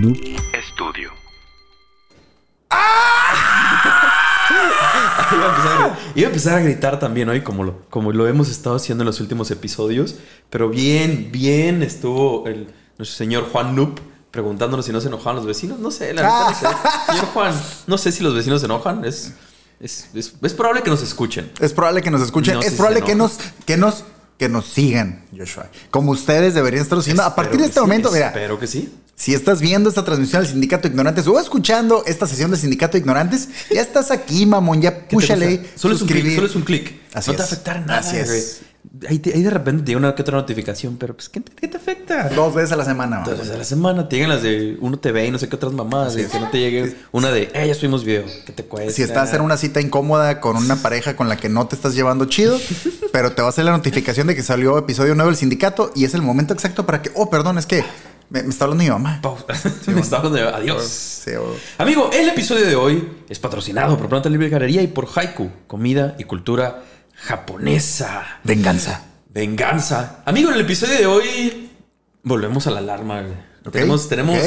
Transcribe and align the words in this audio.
Noob 0.00 0.16
Estudio. 0.54 1.10
Iba 5.32 5.46
a, 5.46 5.50
empezar 5.50 5.82
a, 5.82 5.98
iba 6.16 6.26
a 6.26 6.30
empezar 6.30 6.54
a 6.54 6.60
gritar 6.60 6.98
también 6.98 7.28
hoy, 7.28 7.42
como 7.42 7.62
lo, 7.62 7.82
como 7.88 8.10
lo 8.10 8.26
hemos 8.26 8.48
estado 8.48 8.76
haciendo 8.76 9.02
en 9.02 9.06
los 9.06 9.20
últimos 9.20 9.50
episodios. 9.50 10.16
Pero 10.48 10.70
bien, 10.70 11.28
bien 11.30 11.82
estuvo 11.82 12.46
el, 12.46 12.72
nuestro 12.98 13.16
señor 13.16 13.44
Juan 13.52 13.76
Noob 13.76 14.00
preguntándonos 14.30 14.86
si 14.86 14.92
no 14.92 15.00
se 15.00 15.08
enojaban 15.08 15.36
los 15.36 15.46
vecinos. 15.46 15.78
No 15.78 15.90
sé, 15.90 16.14
la 16.14 16.22
verdad 16.22 16.48
no 16.48 16.54
sé. 16.54 16.66
Señor 17.06 17.26
Juan, 17.26 17.62
no 17.86 17.98
sé 17.98 18.10
si 18.10 18.24
los 18.24 18.34
vecinos 18.34 18.60
se 18.60 18.66
enojan. 18.66 19.04
Es, 19.04 19.34
es, 19.80 20.08
es, 20.14 20.34
es 20.42 20.54
probable 20.54 20.82
que 20.82 20.90
nos 20.90 21.02
escuchen. 21.02 21.50
Es 21.60 21.72
probable 21.72 22.02
que 22.02 22.10
nos 22.10 22.22
escuchen. 22.22 22.54
No 22.54 22.60
es 22.60 22.70
si 22.70 22.76
probable 22.76 23.02
que 23.02 23.14
nos, 23.14 23.38
que 23.66 23.76
nos, 23.76 24.04
que 24.40 24.48
nos 24.48 24.68
sigan, 24.68 25.20
Joshua. 25.36 25.68
Como 25.90 26.12
ustedes 26.12 26.54
deberían 26.54 26.82
estar 26.82 26.98
haciendo. 26.98 27.22
A 27.22 27.34
partir 27.34 27.60
de 27.60 27.66
este 27.66 27.74
sí, 27.74 27.80
momento, 27.80 28.10
mira, 28.10 28.28
Espero 28.28 28.58
que 28.58 28.66
sí. 28.66 28.90
si 29.14 29.34
estás 29.34 29.60
viendo 29.60 29.90
esta 29.90 30.02
transmisión 30.02 30.40
del 30.40 30.50
Sindicato 30.50 30.84
de 30.84 30.92
Ignorantes 30.94 31.26
o 31.26 31.38
escuchando 31.38 32.04
esta 32.06 32.26
sesión 32.26 32.50
del 32.50 32.58
Sindicato 32.58 32.94
de 32.94 33.00
Ignorantes, 33.00 33.50
ya 33.70 33.82
estás 33.82 34.10
aquí, 34.10 34.46
mamón. 34.46 34.80
Ya 34.80 34.94
¿Qué 34.94 35.00
te 35.00 35.16
púchale. 35.16 35.70
Solo 35.74 35.94
es 35.94 36.00
un 36.00 36.08
clic, 36.08 36.34
solo 36.34 36.46
es 36.46 36.56
un 36.56 36.62
clic. 36.62 36.90
No 37.14 37.20
te 37.20 37.32
va 37.32 37.38
a 37.38 37.46
afectar 37.46 37.86
nada, 37.86 38.00
Así 38.00 38.16
es. 38.16 38.62
Ahí, 39.08 39.20
te- 39.20 39.32
ahí 39.32 39.42
de 39.42 39.50
repente 39.50 39.82
te 39.84 39.86
llega 39.88 39.98
una 39.98 40.14
que 40.16 40.22
otra 40.22 40.36
notificación, 40.36 40.96
pero 40.96 41.14
pues, 41.14 41.28
¿qué, 41.28 41.40
qué 41.42 41.68
te 41.68 41.76
afecta? 41.76 42.28
Dos 42.30 42.52
veces 42.54 42.72
a 42.72 42.76
la 42.76 42.84
semana, 42.84 43.18
mamón. 43.20 43.30
Entonces, 43.32 43.54
a 43.54 43.58
la 43.58 43.62
semana 43.64 44.08
te 44.08 44.16
llegan 44.16 44.30
las 44.30 44.42
de 44.42 44.76
Uno 44.80 44.98
TV 44.98 45.26
y 45.26 45.30
no 45.30 45.38
sé 45.38 45.48
qué 45.48 45.54
otras 45.54 45.72
mamadas. 45.72 46.16
Y 46.16 46.22
es. 46.22 46.28
que 46.28 46.40
no 46.40 46.50
te 46.50 46.58
llegue 46.58 46.96
una 47.12 47.30
de, 47.30 47.50
eh, 47.54 47.68
ya 47.68 47.74
subimos 47.74 48.02
video. 48.04 48.24
¿Qué 48.44 48.52
te 48.52 48.64
cuesta? 48.64 48.90
Si 48.92 49.02
estás 49.02 49.32
en 49.32 49.42
una 49.42 49.56
cita 49.56 49.80
incómoda 49.80 50.40
con 50.40 50.56
una 50.56 50.74
pareja 50.82 51.14
con 51.14 51.28
la 51.28 51.36
que 51.36 51.48
no 51.48 51.68
te 51.68 51.76
estás 51.76 51.94
llevando 51.94 52.24
chido, 52.24 52.58
pero 53.12 53.30
te 53.32 53.42
va 53.42 53.46
a 53.46 53.50
hacer 53.50 53.64
la 53.64 53.70
notificación 53.72 54.26
de 54.26 54.34
que 54.34 54.42
salió 54.42 54.76
episodio 54.76 55.14
nuevo 55.14 55.30
del 55.30 55.36
sindicato 55.36 55.92
y 55.94 56.04
es 56.04 56.14
el 56.14 56.22
momento 56.22 56.52
exacto 56.52 56.84
para 56.84 57.00
que, 57.00 57.12
oh, 57.14 57.30
perdón, 57.30 57.58
es 57.58 57.66
que 57.66 57.84
me, 58.28 58.42
me 58.42 58.48
está 58.50 58.64
hablando 58.64 58.82
mi 58.82 58.90
mamá. 58.90 59.20
Me 59.86 60.00
está 60.00 60.16
hablando 60.16 60.36
de 60.38 60.48
adiós. 60.48 60.84
Sí. 60.84 61.30
Amigo, 61.78 62.10
el 62.12 62.28
episodio 62.28 62.66
de 62.66 62.74
hoy 62.74 63.08
es 63.28 63.38
patrocinado 63.38 63.96
por 63.96 64.08
Planta 64.08 64.28
Libre 64.28 64.48
Galería 64.48 64.82
y 64.82 64.88
por 64.88 65.06
Haiku, 65.14 65.48
comida 65.68 66.16
y 66.18 66.24
cultura 66.24 66.82
japonesa. 67.20 68.40
Venganza. 68.44 69.02
Venganza. 69.32 70.22
Amigo, 70.24 70.48
en 70.50 70.56
el 70.56 70.62
episodio 70.62 70.98
de 70.98 71.06
hoy 71.06 71.70
volvemos 72.22 72.66
a 72.66 72.70
la 72.70 72.78
alarma. 72.78 73.24
Tenemos, 73.70 74.08
tenemos 74.08 74.38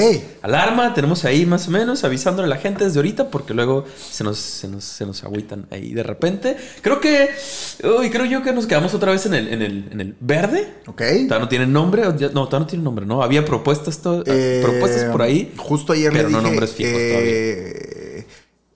alarma, 0.42 0.92
tenemos 0.96 1.24
ahí 1.24 1.46
más 1.46 1.68
o 1.68 1.72
menos 1.72 2.04
avisándole 2.04 2.48
a 2.48 2.50
la 2.50 2.58
gente 2.58 2.84
desde 2.84 2.98
ahorita 2.98 3.30
porque 3.30 3.54
luego 3.54 3.86
se 3.96 4.24
nos, 4.24 4.40
se 4.40 4.68
nos, 4.68 4.84
se 4.84 5.06
nos 5.06 5.24
agüitan 5.24 5.68
ahí 5.70 5.94
de 5.94 6.02
repente. 6.02 6.58
Creo 6.82 7.00
que, 7.00 7.30
uy, 7.84 8.10
creo 8.10 8.26
yo 8.26 8.42
que 8.42 8.52
nos 8.52 8.66
quedamos 8.66 8.96
otra 8.96 9.12
vez 9.12 9.28
en 9.28 9.36
el, 9.36 9.48
en 9.50 9.62
el, 9.62 9.88
en 9.92 10.02
el 10.02 10.16
verde. 10.20 10.74
Ok. 10.88 11.02
Todavía 11.28 11.40
no 11.40 11.48
tiene 11.48 11.68
nombre. 11.68 12.02
No, 12.02 12.14
todavía 12.16 12.60
no 12.60 12.66
tiene 12.68 12.84
nombre, 12.84 13.06
¿no? 13.06 13.22
Había 13.22 13.46
propuestas, 13.46 14.02
Eh, 14.26 14.62
propuestas 14.64 15.04
por 15.06 15.22
ahí. 15.22 15.54
Justo 15.58 15.94
ayer 15.94 16.12
pero 16.12 16.30
le 16.30 16.34
no 16.34 16.42
nombres 16.42 16.72
fijos 16.72 16.94
eh, 16.96 18.03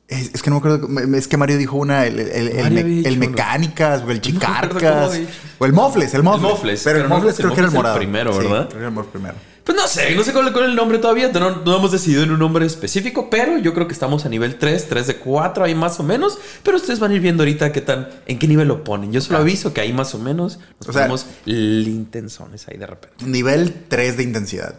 Es, 0.07 0.31
es 0.35 0.41
que 0.41 0.49
no 0.49 0.55
me 0.55 0.59
acuerdo. 0.59 0.87
Es 1.17 1.27
que 1.27 1.35
Mario 1.37 1.57
dijo 1.57 1.75
una, 1.75 2.05
el, 2.05 2.19
el, 2.19 2.47
el, 2.47 2.71
me- 2.73 2.83
dicho 2.83 3.15
mecánicas, 3.17 4.03
o 4.03 4.11
el 4.11 4.21
chicarcas, 4.21 5.19
o 5.59 5.65
el 5.65 5.73
mofles, 5.73 6.13
el 6.13 6.23
mofles. 6.23 6.41
Mofles, 6.51 6.81
Pero 6.83 6.97
el 6.99 7.03
pero 7.05 7.15
mofles 7.15 7.39
el 7.39 7.45
creo 7.45 7.53
que 7.55 7.59
era 7.59 7.67
el 7.69 7.73
Mofles 7.73 7.73
es 7.73 7.73
el 7.73 7.77
morado. 7.77 7.97
primero, 7.97 8.31
Sí, 8.33 8.37
¿verdad? 8.39 8.57
creo 8.67 8.69
que 8.69 8.77
era 8.77 8.87
el 8.87 8.93
mofles 8.93 9.11
primero. 9.11 9.35
Pues 9.65 9.75
no 9.77 9.85
sé, 9.85 10.15
no 10.15 10.23
sé 10.23 10.31
cuál, 10.31 10.53
cuál 10.53 10.63
es 10.63 10.69
el 10.69 10.77
nombre 10.77 10.97
todavía. 10.97 11.27
No, 11.27 11.57
no 11.57 11.75
hemos 11.75 11.91
decidido 11.91 12.23
en 12.23 12.31
un 12.31 12.39
nombre 12.39 12.65
específico, 12.65 13.29
pero 13.29 13.57
yo 13.57 13.73
creo 13.73 13.85
que 13.85 13.91
estamos 13.91 14.25
a 14.25 14.29
nivel 14.29 14.55
3, 14.57 14.87
3 14.87 15.07
de 15.07 15.17
4, 15.17 15.65
ahí 15.65 15.75
más 15.75 15.99
o 15.99 16.03
menos. 16.03 16.37
Pero 16.63 16.77
ustedes 16.77 16.99
van 17.01 17.11
a 17.11 17.15
ir 17.15 17.19
viendo 17.19 17.43
ahorita 17.43 17.73
qué 17.73 17.81
tan, 17.81 18.07
en 18.27 18.39
qué 18.39 18.47
nivel 18.47 18.69
lo 18.69 18.85
ponen. 18.85 19.11
Yo 19.11 19.19
solo 19.19 19.39
aviso 19.39 19.73
que 19.73 19.81
ahí 19.81 19.91
más 19.91 20.15
o 20.15 20.19
menos 20.19 20.59
nos 20.79 20.87
O 20.87 20.93
sea- 20.93 21.01
ponemos 21.01 21.25
intensones 21.45 22.65
ahí 22.69 22.77
de 22.77 22.87
repente. 22.87 23.25
Nivel 23.25 23.73
3 23.89 24.15
de 24.15 24.23
intensidad. 24.23 24.75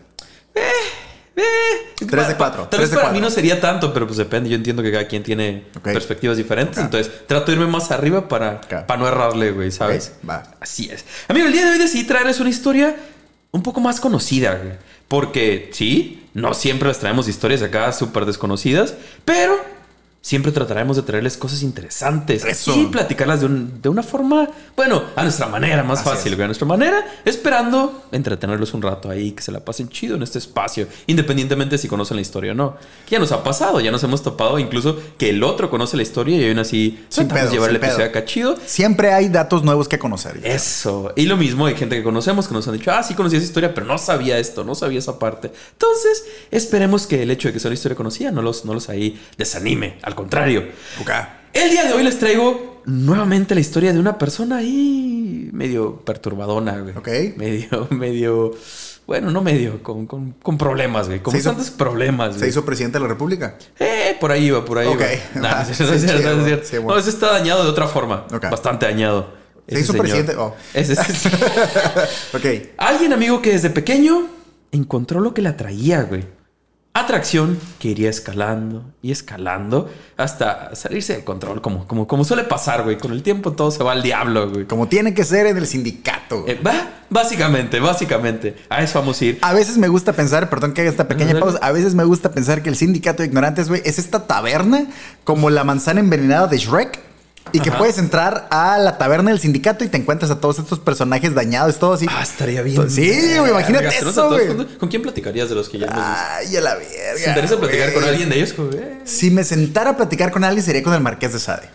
Eh, 0.55 1.43
Tres 2.07 2.29
de 2.29 2.35
pa- 2.35 2.39
cuatro, 2.39 2.63
Tal 2.69 2.79
tres 2.79 2.91
vez 2.91 2.99
para 3.01 3.13
mí 3.13 3.21
no 3.21 3.29
sería 3.31 3.61
tanto, 3.61 3.93
pero 3.93 4.07
pues 4.07 4.19
depende. 4.19 4.49
Yo 4.49 4.57
entiendo 4.57 4.83
que 4.83 4.93
cada 4.93 5.07
quien 5.09 5.23
tiene 5.23 5.65
perspectivas 5.83 6.37
diferentes. 6.37 6.79
Ok. 6.79 6.85
Entonces 6.85 7.13
trato 7.27 7.47
de 7.47 7.59
irme 7.59 7.67
más 7.67 7.91
arriba 7.91 8.29
para, 8.29 8.61
no 8.99 9.09
errarle, 9.09 9.51
güey, 9.53 9.71
¿sabes? 9.73 10.13
Va. 10.29 10.43
Así 10.61 10.89
es. 10.91 11.05
Amigo, 11.29 11.47
el 11.47 11.53
día 11.53 11.65
de 11.67 11.73
hoy 11.73 11.79
decidí 11.79 12.05
traerles 12.05 12.39
una 12.41 12.51
historia 12.51 12.95
un 13.51 13.63
poco 13.63 13.81
más 13.81 14.01
conocida, 14.01 14.55
güey. 14.55 14.75
Porque 15.09 15.71
sí, 15.73 16.27
no 16.35 16.53
siempre 16.55 16.89
les 16.89 16.99
traemos 16.99 17.27
historias 17.29 17.63
acá 17.63 17.93
súper 17.93 18.27
desconocidas, 18.27 18.95
pero 19.25 19.57
siempre 20.21 20.53
trataremos 20.53 20.97
de 20.97 21.03
traerles 21.03 21.37
cosas 21.37 21.63
interesantes 21.63 22.45
Eso. 22.45 22.75
y 22.79 22.87
platicarlas 22.87 23.41
de, 23.41 23.47
un- 23.47 23.81
de 23.81 23.89
una 23.89 24.03
forma, 24.03 24.49
bueno, 24.77 25.03
a 25.17 25.23
nuestra 25.23 25.47
manera, 25.47 25.83
más 25.83 26.01
Así 26.01 26.09
fácil, 26.11 26.33
es. 26.35 26.41
a 26.41 26.47
nuestra 26.47 26.67
manera, 26.67 27.05
esperando 27.25 28.05
entretenerlos 28.13 28.75
un 28.75 28.83
rato 28.83 29.09
ahí, 29.09 29.33
que 29.33 29.43
se 29.43 29.53
la 29.53 29.61
pasen 29.61 29.89
chido 29.89 30.17
en 30.17 30.23
este 30.23 30.39
espacio, 30.39 30.87
independientemente 31.07 31.79
si 31.79 31.89
conocen 31.89 32.17
la 32.17 32.21
historia 32.23 32.53
o 32.53 32.55
no. 32.55 32.77
Que 33.07 33.13
ya 33.13 33.19
nos 33.21 33.33
ha 33.33 33.43
pasado, 33.43 33.81
ya 33.81 33.91
nos 33.91 34.03
hemos 34.05 34.23
topado, 34.23 34.59
incluso 34.59 34.99
que 35.17 35.31
el 35.31 35.43
otro 35.43 35.71
conoce 35.71 35.97
la 35.97 36.03
historia 36.03 36.37
y 36.37 36.49
aún 36.49 36.59
así 36.59 37.05
Sin 37.09 37.29
pedo, 37.29 37.51
llevar 37.51 37.71
el 37.71 37.77
sin 37.77 37.85
episodio 37.85 38.07
acá 38.07 38.25
chido. 38.25 38.57
Siempre 38.67 39.13
hay 39.13 39.29
datos 39.29 39.63
nuevos 39.63 39.89
que 39.89 39.99
conocer. 39.99 40.41
Eso. 40.45 41.13
Y 41.17 41.27
lo 41.27 41.37
mismo 41.37 41.67
hay 41.67 41.75
gente 41.77 41.97
que 41.97 42.03
conocemos 42.03 42.49
que 42.49 42.55
nos 42.55 42.67
han 42.69 42.75
dicho, 42.77 42.91
ah, 42.93 43.03
sí 43.03 43.15
conocí 43.15 43.37
esa 43.37 43.47
historia, 43.47 43.73
pero 43.73 43.87
no 43.87 43.97
sabía 43.99 44.39
esto, 44.39 44.65
no 44.65 44.75
sabía 44.75 44.99
esa 44.99 45.19
parte. 45.19 45.53
Entonces, 45.73 46.25
esperemos 46.51 47.07
que 47.07 47.23
el 47.23 47.31
hecho 47.31 47.49
de 47.49 47.55
que 47.55 47.61
sea 47.61 47.69
una 47.69 47.75
historia 47.75 47.97
conocida 47.97 48.31
no 48.31 48.43
los, 48.43 48.65
no 48.65 48.75
los 48.75 48.89
ahí 48.89 49.19
desanime. 49.39 49.97
Al 50.09 50.15
contrario. 50.15 50.65
El 51.53 51.71
día 51.71 51.85
de 51.85 51.93
hoy 51.93 52.03
les 52.03 52.19
traigo 52.19 52.81
nuevamente 52.87 53.55
la 53.55 53.61
historia 53.61 53.93
de 53.93 53.99
una 54.01 54.17
persona 54.17 54.57
ahí 54.57 55.51
medio 55.53 55.97
perturbadona, 56.01 56.79
güey. 56.79 56.97
Ok. 56.97 57.37
Medio, 57.37 57.87
medio. 57.91 58.53
Bueno, 59.07 59.31
no 59.31 59.43
medio, 59.43 59.83
con, 59.83 60.07
con, 60.07 60.33
con 60.33 60.57
problemas, 60.59 61.09
güey. 61.09 61.21
Con 61.21 61.33
Se 61.33 61.39
hizo- 61.41 61.51
bastantes 61.51 61.71
problemas, 61.75 62.33
Se 62.35 62.39
güey. 62.39 62.51
hizo 62.51 62.65
presidente 62.65 62.97
de 62.99 63.03
la 63.03 63.09
República. 63.09 63.57
Eh, 63.79 64.17
por 64.21 64.33
ahí 64.33 64.51
va, 64.51 64.65
por 64.65 64.79
ahí 64.79 64.87
Ok. 64.87 65.01
va. 65.01 65.07
Nah, 65.41 65.49
Va. 65.55 65.65
no 65.65 65.71
es 65.71 65.77
cierto, 65.77 65.85
no 65.93 65.93
es 65.97 66.01
Sí, 66.03 66.09
cierto, 66.09 66.25
no 66.25 66.31
es 66.31 66.37
chido. 66.37 66.47
cierto. 66.47 66.65
Sí, 66.67 66.77
bueno. 66.79 66.95
No, 66.95 66.99
ese 66.99 67.11
está 67.11 67.33
dañado 67.33 67.65
de 67.65 67.71
otra 67.71 67.87
forma. 67.87 68.27
Bastante 68.51 68.87
dañado. 68.87 69.35
Se 69.69 69.81
hizo 69.81 69.93
señor. 69.93 70.07
presidente. 70.07 70.37
Oh. 70.37 70.55
Ese- 70.73 70.95
ese- 70.95 71.29
Ok. 72.35 72.69
Alguien, 72.79 73.13
amigo, 73.13 73.43
que 73.43 73.53
desde 73.53 73.69
pequeño 73.69 74.27
encontró 74.73 75.21
lo 75.21 75.35
que 75.35 75.43
le 75.43 75.51
atraía, 75.51 76.03
güey. 76.05 76.25
Atracción 76.95 77.59
que 77.79 77.89
iría 77.89 78.11
escalando 78.11 78.85
y 79.03 79.13
escalando 79.13 79.89
hasta 80.17 80.75
salirse 80.75 81.15
de 81.17 81.25
control, 81.25 81.61
como, 81.63 81.87
como, 81.87 82.09
como 82.09 82.25
suele 82.25 82.43
pasar, 82.43 82.83
güey. 82.83 82.99
Con 82.99 83.13
el 83.13 83.23
tiempo 83.23 83.53
todo 83.53 83.71
se 83.71 83.85
va 83.85 83.93
al 83.93 84.03
diablo, 84.03 84.51
güey. 84.51 84.65
Como 84.65 84.89
tiene 84.89 85.15
que 85.15 85.23
ser 85.23 85.47
en 85.47 85.57
el 85.59 85.67
sindicato. 85.67 86.43
güey. 86.43 86.55
Eh, 86.55 86.61
básicamente, 87.09 87.79
básicamente. 87.79 88.57
A 88.69 88.83
eso 88.83 88.99
vamos 88.99 89.21
a 89.21 89.25
ir. 89.25 89.39
A 89.43 89.53
veces 89.53 89.79
me 89.79 89.87
gusta 89.87 90.13
pensar, 90.13 90.51
perdón 90.51 90.73
que 90.73 90.81
haga 90.81 90.91
esta 90.91 91.07
pequeña 91.07 91.39
pausa, 91.39 91.59
a 91.63 91.71
veces 91.71 91.95
me 91.95 92.05
gusta 92.05 92.33
pensar 92.33 92.63
que 92.63 92.69
el 92.69 92.77
sindicato 92.77 93.23
de 93.23 93.29
ignorantes, 93.29 93.69
güey, 93.69 93.81
es 93.85 93.99
esta 94.01 94.27
taberna 94.27 94.87
como 95.25 95.51
la 95.51 95.63
manzana 95.63 96.01
envenenada 96.01 96.49
de 96.49 96.59
Shrek. 96.59 97.08
Y 97.53 97.61
que 97.61 97.71
Ajá. 97.71 97.79
puedes 97.79 97.99
entrar 97.99 98.47
a 98.51 98.79
la 98.79 98.99
taberna 98.99 99.31
del 99.31 99.41
sindicato 99.41 99.85
y 99.85 99.89
te 99.89 99.97
encuentras 99.97 100.31
a 100.31 100.41
todos 100.41 100.59
estos 100.59 100.79
personajes 100.79 101.35
dañados, 101.35 101.79
todo 101.79 101.95
así. 101.95 102.07
Ah, 102.11 102.23
estaría 102.23 102.63
bien. 102.63 102.91
Sí, 102.91 103.09
güey, 103.39 103.51
imagínate 103.51 103.85
Verga, 103.85 103.91
¿tenemos 103.91 104.13
eso, 104.13 104.29
güey. 104.29 104.77
¿Con 104.79 104.89
quién 104.89 105.03
platicarías 105.03 105.49
de 105.49 105.55
los 105.55 105.69
que 105.69 105.79
ya? 105.79 105.89
Ay, 105.91 106.57
a 106.57 106.61
la 106.61 106.75
verga. 106.75 107.15
¿Te 107.23 107.29
interesa 107.29 107.59
platicar 107.59 107.91
güey. 107.91 108.01
con 108.01 108.05
alguien 108.09 108.29
de 108.29 108.37
ellos? 108.37 108.55
güey? 108.57 108.81
Si 109.05 109.31
me 109.31 109.45
sentara 109.45 109.91
a 109.91 109.97
platicar 109.97 110.31
con 110.31 110.45
alguien 110.45 110.65
sería 110.65 110.83
con 110.83 110.95
el 110.95 111.01
Marqués 111.01 111.33
de 111.33 111.39
Sade. 111.39 111.69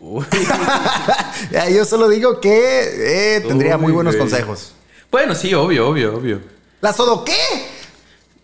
uy. 0.00 0.24
Yo 1.74 1.84
solo 1.84 2.08
digo 2.08 2.40
que 2.40 3.36
eh, 3.36 3.40
tendría 3.46 3.76
Uy, 3.76 3.82
muy 3.82 3.92
buenos 3.92 4.16
consejos. 4.16 4.72
Bueno, 5.10 5.34
sí, 5.34 5.52
obvio, 5.54 5.88
obvio, 5.88 6.16
obvio. 6.16 6.40
¿La 6.80 6.92
Sodo 6.92 7.24
qué? 7.24 7.36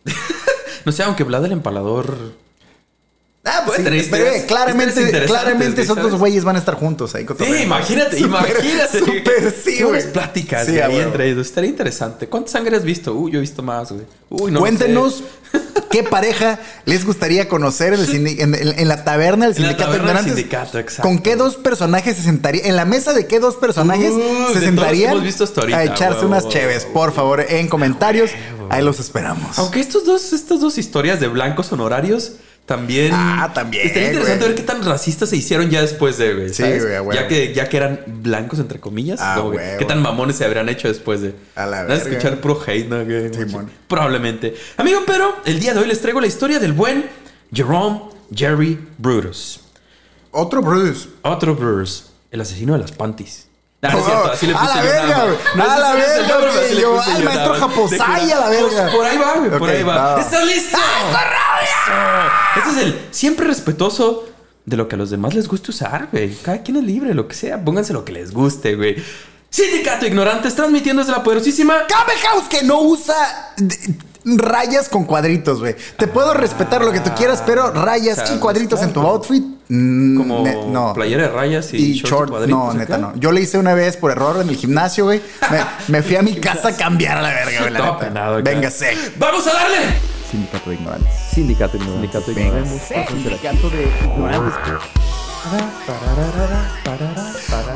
No 0.84 0.92
sé, 0.92 1.02
aunque 1.02 1.24
Vlad 1.24 1.44
el 1.44 1.50
empalador. 1.50 2.16
Ah, 3.48 3.62
pues 3.64 3.78
sí, 3.78 3.84
eh, 4.12 4.44
claramente, 4.48 5.24
claramente 5.24 5.82
esos 5.82 5.96
dos 5.96 6.14
güeyes 6.18 6.42
van 6.44 6.56
a 6.56 6.58
estar 6.58 6.74
juntos 6.74 7.14
ahí 7.14 7.24
Sí, 7.38 7.62
imagínate, 7.62 8.18
Súper- 8.18 8.26
imagínate. 8.26 8.98
Súper 8.98 9.54
sí, 9.64 9.82
güey. 9.82 10.12
pláticas 10.12 10.66
Sí, 10.66 10.80
ahí 10.80 10.96
entre 10.98 11.30
ellos. 11.30 11.46
Estaría 11.46 11.70
interesante. 11.70 12.26
¿Cuánta 12.28 12.50
sangre 12.50 12.76
has 12.76 12.82
visto? 12.82 13.14
Uy, 13.14 13.30
yo 13.32 13.38
he 13.38 13.40
visto 13.40 13.62
más, 13.62 13.92
güey. 13.92 14.04
Uy, 14.30 14.50
no 14.50 14.58
Cuéntenos 14.58 15.22
sé. 15.52 15.60
qué 15.90 16.02
pareja 16.02 16.58
les 16.86 17.04
gustaría 17.04 17.48
conocer 17.48 17.94
en, 17.94 18.00
el 18.00 18.08
sindi- 18.08 18.40
en- 18.40 18.54
en- 18.56 18.78
en 18.80 18.88
la 18.88 19.04
taberna 19.04 19.46
del 19.46 19.54
sindicato 19.54 19.92
de 19.92 19.98
ignorantes. 19.98 20.34
sindicato. 20.34 20.78
¿Con 21.00 21.20
qué 21.20 21.36
dos 21.36 21.54
personajes 21.56 22.16
se 22.16 22.22
sentarían? 22.24 22.66
En 22.66 22.74
la 22.74 22.84
mesa 22.84 23.12
de 23.12 23.26
qué 23.28 23.38
dos 23.38 23.54
personajes 23.56 24.10
Uh, 24.12 24.52
se 24.52 24.60
sentarían 24.60 25.12
hemos 25.12 25.22
visto 25.22 25.44
hasta 25.44 25.60
ahorita, 25.60 25.78
a 25.78 25.84
echarse 25.84 26.24
unas 26.26 26.42
huevo, 26.44 26.52
cheves? 26.52 26.82
huevo. 26.82 26.92
Por 26.94 27.12
favor, 27.12 27.46
en 27.48 27.68
comentarios. 27.68 28.30
Ahí 28.70 28.82
los 28.82 28.98
esperamos. 28.98 29.56
Aunque 29.60 29.78
estos 29.78 30.04
dos, 30.04 30.32
estas 30.32 30.60
dos 30.60 30.76
historias 30.78 31.20
de 31.20 31.28
blancos 31.28 31.70
honorarios 31.70 32.32
también. 32.66 33.12
Ah, 33.14 33.52
también, 33.54 33.86
Estaría 33.86 34.08
interesante 34.08 34.44
güey. 34.44 34.54
ver 34.54 34.60
qué 34.60 34.66
tan 34.66 34.84
racistas 34.84 35.30
se 35.30 35.36
hicieron 35.36 35.70
ya 35.70 35.80
después 35.80 36.18
de, 36.18 36.34
güey. 36.34 36.48
Sí, 36.48 36.62
¿sabes? 36.62 36.82
güey, 36.82 36.94
huevo. 36.98 37.12
Ya 37.12 37.28
que, 37.28 37.54
ya 37.54 37.68
que 37.68 37.76
eran 37.76 38.00
blancos, 38.06 38.58
entre 38.58 38.80
comillas. 38.80 39.20
Ah, 39.22 39.36
como 39.38 39.52
que, 39.52 39.58
huevo. 39.58 39.78
¿Qué 39.78 39.84
tan 39.84 40.02
mamones 40.02 40.36
se 40.36 40.44
habrían 40.44 40.68
hecho 40.68 40.88
después 40.88 41.22
de. 41.22 41.34
A 41.54 41.64
la 41.66 41.84
verga. 41.84 42.02
escuchar 42.02 42.40
pro 42.40 42.60
hate, 42.66 42.88
¿no? 42.88 43.04
güey? 43.04 43.32
Simón. 43.32 43.70
Probablemente. 43.88 44.54
Amigo, 44.76 45.00
pero 45.06 45.36
el 45.44 45.60
día 45.60 45.72
de 45.72 45.80
hoy 45.80 45.86
les 45.86 46.00
traigo 46.00 46.20
la 46.20 46.26
historia 46.26 46.58
del 46.58 46.72
buen 46.72 47.06
Jerome 47.52 48.00
Jerry 48.34 48.78
Brutus. 48.98 49.60
Otro 50.32 50.60
Bruce. 50.60 51.08
Otro 51.22 51.54
Brutus, 51.54 52.10
el 52.30 52.40
asesino 52.40 52.74
de 52.74 52.80
las 52.80 52.92
panties. 52.92 53.46
Ah, 53.82 53.90
no 53.92 53.98
es 53.98 54.04
cierto, 54.04 54.32
así 54.32 54.46
le 54.46 54.54
a 54.54 54.64
la 54.64 54.74
yo 54.74 54.82
verga, 54.82 55.24
güey. 55.24 55.38
No, 55.54 55.70
a 55.70 55.78
la 55.78 55.94
verga, 55.94 56.38
le 56.68 56.80
yo, 56.80 57.00
al 57.00 57.24
maestro. 57.24 57.54
Japosai, 57.54 58.32
a 58.32 58.40
la 58.40 58.48
verga. 58.48 58.90
Por 58.90 59.06
ahí 59.06 59.16
va, 59.18 59.34
güey, 59.34 59.58
por 59.58 59.70
ahí 59.70 59.82
va. 59.82 60.20
¿Estás 60.20 60.44
listo? 60.44 60.78
Este 62.56 62.70
es 62.70 62.76
el 62.86 63.00
siempre 63.10 63.46
respetuoso 63.46 64.24
de 64.64 64.76
lo 64.76 64.88
que 64.88 64.96
a 64.96 64.98
los 64.98 65.10
demás 65.10 65.34
les 65.34 65.46
guste 65.48 65.70
usar, 65.70 66.08
güey. 66.12 66.34
Cada 66.42 66.62
quien 66.62 66.76
es 66.78 66.84
libre, 66.84 67.14
lo 67.14 67.28
que 67.28 67.34
sea. 67.34 67.62
Pónganse 67.64 67.92
lo 67.92 68.04
que 68.04 68.12
les 68.12 68.32
guste, 68.32 68.74
güey. 68.74 68.96
Sindicato 69.48 70.06
Ignorantes 70.06 70.54
transmitiendo 70.54 71.00
desde 71.02 71.12
la 71.12 71.22
poderosísima. 71.22 71.86
Cabe 71.88 72.12
House 72.24 72.48
que 72.48 72.62
no 72.64 72.80
usa 72.82 73.14
rayas 74.24 74.88
con 74.88 75.04
cuadritos, 75.04 75.60
güey. 75.60 75.76
Te 75.96 76.08
puedo 76.08 76.34
respetar 76.34 76.84
lo 76.84 76.90
que 76.90 76.98
tú 77.00 77.10
quieras, 77.16 77.42
pero 77.46 77.70
rayas 77.70 78.18
O 78.18 78.26
sea, 78.26 78.36
y 78.36 78.38
cuadritos 78.40 78.82
en 78.82 78.92
tu 78.92 79.00
outfit. 79.00 79.42
mm, 79.68 80.16
Como 80.16 80.42
ne- 80.42 80.66
no. 80.66 80.92
playera 80.94 81.22
de 81.22 81.28
rayas 81.28 81.72
y, 81.72 81.76
Y 81.76 81.94
short, 82.00 82.30
no, 82.48 82.70
acá. 82.70 82.78
neta, 82.78 82.98
no. 82.98 83.12
Yo 83.16 83.30
le 83.30 83.40
hice 83.40 83.56
una 83.56 83.72
vez 83.74 83.96
por 83.96 84.10
error 84.10 84.40
en 84.42 84.48
el 84.48 84.56
gimnasio, 84.56 85.04
güey. 85.04 85.22
Me, 85.50 85.60
me 85.88 86.02
fui 86.02 86.16
a 86.16 86.22
mi 86.22 86.34
casa 86.40 86.68
a 86.68 86.76
cambiar 86.76 87.18
a 87.18 87.22
la 87.22 87.28
verga, 87.30 87.60
güey. 87.60 87.76
acá. 87.76 88.30
Véngase. 88.42 88.96
¡Vamos 89.16 89.46
a 89.46 89.52
darle! 89.52 90.15
Sindicato 90.30 90.70
de 90.70 90.76
ignorantes. 90.76 91.12
Sindicato 91.32 91.76
Ignorantes. 91.76 92.00
Sindicato 92.02 92.34
Venga. 92.34 92.64
Sindicato 93.08 93.70
de 93.70 93.82
ignorantes. 94.04 94.54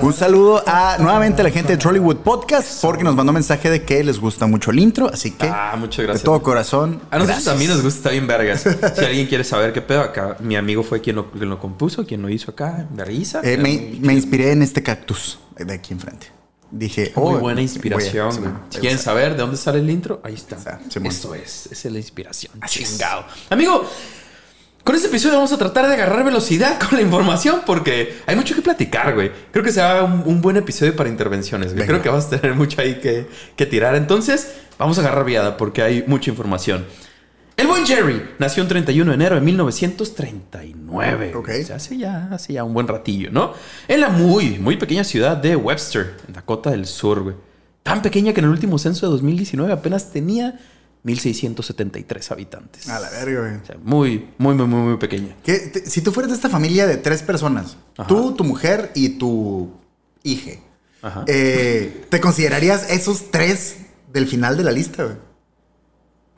Un 0.02 0.12
saludo 0.12 0.62
a 0.66 0.96
nuevamente 0.98 1.40
a 1.42 1.44
la 1.44 1.50
gente 1.50 1.72
de 1.72 1.76
Trollywood 1.78 2.16
Podcast 2.16 2.82
porque 2.82 3.04
nos 3.04 3.14
mandó 3.14 3.32
mensaje 3.32 3.70
de 3.70 3.84
que 3.84 4.02
les 4.02 4.18
gusta 4.18 4.46
mucho 4.48 4.72
el 4.72 4.80
intro, 4.80 5.08
así 5.08 5.30
que 5.32 5.46
Ah, 5.46 5.76
muchas 5.78 6.06
de 6.08 6.18
todo 6.18 6.42
corazón. 6.42 7.00
A 7.10 7.18
nosotros 7.18 7.26
gracias. 7.26 7.44
también 7.44 7.70
nos 7.70 7.82
gusta, 7.82 7.98
está 7.98 8.10
bien 8.10 8.26
vergas. 8.26 8.62
Si 8.96 9.04
alguien 9.04 9.26
quiere 9.28 9.44
saber 9.44 9.72
qué 9.72 9.82
pedo 9.82 10.00
acá, 10.00 10.36
mi 10.40 10.56
amigo 10.56 10.82
fue 10.82 11.00
quien 11.00 11.16
lo, 11.16 11.30
quien 11.30 11.48
lo 11.48 11.60
compuso, 11.60 12.04
quien 12.06 12.22
lo 12.22 12.28
hizo 12.28 12.50
acá, 12.50 12.86
Vergüenza. 12.90 13.40
Eh, 13.44 13.56
me, 13.56 13.98
me 14.00 14.14
inspiré 14.14 14.50
en 14.52 14.62
este 14.62 14.82
cactus 14.82 15.38
de 15.56 15.72
aquí 15.72 15.92
enfrente. 15.92 16.26
Dije, 16.70 17.12
Muy 17.16 17.34
oh, 17.34 17.38
buena 17.38 17.60
inspiración. 17.62 18.28
voy 18.36 18.46
a- 18.46 18.60
si 18.70 18.78
quieren 18.78 18.98
saber 18.98 19.32
de 19.32 19.38
dónde 19.38 19.56
sale 19.56 19.78
el 19.80 19.90
intro, 19.90 20.20
ahí 20.22 20.34
está. 20.34 20.56
Simón. 20.88 21.10
Eso 21.10 21.34
es, 21.34 21.66
esa 21.72 21.88
es 21.88 21.92
la 21.92 21.98
inspiración. 21.98 22.52
Así 22.60 22.82
es. 22.82 22.90
Chingado. 22.90 23.24
Amigo, 23.50 23.88
con 24.84 24.94
este 24.94 25.08
episodio 25.08 25.34
vamos 25.36 25.52
a 25.52 25.58
tratar 25.58 25.88
de 25.88 25.94
agarrar 25.94 26.24
velocidad 26.24 26.78
con 26.88 26.96
la 26.96 27.02
información 27.02 27.62
porque 27.66 28.20
hay 28.26 28.36
mucho 28.36 28.54
que 28.54 28.62
platicar, 28.62 29.14
güey. 29.14 29.32
Creo 29.50 29.64
que 29.64 29.72
será 29.72 30.04
un, 30.04 30.22
un 30.24 30.40
buen 30.40 30.56
episodio 30.56 30.94
para 30.94 31.08
intervenciones, 31.08 31.74
güey. 31.74 31.86
Creo 31.86 32.00
que 32.02 32.08
vas 32.08 32.26
a 32.26 32.38
tener 32.40 32.54
mucho 32.54 32.80
ahí 32.80 33.00
que, 33.00 33.26
que 33.56 33.66
tirar. 33.66 33.94
Entonces, 33.96 34.52
vamos 34.78 34.96
a 34.98 35.00
agarrar 35.02 35.24
viada 35.24 35.56
porque 35.56 35.82
hay 35.82 36.04
mucha 36.06 36.30
información. 36.30 36.86
El 37.60 37.66
buen 37.66 37.84
Jerry 37.84 38.22
nació 38.38 38.62
el 38.62 38.68
31 38.70 39.10
de 39.10 39.14
enero 39.14 39.34
de 39.34 39.42
1939. 39.42 41.34
Ok. 41.34 41.50
O 41.60 41.64
sea, 41.66 41.76
hace 41.76 41.98
ya, 41.98 42.28
hace 42.32 42.54
ya 42.54 42.64
un 42.64 42.72
buen 42.72 42.88
ratillo, 42.88 43.30
¿no? 43.30 43.52
En 43.86 44.00
la 44.00 44.08
muy, 44.08 44.58
muy 44.58 44.78
pequeña 44.78 45.04
ciudad 45.04 45.36
de 45.36 45.56
Webster, 45.56 46.16
en 46.26 46.32
Dakota 46.32 46.70
del 46.70 46.86
Sur, 46.86 47.22
güey. 47.22 47.34
Tan 47.82 48.00
pequeña 48.00 48.32
que 48.32 48.40
en 48.40 48.46
el 48.46 48.50
último 48.52 48.78
censo 48.78 49.04
de 49.06 49.12
2019 49.12 49.72
apenas 49.74 50.10
tenía 50.10 50.58
1673 51.02 52.30
habitantes. 52.30 52.88
A 52.88 52.98
la 52.98 53.10
verga, 53.10 53.40
güey. 53.40 53.54
O 53.56 53.66
sea, 53.66 53.76
muy, 53.82 54.28
muy, 54.38 54.54
muy, 54.54 54.66
muy, 54.66 54.80
muy 54.88 54.96
pequeña. 54.96 55.34
¿Qué? 55.44 55.58
Te- 55.58 55.84
si 55.88 56.00
tú 56.00 56.12
fueras 56.12 56.30
de 56.30 56.36
esta 56.36 56.48
familia 56.48 56.86
de 56.86 56.96
tres 56.96 57.22
personas, 57.22 57.76
Ajá. 57.98 58.08
tú, 58.08 58.32
tu 58.34 58.44
mujer 58.44 58.90
y 58.94 59.10
tu 59.18 59.70
hija, 60.22 60.52
eh, 61.26 62.06
¿te 62.08 62.20
considerarías 62.20 62.90
esos 62.90 63.30
tres 63.30 63.76
del 64.12 64.26
final 64.26 64.56
de 64.56 64.64
la 64.64 64.70
lista, 64.72 65.04
güey? 65.04 65.16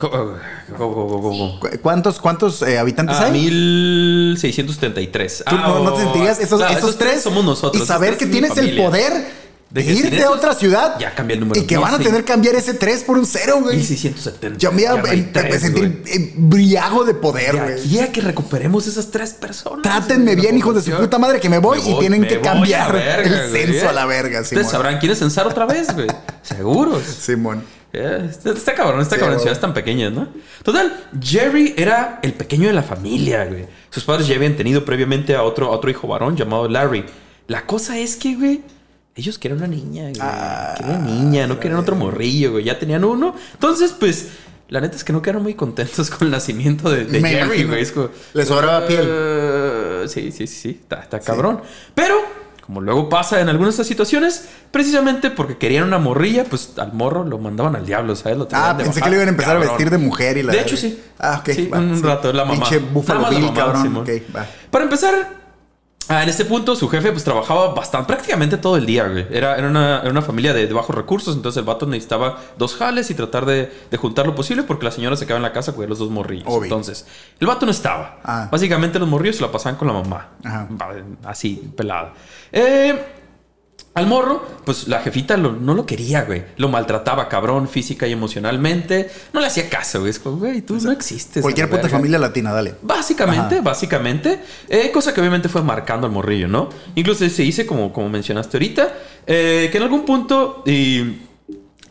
Co- 0.02 0.10
co- 0.10 0.34
co- 0.76 0.94
co- 0.94 0.94
co- 0.94 1.22
co- 1.22 1.60
¿Cu- 1.60 1.68
¿Cuántos, 1.80 2.18
cuántos 2.18 2.60
eh, 2.62 2.76
habitantes 2.78 3.16
Ah, 3.18 3.26
hay? 3.26 3.32
1673. 3.32 5.44
¿Tú 5.48 5.54
Ah, 5.56 5.64
no, 5.68 5.84
no 5.84 5.92
te 5.94 6.02
sentirías 6.02 6.40
esos, 6.40 6.60
esos 6.70 6.98
tres? 6.98 7.22
somos 7.22 7.44
nosotros. 7.44 7.80
Y 7.82 7.86
saber 7.86 8.16
que 8.16 8.26
tienes 8.26 8.56
el 8.56 8.76
poder 8.76 9.12
De 9.70 9.84
que 9.84 9.92
irte 9.92 10.22
a 10.24 10.30
otra 10.32 10.54
ciudad. 10.54 10.98
ya 10.98 11.14
cambia 11.14 11.34
el 11.34 11.40
número. 11.40 11.60
Y 11.60 11.64
que 11.66 11.76
van 11.76 11.94
a 11.94 11.98
1600. 11.98 12.12
tener 12.12 12.24
que 12.24 12.32
cambiar 12.32 12.54
ese 12.56 12.74
3 12.74 13.04
por 13.04 13.16
un 13.16 13.24
0, 13.26 13.60
güey. 13.62 13.76
1670. 13.76 14.58
Yo 14.58 14.72
me 14.72 14.82
iba 14.82 14.94
a 14.94 15.58
sentir 15.60 16.02
briago 16.36 17.04
de 17.04 17.14
poder, 17.14 17.52
De 17.52 17.60
güey. 17.60 18.00
a 18.00 18.10
que 18.12 18.20
recuperemos 18.20 18.86
esas 18.88 19.10
tres 19.12 19.32
personas. 19.34 19.82
Trátenme 19.82 20.34
bien, 20.34 20.58
hijos 20.58 20.74
de 20.74 20.82
su 20.82 20.90
puta 20.98 21.18
madre, 21.18 21.38
que 21.40 21.48
me 21.48 21.58
voy 21.58 21.78
y 21.86 21.96
tienen 22.00 22.26
que 22.26 22.40
cambiar 22.40 22.94
el 22.96 23.50
censo 23.52 23.88
a 23.88 23.92
la 23.92 24.04
verga, 24.06 24.40
Ustedes 24.40 24.68
sabrán 24.68 24.98
quiénes 24.98 25.20
censar 25.20 25.46
otra 25.46 25.64
vez, 25.64 25.94
güey. 25.94 26.08
Seguros. 26.42 27.04
Simón. 27.04 27.62
Eh, 27.94 28.26
Está, 28.30 28.50
está 28.52 28.74
cabrón, 28.74 29.00
está 29.02 29.16
Sí, 29.16 29.20
cabrón, 29.20 29.38
ciudades 29.38 29.60
tan 29.60 29.74
pequeñas, 29.74 30.12
¿no? 30.12 30.28
Total, 30.62 30.92
Jerry 31.20 31.74
era 31.76 32.20
el 32.22 32.32
pequeño 32.32 32.68
de 32.68 32.72
la 32.74 32.82
familia, 32.82 33.44
güey. 33.44 33.66
Sus 33.90 34.04
padres 34.04 34.26
ya 34.26 34.36
habían 34.36 34.56
tenido 34.56 34.84
previamente 34.84 35.34
a 35.34 35.42
otro, 35.42 35.66
a 35.66 35.70
otro 35.70 35.90
hijo 35.90 36.08
varón 36.08 36.36
llamado 36.36 36.68
Larry. 36.68 37.04
La 37.48 37.66
cosa 37.66 37.98
es 37.98 38.16
que, 38.16 38.34
güey, 38.36 38.62
ellos 39.14 39.38
querían 39.38 39.58
una 39.58 39.66
niña, 39.68 40.04
güey. 40.04 40.14
Ah, 40.20 40.74
querían 40.78 41.02
una 41.02 41.10
niña, 41.10 41.46
no 41.46 41.60
querían 41.60 41.78
otro 41.80 41.94
morrillo, 41.96 42.52
güey. 42.52 42.64
Ya 42.64 42.78
tenían 42.78 43.04
uno. 43.04 43.34
Entonces, 43.52 43.94
pues, 43.98 44.28
la 44.70 44.80
neta 44.80 44.96
es 44.96 45.04
que 45.04 45.12
no 45.12 45.20
quedaron 45.20 45.42
muy 45.42 45.52
contentos 45.54 46.08
con 46.10 46.28
el 46.28 46.30
nacimiento 46.32 46.88
de, 46.90 47.04
Jerry, 47.04 47.18
imagino. 47.18 47.68
güey. 47.68 47.82
Es 47.82 47.92
como, 47.92 48.08
Le 48.32 48.46
sobraba 48.46 48.86
piel. 48.86 49.04
eh, 49.06 50.04
sí, 50.08 50.32
sí, 50.32 50.46
sí, 50.46 50.54
sí. 50.60 50.68
Está, 50.80 51.00
está 51.00 51.20
cabrón. 51.20 51.60
Pero, 51.94 52.14
como 52.64 52.80
luego 52.80 53.08
pasa 53.08 53.40
en 53.40 53.48
algunas 53.48 53.70
de 53.76 53.82
estas 53.82 53.86
situaciones, 53.88 54.48
precisamente 54.70 55.30
porque 55.30 55.58
querían 55.58 55.84
una 55.84 55.98
morrilla, 55.98 56.44
pues 56.44 56.72
al 56.78 56.92
morro 56.92 57.24
lo 57.24 57.38
mandaban 57.38 57.74
al 57.76 57.84
diablo, 57.84 58.14
¿sabes? 58.16 58.38
Lo 58.38 58.48
Ah, 58.52 58.74
pensé 58.76 59.02
que 59.02 59.10
le 59.10 59.16
iban 59.16 59.28
a 59.28 59.30
empezar 59.32 59.54
cabrón. 59.54 59.68
a 59.68 59.72
vestir 59.72 59.90
de 59.90 59.98
mujer 59.98 60.36
y 60.38 60.42
la 60.44 60.52
De 60.52 60.60
hecho, 60.60 60.76
sí. 60.76 61.02
Ah, 61.18 61.38
ok. 61.40 61.50
Sí, 61.52 61.66
va, 61.66 61.78
un 61.78 61.96
sí. 61.96 62.02
rato, 62.02 62.32
la 62.32 62.44
mamá. 62.44 62.60
Pinche 62.68 62.80
la 63.08 63.28
Bill, 63.30 63.40
mamá, 63.42 63.54
cabrón. 63.54 64.04
Va. 64.34 64.46
Para 64.70 64.84
empezar, 64.84 65.41
ah, 66.08 66.22
en 66.22 66.28
este 66.28 66.44
punto 66.44 66.76
su 66.76 66.88
jefe 66.88 67.12
pues 67.12 67.24
trabajaba 67.24 67.74
bastante, 67.74 68.06
prácticamente 68.06 68.56
todo 68.56 68.76
el 68.76 68.86
día, 68.86 69.08
güey. 69.08 69.26
Era, 69.30 69.56
era, 69.56 69.68
una, 69.68 70.00
era 70.00 70.10
una 70.10 70.22
familia 70.22 70.52
de, 70.52 70.66
de 70.66 70.74
bajos 70.74 70.94
recursos, 70.94 71.36
entonces 71.36 71.60
el 71.60 71.64
vato 71.64 71.86
necesitaba 71.86 72.38
dos 72.58 72.76
jales 72.76 73.10
y 73.10 73.14
tratar 73.14 73.46
de, 73.46 73.72
de 73.90 73.96
juntar 73.96 74.26
lo 74.26 74.34
posible 74.34 74.62
porque 74.62 74.84
la 74.84 74.90
señora 74.90 75.16
se 75.16 75.24
quedaba 75.24 75.38
en 75.38 75.44
la 75.44 75.52
casa 75.52 75.72
a 75.72 75.74
cuidar 75.74 75.90
los 75.90 75.98
dos 75.98 76.10
morrillos. 76.10 76.46
Obvio. 76.46 76.64
Entonces, 76.64 77.06
el 77.40 77.46
vato 77.46 77.66
no 77.66 77.72
estaba. 77.72 78.20
Ah. 78.24 78.48
Básicamente 78.50 78.98
los 78.98 79.08
morrillos 79.08 79.36
se 79.36 79.42
la 79.42 79.52
pasaban 79.52 79.78
con 79.78 79.88
la 79.88 79.94
mamá. 79.94 80.28
Ajá. 80.44 80.68
Así, 81.24 81.72
pelada. 81.76 82.12
Eh, 82.50 83.21
al 83.94 84.06
morro, 84.06 84.42
pues 84.64 84.88
la 84.88 85.00
jefita 85.00 85.36
lo- 85.36 85.52
no 85.52 85.74
lo 85.74 85.84
quería, 85.84 86.22
güey. 86.22 86.44
Lo 86.56 86.68
maltrataba, 86.68 87.28
cabrón, 87.28 87.68
física 87.68 88.06
y 88.06 88.12
emocionalmente. 88.12 89.10
No 89.34 89.40
le 89.40 89.46
hacía 89.46 89.68
caso, 89.68 90.00
güey. 90.00 90.10
Es 90.10 90.18
como, 90.18 90.38
güey, 90.38 90.62
tú 90.62 90.78
no 90.80 90.90
existes. 90.92 91.42
Cualquier 91.42 91.68
puta 91.68 91.82
verga. 91.82 91.98
familia 91.98 92.18
latina, 92.18 92.52
dale. 92.52 92.74
Básicamente, 92.80 93.56
Ajá. 93.56 93.62
básicamente. 93.64 94.40
Eh, 94.68 94.90
cosa 94.92 95.12
que 95.12 95.20
obviamente 95.20 95.48
fue 95.50 95.62
marcando 95.62 96.06
al 96.06 96.12
morrillo, 96.12 96.48
¿no? 96.48 96.70
Incluso 96.94 97.28
se 97.28 97.42
dice, 97.42 97.66
como, 97.66 97.92
como 97.92 98.08
mencionaste 98.08 98.56
ahorita, 98.56 98.94
eh, 99.26 99.68
que 99.70 99.76
en 99.76 99.82
algún 99.84 100.04
punto, 100.06 100.62
y 100.66 101.18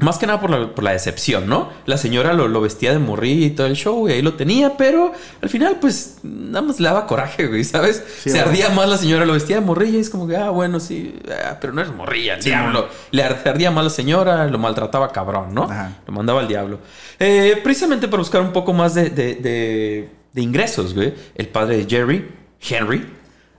más 0.01 0.17
que 0.17 0.27
nada 0.27 0.39
por 0.41 0.49
la, 0.49 0.73
por 0.75 0.83
la 0.83 0.91
decepción, 0.91 1.47
¿no? 1.47 1.69
La 1.85 1.97
señora 1.97 2.33
lo, 2.33 2.47
lo 2.47 2.61
vestía 2.61 2.91
de 2.91 2.99
morrillo 2.99 3.45
y 3.45 3.49
todo 3.51 3.67
el 3.67 3.75
show, 3.75 4.09
y 4.09 4.13
ahí 4.13 4.21
lo 4.21 4.33
tenía, 4.33 4.75
pero 4.77 5.13
al 5.41 5.49
final, 5.49 5.77
pues, 5.79 6.17
nada 6.23 6.61
más 6.61 6.79
le 6.79 6.87
daba 6.89 7.07
coraje, 7.07 7.47
güey, 7.47 7.63
¿sabes? 7.63 8.03
Sí, 8.21 8.29
se 8.29 8.37
¿verdad? 8.37 8.49
ardía 8.49 8.69
más 8.69 8.89
la 8.89 8.97
señora, 8.97 9.25
lo 9.25 9.33
vestía 9.33 9.55
de 9.57 9.61
morrilla, 9.65 9.97
y 9.97 10.01
es 10.01 10.09
como 10.09 10.27
que, 10.27 10.35
ah, 10.35 10.49
bueno, 10.49 10.79
sí, 10.79 11.15
ah, 11.45 11.57
pero 11.61 11.73
no 11.73 11.81
es 11.81 11.89
morrilla, 11.93 12.35
el 12.35 12.43
diablo. 12.43 12.87
Le 13.11 13.23
ar- 13.23 13.41
ardía 13.45 13.71
más 13.71 13.83
la 13.83 13.89
señora, 13.89 14.47
lo 14.47 14.57
maltrataba 14.59 15.11
cabrón, 15.11 15.53
¿no? 15.53 15.63
Ajá. 15.63 15.97
Lo 16.07 16.13
mandaba 16.13 16.39
al 16.41 16.47
diablo. 16.47 16.79
Eh, 17.19 17.59
precisamente 17.63 18.07
para 18.07 18.19
buscar 18.19 18.41
un 18.41 18.51
poco 18.51 18.73
más 18.73 18.93
de, 18.95 19.09
de- 19.09 19.35
de- 19.35 20.09
de 20.33 20.41
ingresos, 20.41 20.93
güey. 20.93 21.13
El 21.35 21.47
padre 21.49 21.77
de 21.77 21.85
Jerry, 21.89 22.29
Henry. 22.69 23.05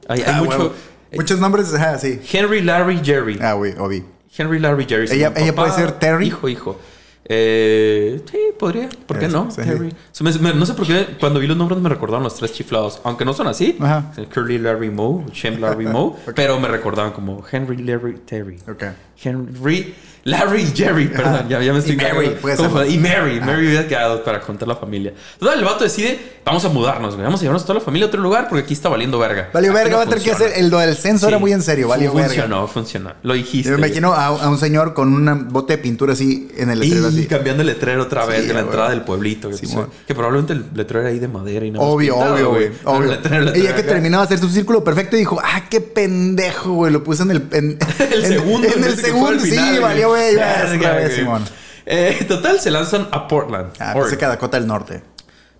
Hay, 0.08 0.20
hay 0.20 0.24
Ah, 0.26 0.42
mucho. 0.42 0.74
Muchos 1.14 1.38
nombres, 1.38 1.72
ajá, 1.74 1.98
sí. 1.98 2.18
Henry, 2.32 2.62
Larry, 2.62 2.98
Jerry. 3.04 3.38
Ah, 3.42 3.52
güey, 3.52 3.74
obvio. 3.78 4.04
Henry, 4.36 4.58
Larry, 4.58 4.86
Jerry. 4.88 5.06
Ella- 5.10 5.32
ella 5.36 5.54
puede 5.54 5.72
ser 5.72 5.92
Terry. 5.92 6.26
Hijo, 6.28 6.48
hijo. 6.48 6.78
Eh, 7.24 8.20
sí, 8.30 8.38
podría. 8.58 8.88
¿Por 9.06 9.18
qué 9.18 9.26
Eh, 9.26 9.28
no? 9.28 9.50
sí. 9.50 9.62
Terry. 9.62 9.94
Se 10.10 10.24
me- 10.24 10.32
me- 10.38 10.54
no 10.54 10.66
sé 10.66 10.74
por 10.74 10.86
qué 10.86 11.06
cuando 11.20 11.38
vi 11.38 11.46
los 11.46 11.56
nombres 11.56 11.80
me 11.80 11.88
recordaban 11.88 12.24
los 12.24 12.34
tres 12.34 12.52
chiflados. 12.52 13.00
Aunque 13.04 13.24
no 13.24 13.32
son 13.32 13.46
así. 13.46 13.76
Ajá. 13.80 14.12
Curly, 14.34 14.58
Larry, 14.58 14.90
Moe. 14.90 15.24
Shem, 15.32 15.60
Larry, 15.60 15.86
Moe. 15.86 16.14
Pero 16.34 16.58
me 16.58 16.68
recordaban 16.68 17.12
como 17.12 17.44
Henry, 17.50 17.76
Larry, 17.78 18.14
Terry. 18.26 18.58
Ok. 18.68 18.84
Henry, 19.22 19.94
Larry 20.24 20.62
y 20.62 20.76
Jerry, 20.76 21.08
perdón, 21.08 21.48
ya, 21.48 21.60
ya 21.60 21.72
me 21.72 21.80
estoy 21.80 21.94
Y 21.94 21.96
Mary. 21.96 22.94
Y 22.94 22.98
Mary, 22.98 23.40
Mary 23.40 23.66
hubiera 23.66 23.86
quedado 23.88 24.22
para 24.22 24.40
contar 24.40 24.68
la 24.68 24.76
familia. 24.76 25.12
Total, 25.38 25.58
el 25.58 25.64
vato 25.64 25.82
decide, 25.84 26.18
vamos 26.44 26.64
a 26.64 26.68
mudarnos, 26.68 27.14
güey, 27.14 27.24
vamos 27.24 27.40
a 27.40 27.42
llevarnos 27.42 27.62
toda 27.64 27.78
la 27.80 27.84
familia 27.84 28.06
a 28.06 28.08
otro 28.08 28.20
lugar 28.20 28.48
porque 28.48 28.62
aquí 28.64 28.74
está 28.74 28.88
valiendo 28.88 29.18
verga. 29.18 29.50
Valió 29.52 29.72
verga, 29.72 29.90
no 29.90 29.96
va 29.98 30.02
a 30.04 30.06
tener 30.06 30.22
que 30.22 30.30
hacer. 30.32 30.52
El 30.56 30.70
del 30.70 30.96
censo 30.96 31.26
era 31.28 31.38
muy 31.38 31.52
en 31.52 31.62
serio, 31.62 31.88
valió 31.88 32.12
verga. 32.12 32.28
Funcionó, 32.28 32.66
funcionó. 32.68 33.12
Lo 33.22 33.34
dijiste. 33.34 33.70
Yo 33.70 33.78
me 33.78 33.86
imagino 33.86 34.12
a, 34.12 34.26
a 34.26 34.48
un 34.48 34.58
señor 34.58 34.94
con 34.94 35.12
un 35.12 35.48
bote 35.48 35.76
de 35.76 35.78
pintura 35.82 36.12
así 36.12 36.48
en 36.56 36.70
el 36.70 36.78
letrero 36.80 37.04
Y 37.10 37.18
así. 37.18 37.26
cambiando 37.26 37.62
el 37.62 37.66
letrero 37.68 38.02
otra 38.02 38.24
vez 38.26 38.42
Sí, 38.42 38.46
de 38.48 38.54
la 38.54 38.60
entrada 38.60 38.90
del 38.90 39.02
pueblito. 39.02 39.52
Simón. 39.52 39.88
que 40.06 40.14
probablemente 40.14 40.52
el 40.52 40.64
letrero 40.74 41.00
era 41.00 41.10
ahí 41.10 41.18
de 41.18 41.28
madera 41.28 41.66
y 41.66 41.70
nada 41.72 41.84
más 41.84 41.94
Obvio, 41.94 42.14
pintado, 42.14 42.34
obvio, 42.34 42.50
güey. 42.50 42.70
Obvio. 42.84 43.12
el 43.12 43.18
letrero- 43.18 43.38
el 43.38 43.44
letrero 43.46 43.66
Ella 43.66 43.74
que 43.76 43.82
terminaba 43.82 44.26
de 44.26 44.34
hacer 44.34 44.38
su 44.48 44.52
círculo 44.54 44.84
perfecto 44.84 45.16
dijo, 45.16 45.40
ah, 45.42 45.64
qué 45.68 45.80
pendejo, 45.80 46.72
güey. 46.74 46.92
Lo 46.92 47.02
puse 47.02 47.22
en 47.24 47.30
el. 47.32 47.42
En, 47.52 47.78
el 48.12 48.26
segundo. 48.26 48.68
En, 48.68 48.84
el 48.84 48.96
segundo, 48.96 49.30
el 49.32 49.40
sí, 49.40 49.78
valió, 49.80 50.11
güey. 50.12 50.78
otra 50.78 50.94
vez. 50.94 51.14
Simón. 51.14 51.44
Eh, 51.86 52.24
total, 52.28 52.60
se 52.60 52.70
lanzan 52.70 53.08
a 53.10 53.26
Portland. 53.26 53.72
Ah, 53.80 53.92
pensé 53.94 54.16
que 54.16 54.24
a 54.24 54.28
Dakota 54.28 54.58
del 54.58 54.66
Norte. 54.68 55.02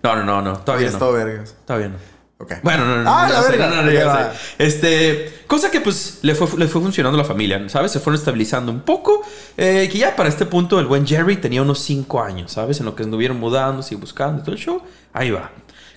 No, 0.01 0.15
no, 0.15 0.23
no, 0.23 0.41
no. 0.41 0.57
Todavía 0.59 0.89
no. 0.91 0.97
todo 0.97 1.13
vergas. 1.13 1.55
Todavía 1.65 1.89
no. 1.89 1.95
Ok. 2.39 2.55
Bueno, 2.61 2.85
no, 2.85 3.03
no, 3.03 3.09
Ah, 3.09 3.27
no, 3.27 3.33
la 3.33 3.41
verga. 3.41 3.67
no, 3.69 3.75
no, 3.83 3.91
no. 3.91 4.29
Este, 4.57 5.43
cosa 5.47 5.71
que 5.71 5.79
pues 5.81 6.19
le 6.23 6.35
fue, 6.35 6.47
le 6.57 6.67
fue 6.67 6.81
funcionando 6.81 7.17
a 7.17 7.21
la 7.21 7.27
familia, 7.27 7.61
¿sabes? 7.69 7.91
Se 7.91 7.99
fueron 7.99 8.17
estabilizando 8.19 8.71
un 8.71 8.81
poco. 8.81 9.21
eh, 9.55 9.87
que 9.91 9.97
ya 9.97 10.15
para 10.15 10.27
este 10.29 10.45
punto 10.45 10.79
el 10.79 10.85
buen 10.87 11.05
Jerry 11.07 11.37
tenía 11.37 11.61
unos 11.61 11.79
5 11.79 12.21
años, 12.21 12.51
¿sabes? 12.51 12.79
En 12.79 12.85
lo 12.85 12.95
que 12.95 13.03
anduvieron 13.03 13.39
mudándose 13.39 13.93
y 13.93 13.97
buscando 13.97 14.39
y 14.41 14.43
todo 14.43 14.53
el 14.55 14.57
show. 14.61 14.81
Ahí 15.13 15.31
va. 15.31 15.51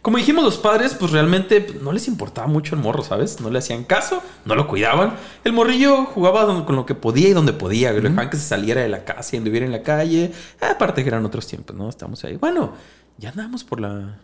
Como 0.06 0.18
dijimos, 0.18 0.44
los 0.44 0.56
padres, 0.56 0.94
pues 0.94 1.10
realmente 1.10 1.66
no 1.82 1.90
les 1.90 2.06
importaba 2.06 2.46
mucho 2.46 2.76
el 2.76 2.80
morro, 2.80 3.02
¿sabes? 3.02 3.40
No 3.40 3.50
le 3.50 3.58
hacían 3.58 3.82
caso, 3.82 4.22
no 4.44 4.54
lo 4.54 4.68
cuidaban. 4.68 5.14
El 5.42 5.52
morrillo 5.52 6.04
jugaba 6.04 6.64
con 6.64 6.76
lo 6.76 6.86
que 6.86 6.94
podía 6.94 7.28
y 7.30 7.32
donde 7.32 7.52
podía. 7.52 7.90
güey. 7.90 8.04
Lo 8.04 8.10
dejaban 8.10 8.30
que 8.30 8.36
se 8.36 8.44
saliera 8.44 8.82
de 8.82 8.88
la 8.88 9.04
casa 9.04 9.34
y 9.34 9.38
anduviera 9.40 9.66
en 9.66 9.72
la 9.72 9.82
calle. 9.82 10.30
Ah, 10.60 10.70
Aparte 10.76 11.02
que 11.02 11.08
eran 11.08 11.26
otros 11.26 11.48
tiempos, 11.48 11.75
¿no? 11.75 11.88
Estamos 11.88 12.22
ahí. 12.22 12.36
Bueno, 12.36 12.72
ya 13.18 13.30
andamos 13.30 13.64
por 13.64 13.80
la. 13.80 14.20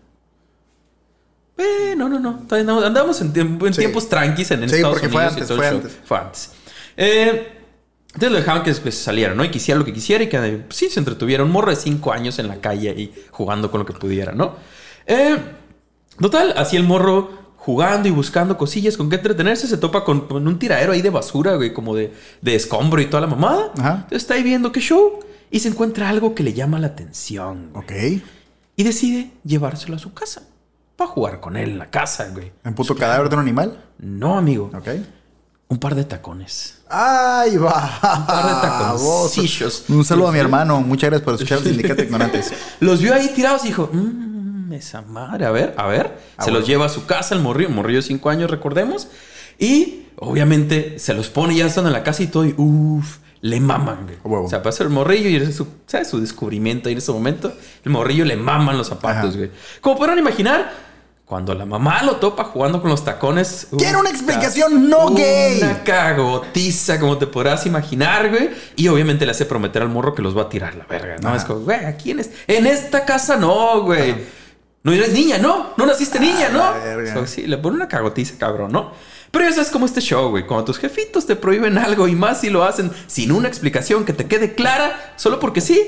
Eh, 1.59 1.95
no, 1.97 2.09
no, 2.09 2.21
no. 2.21 2.45
Todavía 2.47 2.61
andamos- 2.63 2.85
Andamos 2.85 3.21
en, 3.21 3.33
tiemp- 3.33 3.67
en 3.67 3.75
Sí. 3.75 3.81
tiempos 3.81 4.09
tranquis 4.09 4.53
en 4.53 4.61
Sí, 4.69 4.77
Estados 4.77 5.01
porque 5.01 5.09
Unidos. 5.17 5.33
antes, 5.33 5.49
fue 5.57 5.67
antes. 5.67 5.99
Fue 6.05 6.17
antes. 6.19 6.51
Eh, 6.97 7.59
entonces 8.07 8.31
lo 8.31 8.39
dejaban 8.39 8.63
que 8.63 8.73
pues, 8.75 8.97
saliera, 8.97 9.35
¿no? 9.35 9.45
Y 9.45 9.51
quisiera 9.51 9.79
lo 9.81 9.85
que 9.85 9.93
quisiera 9.93 10.23
y 10.23 10.29
que 10.29 10.39
pues, 10.39 10.77
sí 10.77 10.89
se 10.89 11.01
entretuviera. 11.01 11.43
Un 11.43 11.51
morro 11.51 11.71
de 11.71 11.77
cinco 11.77 12.13
años 12.13 12.39
en 12.39 12.47
la 12.47 12.61
calle 12.61 12.91
y 12.97 13.13
jugando 13.33 13.69
con 13.69 13.81
lo 13.81 13.87
que 13.87 13.95
pudiera, 13.95 14.31
¿no? 14.31 14.55
Eh, 15.07 15.37
total, 16.23 16.55
así 16.57 16.77
el 16.77 16.85
morro 16.85 17.43
jugando 17.57 18.09
y 18.09 18.11
buscando 18.11 18.57
cosillas 18.59 18.97
con 18.97 19.09
qué 19.11 19.17
entretenerse, 19.17 19.69
se 19.69 19.77
topa 19.77 20.05
con, 20.05 20.27
con 20.27 20.49
un 20.49 20.59
tiradero 20.59 20.93
ahí 20.93 21.03
de 21.03 21.11
basura, 21.11 21.55
güey, 21.57 21.73
como 21.73 21.95
de, 21.95 22.13
de 22.41 22.55
escombro 22.57 23.01
y 23.01 23.07
toda 23.07 23.21
la 23.21 23.27
mamada. 23.29 23.71
Ajá. 23.79 23.91
Entonces 23.95 24.23
está 24.23 24.35
ahí 24.35 24.43
viendo 24.43 24.73
qué 24.73 24.81
show 24.81 25.21
y 25.51 25.61
se 25.61 25.69
encuentra 25.69 26.09
algo 26.09 26.35
que 26.35 26.43
le 26.43 26.55
llama 26.55 26.79
la 26.81 26.89
atención. 26.89 27.71
güey. 27.73 28.17
Ok. 28.17 28.23
Y 28.75 28.83
decide 28.85 29.31
llevárselo 29.45 29.97
a 29.97 29.99
su 29.99 30.13
casa. 30.13 30.43
Para 30.97 31.11
jugar 31.11 31.41
con 31.41 31.57
él 31.57 31.71
en 31.71 31.79
la 31.79 31.91
casa, 31.91 32.29
güey. 32.33 32.53
¿Un 32.65 32.75
puto 32.75 32.97
cadáver 32.97 33.29
de 33.29 33.37
un 33.37 33.43
animal? 33.43 33.85
No, 33.99 34.37
amigo. 34.37 34.71
Ok. 34.75 34.89
Un 35.69 35.79
par 35.79 35.95
de 35.95 36.05
tacones. 36.05 36.81
¡Ay, 36.89 37.57
va! 37.57 37.99
Un 38.19 38.27
par 38.27 38.47
de 38.47 38.61
taconcillos. 38.61 39.85
Un 39.89 40.05
saludo 40.05 40.29
a 40.29 40.33
mi 40.33 40.39
hermano. 40.39 40.81
Muchas 40.81 41.11
gracias 41.11 41.25
por 41.25 41.35
escuchar 41.35 41.59
el 41.59 41.65
Sindicato 41.65 42.03
Ignorantes. 42.03 42.53
Los 42.81 43.01
vio 43.01 43.15
ahí 43.15 43.31
tirados 43.35 43.65
y 43.65 43.69
dijo, 43.69 43.89
mmm, 43.93 44.32
esa 44.75 45.03
madre, 45.03 45.47
a 45.47 45.51
ver, 45.51 45.75
a 45.77 45.87
ver. 45.87 46.13
Ah, 46.37 46.45
se 46.45 46.51
bueno. 46.51 46.59
los 46.61 46.69
lleva 46.69 46.87
a 46.87 46.89
su 46.89 47.07
casa, 47.07 47.35
el 47.35 47.41
morrillo, 47.41 47.71
morrillo 47.71 47.99
de 47.99 48.03
5 48.07 48.31
años, 48.31 48.51
recordemos. 48.51 49.09
Y 49.59 50.07
obviamente 50.17 50.99
se 50.99 51.15
los 51.15 51.29
pone, 51.29 51.55
ya 51.55 51.67
están 51.67 51.87
en 51.87 51.93
la 51.93 52.03
casa 52.03 52.23
y 52.23 52.27
todo, 52.29 52.45
y 52.45 52.55
uff, 52.57 53.19
le 53.43 53.61
maman, 53.61 54.05
güey. 54.05 54.17
A. 54.41 54.41
O 54.45 54.49
sea, 54.49 54.63
pasa 54.63 54.83
el 54.85 54.91
morrillo 54.91 55.29
y 55.29 55.37
es 55.37 55.55
su, 55.57 55.67
¿sabes? 55.87 56.09
su 56.09 56.21
descubrimiento 56.21 56.89
ahí 56.89 56.93
en 56.93 56.99
ese 56.99 57.13
momento. 57.13 57.53
El 57.85 57.91
morrillo 57.93 58.25
le 58.25 58.37
maman 58.37 58.79
los 58.79 58.89
zapatos, 58.89 59.31
Ajá. 59.31 59.37
güey. 59.39 59.51
Como 59.81 59.97
podrán 59.99 60.19
imaginar, 60.19 60.73
cuando 61.27 61.55
la 61.55 61.65
mamá 61.65 62.03
lo 62.03 62.17
topa 62.17 62.45
jugando 62.45 62.81
con 62.83 62.91
los 62.91 63.05
tacones. 63.05 63.69
¡Quiero 63.79 64.01
una 64.01 64.11
explicación 64.11 64.89
no 64.91 65.15
gay! 65.15 65.61
Una 65.63 65.83
cagotiza, 65.83 67.01
como 67.01 67.17
te 67.19 67.27
podrás 67.27 67.65
imaginar, 67.67 68.29
güey. 68.31 68.51
Y 68.77 68.89
obviamente 68.89 69.25
le 69.25 69.31
hace 69.33 69.47
prometer 69.47 69.83
al 69.83 69.89
morro 69.89 70.15
que 70.15 70.21
los 70.23 70.37
va 70.37 70.43
a 70.43 70.49
tirar 70.49 70.75
la 70.75 70.85
verga, 70.85 71.17
¿no? 71.23 71.29
Ajá. 71.29 71.39
Es 71.39 71.45
como, 71.45 71.61
güey, 71.61 71.85
aquí 71.87 72.11
en, 72.11 72.21
es- 72.21 72.31
en 72.47 72.67
esta 72.67 73.05
casa 73.05 73.37
no, 73.37 73.83
güey. 73.83 74.15
No 74.85 74.93
eres 74.93 75.13
niña, 75.13 75.39
no. 75.39 75.71
No 75.77 75.87
naciste 75.87 76.19
niña, 76.19 76.49
Ah, 76.53 76.75
la 76.85 77.03
¿no? 77.03 77.13
So, 77.15 77.27
sí, 77.27 77.47
le 77.47 77.57
pone 77.59 77.77
una 77.77 77.89
cagotiza, 77.89 78.35
cabrón, 78.39 78.73
¿no? 78.73 78.93
Pero 79.31 79.47
eso 79.47 79.61
es 79.61 79.71
como 79.71 79.87
este 79.87 80.01
show, 80.01 80.29
güey. 80.31 80.47
Cuando 80.47 80.65
tus 80.67 80.79
jefitos 80.79 81.25
te 81.27 81.37
prohíben 81.37 81.79
algo 81.79 82.09
y 82.09 82.15
más 82.15 82.41
si 82.41 82.51
lo 82.51 82.65
hacen 82.65 82.91
sin 83.07 83.33
una 83.33 83.49
explicación 83.49 84.05
que 84.05 84.13
te 84.13 84.27
quede 84.27 84.55
clara, 84.55 85.15
solo 85.17 85.39
porque 85.39 85.61
sí, 85.61 85.79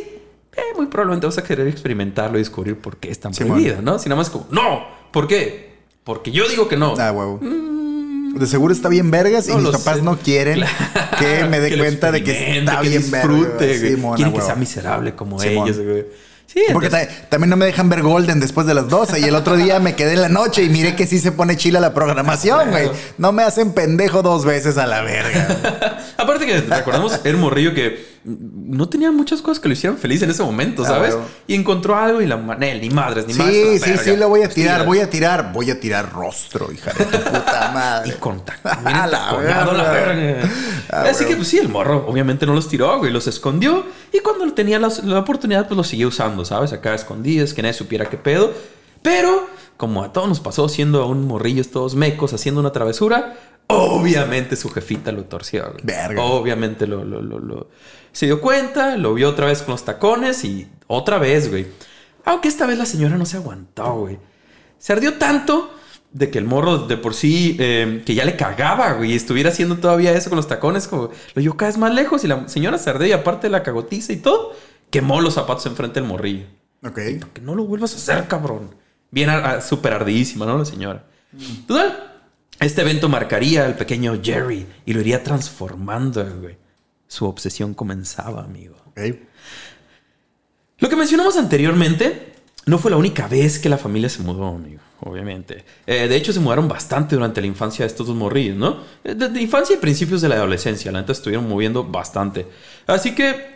eh, 0.56 0.60
muy 0.76 0.86
probablemente 0.86 1.26
vas 1.26 1.36
a 1.38 1.42
querer 1.44 1.66
experimentarlo 1.68 2.38
y 2.38 2.40
descubrir 2.40 2.78
por 2.78 2.96
qué 2.96 3.10
es 3.10 3.20
tan 3.20 3.34
Simón. 3.34 3.54
prohibido, 3.54 3.82
¿no? 3.82 3.98
Si 3.98 4.08
nada 4.08 4.20
más 4.20 4.30
como, 4.30 4.46
no, 4.50 4.84
¿por 5.12 5.26
qué? 5.26 5.74
Porque 6.04 6.30
yo 6.30 6.48
digo 6.48 6.68
que 6.68 6.76
no. 6.76 6.94
Ah, 6.98 7.12
huevo. 7.12 7.40
De 7.42 8.46
seguro 8.46 8.72
está 8.72 8.88
bien 8.88 9.10
vergas 9.10 9.46
Mm. 9.48 9.50
No 9.52 9.58
y 9.58 9.62
mis 9.62 9.70
papás 9.72 9.96
sé. 9.96 10.02
no 10.02 10.16
quieren 10.18 10.60
Claro, 10.60 11.16
que 11.18 11.44
me 11.44 11.60
dé 11.60 11.76
cuenta 11.78 12.10
de 12.12 12.22
que 12.24 12.58
está 12.58 12.80
que 12.80 12.88
bien 12.88 13.10
vergas. 13.10 13.80
Simón, 13.80 14.16
Quieren 14.16 14.34
a 14.34 14.36
que 14.38 14.42
sea 14.42 14.54
miserable 14.56 15.14
como 15.14 15.38
Simón. 15.38 15.68
ellos, 15.68 15.78
güey. 15.80 16.06
Sí, 16.46 16.62
Porque 16.72 16.86
entonces- 16.86 17.08
ta- 17.22 17.28
también 17.30 17.50
no 17.50 17.56
me 17.56 17.66
dejan 17.66 17.88
ver 17.88 18.02
Golden 18.02 18.38
después 18.38 18.66
de 18.66 18.74
las 18.74 18.88
12 18.88 19.18
y 19.18 19.24
el 19.24 19.34
otro 19.34 19.56
día 19.56 19.80
me 19.80 19.96
quedé 19.96 20.12
en 20.12 20.22
la 20.22 20.28
noche 20.28 20.62
y 20.62 20.68
miré 20.68 20.94
que 20.94 21.06
sí 21.06 21.18
se 21.18 21.32
pone 21.32 21.56
chila 21.56 21.80
la 21.80 21.92
programación, 21.94 22.70
güey. 22.70 22.90
No 23.18 23.32
me 23.32 23.42
hacen 23.42 23.72
pendejo 23.72 24.22
dos 24.22 24.44
veces 24.44 24.78
a 24.78 24.86
la 24.86 25.00
verga. 25.02 25.98
Aparte 26.16 26.46
que 26.46 26.60
recordamos, 26.60 27.20
un 27.24 27.40
morrillo 27.40 27.74
que 27.74 28.13
no 28.24 28.88
tenía 28.88 29.12
muchas 29.12 29.42
cosas 29.42 29.60
que 29.60 29.68
lo 29.68 29.74
hicieran 29.74 29.98
feliz 29.98 30.22
en 30.22 30.30
ese 30.30 30.42
momento, 30.42 30.84
¿sabes? 30.84 31.14
Y 31.46 31.54
encontró 31.54 31.94
algo 31.96 32.22
y 32.22 32.26
la 32.26 32.36
manel, 32.38 32.80
ni 32.80 32.88
madres, 32.90 33.26
ni 33.26 33.34
más. 33.34 33.48
Sí, 33.48 33.78
sí, 33.78 33.96
sí, 34.02 34.16
lo 34.16 34.28
voy 34.30 34.42
a 34.42 34.48
tirar, 34.48 34.86
voy 34.86 35.00
a 35.00 35.10
tirar, 35.10 35.52
voy 35.52 35.70
a 35.70 35.78
tirar 35.78 36.12
rostro, 36.12 36.72
hija 36.72 36.92
de 36.92 37.04
tu 37.04 37.18
puta 37.18 37.68
Y 37.70 37.74
madre. 37.74 38.14
contacto. 38.18 38.68
A 38.84 39.06
la 39.06 39.72
la 39.72 39.90
verga. 39.90 40.48
Ah, 40.90 41.04
Así 41.10 41.24
que, 41.26 41.36
pues 41.36 41.48
sí, 41.48 41.58
el 41.58 41.68
morro 41.68 42.06
obviamente 42.08 42.46
no 42.46 42.54
los 42.54 42.68
tiró, 42.68 42.98
güey, 42.98 43.12
los 43.12 43.26
escondió. 43.26 43.84
Y 44.12 44.20
cuando 44.20 44.50
tenía 44.54 44.78
la, 44.78 44.88
la 45.04 45.18
oportunidad, 45.18 45.66
pues 45.68 45.76
los 45.76 45.86
siguió 45.88 46.08
usando, 46.08 46.44
¿sabes? 46.44 46.72
Acá 46.72 46.94
escondidos, 46.94 47.52
que 47.52 47.60
nadie 47.62 47.74
supiera 47.74 48.06
qué 48.06 48.16
pedo. 48.16 48.52
Pero, 49.02 49.48
como 49.76 50.02
a 50.02 50.12
todos 50.14 50.28
nos 50.28 50.40
pasó 50.40 50.68
siendo 50.68 51.06
un 51.06 51.26
morrillos 51.26 51.70
todos 51.70 51.94
mecos, 51.94 52.32
haciendo 52.32 52.60
una 52.60 52.72
travesura, 52.72 53.34
obviamente 53.66 54.56
su 54.56 54.70
jefita 54.70 55.12
lo 55.12 55.24
torció, 55.24 55.64
güey. 55.72 55.80
Verga. 55.82 56.22
Obviamente 56.22 56.86
lo, 56.86 57.04
lo, 57.04 57.20
lo, 57.20 57.38
lo- 57.38 57.68
se 58.14 58.26
dio 58.26 58.40
cuenta, 58.40 58.96
lo 58.96 59.12
vio 59.12 59.28
otra 59.28 59.46
vez 59.46 59.62
con 59.62 59.72
los 59.72 59.84
tacones 59.84 60.44
y 60.44 60.68
otra 60.86 61.18
vez, 61.18 61.50
güey. 61.50 61.66
Aunque 62.24 62.46
esta 62.46 62.64
vez 62.64 62.78
la 62.78 62.86
señora 62.86 63.18
no 63.18 63.26
se 63.26 63.36
aguantó, 63.36 63.92
güey. 63.94 64.18
Se 64.78 64.92
ardió 64.92 65.14
tanto 65.14 65.74
de 66.12 66.30
que 66.30 66.38
el 66.38 66.44
morro 66.44 66.86
de 66.86 66.96
por 66.96 67.12
sí, 67.12 67.56
eh, 67.58 68.04
que 68.06 68.14
ya 68.14 68.24
le 68.24 68.36
cagaba, 68.36 68.92
güey, 68.92 69.12
y 69.12 69.16
estuviera 69.16 69.50
haciendo 69.50 69.78
todavía 69.78 70.12
eso 70.12 70.30
con 70.30 70.36
los 70.36 70.46
tacones, 70.46 70.86
como 70.86 71.10
lo 71.34 71.42
llevó 71.42 71.56
cada 71.56 71.70
vez 71.70 71.76
más 71.76 71.92
lejos 71.92 72.22
y 72.22 72.28
la 72.28 72.48
señora 72.48 72.78
se 72.78 72.88
ardió 72.88 73.08
y 73.08 73.12
aparte 73.12 73.48
la 73.48 73.64
cagotiza 73.64 74.12
y 74.12 74.18
todo, 74.18 74.54
quemó 74.90 75.20
los 75.20 75.34
zapatos 75.34 75.66
enfrente 75.66 75.98
del 75.98 76.08
morrillo. 76.08 76.46
Ok. 76.86 76.94
Que 77.32 77.40
no 77.42 77.56
lo 77.56 77.64
vuelvas 77.64 77.94
a 77.94 77.96
hacer, 77.96 78.28
cabrón. 78.28 78.76
Bien, 79.10 79.28
súper 79.60 79.92
ardidísima, 79.92 80.46
¿no? 80.46 80.56
La 80.56 80.64
señora. 80.64 81.04
Total, 81.66 82.12
este 82.60 82.82
evento 82.82 83.08
marcaría 83.08 83.64
al 83.64 83.74
pequeño 83.74 84.20
Jerry 84.22 84.66
y 84.86 84.92
lo 84.92 85.00
iría 85.00 85.24
transformando, 85.24 86.24
güey. 86.40 86.63
Su 87.14 87.26
obsesión 87.26 87.74
comenzaba, 87.74 88.42
amigo. 88.42 88.74
Lo 90.78 90.88
que 90.88 90.96
mencionamos 90.96 91.36
anteriormente 91.36 92.32
no 92.66 92.76
fue 92.78 92.90
la 92.90 92.96
única 92.96 93.28
vez 93.28 93.60
que 93.60 93.68
la 93.68 93.78
familia 93.78 94.08
se 94.08 94.20
mudó, 94.20 94.48
amigo, 94.48 94.80
obviamente. 94.98 95.64
Eh, 95.86 96.08
de 96.08 96.16
hecho, 96.16 96.32
se 96.32 96.40
mudaron 96.40 96.66
bastante 96.66 97.14
durante 97.14 97.40
la 97.40 97.46
infancia 97.46 97.84
de 97.84 97.86
estos 97.86 98.08
dos 98.08 98.16
morrillos, 98.16 98.56
¿no? 98.56 98.78
Eh, 99.04 99.14
De, 99.14 99.28
de 99.28 99.40
infancia 99.40 99.76
y 99.76 99.78
principios 99.78 100.22
de 100.22 100.28
la 100.28 100.34
adolescencia, 100.34 100.90
la 100.90 101.02
neta 101.02 101.12
estuvieron 101.12 101.48
moviendo 101.48 101.84
bastante. 101.84 102.48
Así 102.88 103.14
que 103.14 103.54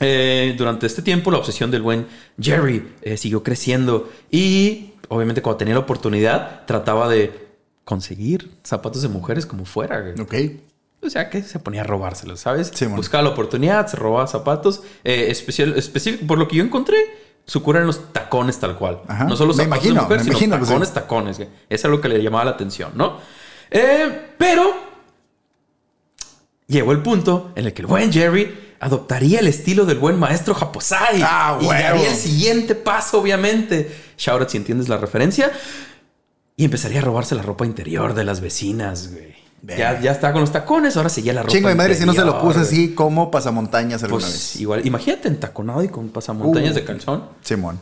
eh, 0.00 0.54
durante 0.56 0.86
este 0.86 1.02
tiempo 1.02 1.30
la 1.30 1.36
obsesión 1.36 1.70
del 1.70 1.82
buen 1.82 2.06
Jerry 2.40 2.94
eh, 3.02 3.18
siguió 3.18 3.42
creciendo 3.42 4.10
y 4.30 4.94
obviamente 5.10 5.42
cuando 5.42 5.58
tenía 5.58 5.74
la 5.74 5.80
oportunidad 5.80 6.64
trataba 6.64 7.10
de 7.10 7.48
conseguir 7.84 8.50
zapatos 8.62 9.02
de 9.02 9.08
mujeres 9.08 9.44
como 9.44 9.66
fuera. 9.66 10.14
Ok. 10.18 10.34
O 11.04 11.10
sea, 11.10 11.28
que 11.30 11.42
se 11.42 11.58
ponía 11.58 11.82
a 11.82 11.84
robárselos, 11.84 12.40
¿sabes? 12.40 12.72
Sí. 12.74 12.86
Buscaba 12.86 13.22
la 13.22 13.30
oportunidad, 13.30 13.86
se 13.86 13.96
robaba 13.96 14.26
zapatos. 14.26 14.82
Eh, 15.04 15.26
especial, 15.28 15.76
específico, 15.76 16.26
por 16.26 16.38
lo 16.38 16.48
que 16.48 16.56
yo 16.56 16.64
encontré, 16.64 16.96
su 17.46 17.62
cura 17.62 17.78
eran 17.78 17.86
los 17.86 18.12
tacones 18.12 18.58
tal 18.58 18.76
cual. 18.76 19.02
Ajá. 19.06 19.24
No 19.24 19.36
solo 19.36 19.52
Me 19.54 19.64
zapatos 19.64 19.84
imagino, 19.84 19.94
de 19.94 20.00
mujer, 20.00 20.20
sino 20.20 20.32
imagino 20.32 20.58
que 20.58 20.64
sí. 20.64 20.68
tacones, 20.70 20.92
tacones. 20.94 21.38
Eso 21.40 21.48
es 21.68 21.84
lo 21.84 22.00
que 22.00 22.08
le 22.08 22.22
llamaba 22.22 22.46
la 22.46 22.50
atención, 22.52 22.92
¿no? 22.94 23.18
Eh, 23.70 24.34
pero 24.38 24.74
llegó 26.66 26.92
el 26.92 27.02
punto 27.02 27.52
en 27.54 27.66
el 27.66 27.72
que 27.74 27.82
el 27.82 27.86
buen 27.86 28.12
Jerry 28.12 28.76
adoptaría 28.80 29.40
el 29.40 29.46
estilo 29.48 29.84
del 29.84 29.98
buen 29.98 30.18
maestro 30.18 30.54
Japosai. 30.54 31.22
Ah, 31.22 31.58
y 31.60 31.66
daría 31.66 32.10
el 32.10 32.16
siguiente 32.16 32.74
paso, 32.74 33.20
obviamente. 33.20 33.94
Shout 34.16 34.40
out 34.40 34.48
si 34.48 34.56
entiendes 34.56 34.88
la 34.88 34.96
referencia. 34.96 35.52
Y 36.56 36.66
empezaría 36.66 37.00
a 37.00 37.02
robarse 37.02 37.34
la 37.34 37.42
ropa 37.42 37.66
interior 37.66 38.14
de 38.14 38.24
las 38.24 38.40
vecinas, 38.40 39.10
güey. 39.12 39.34
Ya, 39.66 40.00
ya 40.00 40.12
estaba 40.12 40.32
con 40.32 40.40
los 40.42 40.52
tacones, 40.52 40.96
ahora 40.96 41.08
seguía 41.08 41.32
la 41.32 41.42
ropa 41.42 41.52
Chingo 41.52 41.68
de 41.68 41.74
madre 41.74 41.94
si 41.94 42.04
no 42.04 42.12
se 42.12 42.24
lo 42.24 42.40
puse 42.40 42.60
así 42.60 42.94
como 42.94 43.30
pasamontañas 43.30 44.02
alguna 44.02 44.20
Pues 44.22 44.32
vez. 44.32 44.56
igual, 44.60 44.86
imagínate 44.86 45.28
entaconado 45.28 45.82
y 45.82 45.88
con 45.88 46.08
pasamontañas 46.10 46.72
Uh. 46.72 46.74
de 46.74 46.84
calzón. 46.84 47.24
Simón. 47.42 47.80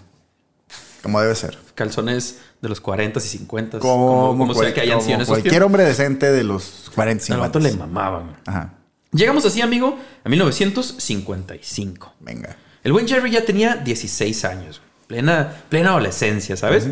Como 1.03 1.21
debe 1.21 1.35
ser. 1.35 1.59
Calzones 1.75 2.39
de 2.61 2.69
los 2.69 2.81
40 2.81 3.19
y 3.19 3.23
50. 3.23 3.81
Como, 3.81 4.29
como, 4.29 4.39
como 4.39 4.55
sea 4.55 4.63
cual- 4.63 4.73
que 4.75 4.81
hayan 4.83 4.95
como 4.99 5.03
sido 5.05 5.15
en 5.17 5.21
esos 5.23 5.29
cualquier 5.33 5.51
tiempos. 5.55 5.67
hombre 5.67 5.85
decente 5.85 6.31
de 6.31 6.45
los 6.45 6.91
40 6.95 7.35
Al 7.35 7.41
vato 7.41 7.59
le 7.59 7.71
50. 7.71 7.93
mamaban. 7.93 8.37
Ajá. 8.47 8.75
Llegamos 9.13 9.45
así, 9.45 9.61
amigo, 9.61 9.99
a 10.25 10.29
1955. 10.29 12.15
Venga. 12.21 12.57
El 12.85 12.93
buen 12.93 13.07
Jerry 13.07 13.31
ya 13.31 13.45
tenía 13.45 13.77
16 13.77 14.45
años, 14.45 14.81
plena, 15.07 15.53
plena 15.69 15.91
adolescencia, 15.91 16.57
¿sabes? 16.57 16.87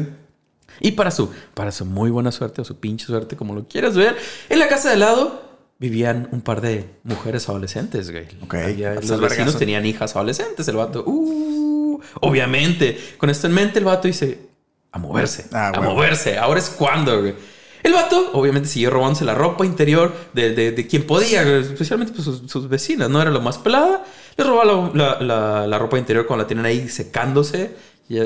Y 0.80 0.92
para 0.92 1.10
su, 1.10 1.30
para 1.54 1.70
su 1.72 1.84
muy 1.84 2.10
buena 2.10 2.32
suerte 2.32 2.60
o 2.60 2.64
su 2.64 2.76
pinche 2.80 3.06
suerte, 3.06 3.36
como 3.36 3.54
lo 3.54 3.68
quieras 3.68 3.94
ver, 3.96 4.16
en 4.48 4.58
la 4.58 4.68
casa 4.68 4.88
de 4.88 4.94
al 4.94 5.00
lado 5.00 5.50
vivían 5.78 6.28
un 6.32 6.40
par 6.42 6.60
de 6.60 6.86
mujeres 7.04 7.48
adolescentes, 7.48 8.10
güey. 8.10 8.26
Ok, 8.42 8.54
Había- 8.54 8.94
los 8.94 9.02
vecinos 9.20 9.20
vergazo. 9.36 9.58
tenían 9.58 9.86
hijas 9.86 10.14
adolescentes. 10.16 10.66
El 10.68 10.76
vato, 10.76 11.04
uh, 11.06 12.00
obviamente, 12.20 12.98
con 13.18 13.30
esto 13.30 13.46
en 13.46 13.54
mente, 13.54 13.78
el 13.78 13.84
vato 13.84 14.06
dice, 14.08 14.38
a 14.92 14.98
moverse. 14.98 15.46
Ah, 15.52 15.72
a 15.74 15.80
moverse. 15.80 16.36
Ahora 16.38 16.58
es 16.60 16.68
cuando, 16.70 17.20
güey. 17.20 17.34
El 17.82 17.94
vato, 17.94 18.30
obviamente, 18.34 18.68
siguió 18.68 18.90
robándose 18.90 19.24
la 19.24 19.34
ropa 19.34 19.64
interior 19.64 20.14
de, 20.34 20.54
de- 20.54 20.72
de 20.72 20.86
quien 20.86 21.06
podía, 21.06 21.42
especialmente 21.60 22.12
pues, 22.12 22.24
sus, 22.24 22.50
sus 22.50 22.68
vecinas, 22.68 23.08
¿no? 23.08 23.22
Era 23.22 23.30
lo 23.30 23.40
más 23.40 23.56
pelada. 23.56 24.04
Le 24.36 24.44
robaba 24.44 24.64
la, 24.66 24.90
la- 24.94 25.20
la- 25.22 25.66
la 25.66 25.78
ropa 25.78 25.98
interior 25.98 26.26
cuando 26.26 26.44
la 26.44 26.48
tenían 26.48 26.66
ahí 26.66 26.88
secándose. 26.90 27.74
Y, 28.08 28.18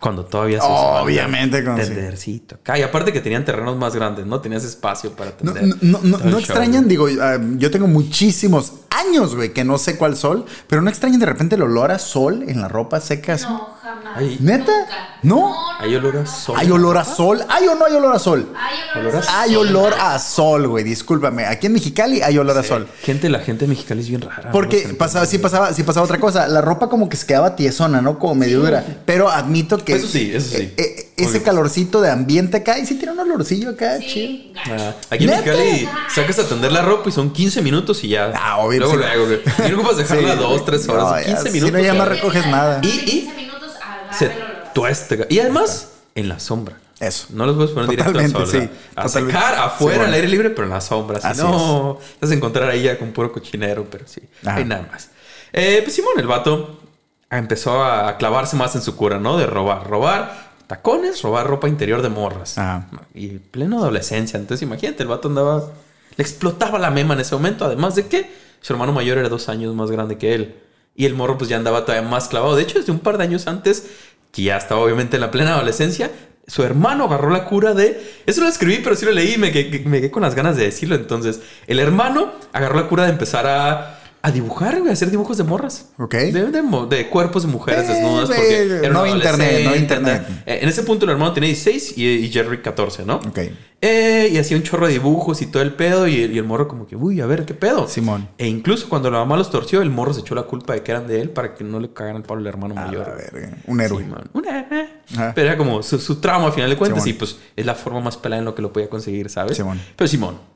cuando 0.00 0.24
todavía 0.26 0.60
se 0.60 0.66
usaba 0.66 1.02
Obviamente, 1.02 1.58
sí. 1.62 1.64
tendercito 1.64 2.54
acá. 2.56 2.78
Y 2.78 2.82
aparte 2.82 3.12
que 3.12 3.20
tenían 3.20 3.44
terrenos 3.44 3.76
más 3.76 3.94
grandes, 3.94 4.26
¿no? 4.26 4.40
Tenías 4.40 4.64
espacio 4.64 5.12
para 5.12 5.32
No, 5.40 5.52
tender. 5.52 5.76
no, 5.82 5.98
no, 6.02 6.18
no- 6.18 6.24
no 6.30 6.38
extrañan, 6.38 6.86
digo, 6.88 7.08
ah, 7.20 7.38
yo 7.56 7.70
tengo 7.70 7.86
muchísimos 7.86 8.72
años, 8.90 9.34
güey, 9.34 9.52
que 9.52 9.64
no 9.64 9.78
sé 9.78 9.96
cuál 9.96 10.16
sol, 10.16 10.44
pero 10.68 10.82
no 10.82 10.90
extrañan 10.90 11.20
de 11.20 11.26
repente 11.26 11.54
el 11.56 11.62
olor 11.62 11.90
a 11.92 11.98
sol 11.98 12.44
en 12.46 12.60
la 12.60 12.68
ropa 12.68 13.00
seca. 13.00 13.36
No, 13.38 13.75
jamás. 13.86 14.16
Ay. 14.16 14.36
¿Neta? 14.40 14.72
Nunca. 14.72 15.18
¿No? 15.22 15.54
Hay 15.80 15.94
olor 15.94 16.16
a 16.18 16.26
sol. 16.26 16.54
¿Hay 16.58 16.70
olor 16.70 16.98
a 16.98 17.04
sol? 17.04 17.44
¿Hay 17.48 17.66
o 17.68 17.74
no 17.74 17.84
hay 17.86 17.94
olor 17.94 18.14
a 18.14 18.18
sol? 18.18 18.52
Hay 18.56 19.00
olor, 19.00 19.16
a- 19.16 19.22
sol. 19.22 19.34
Hay 19.36 19.56
olor 19.56 19.94
a 19.98 20.18
sol, 20.18 20.68
güey, 20.68 20.84
discúlpame. 20.84 21.44
Aquí 21.46 21.66
en 21.66 21.72
Mexicali 21.72 22.22
hay 22.22 22.38
olor 22.38 22.56
a 22.58 22.62
sol. 22.62 22.88
Gente, 23.02 23.28
la 23.28 23.40
gente 23.40 23.66
mexicana 23.66 24.00
es 24.00 24.08
bien 24.08 24.20
rara. 24.20 24.50
Porque 24.52 24.86
¿no? 24.88 24.94
pasaba, 24.94 25.26
sí 25.26 25.38
pasaba, 25.38 25.72
sí 25.72 25.82
pasaba 25.82 26.04
otra 26.04 26.18
cosa. 26.18 26.46
La 26.48 26.60
ropa 26.60 26.88
como 26.88 27.08
que 27.08 27.16
se 27.16 27.26
quedaba 27.26 27.56
tiesona, 27.56 28.00
¿no? 28.00 28.18
Como 28.18 28.34
medio 28.36 28.60
dura. 28.60 28.84
Pero 29.04 29.28
admito 29.30 29.78
que. 29.78 29.94
Eso 29.94 30.06
sí, 30.06 30.30
eso 30.34 30.50
sí. 30.56 30.62
eh, 30.62 30.74
eh, 30.76 31.02
ese 31.16 31.42
calorcito 31.42 32.00
de 32.00 32.10
ambiente 32.10 32.58
acá, 32.58 32.78
y 32.78 32.86
sí 32.86 32.94
tiene 32.96 33.12
un 33.12 33.20
olorcillo 33.20 33.70
acá, 33.70 33.98
chido. 33.98 34.10
Sí, 34.12 34.52
gacho. 34.54 34.70
Ah, 34.78 34.94
aquí 35.10 35.24
en 35.24 35.30
¿Neta? 35.30 35.42
Mexicali 35.50 35.88
sacas 36.14 36.38
a 36.40 36.48
tender 36.48 36.72
la 36.72 36.82
ropa 36.82 37.08
y 37.08 37.12
son 37.12 37.30
15 37.32 37.62
minutos 37.62 38.04
y 38.04 38.08
ya. 38.08 38.32
Ah, 38.36 38.58
obvio, 38.58 38.80
Luego, 38.80 38.94
sí. 38.94 38.98
luego, 39.00 39.26
güey. 39.26 39.40
Y 39.66 39.70
no 39.72 39.78
ocupas 39.78 39.96
dejarla 39.96 40.32
Sí. 40.34 40.38
dos, 40.38 40.64
tres 40.64 40.88
horas. 40.88 41.04
No, 41.04 41.18
ya, 41.20 41.24
15 41.26 41.42
si 41.42 41.50
minutos. 41.52 41.72
no, 41.72 41.78
ya 41.78 41.86
ya 41.86 41.94
me 41.94 42.04
recoges 42.04 42.46
nada. 42.46 42.80
Y- 42.82 42.86
y- 42.88 42.98
15 43.04 43.10
minutos 43.36 43.36
agarra 43.36 43.45
se 44.18 44.30
tuesta. 44.74 45.16
Y 45.28 45.38
además, 45.40 45.92
en 46.14 46.28
la 46.28 46.38
sombra. 46.38 46.76
Eso. 46.98 47.26
No 47.30 47.44
los 47.44 47.56
puedes 47.56 47.72
poner 47.72 47.90
directo 47.90 48.18
al 48.18 48.26
Totalmente, 48.32 48.50
sol. 48.58 48.68
sí. 48.70 48.78
A 48.96 49.02
Totalmente. 49.04 49.38
secar 49.38 49.54
afuera, 49.54 49.74
Sí, 49.78 49.84
bueno. 49.84 50.04
al 50.04 50.14
aire 50.14 50.28
libre, 50.28 50.50
pero 50.50 50.64
en 50.64 50.70
la 50.70 50.80
sombra. 50.80 51.20
Si 51.20 51.26
Así 51.26 51.42
no, 51.42 51.98
te 52.00 52.26
vas 52.26 52.30
a 52.30 52.34
encontrar 52.34 52.70
ahí 52.70 52.82
ya 52.84 52.98
con 52.98 53.12
puro 53.12 53.30
cochinero, 53.32 53.86
pero 53.90 54.06
sí. 54.08 54.22
Hay 54.46 54.64
nada 54.64 54.88
más. 54.90 55.10
Eh, 55.52 55.80
pues 55.82 55.94
Simón, 55.94 56.14
el 56.18 56.26
vato 56.26 56.80
empezó 57.30 57.84
a 57.84 58.16
clavarse 58.16 58.56
más 58.56 58.74
en 58.76 58.82
su 58.82 58.96
cura, 58.96 59.18
¿no? 59.18 59.36
De 59.36 59.46
robar. 59.46 59.86
Robar 59.86 60.46
tacones, 60.66 61.20
robar 61.22 61.46
ropa 61.46 61.68
interior 61.68 62.00
de 62.02 62.08
morras. 62.08 62.56
Ajá. 62.56 62.88
Y 63.14 63.28
pleno 63.38 63.78
adolescencia. 63.78 64.38
Entonces, 64.38 64.62
imagínate, 64.62 65.02
el 65.02 65.08
vato 65.08 65.28
andaba. 65.28 65.64
Le 66.16 66.22
explotaba 66.22 66.78
la 66.78 66.90
mema 66.90 67.12
en 67.12 67.20
ese 67.20 67.34
momento. 67.34 67.66
Además 67.66 67.94
de 67.94 68.06
que 68.06 68.30
su 68.62 68.72
hermano 68.72 68.92
mayor 68.92 69.18
era 69.18 69.28
dos 69.28 69.50
años 69.50 69.74
más 69.74 69.90
grande 69.90 70.16
que 70.16 70.34
él. 70.34 70.62
Y 70.96 71.04
el 71.04 71.14
morro, 71.14 71.36
pues 71.36 71.50
ya 71.50 71.56
andaba 71.56 71.84
todavía 71.84 72.08
más 72.08 72.28
clavado. 72.28 72.56
De 72.56 72.62
hecho, 72.62 72.78
desde 72.78 72.92
un 72.92 73.00
par 73.00 73.18
de 73.18 73.24
años 73.24 73.46
antes, 73.46 73.86
que 74.32 74.42
ya 74.42 74.56
estaba 74.56 74.80
obviamente 74.80 75.16
en 75.16 75.20
la 75.20 75.30
plena 75.30 75.54
adolescencia, 75.54 76.10
su 76.46 76.62
hermano 76.62 77.04
agarró 77.04 77.30
la 77.30 77.44
cura 77.44 77.74
de. 77.74 78.00
Eso 78.24 78.40
lo 78.40 78.48
escribí, 78.48 78.80
pero 78.82 78.96
sí 78.96 79.04
lo 79.04 79.12
leí 79.12 79.34
y 79.34 79.38
me 79.38 79.48
me 79.48 79.52
quedé 80.00 80.10
con 80.10 80.22
las 80.22 80.34
ganas 80.34 80.56
de 80.56 80.64
decirlo. 80.64 80.94
Entonces, 80.94 81.40
el 81.66 81.80
hermano 81.80 82.32
agarró 82.52 82.76
la 82.76 82.88
cura 82.88 83.04
de 83.04 83.10
empezar 83.10 83.46
a. 83.46 83.95
A 84.26 84.32
dibujar, 84.32 84.78
güey, 84.80 84.90
a 84.90 84.92
hacer 84.94 85.08
dibujos 85.10 85.36
de 85.36 85.44
morras. 85.44 85.90
Ok. 85.98 86.14
De, 86.14 86.46
de 86.50 86.62
mo- 86.62 86.86
de 86.86 87.08
cuerpos 87.08 87.44
de 87.44 87.48
mujeres 87.48 87.88
Eh, 87.88 87.92
desnudas. 87.92 88.26
Porque 88.28 88.60
era 88.82 88.88
no 88.92 89.06
internet, 89.06 89.64
no 89.64 89.76
internet. 89.76 90.26
eh, 90.46 90.58
En 90.62 90.68
ese 90.68 90.82
punto 90.82 91.04
el 91.04 91.12
hermano 91.12 91.32
tenía 91.32 91.46
16 91.46 91.96
y, 91.96 92.04
y 92.06 92.28
Jerry 92.32 92.60
14, 92.60 93.04
¿no? 93.04 93.16
Ok. 93.16 93.38
Eh, 93.82 94.30
y 94.32 94.38
hacía 94.38 94.56
un 94.56 94.64
chorro 94.64 94.86
de 94.88 94.94
dibujos 94.94 95.42
y 95.42 95.46
todo 95.46 95.62
el 95.62 95.74
pedo. 95.74 96.08
Y, 96.08 96.14
y 96.24 96.38
el 96.38 96.42
morro, 96.42 96.66
como 96.66 96.88
que, 96.88 96.96
uy, 96.96 97.20
a 97.20 97.26
ver, 97.26 97.44
¿qué 97.44 97.54
pedo? 97.54 97.86
Simón. 97.86 98.28
E 98.36 98.48
incluso 98.48 98.88
cuando 98.88 99.12
la 99.12 99.18
mamá 99.18 99.36
los 99.36 99.48
torció, 99.50 99.80
el 99.80 99.90
morro 99.90 100.12
se 100.12 100.22
echó 100.22 100.34
la 100.34 100.42
culpa 100.42 100.72
de 100.72 100.82
que 100.82 100.90
eran 100.90 101.06
de 101.06 101.20
él 101.20 101.30
para 101.30 101.54
que 101.54 101.62
no 101.62 101.78
le 101.78 101.92
cagaran 101.92 102.16
el 102.16 102.22
palo 102.24 102.40
al 102.40 102.46
hermano 102.48 102.74
A 102.76 102.86
mayor. 102.86 103.06
verga. 103.32 103.56
Un 103.66 103.80
héroe. 103.80 104.04
Una- 104.32 104.60
eh. 104.72 104.88
Ajá. 105.14 105.32
Pero 105.36 105.46
era 105.50 105.56
como 105.56 105.84
su, 105.84 106.00
su 106.00 106.16
trauma, 106.16 106.46
al 106.46 106.52
final 106.52 106.68
de 106.70 106.76
cuentas. 106.76 107.04
Simón. 107.04 107.14
Y 107.14 107.18
pues 107.18 107.36
es 107.54 107.64
la 107.64 107.76
forma 107.76 108.00
más 108.00 108.16
pelada 108.16 108.40
en 108.40 108.44
lo 108.46 108.56
que 108.56 108.62
lo 108.62 108.72
podía 108.72 108.88
conseguir, 108.88 109.30
¿sabes? 109.30 109.56
Simón. 109.56 109.80
Pero 109.94 110.08
Simón. 110.08 110.55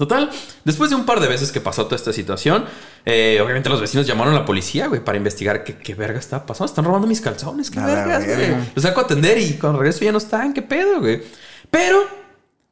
Total, 0.00 0.30
después 0.64 0.88
de 0.88 0.96
un 0.96 1.04
par 1.04 1.20
de 1.20 1.28
veces 1.28 1.52
que 1.52 1.60
pasó 1.60 1.84
toda 1.84 1.96
esta 1.96 2.14
situación, 2.14 2.64
eh, 3.04 3.38
obviamente 3.44 3.68
los 3.68 3.82
vecinos 3.82 4.06
llamaron 4.06 4.32
a 4.32 4.38
la 4.38 4.44
policía, 4.46 4.86
güey, 4.86 5.04
para 5.04 5.18
investigar 5.18 5.62
qué, 5.62 5.76
qué 5.76 5.94
verga 5.94 6.18
está 6.18 6.46
pasando. 6.46 6.70
Están 6.70 6.86
robando 6.86 7.06
mis 7.06 7.20
calzones, 7.20 7.70
qué 7.70 7.80
vergas, 7.80 8.24
güey. 8.24 8.56
Los 8.74 8.82
saco 8.82 9.00
a 9.00 9.02
atender 9.02 9.36
y 9.36 9.58
cuando 9.58 9.78
regreso 9.78 10.02
ya 10.02 10.10
no 10.10 10.16
están, 10.16 10.54
qué 10.54 10.62
pedo, 10.62 11.00
güey. 11.00 11.20
Pero 11.70 12.00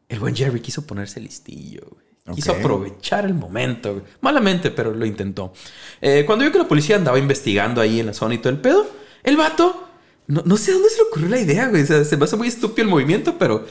el 0.09 0.19
buen 0.21 0.35
Jerry 0.35 0.61
quiso 0.61 0.87
ponerse 0.87 1.21
listillo, 1.21 1.83
güey. 1.91 2.35
Quiso 2.35 2.53
aprovechar 2.53 3.27
el 3.27 3.35
momento, 3.35 3.93
güey. 3.93 4.05
Malamente, 4.23 4.71
pero 4.71 4.95
lo 4.95 5.05
intentó. 5.05 5.53
Eh, 6.01 6.25
cuando 6.25 6.47
vio 6.47 6.53
que 6.53 6.59
la 6.59 6.67
policía 6.67 6.97
andaba 6.97 7.19
investigando 7.19 7.83
ahí 7.83 8.01
en 8.01 8.07
la 8.07 8.15
zona 8.15 8.37
y 8.37 8.39
todo 8.39 8.55
el 8.55 8.59
pedo, 8.61 8.87
el 9.23 9.37
vato, 9.37 9.87
no, 10.29 10.41
no 10.47 10.57
sé 10.57 10.73
dónde 10.73 10.89
se 10.89 10.97
le 10.97 11.03
ocurrió 11.03 11.29
la 11.29 11.39
idea, 11.39 11.69
güey. 11.69 11.83
O 11.83 11.87
sea, 11.87 12.05
se 12.07 12.17
me 12.17 12.25
hace 12.25 12.37
muy 12.37 12.49
estúpido 12.49 12.85
el 12.85 12.91
movimiento, 12.91 13.37
pero, 13.37 13.67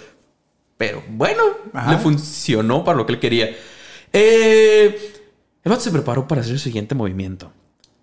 pero 0.77 1.03
bueno, 1.09 1.43
Ajá. 1.73 1.91
le 1.93 1.97
funcionó 1.97 2.83
para 2.83 2.97
lo 2.97 3.05
que 3.05 3.13
él 3.13 3.19
quería. 3.19 3.49
Eh, 4.13 5.13
el 5.63 5.69
vato 5.69 5.81
se 5.81 5.91
preparó 5.91 6.27
para 6.27 6.41
hacer 6.41 6.53
el 6.53 6.59
siguiente 6.59 6.95
movimiento. 6.95 7.51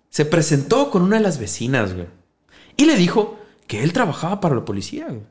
Se 0.09 0.25
presentó 0.25 0.91
con 0.91 1.01
una 1.01 1.17
de 1.17 1.23
las 1.23 1.39
vecinas, 1.39 1.93
güey. 1.93 2.07
Y 2.77 2.85
le 2.85 2.95
dijo 2.95 3.39
que 3.67 3.83
él 3.83 3.93
trabajaba 3.93 4.39
para 4.39 4.55
la 4.55 4.65
policía, 4.65 5.07
güey. 5.07 5.21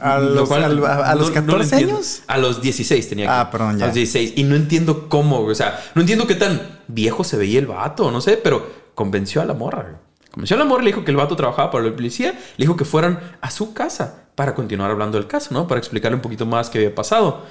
¿A 0.00 0.18
Lo 0.18 0.34
los, 0.34 0.48
cual 0.48 0.64
al- 0.64 0.84
a, 0.84 1.10
a 1.10 1.14
los 1.14 1.28
no- 1.32 1.40
no 1.42 1.46
lo 1.46 1.58
14 1.58 1.74
entiendo. 1.76 1.94
años? 1.96 2.22
A 2.26 2.38
los 2.38 2.60
16 2.60 3.08
tenía 3.08 3.26
que. 3.26 3.30
Ah, 3.32 3.48
perdón, 3.50 3.78
ya. 3.78 3.84
A 3.84 3.88
los 3.88 3.94
16. 3.94 4.32
Y 4.36 4.42
no 4.44 4.56
entiendo 4.56 5.08
cómo, 5.08 5.38
güey. 5.42 5.52
O 5.52 5.54
sea, 5.54 5.80
no 5.94 6.00
entiendo 6.00 6.26
qué 6.26 6.34
tan 6.34 6.80
viejo 6.88 7.22
se 7.22 7.36
veía 7.36 7.60
el 7.60 7.66
vato, 7.66 8.10
no 8.10 8.20
sé, 8.20 8.36
pero 8.36 8.68
convenció 8.94 9.40
a 9.40 9.44
la 9.44 9.54
morra, 9.54 9.82
güey. 9.82 9.94
Convenció 10.32 10.56
a 10.56 10.58
la 10.58 10.64
morra, 10.64 10.82
le 10.82 10.88
dijo 10.90 11.04
que 11.04 11.12
el 11.12 11.16
vato 11.16 11.36
trabajaba 11.36 11.70
para 11.70 11.84
la 11.84 11.94
policía, 11.94 12.32
le 12.56 12.64
dijo 12.64 12.76
que 12.76 12.84
fueran 12.84 13.20
a 13.40 13.50
su 13.52 13.72
casa 13.72 14.23
para 14.34 14.54
continuar 14.54 14.90
hablando 14.90 15.18
del 15.18 15.26
caso, 15.26 15.54
¿no? 15.54 15.66
Para 15.66 15.78
explicarle 15.78 16.16
un 16.16 16.22
poquito 16.22 16.46
más 16.46 16.70
qué 16.70 16.78
había 16.78 16.94
pasado. 16.94 17.44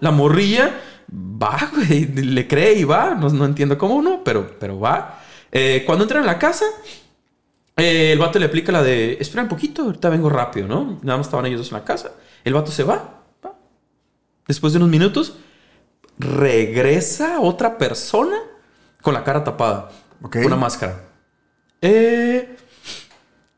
La 0.00 0.10
morrilla 0.10 0.78
va, 1.10 1.70
güey, 1.74 2.06
le 2.06 2.46
cree 2.46 2.74
y 2.74 2.84
va. 2.84 3.14
No, 3.14 3.28
no 3.28 3.44
entiendo 3.44 3.76
cómo 3.78 4.00
no, 4.02 4.22
pero, 4.24 4.56
pero 4.58 4.78
va. 4.78 5.20
Eh, 5.50 5.82
cuando 5.86 6.04
entran 6.04 6.22
a 6.22 6.26
la 6.26 6.38
casa, 6.38 6.64
eh, 7.76 8.12
el 8.12 8.18
vato 8.18 8.38
le 8.38 8.46
aplica 8.46 8.72
la 8.72 8.82
de, 8.82 9.16
espera 9.20 9.42
un 9.42 9.48
poquito, 9.48 9.82
ahorita 9.82 10.08
vengo 10.08 10.28
rápido, 10.28 10.66
¿no? 10.66 10.98
Nada 11.02 11.18
más 11.18 11.26
estaban 11.26 11.46
ellos 11.46 11.60
dos 11.60 11.68
en 11.68 11.78
la 11.78 11.84
casa. 11.84 12.12
El 12.44 12.54
vato 12.54 12.70
se 12.70 12.84
va. 12.84 13.22
va. 13.44 13.54
Después 14.46 14.72
de 14.72 14.78
unos 14.78 14.88
minutos, 14.88 15.36
regresa 16.18 17.40
otra 17.40 17.78
persona 17.78 18.38
con 19.02 19.14
la 19.14 19.24
cara 19.24 19.44
tapada. 19.44 19.90
Ok. 20.22 20.34
Con 20.36 20.46
una 20.46 20.56
máscara. 20.56 21.04
Eh, 21.80 22.56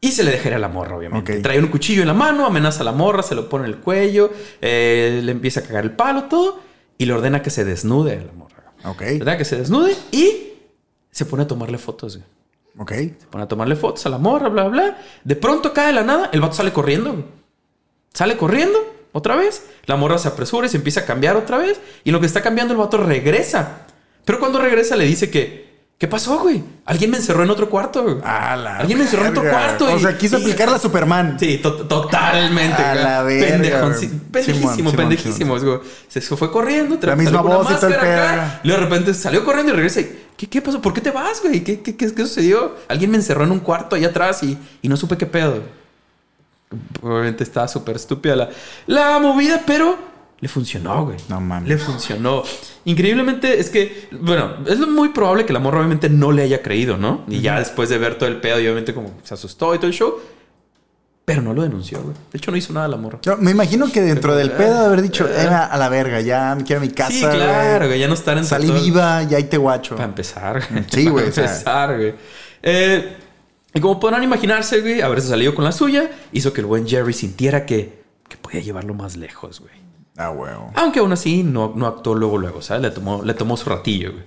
y 0.01 0.13
se 0.13 0.23
le 0.23 0.31
deja 0.31 0.49
ir 0.49 0.55
a 0.55 0.59
la 0.59 0.69
morra, 0.69 0.97
obviamente. 0.97 1.41
Trae 1.41 1.59
un 1.59 1.69
cuchillo 1.69 2.03
en 2.03 2.09
la 2.09 2.15
mano, 2.15 2.47
amenaza 2.47 2.83
a 2.83 2.85
la 2.85 2.93
morra, 2.93 3.23
se 3.23 3.35
lo 3.35 3.49
pone 3.49 3.67
en 3.67 3.73
el 3.73 3.79
cuello, 3.79 4.31
eh, 4.61 5.21
le 5.23 5.33
empieza 5.33 5.61
a 5.61 5.63
cagar 5.65 5.85
el 5.85 5.93
palo, 5.93 6.25
todo. 6.25 6.61
Y 6.99 7.07
le 7.07 7.13
ordena 7.13 7.43
que 7.43 7.51
se 7.51 7.65
desnude 7.65 8.19
a 8.19 8.23
la 8.23 8.33
morra. 8.33 8.73
Ok. 8.85 9.03
Ordena 9.03 9.37
que 9.37 9.45
se 9.45 9.57
desnude 9.57 9.97
y 10.13 10.53
se 11.11 11.25
pone 11.25 11.45
a 11.45 11.47
tomarle 11.47 11.79
fotos, 11.79 12.17
güey. 12.17 12.29
Ok. 12.79 12.93
Se 12.93 13.27
pone 13.31 13.45
a 13.45 13.49
tomarle 13.49 13.75
fotos 13.77 14.07
a 14.07 14.09
la 14.09 14.19
morra, 14.19 14.49
bla, 14.49 14.69
bla. 14.69 14.99
De 15.25 15.37
pronto 15.37 15.73
cae 15.73 15.89
de 15.89 15.93
la 15.95 16.05
nada, 16.05 16.31
el 16.33 16.41
vato 16.41 16.55
sale 16.55 16.73
corriendo. 16.73 17.13
güey. 17.13 17.25
Sale 18.15 18.37
corriendo 18.37 18.79
otra 19.13 19.35
vez. 19.37 19.67
La 19.87 19.97
morra 19.97 20.19
se 20.19 20.29
apresura 20.29 20.67
y 20.67 20.71
se 20.71 20.77
empieza 20.77 21.01
a 21.01 21.07
cambiar 21.07 21.37
otra 21.37 21.59
vez. 21.59 21.81
Y 22.05 22.13
lo 22.13 22.21
que 22.21 22.27
está 22.27 22.43
cambiando 22.43 22.73
el 22.73 22.79
vato 22.79 22.99
regresa. 22.99 23.87
Pero 24.25 24.39
cuando 24.39 24.61
regresa 24.61 24.97
le 24.97 25.05
dice 25.05 25.31
que... 25.31 25.68
¿Qué 25.99 26.07
pasó, 26.07 26.39
güey? 26.39 26.63
Alguien 26.85 27.11
me 27.11 27.17
encerró 27.17 27.43
en 27.43 27.51
otro 27.51 27.69
cuarto. 27.69 28.05
güey. 28.05 28.17
A 28.23 28.55
la 28.55 28.77
Alguien 28.77 28.99
me 28.99 29.05
encerró 29.05 29.25
en 29.25 29.31
otro 29.37 29.51
cuarto. 29.51 29.93
O 29.93 29.99
sea, 29.99 30.17
quiso 30.17 30.37
aplicar 30.37 30.71
la 30.71 30.79
Superman. 30.79 31.37
Sí, 31.41 31.59
to- 31.59 31.75
totalmente. 31.89 32.81
A 32.81 32.95
la 32.95 33.23
verga, 33.25 33.93
pendejísimo, 34.31 34.93
pendejísimo. 34.93 35.57
Se 36.07 36.21
fue 36.21 36.53
corriendo. 36.53 36.97
La 37.03 37.17
misma 37.17 37.41
voz 37.41 37.69
y 37.71 37.75
todo 37.75 37.89
el 37.89 37.97
pedo. 37.97 38.25
y 38.63 38.69
de 38.69 38.77
repente 38.77 39.13
salió 39.15 39.45
corriendo 39.45 39.73
y 39.73 39.77
regresa. 39.77 40.01
y, 40.01 40.27
¿Qué, 40.37 40.47
qué 40.49 40.63
pasó? 40.63 40.81
¿Por 40.81 40.93
qué 40.93 41.01
te 41.01 41.11
vas, 41.11 41.43
güey? 41.43 41.65
¿Qué, 41.65 41.81
qué, 41.81 41.97
qué, 41.97 42.15
qué 42.15 42.23
sucedió? 42.23 42.77
Alguien 42.87 43.11
me 43.11 43.17
encerró 43.17 43.43
en 43.43 43.51
un 43.51 43.59
cuarto 43.59 43.97
allá 43.97 44.09
atrás 44.09 44.45
y, 44.45 44.57
y 44.81 44.89
no 44.89 44.97
supe 44.97 45.17
qué 45.17 45.27
pedo. 45.27 45.63
Obviamente 47.03 47.43
estaba 47.43 47.67
súper 47.67 47.97
estúpida 47.97 48.37
la, 48.37 48.51
la 48.87 49.19
movida, 49.19 49.63
pero 49.67 49.99
le 50.41 50.49
funcionó, 50.49 51.05
güey. 51.07 51.17
No 51.29 51.41
mames. 51.41 51.69
Le 51.69 51.79
funcionó. 51.79 52.43
Increíblemente 52.85 53.59
es 53.59 53.71
que, 53.71 54.09
bueno, 54.13 54.57
es 54.67 54.79
muy 54.79 55.09
probable 55.11 55.45
que 55.45 55.53
la 55.53 55.59
morra 55.59 55.79
obviamente 55.79 56.09
no 56.09 56.31
le 56.33 56.43
haya 56.43 56.63
creído, 56.63 56.97
¿no? 56.97 57.25
Y 57.29 57.41
ya 57.41 57.59
después 57.59 57.89
de 57.89 57.99
ver 57.99 58.17
todo 58.17 58.29
el 58.29 58.41
pedo 58.41 58.59
y 58.61 58.65
obviamente 58.65 58.95
como 58.95 59.13
se 59.25 59.35
asustó 59.35 59.75
y 59.75 59.79
todo 59.79 59.89
el 59.89 59.93
show. 59.95 60.15
Pero 61.25 61.43
no 61.43 61.53
lo 61.53 61.61
denunció, 61.63 62.01
güey. 62.01 62.15
De 62.33 62.39
hecho, 62.39 62.51
no 62.51 62.57
hizo 62.57 62.73
nada 62.73 62.89
la 62.89 62.97
morra. 62.97 63.19
Yo 63.21 63.37
me 63.37 63.51
imagino 63.51 63.93
que 63.93 64.01
dentro 64.01 64.35
del 64.35 64.51
pedo 64.53 64.81
de 64.81 64.87
haber 64.87 65.03
dicho, 65.03 65.29
"Eh, 65.29 65.47
a 65.47 65.77
la 65.77 65.89
verga, 65.91 66.23
ya 66.23 66.55
me 66.57 66.65
quiero 66.65 66.81
a 66.81 66.85
mi 66.85 66.91
casa. 66.91 67.11
sí, 67.13 67.21
claro, 67.21 67.87
güey. 67.87 67.99
Ya 68.01 68.09
no 68.09 68.15
estar 68.15 68.39
en 68.39 68.47
Salí 68.47 68.71
viva, 68.71 69.23
ya 69.25 69.37
ahí 69.37 69.45
te 69.45 69.59
guacho. 69.59 69.97
Para 69.97 70.09
empezar, 70.09 70.63
güey. 70.71 70.85
Sí, 70.91 71.07
güey, 71.09 71.29
Para 71.31 71.43
empezar, 71.47 71.97
güey. 71.97 72.15
Eh, 72.63 73.17
y 73.75 73.81
como 73.81 74.01
podrán 74.01 74.23
imaginarse, 74.23 74.81
güey, 74.81 75.03
haberse 75.03 75.29
salido 75.29 75.55
con 75.55 75.65
la 75.65 75.73
suya, 75.73 76.11
hizo 76.33 76.55
que 76.55 76.61
el 76.63 76.67
buen 76.67 76.89
Jerry 76.89 77.13
sintiera 77.13 77.67
que, 77.67 78.03
que 78.27 78.39
podía 78.39 78.61
llevarlo 78.61 78.95
más 78.95 79.17
lejos, 79.17 79.61
güey. 79.61 79.73
Ah, 80.19 80.33
huevo. 80.33 80.73
Aunque 80.75 80.99
aún 80.99 81.13
así 81.13 81.45
no, 81.45 81.73
no 81.77 81.87
actuó 81.87 82.15
luego, 82.15 82.39
luego, 82.39 82.61
¿sabes? 82.61 82.83
Le 82.83 82.91
tomó, 82.91 83.23
le 83.23 83.35
tomó 83.35 83.57
su 83.57 83.71
ratillo, 83.71 84.13
güey. 84.13 84.25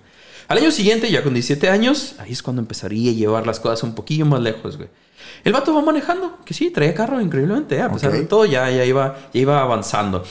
Al 0.47 0.57
año 0.57 0.71
siguiente, 0.71 1.11
ya 1.11 1.21
con 1.21 1.33
17 1.33 1.69
años, 1.69 2.15
ahí 2.17 2.31
es 2.31 2.41
cuando 2.41 2.61
empezaría 2.61 3.11
a 3.11 3.13
llevar 3.13 3.45
las 3.45 3.59
cosas 3.59 3.83
un 3.83 3.93
poquillo 3.93 4.25
más 4.25 4.41
lejos, 4.41 4.77
güey. 4.77 4.89
El 5.43 5.53
vato 5.53 5.73
va 5.73 5.81
manejando, 5.81 6.39
que 6.45 6.53
sí, 6.53 6.71
traía 6.71 6.93
carro 6.93 7.19
increíblemente, 7.21 7.81
a 7.81 7.91
pesar 7.91 8.11
de 8.11 8.23
todo, 8.23 8.45
ya, 8.45 8.69
ya, 8.69 8.85
iba, 8.85 9.17
ya 9.33 9.41
iba 9.41 9.61
avanzando. 9.61 10.23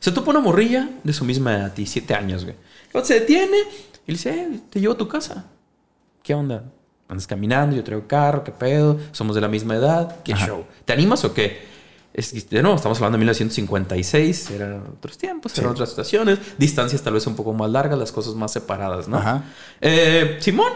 Se 0.00 0.12
topa 0.12 0.30
una 0.30 0.40
morrilla 0.40 0.88
de 1.02 1.12
su 1.12 1.24
misma 1.24 1.56
edad, 1.56 1.74
17 1.74 2.14
años, 2.14 2.44
güey. 2.44 2.56
El 2.56 2.92
vato 2.92 3.06
se 3.06 3.20
detiene 3.20 3.56
y 4.06 4.12
le 4.12 4.14
dice, 4.14 4.30
eh, 4.30 4.60
te 4.70 4.80
llevo 4.80 4.94
a 4.94 4.98
tu 4.98 5.08
casa. 5.08 5.46
¿Qué 6.22 6.34
onda? 6.34 6.64
Andas 7.08 7.26
caminando, 7.26 7.74
yo 7.76 7.84
traigo 7.84 8.06
carro, 8.06 8.44
¿qué 8.44 8.52
pedo? 8.52 8.98
Somos 9.12 9.34
de 9.34 9.40
la 9.40 9.48
misma 9.48 9.76
edad, 9.76 10.22
¿qué 10.22 10.34
show? 10.34 10.64
¿Te 10.84 10.92
animas 10.92 11.24
o 11.24 11.32
qué? 11.32 11.75
Es, 12.16 12.48
de 12.48 12.62
nuevo, 12.62 12.76
estamos 12.76 12.96
hablando 12.96 13.16
de 13.16 13.24
1956, 13.24 14.50
eran 14.52 14.84
otros 14.96 15.18
tiempos, 15.18 15.58
eran 15.58 15.72
otras 15.72 15.90
situaciones, 15.90 16.38
distancias 16.56 17.02
tal 17.02 17.12
vez 17.12 17.26
un 17.26 17.36
poco 17.36 17.52
más 17.52 17.70
largas, 17.70 17.98
las 17.98 18.10
cosas 18.10 18.34
más 18.34 18.52
separadas, 18.52 19.06
¿no? 19.06 19.18
Ajá. 19.18 19.44
Eh, 19.82 20.38
Simón, 20.40 20.72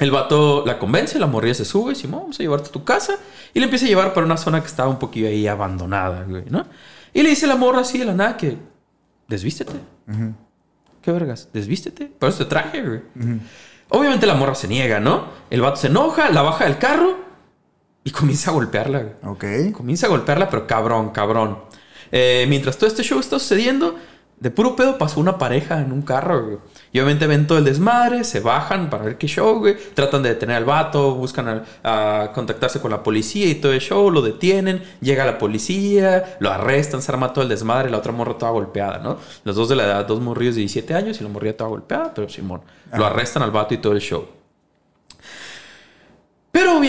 el 0.00 0.10
vato 0.10 0.64
la 0.66 0.80
convence, 0.80 1.20
la 1.20 1.28
morrilla 1.28 1.54
se 1.54 1.64
sube, 1.64 1.94
Simón, 1.94 2.22
vamos 2.22 2.40
a 2.40 2.42
llevarte 2.42 2.68
a 2.68 2.72
tu 2.72 2.82
casa, 2.82 3.14
y 3.54 3.60
le 3.60 3.66
empieza 3.66 3.86
a 3.86 3.90
llevar 3.90 4.12
para 4.12 4.26
una 4.26 4.36
zona 4.36 4.60
que 4.60 4.66
estaba 4.66 4.88
un 4.88 4.98
poquillo 4.98 5.28
ahí 5.28 5.46
abandonada, 5.46 6.24
güey, 6.24 6.42
¿no? 6.50 6.66
Y 7.14 7.22
le 7.22 7.28
dice 7.28 7.46
la 7.46 7.54
morra 7.54 7.82
así 7.82 7.98
de 7.98 8.06
la 8.06 8.14
nada 8.14 8.36
que, 8.36 8.58
desvístete. 9.28 9.74
¿Qué 11.00 11.12
vergas? 11.12 11.48
Desvístete. 11.52 12.06
Por 12.06 12.28
eso 12.28 12.38
te 12.38 12.46
traje, 12.46 12.82
güey. 12.82 13.00
Obviamente 13.88 14.26
la 14.26 14.34
morra 14.34 14.56
se 14.56 14.66
niega, 14.66 14.98
¿no? 14.98 15.26
El 15.48 15.60
vato 15.60 15.76
se 15.76 15.86
enoja, 15.86 16.28
la 16.30 16.42
baja 16.42 16.64
del 16.64 16.78
carro 16.78 17.29
y 18.04 18.10
comienza 18.10 18.50
a 18.50 18.54
golpearla. 18.54 19.14
Ok. 19.24 19.44
Comienza 19.72 20.06
a 20.06 20.10
golpearla, 20.10 20.48
pero 20.48 20.66
cabrón, 20.66 21.10
cabrón. 21.10 21.58
Eh, 22.12 22.46
mientras 22.48 22.76
todo 22.76 22.88
este 22.88 23.02
show 23.02 23.20
está 23.20 23.38
sucediendo, 23.38 23.96
de 24.40 24.50
puro 24.50 24.74
pedo 24.74 24.96
pasó 24.96 25.20
una 25.20 25.36
pareja 25.36 25.82
en 25.82 25.92
un 25.92 26.00
carro, 26.00 26.42
güey. 26.42 26.58
Y 26.92 26.98
obviamente 26.98 27.26
ven 27.26 27.46
todo 27.46 27.58
el 27.58 27.64
desmadre, 27.64 28.24
se 28.24 28.40
bajan 28.40 28.88
para 28.88 29.04
ver 29.04 29.18
qué 29.18 29.26
show, 29.26 29.58
güey. 29.58 29.76
Tratan 29.92 30.22
de 30.22 30.30
detener 30.30 30.56
al 30.56 30.64
vato, 30.64 31.14
buscan 31.14 31.62
a, 31.84 32.32
contactarse 32.34 32.80
con 32.80 32.90
la 32.90 33.02
policía 33.02 33.46
y 33.46 33.56
todo 33.56 33.74
el 33.74 33.80
show, 33.80 34.10
lo 34.10 34.22
detienen. 34.22 34.82
Llega 35.02 35.26
la 35.26 35.36
policía, 35.36 36.36
lo 36.40 36.50
arrestan, 36.50 37.02
se 37.02 37.12
arma 37.12 37.34
todo 37.34 37.42
el 37.42 37.50
desmadre, 37.50 37.90
la 37.90 37.98
otra 37.98 38.12
morra 38.12 38.38
toda 38.38 38.50
golpeada, 38.50 38.98
¿no? 38.98 39.18
Los 39.44 39.56
dos 39.56 39.68
de 39.68 39.76
la 39.76 39.84
edad, 39.84 40.06
dos 40.06 40.20
morrillos 40.20 40.54
de 40.54 40.60
17 40.60 40.94
años 40.94 41.20
y 41.20 41.24
la 41.24 41.28
morrilla 41.28 41.56
toda 41.56 41.68
golpeada, 41.68 42.14
pero 42.14 42.28
Simón. 42.30 42.62
Lo 42.96 43.04
arrestan 43.04 43.42
al 43.42 43.50
vato 43.50 43.74
y 43.74 43.78
todo 43.78 43.92
el 43.92 44.00
show. 44.00 44.39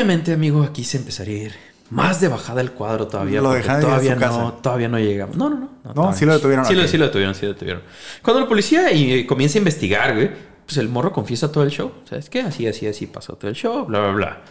Obviamente, 0.02 0.34
amigo, 0.34 0.64
aquí 0.64 0.84
se 0.84 0.98
empezaría 0.98 1.36
a 1.36 1.44
ir 1.44 1.54
más 1.92 2.20
de 2.20 2.28
bajada 2.28 2.60
el 2.62 2.72
cuadro 2.72 3.06
todavía. 3.06 3.40
Lo 3.40 3.52
dejan 3.52 3.82
todavía 3.82 4.16
no, 4.16 4.54
todavía 4.54 4.88
no 4.88 4.98
llega. 4.98 5.28
No, 5.36 5.48
no, 5.48 5.70
no. 5.84 5.94
No, 5.94 6.12
sí 6.12 6.26
lo 6.26 6.34
detuvieron. 6.34 6.66
Sí, 6.66 6.74
lo, 6.74 6.88
sí 6.88 6.98
lo 6.98 7.06
detuvieron, 7.06 7.36
sí 7.36 7.46
lo 7.46 7.54
detuvieron. 7.54 7.84
Cuando 8.24 8.42
la 8.42 8.48
policía 8.48 8.92
y, 8.92 9.28
comienza 9.28 9.60
a 9.60 9.60
investigar, 9.60 10.16
güey, 10.16 10.32
pues 10.66 10.78
el 10.78 10.90
morro 10.90 11.14
confiesa 11.14 11.52
todo 11.52 11.64
el 11.64 11.70
show. 11.70 11.92
¿Sabes 12.10 12.32
qué? 12.32 12.42
Así, 12.42 12.66
así, 12.66 12.88
así 12.88 13.06
pasó 13.06 13.36
todo 13.36 13.48
el 13.48 13.56
show, 13.56 13.86
bla, 13.86 14.00
bla, 14.00 14.12
bla. 14.12 14.42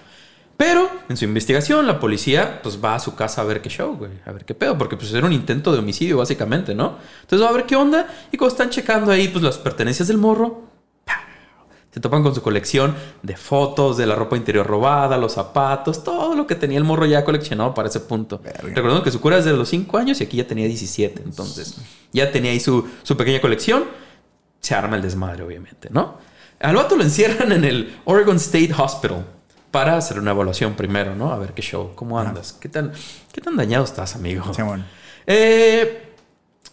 Pero 0.57 0.89
en 1.09 1.17
su 1.17 1.25
investigación, 1.25 1.85
la 1.85 1.99
policía 1.99 2.63
pues 2.63 2.79
va 2.85 2.95
a 2.95 3.01
su 3.01 3.17
casa 3.17 3.43
a 3.43 3.45
ver 3.45 3.61
qué 3.61 3.71
show, 3.71 3.97
güey, 3.97 4.13
a 4.25 4.31
ver 4.31 4.45
qué 4.45 4.55
pedo, 4.55 4.79
porque 4.79 4.97
pues 4.97 5.13
era 5.13 5.27
un 5.27 5.33
intento 5.33 5.73
de 5.73 5.81
homicidio 5.81 6.19
básicamente, 6.19 6.77
¿no? 6.77 6.99
Entonces 7.23 7.45
va 7.45 7.51
a 7.51 7.55
ver 7.55 7.67
qué 7.67 7.75
onda 7.75 8.07
y 8.31 8.37
cuando 8.37 8.53
están 8.53 8.71
checando 8.71 9.11
ahí 9.11 9.27
pues 9.27 9.43
las 9.43 9.59
pertenencias 9.59 10.07
del 10.07 10.19
morro, 10.19 10.70
se 11.93 12.01
topan 12.01 12.23
con 12.23 12.35
su 12.35 12.43
colección 12.43 12.95
de 13.23 13.37
fotos, 13.37 13.97
de 13.97 14.07
la 14.07 14.15
ropa 14.15 14.37
interior 14.37 14.67
robada, 14.67 15.19
los 15.19 15.33
zapatos, 15.33 16.05
todo 16.05 16.37
lo 16.37 16.47
que 16.47 16.55
tenía 16.55 16.79
el 16.79 16.85
morro 16.85 17.05
ya 17.05 17.25
coleccionado 17.25 17.75
para 17.75 17.89
ese 17.89 18.01
punto. 18.01 18.41
Recordando 18.63 19.03
que 19.03 19.11
su 19.11 19.21
cura 19.21 19.39
es 19.39 19.45
de 19.45 19.53
los 19.53 19.69
5 19.69 19.99
años 19.99 20.21
y 20.21 20.25
aquí 20.25 20.37
ya 20.37 20.47
tenía 20.47 20.67
17. 20.67 21.23
Entonces, 21.25 21.77
ya 22.13 22.31
tenía 22.31 22.53
ahí 22.53 22.61
su, 22.61 22.89
su 23.03 23.17
pequeña 23.17 23.41
colección. 23.41 23.85
Se 24.61 24.75
arma 24.75 24.97
el 24.97 25.03
desmadre, 25.03 25.43
obviamente, 25.43 25.89
¿no? 25.91 26.19
Al 26.61 26.77
vato 26.77 26.95
lo 26.95 27.03
encierran 27.03 27.51
en 27.53 27.65
el 27.65 27.97
Oregon 28.05 28.37
State 28.37 28.73
Hospital 28.77 29.25
para 29.71 29.97
hacer 29.97 30.19
una 30.19 30.33
evaluación 30.33 30.75
primero, 30.75 31.17
¿no? 31.17 31.33
A 31.33 31.39
ver 31.39 31.55
qué 31.55 31.63
show, 31.63 31.93
cómo 31.95 32.21
andas, 32.21 32.53
qué 32.53 32.69
tan, 32.69 32.93
qué 33.33 33.41
tan 33.41 33.57
dañado 33.57 33.85
estás, 33.85 34.15
amigo. 34.15 34.53
Sí, 34.55 34.63
bueno. 34.63 34.85
Eh, 35.27 36.11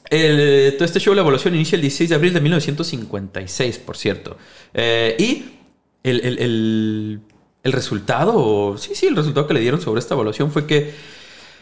el, 0.09 0.73
todo 0.75 0.85
este 0.85 0.99
show, 0.99 1.13
la 1.13 1.21
evaluación, 1.21 1.55
inicia 1.55 1.75
el 1.75 1.81
16 1.81 2.09
de 2.09 2.15
abril 2.15 2.33
de 2.33 2.41
1956, 2.41 3.77
por 3.79 3.97
cierto. 3.97 4.37
Eh, 4.77 5.15
y 5.19 5.59
el, 6.03 7.19
resultado, 7.63 8.77
sí, 8.77 8.95
sí, 8.95 9.07
el 9.07 9.15
resultado 9.15 9.47
que 9.47 9.55
le 9.55 9.59
dieron 9.59 9.81
sobre 9.81 9.99
esta 9.99 10.13
evaluación 10.13 10.51
fue 10.51 10.65
que 10.67 10.93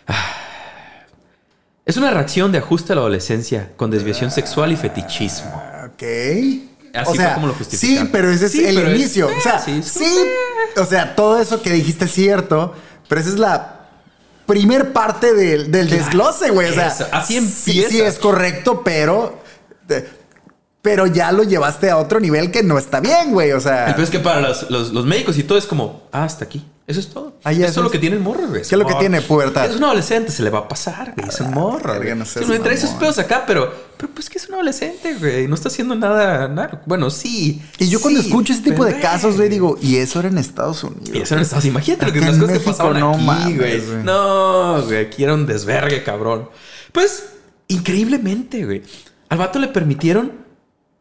ah, 0.05 0.33
es 1.85 1.97
una 1.97 2.11
reacción 2.11 2.51
de 2.51 2.59
ajuste 2.59 2.91
a 2.91 2.95
la 2.97 3.01
adolescencia 3.01 3.71
con 3.77 3.89
desviación 3.89 4.31
sexual 4.31 4.73
y 4.73 4.75
fetichismo. 4.75 5.51
Ah, 5.55 5.89
ok. 5.93 6.03
Así 6.93 7.15
fue 7.15 7.33
como 7.33 7.47
lo 7.47 7.53
justificaron. 7.53 8.05
Sí, 8.05 8.09
pero 8.11 8.29
ese 8.29 8.45
es 8.45 8.55
el 8.55 8.95
inicio. 8.95 9.27
o 9.27 9.41
sea, 9.41 9.59
sí, 9.59 9.81
o 10.77 10.85
sea, 10.85 11.15
todo 11.15 11.39
eso 11.39 11.61
que 11.61 11.71
dijiste 11.71 12.05
es 12.05 12.11
cierto, 12.11 12.75
pero 13.07 13.21
esa 13.21 13.29
es 13.29 13.39
la 13.39 13.87
primer 14.45 14.93
parte 14.93 15.33
del, 15.33 15.71
desglose, 15.71 16.51
güey. 16.51 16.69
O 16.69 16.73
sea, 16.73 16.87
así 17.11 17.37
empieza. 17.37 17.89
Sí, 17.89 18.01
es 18.01 18.19
correcto, 18.19 18.81
pero. 18.83 19.41
Pero 20.85 21.07
ya 21.07 21.31
lo 21.31 21.41
llevaste 21.41 21.89
a 21.89 21.97
otro 21.97 22.19
nivel 22.19 22.51
que 22.51 22.61
no 22.61 22.77
está 22.77 22.99
bien, 22.99 23.31
güey. 23.31 23.53
O 23.53 23.59
sea. 23.59 23.89
El 23.89 24.03
es 24.03 24.11
que 24.11 24.19
para 24.19 24.39
los, 24.39 25.05
médicos 25.05 25.35
y 25.39 25.41
todo 25.41 25.57
es 25.57 25.65
como, 25.65 26.03
ah, 26.11 26.25
hasta 26.25 26.45
aquí. 26.45 26.63
Eso 26.85 26.99
es 26.99 27.07
todo. 27.07 27.33
Eso 27.43 27.65
es 27.65 27.77
lo 27.77 27.89
que 27.89 27.97
tiene 27.97 28.17
el 28.17 28.21
morro, 28.21 28.47
güey. 28.47 28.61
¿Qué 28.61 28.67
es 28.67 28.71
lo 28.73 28.85
que 28.85 28.93
tiene 28.93 29.19
pubertad? 29.21 29.65
Es 29.65 29.77
un 29.77 29.83
adolescente, 29.83 30.31
se 30.31 30.43
le 30.43 30.51
va 30.51 30.59
a 30.59 30.67
pasar, 30.67 31.15
güey. 31.17 31.27
Es 31.27 31.41
un 31.41 31.49
morro. 31.55 31.95
güey. 31.95 32.13
No, 32.13 32.23
sé, 32.23 32.41
no 32.45 32.61
trae 32.61 32.75
esos 32.75 32.91
pedos 32.91 33.17
acá, 33.17 33.45
pero, 33.47 33.73
pero 33.97 34.13
pues 34.13 34.29
que 34.29 34.37
es 34.37 34.47
un 34.47 34.53
adolescente, 34.53 35.15
güey. 35.15 35.47
No 35.47 35.55
está 35.55 35.69
haciendo 35.69 35.95
nada, 35.95 36.47
nada. 36.47 36.83
Bueno, 36.85 37.09
sí. 37.09 37.63
Y 37.79 37.87
yo 37.87 37.99
cuando 37.99 38.19
escucho 38.19 38.53
ese 38.53 38.61
tipo 38.61 38.85
de 38.85 38.99
casos, 38.99 39.37
güey, 39.37 39.49
digo, 39.49 39.79
y 39.81 39.95
eso 39.95 40.19
era 40.19 40.27
en 40.27 40.37
Estados 40.37 40.83
Unidos. 40.83 41.09
Y 41.11 41.17
eso 41.17 41.33
era 41.33 41.41
en 41.41 41.45
Estados 41.45 41.63
Unidos. 41.65 41.87
Imagínate 41.87 42.05
lo 42.05 42.13
que 42.13 42.19
las 42.19 42.37
cosas 42.37 42.59
que 42.59 42.63
pasaban 42.63 42.99
no 42.99 43.31
aquí, 43.31 43.57
güey. 43.57 43.81
No, 44.03 44.83
güey. 44.83 45.07
Aquí 45.07 45.23
era 45.23 45.33
un 45.33 45.47
desvergue, 45.47 46.03
cabrón. 46.03 46.47
Pues, 46.91 47.23
increíblemente, 47.69 48.63
güey. 48.63 48.83
Al 49.29 49.39
vato 49.39 49.57
le 49.57 49.69
permitieron 49.69 50.44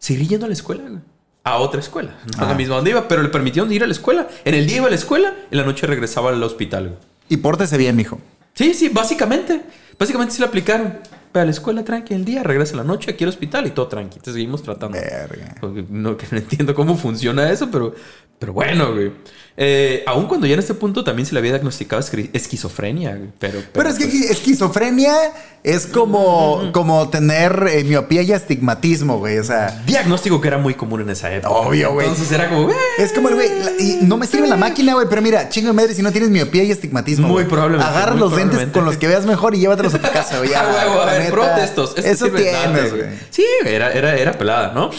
seguir 0.05 0.29
yendo 0.29 0.47
a 0.47 0.49
la 0.49 0.55
escuela, 0.55 0.83
güey 0.89 1.03
a 1.45 1.59
otra 1.59 1.79
escuela. 1.81 2.17
No 2.37 2.43
a 2.43 2.47
la 2.47 2.53
ah. 2.53 2.57
misma 2.57 2.77
donde 2.77 2.91
iba, 2.91 3.07
pero 3.07 3.23
le 3.23 3.29
permitieron 3.29 3.71
ir 3.71 3.85
a 3.85 3.87
la 3.87 3.93
escuela. 3.93 4.27
En 4.45 4.55
el 4.55 4.67
día 4.67 4.79
iba 4.79 4.87
a 4.87 4.91
la 4.91 4.97
escuela, 4.97 5.35
en 5.51 5.59
la 5.59 5.65
noche 5.65 5.87
regresaba 5.87 6.31
al 6.31 6.43
hospital. 6.43 6.99
Y 7.29 7.37
pórtese 7.37 7.77
bien, 7.77 7.95
mijo. 7.95 8.19
Sí, 8.55 8.73
sí, 8.73 8.89
básicamente. 8.89 9.61
Básicamente 9.99 10.35
sí 10.35 10.41
lo 10.41 10.47
aplicaron. 10.47 10.99
Ve 11.35 11.41
a 11.41 11.45
la 11.45 11.51
escuela 11.51 11.85
tranqui 11.85 12.15
el 12.15 12.25
día, 12.25 12.43
regresa 12.43 12.73
en 12.73 12.79
la 12.79 12.85
noche 12.85 13.11
aquí 13.11 13.25
al 13.25 13.31
hospital 13.31 13.67
y 13.67 13.73
todo 13.73 13.89
tranqui. 13.89 14.21
Te 14.21 14.33
seguimos 14.33 14.63
tratando. 14.63 14.97
Verga. 14.97 15.55
No, 15.91 16.17
que 16.17 16.27
no 16.31 16.39
entiendo 16.39 16.75
cómo 16.75 16.97
funciona 16.97 17.51
eso, 17.51 17.71
pero, 17.71 17.95
pero 18.39 18.53
bueno, 18.53 18.93
güey. 18.93 19.13
Eh, 19.57 20.03
aún 20.09 20.27
cuando 20.27 20.49
ya 20.49 20.55
en 20.55 20.59
este 20.59 20.75
punto 20.75 21.05
también 21.05 21.27
se 21.27 21.33
le 21.33 21.39
había 21.39 21.53
diagnosticado 21.53 22.03
esquizofrenia, 22.33 23.21
pero, 23.39 23.61
pero, 23.73 23.89
es 23.89 23.99
que 23.99 24.07
pues 24.07 24.31
esquizofrenia 24.33 25.15
es 25.63 25.87
como, 25.87 26.73
como 26.73 27.09
tener 27.09 27.69
eh, 27.71 27.85
miopía 27.85 28.23
y 28.23 28.33
astigmatismo, 28.33 29.19
güey. 29.19 29.39
O 29.39 29.45
sea, 29.45 29.81
diagnóstico 29.87 30.41
que 30.41 30.49
era 30.49 30.59
muy 30.59 30.75
común 30.75 31.03
en 31.03 31.11
esa 31.11 31.33
época. 31.33 31.55
Obvio, 31.55 31.93
güey. 31.93 32.09
Entonces 32.09 32.33
era 32.33 32.51
como, 32.51 32.69
es 32.99 33.13
como 33.13 33.29
el 33.29 33.37
güey, 33.37 33.49
y 33.79 33.99
no 34.03 34.17
me 34.17 34.27
sirve 34.27 34.49
la 34.49 34.57
máquina, 34.57 34.95
güey, 34.95 35.07
pero 35.09 35.23
mira, 35.23 35.49
chingo 35.49 35.69
de 35.69 35.75
madre 35.75 35.95
si 35.95 36.03
no 36.03 36.11
tienes 36.11 36.31
miopía 36.31 36.65
y 36.65 36.73
astigmatismo. 36.73 37.29
Muy 37.29 37.45
probablemente. 37.45 37.89
Agarra 37.89 38.17
los 38.17 38.33
lentes 38.33 38.67
con 38.73 38.85
los 38.85 38.97
que 38.97 39.07
veas 39.07 39.25
mejor 39.25 39.55
y 39.55 39.61
llévatelos 39.61 39.95
a 39.95 40.01
tu 40.01 40.11
casa, 40.11 40.39
güey. 40.39 40.53
a 40.55 41.05
ver, 41.07 41.31
protestos. 41.31 41.95
Eso 41.97 42.29
tienes, 42.29 42.93
güey. 42.93 43.05
Sí, 43.31 43.45
era, 43.65 43.93
era, 43.93 44.17
era 44.17 44.37
pelada, 44.37 44.73
¿no? 44.75 44.91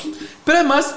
Pero 0.46 0.60
además, 0.60 0.96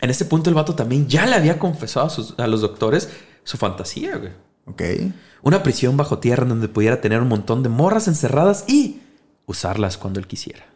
en 0.00 0.10
ese 0.10 0.24
punto 0.24 0.50
el 0.50 0.54
vato 0.54 0.74
también 0.74 1.08
ya 1.08 1.26
le 1.26 1.34
había 1.34 1.58
confesado 1.58 2.10
a, 2.38 2.46
los 2.46 2.60
doctores 2.60 3.08
su 3.44 3.56
fantasía, 3.56 4.16
güey. 4.16 4.32
Ok. 4.66 5.12
Una 5.42 5.62
prisión 5.62 5.96
bajo 5.96 6.18
tierra 6.18 6.42
en 6.44 6.50
donde 6.50 6.68
pudiera 6.68 7.00
tener 7.00 7.20
un 7.20 7.28
montón 7.28 7.62
de 7.62 7.68
morras 7.68 8.08
encerradas 8.08 8.64
y 8.68 9.00
usarlas 9.46 9.96
cuando 9.96 10.20
él 10.20 10.26
quisiera. 10.26 10.70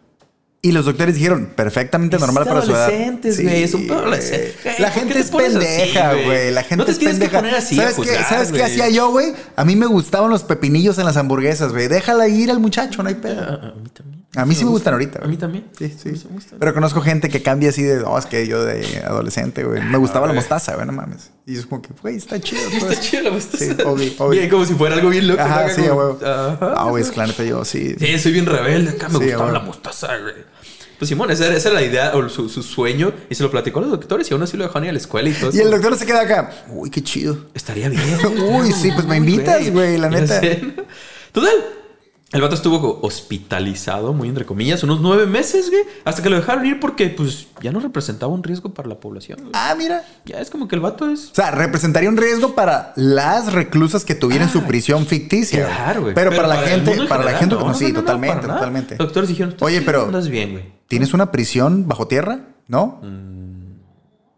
Y 0.64 0.72
los 0.72 0.86
doctores 0.86 1.14
dijeron, 1.14 1.52
perfectamente 1.54 2.16
normal 2.18 2.44
para 2.46 2.62
su 2.62 2.70
edad. 2.70 2.84
Adolescentes, 2.84 3.42
güey, 3.42 3.64
es 3.64 3.74
un 3.74 3.90
adolescente. 3.90 4.54
La 4.78 4.90
gente 4.90 5.18
es 5.18 5.30
pendeja, 5.30 6.14
güey. 6.14 6.52
La 6.52 6.62
gente 6.62 6.76
no 6.76 6.84
te 6.86 6.92
es 6.92 6.98
pendeja. 6.98 7.42
Que 7.42 7.48
así 7.50 7.76
¿Sabes, 7.76 7.96
qué, 7.96 8.24
¿sabes 8.26 8.50
qué 8.50 8.62
hacía 8.62 8.88
yo, 8.88 9.10
güey? 9.10 9.34
A 9.56 9.64
mí 9.66 9.76
me 9.76 9.84
gustaban 9.84 10.30
los 10.30 10.42
pepinillos 10.42 10.96
en 10.96 11.04
las 11.04 11.18
hamburguesas, 11.18 11.70
güey. 11.70 11.88
Déjala 11.88 12.28
ir 12.28 12.50
al 12.50 12.60
muchacho, 12.60 13.02
no 13.02 13.10
hay 13.10 13.14
pedo. 13.16 13.42
A, 13.42 13.74
mí 13.76 13.90
también. 13.92 14.23
A 14.36 14.44
mí 14.44 14.54
sí 14.54 14.64
me 14.64 14.70
gustan 14.70 14.94
ahorita. 14.94 15.20
A 15.22 15.26
mí 15.26 15.36
también. 15.36 15.66
Sí, 15.78 15.94
sí. 15.96 16.12
Pero 16.58 16.74
conozco 16.74 17.00
gente 17.00 17.28
que 17.28 17.42
cambia 17.42 17.70
así 17.70 17.82
de, 17.82 18.02
oh, 18.02 18.18
es 18.18 18.26
que 18.26 18.46
yo 18.46 18.64
de 18.64 19.02
adolescente, 19.04 19.64
güey. 19.64 19.82
Me 19.82 19.98
gustaba 19.98 20.26
la 20.26 20.32
mostaza, 20.32 20.74
güey, 20.74 20.86
no 20.86 20.92
mames. 20.92 21.30
Y 21.46 21.56
es 21.56 21.66
como 21.66 21.82
que, 21.82 21.90
güey, 22.00 22.16
está 22.16 22.40
chido. 22.40 22.62
Está 22.72 22.98
chido 22.98 23.22
la 23.24 23.30
mostaza. 23.30 23.64
Sí, 23.64 23.70
obvio, 23.84 24.12
obvio. 24.18 24.40
Bien, 24.40 24.50
como 24.50 24.64
si 24.64 24.74
fuera 24.74 24.96
algo 24.96 25.10
bien 25.10 25.28
loco. 25.28 25.42
Ajá, 25.42 25.68
sí, 25.70 25.82
güey. 25.82 26.16
Ah, 26.24 26.86
güey, 26.88 27.02
es 27.02 27.10
claro, 27.10 27.32
yo 27.44 27.64
sí. 27.64 27.94
Sí, 27.98 28.18
soy 28.18 28.32
bien 28.32 28.46
rebelde. 28.46 28.90
Acá 28.90 29.08
me 29.08 29.18
gustaba 29.18 29.52
la 29.52 29.60
mostaza, 29.60 30.16
güey. 30.18 30.34
Pues 30.98 31.08
Simón, 31.08 31.30
esa, 31.30 31.46
era 31.46 31.70
la 31.70 31.82
idea 31.82 32.12
o 32.14 32.28
su, 32.28 32.48
sueño 32.48 33.12
y 33.28 33.34
se 33.34 33.42
lo 33.42 33.50
platicó 33.50 33.80
a 33.80 33.82
los 33.82 33.90
doctores 33.90 34.30
y 34.30 34.34
aún 34.34 34.42
así 34.44 34.56
lo 34.56 34.64
dejaron 34.64 34.84
ir 34.84 34.90
a 34.90 34.92
la 34.92 34.98
escuela 34.98 35.28
y 35.28 35.32
todo 35.32 35.50
Y 35.52 35.58
el 35.58 35.70
doctor 35.70 35.98
se 35.98 36.06
queda 36.06 36.22
acá. 36.22 36.64
Uy, 36.68 36.88
qué 36.88 37.02
chido. 37.02 37.46
Estaría 37.52 37.88
bien. 37.88 38.02
Uy, 38.48 38.72
sí, 38.72 38.92
pues 38.92 39.06
me 39.06 39.16
invitas, 39.16 39.70
güey, 39.70 39.98
la 39.98 40.08
neta. 40.08 40.40
Total. 41.32 41.83
El 42.34 42.42
vato 42.42 42.54
estuvo 42.56 42.98
hospitalizado, 43.02 44.12
muy 44.12 44.28
entre 44.28 44.44
comillas, 44.44 44.82
unos 44.82 45.00
nueve 45.00 45.24
meses, 45.26 45.70
güey. 45.70 45.82
Hasta 46.04 46.22
que 46.22 46.28
lo 46.28 46.36
dejaron 46.36 46.66
ir 46.66 46.80
porque, 46.80 47.08
pues, 47.08 47.46
ya 47.62 47.70
no 47.72 47.78
representaba 47.80 48.32
un 48.32 48.42
riesgo 48.42 48.74
para 48.74 48.88
la 48.88 49.00
población. 49.00 49.38
güey. 49.40 49.50
Ah, 49.54 49.74
mira. 49.78 50.04
Ya 50.26 50.40
es 50.40 50.50
como 50.50 50.66
que 50.68 50.74
el 50.74 50.80
vato 50.80 51.08
es... 51.08 51.30
O 51.30 51.34
sea, 51.34 51.52
representaría 51.52 52.08
un 52.10 52.16
riesgo 52.16 52.54
para 52.56 52.92
las 52.96 53.52
reclusas 53.52 54.04
que 54.04 54.14
tuvieran 54.16 54.50
su 54.50 54.64
prisión 54.64 55.06
ficticia. 55.06 55.68
Ah, 55.70 55.76
Claro, 55.84 56.02
güey. 56.02 56.14
Pero, 56.14 56.34
para 56.34 56.48
la 56.48 56.56
gente, 56.58 56.96
para 57.08 57.24
la 57.24 57.38
gente, 57.38 57.54
no, 57.54 57.66
no, 57.68 57.74
sí, 57.74 57.92
no, 57.92 58.00
totalmente, 58.00 58.46
totalmente. 58.46 58.96
Los 58.98 59.06
doctores 59.08 59.28
dijeron, 59.28 59.54
Oye, 59.60 59.78
"Tú 59.80 59.86
pero- 59.86 60.02
Andas 60.06 60.28
bien, 60.28 60.52
güey. 60.52 60.64
¿Tienes 60.88 61.14
una 61.14 61.30
prisión 61.30 61.86
bajo 61.88 62.08
tierra? 62.08 62.40
¿No? 62.66 63.00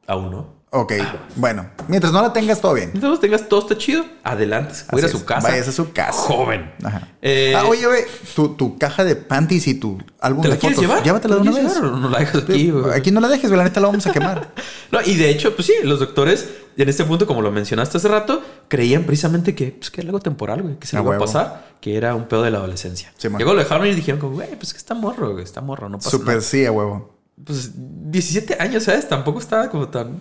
Aún 0.06 0.30
no. 0.30 0.55
Ok, 0.78 0.92
bueno. 1.36 1.66
Mientras 1.88 2.12
no 2.12 2.20
la 2.20 2.32
tengas, 2.32 2.60
todo 2.60 2.74
bien. 2.74 2.90
Entonces 2.94 3.20
tengas 3.20 3.48
todo 3.48 3.60
está 3.60 3.78
chido, 3.78 4.04
adelante, 4.22 4.74
se 4.74 4.84
puede 4.84 5.02
ir 5.02 5.08
a 5.08 5.10
su 5.10 5.16
es, 5.18 5.22
casa. 5.22 5.48
Vayas 5.48 5.68
a 5.68 5.72
su 5.72 5.92
casa. 5.92 6.12
Joven. 6.12 6.72
Ajá. 6.84 7.08
Eh, 7.22 7.54
ah, 7.56 7.64
oye, 7.66 7.86
güey, 7.86 8.02
tu, 8.34 8.50
tu 8.56 8.76
caja 8.76 9.04
de 9.04 9.16
panties 9.16 9.66
y 9.68 9.74
tu 9.74 9.98
álbum 10.20 10.42
¿Te 10.42 10.48
la 10.48 10.54
de 10.54 10.60
quieres 10.60 10.76
fotos. 10.76 10.90
llevar? 10.90 11.04
Llévatela 11.04 11.36
de 11.36 11.42
¿Te 11.42 11.48
una 11.48 11.58
la 11.58 11.64
vez. 11.64 11.74
llevar 11.74 11.92
o 11.92 11.96
no 11.96 12.08
la 12.10 12.18
dejas 12.18 12.42
aquí, 12.42 12.70
güey? 12.70 12.94
Aquí 12.94 13.10
no 13.10 13.20
la 13.20 13.28
dejes, 13.28 13.48
güey. 13.48 13.58
La 13.58 13.64
neta 13.64 13.80
la 13.80 13.86
vamos 13.86 14.06
a 14.06 14.12
quemar. 14.12 14.52
No, 14.92 15.00
y 15.04 15.16
de 15.16 15.30
hecho, 15.30 15.54
pues 15.56 15.66
sí, 15.66 15.74
los 15.82 15.98
doctores 15.98 16.48
en 16.76 16.88
este 16.88 17.04
punto, 17.04 17.26
como 17.26 17.42
lo 17.42 17.50
mencionaste 17.50 17.96
hace 17.96 18.06
rato, 18.08 18.42
creían 18.68 19.04
precisamente 19.04 19.54
que, 19.54 19.72
pues, 19.72 19.90
que 19.90 20.00
era 20.00 20.08
algo 20.08 20.20
temporal, 20.20 20.62
güey, 20.62 20.76
que 20.76 20.86
se 20.86 20.96
le 20.96 21.02
iba 21.02 21.16
a 21.16 21.18
pasar, 21.18 21.76
que 21.80 21.96
era 21.96 22.14
un 22.14 22.26
pedo 22.26 22.42
de 22.42 22.50
la 22.50 22.58
adolescencia. 22.58 23.12
Sí. 23.16 23.28
Luego 23.28 23.54
lo 23.54 23.58
dejaron 23.60 23.86
y 23.86 23.94
dijeron, 23.94 24.20
como, 24.20 24.34
güey, 24.34 24.54
pues 24.56 24.72
que 24.72 24.78
está 24.78 24.94
morro, 24.94 25.32
güey, 25.32 25.42
está 25.44 25.60
morro, 25.60 25.88
no 25.88 25.98
pasa 25.98 26.10
Súper 26.10 26.28
nada. 26.28 26.40
sí, 26.42 26.64
a 26.66 26.72
huevo. 26.72 27.16
Pues 27.44 27.72
17 27.74 28.56
años, 28.60 28.84
¿sabes? 28.84 29.08
Tampoco 29.08 29.40
estaba 29.40 29.68
como 29.70 29.88
tan, 29.88 30.20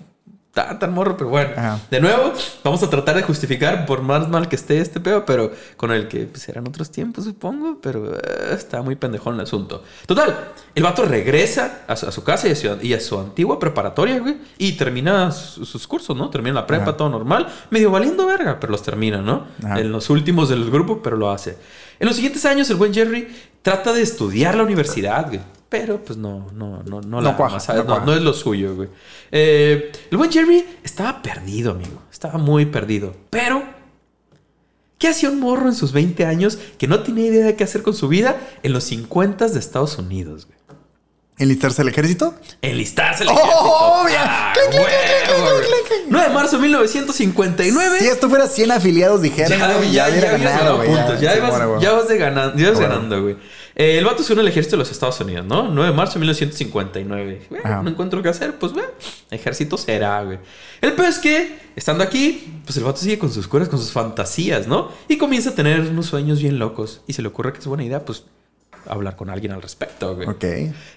tan, 0.56 0.80
tan 0.80 0.92
morro, 0.94 1.16
pero 1.18 1.30
bueno. 1.30 1.52
Ajá. 1.56 1.80
De 1.92 2.00
nuevo, 2.02 2.34
vamos 2.64 2.82
a 2.82 2.90
tratar 2.90 3.16
de 3.18 3.22
justificar, 3.22 3.86
por 3.86 4.02
más 4.02 4.28
mal 4.28 4.48
que 4.50 4.56
esté 4.56 4.80
este 4.80 5.00
pedo, 5.00 5.24
pero 5.26 5.52
con 5.78 5.92
el 5.92 6.08
que 6.08 6.26
pues, 6.26 6.50
eran 6.50 6.68
otros 6.68 6.90
tiempos, 6.90 7.26
supongo, 7.26 7.78
pero 7.80 8.16
eh, 8.16 8.20
está 8.54 8.82
muy 8.82 8.96
pendejón 8.96 9.36
el 9.36 9.42
asunto. 9.42 9.84
Total, 10.08 10.34
el 10.74 10.82
vato 10.82 11.06
regresa 11.06 11.82
a 11.88 11.96
su, 11.96 12.08
a 12.08 12.12
su 12.12 12.24
casa 12.24 12.48
y 12.48 12.52
a 12.52 12.56
su, 12.56 12.78
y 12.82 12.94
a 12.94 13.00
su 13.00 13.20
antigua 13.20 13.60
preparatoria, 13.60 14.18
güey, 14.20 14.38
y 14.58 14.72
termina 14.72 15.32
su- 15.32 15.66
sus 15.66 15.86
cursos, 15.86 16.16
¿no? 16.18 16.30
Termina 16.32 16.56
la 16.56 16.66
prepa, 16.66 16.84
Ajá. 16.86 16.98
todo 16.98 17.10
normal, 17.10 17.48
medio 17.70 17.92
valiendo 17.92 18.26
verga, 18.26 18.60
pero 18.60 18.72
los 18.72 18.82
termina, 18.82 19.22
¿no? 19.22 19.46
Ajá. 19.64 19.80
En 19.80 19.92
los 19.92 20.10
últimos 20.10 20.50
del 20.50 20.72
grupo, 20.72 21.02
pero 21.04 21.18
lo 21.18 21.30
hace. 21.30 21.58
En 22.00 22.08
los 22.08 22.16
siguientes 22.16 22.46
años, 22.46 22.70
el 22.70 22.78
buen 22.78 22.94
Jerry 22.94 23.28
trata 23.62 23.94
de 23.94 24.02
estudiar 24.02 24.56
la 24.56 24.64
universidad, 24.64 25.28
güey. 25.28 25.40
Pero 25.70 26.04
pues 26.04 26.18
no, 26.18 26.48
no, 26.54 26.84
no, 26.84 27.02
no, 27.02 27.22
la 27.22 27.36
cuaja, 27.36 27.60
¿sabes? 27.60 27.86
no 27.86 28.00
No, 28.06 28.14
es 28.14 28.22
lo 28.22 28.34
suyo, 28.34 28.76
güey. 28.76 28.90
Eh, 29.32 29.92
el 30.12 30.18
buen 30.18 30.32
Jerry 30.32 30.66
estaba 30.84 31.22
perdido, 31.22 31.72
amigo. 31.72 32.02
Estaba 32.12 32.38
muy 32.38 32.66
perdido. 32.68 33.14
Pero, 33.32 33.64
¿qué 35.00 35.08
hacía 35.10 35.30
un 35.30 35.40
morro 35.40 35.68
en 35.68 35.76
sus 35.76 35.92
20 35.92 36.26
años 36.26 36.58
que 36.78 36.88
no 36.88 37.02
tenía 37.02 37.26
idea 37.26 37.46
de 37.46 37.56
qué 37.56 37.64
hacer 37.64 37.82
con 37.82 37.94
su 37.94 38.08
vida 38.08 38.38
en 38.64 38.74
los 38.74 38.84
50 38.86 39.48
de 39.48 39.60
Estados 39.60 39.98
Unidos, 39.98 40.46
güey? 40.46 40.56
¿Enlistarse 41.38 41.82
al 41.82 41.90
ejército? 41.90 42.34
Enlistarse 42.62 43.24
al 43.24 43.30
¡Oh, 43.30 43.34
ejército. 43.34 44.06
bien! 44.06 44.20
Ah, 44.24 44.54
¡Clink, 44.54 44.70
clink, 44.70 44.86
huevo, 44.86 44.96
clink, 44.96 45.26
clink, 45.28 45.42
güey. 45.42 45.60
clink, 45.68 45.88
clink! 45.88 46.04
9 46.08 46.28
de 46.30 46.34
marzo 46.34 46.56
de 46.56 46.62
1959. 46.62 48.00
Si 48.00 48.06
esto 48.08 48.30
fuera 48.30 48.48
100 48.48 48.72
afiliados, 48.72 49.22
dijeran, 49.22 49.50
Ya, 49.60 49.82
ya, 49.82 50.10
ya, 50.10 50.20
ya, 50.22 50.32
ganado, 50.38 50.78
güey. 50.78 50.88
puntos. 50.88 51.20
Ya, 51.20 51.32
sí, 51.34 51.38
ibas, 51.40 51.82
ya 51.82 51.92
vas, 51.92 52.08
de 52.08 52.18
ganando, 52.18 52.58
ya 52.58 52.70
vas 52.70 52.80
ganando, 52.80 53.22
güey. 53.22 53.36
Eh, 53.76 53.98
el 53.98 54.06
vato 54.06 54.24
se 54.24 54.32
une 54.32 54.42
al 54.42 54.48
ejército 54.48 54.78
de 54.78 54.80
los 54.80 54.92
Estados 54.92 55.20
Unidos, 55.20 55.46
¿no? 55.46 55.70
9 55.70 55.92
de 55.92 55.96
marzo 55.98 56.14
de 56.14 56.20
1959. 56.22 57.48
Güey, 57.50 57.62
Ajá. 57.64 57.84
no 57.84 57.90
encuentro 57.90 58.24
qué 58.24 58.30
hacer, 58.30 58.58
pues, 58.58 58.72
güey, 58.72 58.86
ejército 59.32 59.78
será, 59.78 60.24
güey. 60.24 60.40
El 60.82 60.94
peor 60.94 61.10
es 61.10 61.20
que, 61.20 61.58
estando 61.76 62.04
aquí, 62.04 62.62
pues 62.64 62.78
el 62.78 62.86
vato 62.86 63.00
sigue 63.00 63.20
con 63.20 63.32
sus 63.34 63.48
curas, 63.48 63.68
con 63.68 63.80
sus 63.80 63.92
fantasías, 63.92 64.66
¿no? 64.68 64.92
Y 65.10 65.18
comienza 65.18 65.50
a 65.50 65.56
tener 65.56 65.82
unos 65.82 66.06
sueños 66.06 66.42
bien 66.42 66.58
locos. 66.58 67.02
Y 67.06 67.14
se 67.14 67.22
le 67.22 67.28
ocurre 67.28 67.52
que 67.52 67.60
es 67.60 67.68
buena 67.68 67.84
idea, 67.84 68.06
pues, 68.06 68.24
hablar 68.88 69.16
con 69.18 69.30
alguien 69.30 69.52
al 69.52 69.62
respecto, 69.62 70.16
güey. 70.16 70.28
Ok. 70.30 70.44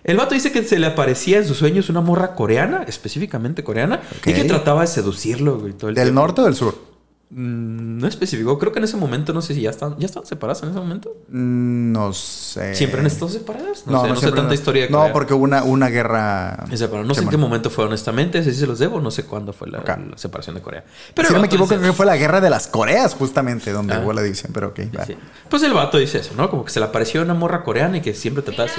El 0.05 0.17
vato 0.17 0.35
dice 0.35 0.53
que 0.53 0.63
se 0.63 0.79
le 0.79 0.87
aparecía 0.87 1.39
en 1.39 1.47
sus 1.49 1.57
sueños 1.57 1.89
una 1.89 2.01
morra 2.01 2.35
coreana, 2.35 2.85
específicamente 2.87 3.65
coreana, 3.65 4.03
y 4.25 4.33
que 4.35 4.45
trataba 4.45 4.83
de 4.83 4.87
seducirlo, 4.87 5.59
güey, 5.59 5.73
todo 5.73 5.89
el 5.91 5.97
¿Del 5.97 6.05
tiempo. 6.09 6.21
norte 6.21 6.43
o 6.43 6.45
del 6.45 6.55
sur? 6.55 6.79
Mm, 7.31 7.99
No 7.99 8.07
especificó. 8.09 8.59
Creo 8.59 8.73
que 8.73 8.79
en 8.79 8.85
ese 8.85 8.97
momento, 8.97 9.33
no 9.35 9.43
sé 9.43 9.55
si 9.55 9.61
ya 9.61 9.71
están, 9.71 9.97
ya 9.99 10.07
están 10.07 10.25
separadas 10.25 10.63
en 10.63 10.71
ese 10.71 10.79
momento. 10.79 11.15
Mm, 11.29 11.93
No 11.93 12.13
sé. 12.15 12.75
¿Siempre 12.75 13.01
han 13.01 13.07
estado 13.07 13.29
separadas? 13.31 13.85
No, 13.87 13.93
No, 13.93 14.01
sé, 14.01 14.03
no, 14.03 14.09
no 14.09 14.15
sé 14.15 14.21
siempre 14.21 14.41
tanta 14.41 14.49
no. 14.49 14.55
historia 14.55 14.83
de 14.85 14.91
No, 14.91 14.99
Corea. 14.99 15.13
porque 15.13 15.35
hubo 15.35 15.45
una, 15.45 15.63
una 15.63 15.89
guerra. 15.89 16.65
No 16.71 17.15
sé 17.15 17.23
en 17.23 17.29
qué 17.29 17.37
momento 17.37 17.69
fue, 17.71 17.85
honestamente. 17.85 18.39
Ese 18.39 18.53
sí 18.53 18.61
se 18.61 18.67
los 18.67 18.79
debo. 18.79 19.01
No 19.01 19.11
sé 19.11 19.25
cuándo 19.25 19.53
fue 19.53 19.69
la, 19.69 19.83
separación 20.17 20.55
de 20.57 20.63
Corea. 20.63 20.85
si 21.15 21.21
el 21.27 21.33
no 21.35 21.41
me 21.41 21.47
equivoco, 21.47 21.71
dice- 21.71 21.81
creo 21.81 21.93
que 21.93 21.97
fue 21.97 22.07
la 22.07 22.17
guerra 22.17 22.41
de 22.41 22.51
las 22.51 22.67
Coreas, 22.67 23.15
justamente, 23.15 23.73
donde 23.73 23.95
Ah. 23.95 24.01
hubo 24.03 24.13
la 24.13 24.23
división. 24.23 24.53
Pero 24.55 24.69
ok, 24.69 24.81
va. 24.99 25.05
Sí. 25.05 25.17
Pues 25.51 25.63
el 25.63 25.75
vato 25.75 25.99
dice 25.99 26.19
eso, 26.19 26.33
¿no? 26.37 26.49
Como 26.49 26.65
que 26.65 26.71
se 26.71 26.81
le 26.81 26.87
apareció 26.87 27.21
una 27.23 27.35
morra 27.35 27.63
coreana 27.63 27.99
y 27.99 28.01
que 28.01 28.15
siempre 28.15 28.43
trataba 28.43 28.69
de 28.69 28.75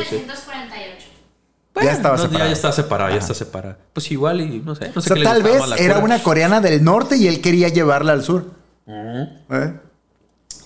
seducir. 1.74 1.82
1948. 1.82 1.86
Ya 1.86 1.92
estaba 1.92 2.16
no, 2.18 2.22
separada. 2.24 2.48
Ya, 2.50 2.54
está 2.54 2.72
separada, 2.72 3.10
ya 3.12 3.18
está 3.18 3.34
separada. 3.34 3.78
Pues 3.94 4.12
igual 4.12 4.42
y 4.42 4.60
no 4.60 4.76
sé. 4.76 4.86
No 4.88 4.94
O 4.98 5.02
sé 5.02 5.08
sea, 5.10 5.14
qué 5.16 5.20
le 5.20 5.26
tal 5.26 5.44
vez 5.44 5.62
era 5.80 5.96
cura. 5.96 6.06
una 6.06 6.24
coreana 6.24 6.62
del 6.62 6.84
norte 6.84 7.16
y 7.18 7.28
él 7.28 7.42
quería 7.42 7.70
llevarla 7.70 8.14
al 8.14 8.24
sur. 8.24 8.46
¿Eh? 8.88 9.74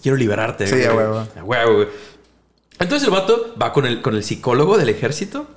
Quiero 0.02 0.18
liberarte. 0.18 0.68
Sí, 0.68 0.84
a 0.86 0.94
huevo. 0.94 1.28
A 1.38 1.44
huevo, 1.44 1.76
güey. 1.76 1.88
Entonces 2.80 3.08
el 3.08 3.14
vato 3.14 3.56
va 3.62 3.72
con 3.72 3.86
el, 3.86 4.02
con 4.02 4.16
el 4.16 4.24
psicólogo 4.24 4.78
del 4.78 4.90
ejército, 4.90 5.48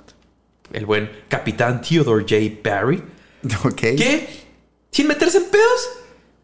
el 0.71 0.85
buen 0.85 1.09
capitán 1.27 1.81
Theodore 1.81 2.23
J. 2.29 2.61
Barry, 2.63 3.03
Ok. 3.65 3.75
que, 3.75 4.45
sin 4.91 5.07
meterse 5.07 5.39
en 5.39 5.45
pedos, 5.45 5.89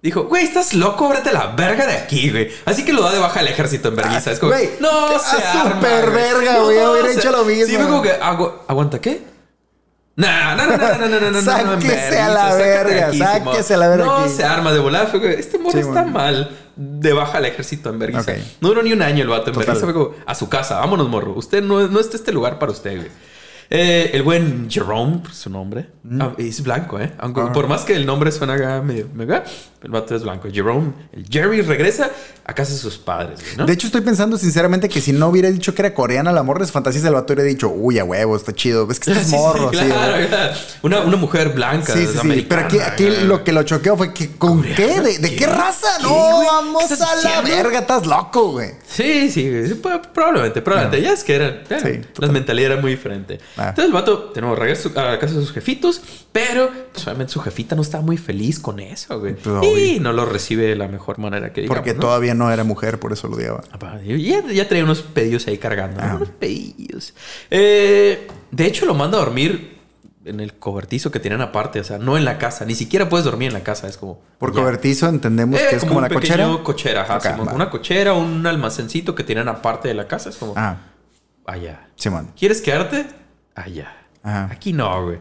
Dijo, 0.04 0.26
güey, 0.26 0.44
estás 0.44 0.74
loco, 0.74 1.06
ábrate 1.06 1.32
la 1.32 1.48
verga 1.56 1.88
de 1.88 1.94
aquí, 1.94 2.30
güey. 2.30 2.52
Así 2.66 2.84
que 2.84 2.92
lo 2.92 3.04
da 3.04 3.14
de 3.14 3.20
baja 3.20 3.40
el 3.40 3.48
ejército 3.48 3.88
en 3.88 3.96
vergüenza. 3.96 4.32
Es 4.32 4.40
como, 4.40 4.52
güey, 4.52 4.72
no 4.82 5.18
se 5.18 5.38
arma, 5.42 5.76
super 5.76 6.10
güey. 6.10 6.14
verga, 6.14 6.60
güey. 6.60 6.78
No 6.78 6.92
hubiera 6.92 7.12
hecho 7.14 7.32
lo 7.32 7.46
mismo. 7.46 7.66
Sí, 7.68 7.76
fue 7.78 7.86
como 7.86 8.02
que, 8.02 8.12
agu 8.12 8.52
aguanta, 8.68 9.00
¿qué? 9.00 9.24
No, 10.18 10.56
no, 10.58 10.66
no, 10.66 10.78
no, 10.78 11.08
no, 11.08 11.20
no, 11.22 11.32
no, 11.32 11.42
Sáquese 11.42 12.18
no, 12.18 12.24
a 12.24 12.28
la 12.28 12.56
verga, 12.56 13.14
sáquese 13.14 13.74
a 13.76 13.78
la 13.78 13.88
verga. 13.88 14.06
No 14.06 14.18
aquí. 14.18 14.30
se 14.30 14.44
arma 14.44 14.74
de 14.74 14.80
volar. 14.80 15.08
Fue 15.08 15.22
como, 15.22 15.32
este 15.32 15.58
morro 15.58 15.72
sí, 15.72 15.80
está 15.80 16.02
bueno. 16.02 16.12
mal. 16.12 16.58
De 16.76 17.14
baja 17.14 17.38
el 17.38 17.46
ejército 17.46 17.90
en 17.90 18.00
vergüenza. 18.00 18.32
Okay. 18.32 18.58
No 18.60 18.68
duró 18.68 18.84
ni 18.84 18.92
un 18.92 19.02
año 19.02 19.24
el 19.24 19.30
vato 19.30 19.52
en 19.52 19.56
vergüenza. 19.56 19.86
Fue 19.86 19.94
como, 19.94 20.16
a 20.26 20.36
su 20.36 20.50
casa, 20.50 20.80
vámonos, 20.80 21.08
morro. 21.08 21.32
Usted 21.34 21.64
no, 21.64 21.88
no 21.88 22.00
está 22.02 22.18
este 22.18 22.34
lugar 22.34 22.60
para 22.60 22.74
usted, 22.74 22.98
güey. 22.98 23.10
Eh, 23.70 24.12
el 24.14 24.24
buen 24.24 24.70
Jerome, 24.70 25.22
su 25.32 25.50
nombre, 25.50 25.88
ah, 26.20 26.34
es 26.38 26.62
blanco, 26.62 27.00
¿eh? 27.00 27.12
Aunque 27.18 27.42
Mm. 27.42 27.48
Ah. 27.48 27.54
por 27.54 27.68
más 27.68 27.82
que 27.84 27.94
el 27.96 28.06
nombre 28.06 28.32
suena 28.32 28.54
acá 28.54 28.82
medio, 28.82 29.08
el 29.84 29.92
vato 29.92 30.16
es 30.16 30.24
blanco. 30.24 30.48
Jerome, 30.52 30.92
el 31.12 31.26
Jerry 31.30 31.62
regresa 31.62 32.10
a 32.46 32.54
casa 32.54 32.72
de 32.74 32.78
sus 32.78 32.98
padres, 32.98 33.40
güey, 33.42 33.58
¿no? 33.58 33.66
De 33.66 33.74
hecho, 33.74 33.88
estoy 33.88 34.02
pensando 34.02 34.38
sinceramente 34.38 34.88
que 34.90 35.02
si 35.02 35.12
no 35.12 35.28
hubiera 35.28 35.50
dicho 35.50 35.74
que 35.74 35.82
era 35.82 35.94
coreana 35.94 36.32
la 36.32 36.44
morra 36.44 36.60
de 36.60 36.66
sus 36.66 36.74
fantasías, 36.74 37.04
el 37.06 37.14
vato 37.14 37.34
hubiera 37.34 37.48
dicho, 37.48 37.70
uy, 37.70 38.00
a 38.00 38.04
huevo, 38.06 38.36
está 38.36 38.54
chido. 38.54 38.86
Ves 38.88 39.00
que 39.00 39.12
estás 39.12 39.26
Sí, 39.28 39.32
sí, 39.32 39.38
morro, 39.38 39.72
sí, 39.72 39.78
claro. 39.78 40.54
Una, 40.84 41.00
una 41.02 41.18
mujer 41.18 41.50
blanca. 41.50 41.94
Sí, 41.94 42.06
sí, 42.08 42.18
sí. 42.22 42.46
Pero 42.48 42.62
aquí, 42.62 42.80
aquí 42.80 43.08
lo 43.26 43.44
que 43.44 43.52
lo 43.54 43.64
choqueó 43.64 43.98
fue 43.98 44.14
que, 44.14 44.36
¿con 44.38 44.62
qué? 44.62 45.02
¿De, 45.02 45.18
de 45.20 45.30
qué 45.32 45.36
¿Qué? 45.36 45.48
raza? 45.48 45.88
¿Qué, 45.98 46.04
No, 46.04 46.10
güey? 46.36 46.48
vamos 46.48 46.84
¿Qué 46.88 46.94
estás 46.94 47.10
a 47.10 47.16
la 47.16 47.22
diciendo? 47.42 47.64
verga, 47.64 47.80
estás 47.80 48.06
loco, 48.06 48.52
güey. 48.52 48.72
Sí, 48.88 49.32
sí, 49.32 49.50
probablemente, 50.14 50.62
probablemente. 50.62 51.02
Ya 51.02 51.14
es 51.14 51.24
que 51.24 51.36
eran. 51.36 51.62
eran- 51.70 51.82
Sí, 51.82 51.94
la 52.00 52.14
total. 52.14 52.32
mentalidad 52.32 52.72
era 52.74 52.82
muy 52.82 52.92
diferente. 52.92 53.40
Ah. 53.58 53.63
Entonces 53.70 53.86
el 53.86 53.94
vato, 53.94 54.32
de 54.34 54.42
nuevo, 54.42 54.56
regresa 54.56 54.90
a 54.96 55.12
la 55.12 55.20
casa 55.20 55.36
de 55.36 55.42
sus 55.42 55.52
jefitos, 55.52 56.02
pero 56.32 56.70
pues 56.92 57.06
obviamente 57.08 57.34
su 57.34 57.40
jefita 57.42 57.76
no 57.76 57.82
estaba 57.82 58.04
muy 58.04 58.18
feliz 58.18 58.60
con 58.60 58.80
eso, 58.80 59.20
güey. 59.20 59.36
Pues, 59.36 59.64
y 59.78 60.00
no 60.00 60.14
lo 60.14 60.26
recibe 60.26 60.66
de 60.68 60.76
la 60.76 60.88
mejor 60.88 61.20
manera 61.20 61.54
que 61.54 61.62
digamos, 61.62 61.78
Porque 61.78 61.94
¿no? 61.94 62.00
todavía 62.00 62.34
no 62.34 62.52
era 62.52 62.64
mujer, 62.64 63.00
por 63.00 63.14
eso 63.14 63.28
lo 63.28 63.36
odiaba. 63.38 63.64
Y 64.06 64.30
Ya, 64.30 64.42
ya 64.52 64.68
traía 64.68 64.84
unos 64.84 65.02
pedillos 65.02 65.48
ahí 65.48 65.58
cargando, 65.58 66.02
¿no? 66.02 66.08
Ah. 66.08 66.16
Unos 66.18 66.30
pedillos. 66.30 67.14
Eh, 67.50 68.28
de 68.52 68.66
hecho, 68.66 68.86
lo 68.86 68.94
manda 68.94 69.18
a 69.18 69.22
dormir 69.22 69.74
en 70.26 70.40
el 70.40 70.54
cobertizo 70.54 71.12
que 71.12 71.20
tienen 71.20 71.42
aparte, 71.42 71.82
o 71.82 71.84
sea, 71.84 71.98
no 71.98 72.18
en 72.18 72.24
la 72.24 72.38
casa. 72.38 72.64
Ni 72.64 72.76
siquiera 72.76 73.10
puedes 73.10 73.26
dormir 73.26 73.50
en 73.50 73.54
la 73.54 73.64
casa, 73.64 73.88
es 73.90 73.98
como... 73.98 74.22
Por 74.38 74.54
ya. 74.54 74.62
cobertizo 74.62 75.10
entendemos 75.10 75.60
Eh, 75.60 75.66
que 75.70 75.76
es 75.76 75.84
como, 75.84 75.98
un 75.98 76.04
la 76.04 76.10
cochera. 76.10 76.48
cochera, 76.64 77.02
ajá, 77.02 77.36
una 77.54 77.70
cochera, 77.70 78.14
un 78.14 78.48
almacencito 78.48 79.16
que 79.16 79.24
tienen 79.26 79.50
aparte 79.50 79.90
de 79.90 79.94
la 79.96 80.08
casa, 80.08 80.30
es 80.30 80.38
como... 80.38 80.54
Ah, 80.56 80.78
Allá. 81.46 81.90
Simón. 81.98 82.32
¿Quieres 82.40 82.62
quedarte? 82.62 83.06
Allá. 83.56 83.94
Ajá. 84.24 84.50
Aquí 84.52 84.74
no, 84.74 85.04
güey. 85.06 85.20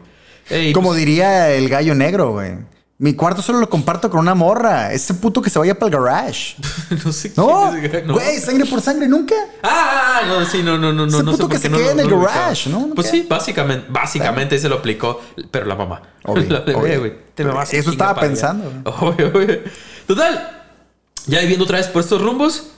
Ey, 0.49 0.73
Como 0.73 0.89
pues, 0.89 0.99
diría 0.99 1.51
el 1.51 1.69
gallo 1.69 1.95
negro, 1.95 2.31
güey. 2.33 2.57
Mi 2.99 3.15
cuarto 3.15 3.41
solo 3.41 3.59
lo 3.59 3.69
comparto 3.69 4.09
con 4.09 4.19
una 4.21 4.33
morra. 4.35 4.93
Ese 4.93 5.13
puto 5.15 5.41
que 5.41 5.49
se 5.49 5.59
vaya 5.59 5.77
para 5.77 5.87
el 5.97 6.03
garage. 6.03 6.55
no 7.05 7.11
sé 7.11 7.33
No, 7.35 7.71
quién 7.79 7.95
es, 7.95 8.07
güey, 8.07 8.39
sangre 8.39 8.65
por 8.65 8.81
sangre 8.81 9.07
nunca. 9.07 9.35
Ah, 9.61 10.21
ah, 10.21 10.27
no, 10.27 10.45
sí, 10.45 10.61
no, 10.63 10.77
no, 10.77 10.93
no, 10.93 11.05
no. 11.05 11.13
Ese 11.13 11.23
no 11.23 11.31
puto 11.31 11.45
sé 11.45 11.49
que 11.51 11.57
se 11.59 11.69
no 11.69 11.79
lo- 11.79 11.89
en 11.89 11.99
el 11.99 12.09
no 12.09 12.21
garage, 12.21 12.69
¿no? 12.69 12.87
¿No 12.87 12.95
Pues 12.95 13.09
sí, 13.09 13.25
básicamente, 13.29 13.87
básicamente 13.89 14.57
se 14.59 14.69
lo 14.69 14.75
aplicó, 14.75 15.19
pero 15.51 15.65
la 15.65 15.75
mamá. 15.75 16.01
Obvio, 16.23 16.49
la 16.49 16.59
bebé, 16.61 16.75
obvio. 16.79 16.99
güey. 16.99 17.13
Te 17.35 17.43
me 17.43 17.51
vas 17.51 17.73
a 17.73 17.75
Eso 17.75 17.89
estaba 17.91 18.19
pensando. 18.19 18.71
Obvio, 18.99 19.27
obvio. 19.33 19.59
Total, 20.07 20.61
ya 21.25 21.39
viviendo 21.39 21.65
otra 21.65 21.79
vez 21.79 21.87
por 21.87 22.01
estos 22.03 22.21
rumbos, 22.21 22.72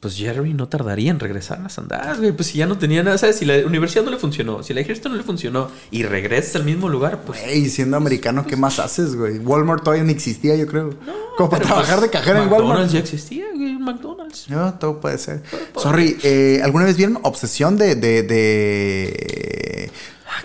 pues 0.00 0.16
Jerry 0.16 0.54
no 0.54 0.68
tardaría 0.68 1.10
en 1.10 1.18
regresar 1.18 1.58
a 1.58 1.62
las 1.64 1.78
andadas, 1.78 2.18
güey. 2.18 2.30
Pues 2.30 2.48
si 2.48 2.58
ya 2.58 2.66
no 2.66 2.78
tenía 2.78 3.02
nada, 3.02 3.18
¿sabes? 3.18 3.36
Si 3.36 3.44
la 3.44 3.66
universidad 3.66 4.04
no 4.04 4.12
le 4.12 4.16
funcionó, 4.16 4.62
si 4.62 4.72
el 4.72 4.78
ejército 4.78 5.08
no 5.08 5.16
le 5.16 5.24
funcionó 5.24 5.70
y 5.90 6.04
regresas 6.04 6.54
al 6.56 6.64
mismo 6.64 6.88
lugar, 6.88 7.22
pues. 7.26 7.40
Güey, 7.42 7.68
siendo 7.68 7.96
americano, 7.96 8.46
¿qué 8.46 8.56
más 8.56 8.78
haces, 8.78 9.16
güey? 9.16 9.38
Walmart 9.38 9.82
todavía 9.82 10.04
no 10.04 10.10
existía, 10.10 10.54
yo 10.54 10.66
creo. 10.68 10.94
Como 11.36 11.50
para 11.50 11.62
pero, 11.62 11.74
trabajar 11.74 11.98
pues, 11.98 12.10
de 12.10 12.16
cajera 12.16 12.42
en 12.42 12.48
Walmart. 12.48 12.62
McDonald's 12.62 12.92
ya 12.92 12.98
existía, 13.00 13.46
güey, 13.52 13.72
McDonald's. 13.78 14.48
No, 14.48 14.74
todo 14.74 15.00
puede 15.00 15.18
ser. 15.18 15.42
Sorry, 15.76 16.16
eh, 16.22 16.60
¿alguna 16.62 16.84
vez 16.84 16.96
vieron 16.96 17.18
Obsesión 17.22 17.76
de. 17.76 17.96
de, 17.96 18.22
de... 18.22 19.90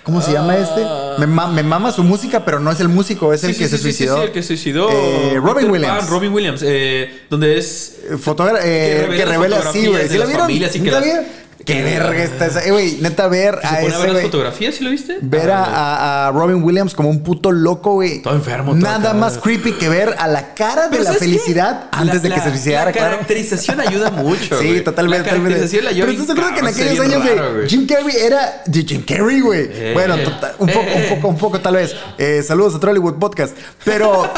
¿Cómo 0.02 0.22
se 0.22 0.32
llama 0.34 0.58
este? 0.58 0.84
Me, 1.20 1.28
ma- 1.28 1.48
me 1.48 1.62
mama 1.64 1.92
su 1.92 2.04
música, 2.04 2.44
pero 2.44 2.60
no 2.60 2.72
es 2.72 2.80
el 2.80 2.90
músico, 2.90 3.32
es 3.34 3.44
el 3.44 3.54
Sí, 3.54 3.60
que 3.60 3.66
sí, 3.66 3.72
se 3.72 3.78
sí, 3.78 3.84
sí, 3.84 3.90
suicidó. 3.92 4.18
Sí, 4.18 4.24
el 4.24 4.32
que 4.32 4.44
suicidó. 4.44 4.90
Eh, 4.92 5.40
Robin 5.42 5.70
Williams. 5.70 6.00
Pan, 6.00 6.08
Robin 6.10 6.34
Williams. 6.34 6.62
eh, 6.66 7.22
donde 7.30 7.58
es. 7.58 7.98
Fotógra- 8.20 8.60
eh, 8.64 9.08
Que 9.10 9.18
que 9.18 9.26
revela 9.26 9.58
güey. 9.72 9.94
de 9.94 10.10
¿Sí 10.10 10.18
la 10.18 10.26
vieron? 10.26 10.42
familias 10.42 10.72
que 10.72 10.80
¿Neta 10.80 10.96
las- 10.96 11.04
vieron? 11.06 11.26
Qué 11.66 11.82
verga 11.84 12.24
está 12.24 12.46
esa. 12.48 12.66
Eh, 12.66 12.72
güey, 12.72 12.98
neta 13.02 13.28
ver 13.28 13.60
a 13.64 13.82
ese, 13.82 13.98
ver 13.98 14.12
las 14.14 14.22
fotografías, 14.24 14.76
¿sí 14.76 14.84
lo 14.84 14.90
viste? 14.90 15.18
Ver 15.22 15.50
Ah, 15.52 15.64
a, 15.64 16.26
a- 16.26 16.28
a 16.28 16.32
Robin 16.32 16.64
Williams 16.64 16.94
como 16.94 17.10
un 17.10 17.24
puto 17.24 17.52
loco, 17.52 17.94
güey. 17.94 18.22
Todo 18.22 18.34
enfermo, 18.36 18.72
todo 18.74 18.82
Nada 18.82 19.14
más 19.14 19.38
creepy 19.38 19.74
que 19.74 19.88
ver 19.90 20.16
a 20.18 20.28
la 20.28 20.54
cara 20.54 20.84
de 20.90 20.98
Pero 20.98 21.04
la 21.04 21.14
felicidad 21.14 21.86
antes 21.92 22.16
La- 22.16 22.22
de 22.22 22.30
que 22.30 22.38
la- 22.38 22.44
se 22.44 22.50
suicidara, 22.50 22.86
La 22.86 22.92
claro. 22.92 23.12
caracterización 23.12 23.80
ayuda 23.80 24.10
mucho. 24.12 24.60
Sí, 24.62 24.82
totalmente. 24.82 24.84
La 24.84 24.84
totalmente. 24.84 25.30
caracterización 25.30 25.86
la 25.86 25.92
Pero 25.92 26.04
ayuda. 26.08 26.12
estás 26.12 26.28
de 26.28 26.34
acuerdo 26.34 26.54
que 26.54 26.60
en 26.60 26.68
aquellos 26.68 27.00
años, 27.00 27.26
raro, 27.38 27.68
Jim 27.68 27.88
Carrey 27.88 28.16
era 28.18 28.62
de 28.66 28.84
Jim 28.84 29.04
Carrey, 29.08 29.40
güey. 29.42 29.70
Eh. 29.72 29.92
Bueno, 29.94 30.18
tota- 30.18 30.56
un 30.60 30.68
poco, 30.68 30.86
un 30.96 31.10
poco, 31.16 31.28
un 31.30 31.38
poco 31.38 31.60
tal 31.62 31.76
vez. 31.76 31.96
Eh, 32.18 32.44
saludos 32.46 32.76
a 32.76 32.80
Trollywood 32.80 33.16
Podcast. 33.20 33.56
Pero 33.86 34.30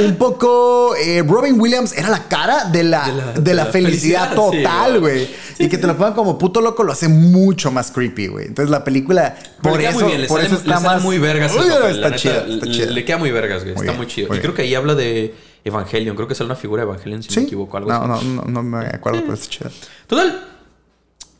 un 0.00 0.16
poco 0.16 0.94
Robin 1.26 1.60
Williams 1.60 1.92
era 1.96 2.08
la 2.08 2.24
cara 2.28 2.64
de 2.66 2.84
la, 2.84 3.32
de 3.36 3.54
la, 3.54 3.64
de 3.64 3.70
felicidad, 3.72 4.34
total, 4.34 5.00
güey. 5.00 5.26
güey. 5.26 5.28
y 5.60 5.68
que 5.68 5.78
te 5.78 5.86
lo 5.86 5.96
pongan 5.96 6.12
como 6.14 6.38
puto 6.38 6.60
loco 6.60 6.67
lo 6.84 6.92
hace 6.92 7.08
mucho 7.08 7.70
más 7.70 7.90
creepy, 7.90 8.26
güey. 8.28 8.46
Entonces 8.46 8.70
la 8.70 8.84
película, 8.84 9.36
Pero 9.62 9.74
por 9.74 9.80
eso, 9.80 10.06
bien, 10.06 10.26
por 10.26 10.40
sale, 10.40 10.46
eso 10.54 10.56
está 10.56 10.80
más. 10.80 11.02
muy 11.02 11.18
vergas. 11.18 11.52
Uy, 11.52 11.68
papel, 11.68 11.96
está 11.96 12.10
neta, 12.10 12.16
chida, 12.16 12.44
le- 12.46 12.54
está 12.54 12.66
chida. 12.70 12.86
Le 12.90 13.04
queda 13.04 13.18
muy 13.18 13.30
vergas, 13.30 13.62
güey. 13.64 13.74
Muy 13.74 13.80
Está 13.82 13.92
bien, 13.92 13.96
muy 13.96 14.06
chido. 14.06 14.28
muy 14.28 14.38
y 14.38 14.40
creo 14.40 14.54
que 14.54 14.62
ahí 14.62 14.74
habla 14.74 14.94
de 14.94 15.34
Evangelion. 15.64 16.16
Creo 16.16 16.28
que 16.28 16.34
sale 16.34 16.46
una 16.46 16.56
figura 16.56 16.82
de 16.84 16.88
Evangelion, 16.90 17.22
si 17.22 17.30
Sí. 17.30 17.40
me 17.40 17.46
equivoco. 17.46 17.76
Algo 17.76 17.90
no, 17.90 18.14
así. 18.14 18.26
no, 18.26 18.42
no, 18.44 18.50
no 18.50 18.62
me 18.62 18.86
acuerdo, 18.86 19.20
pero 19.20 19.34
está 19.34 19.48
chida. 19.48 19.70
Total. 20.06 20.44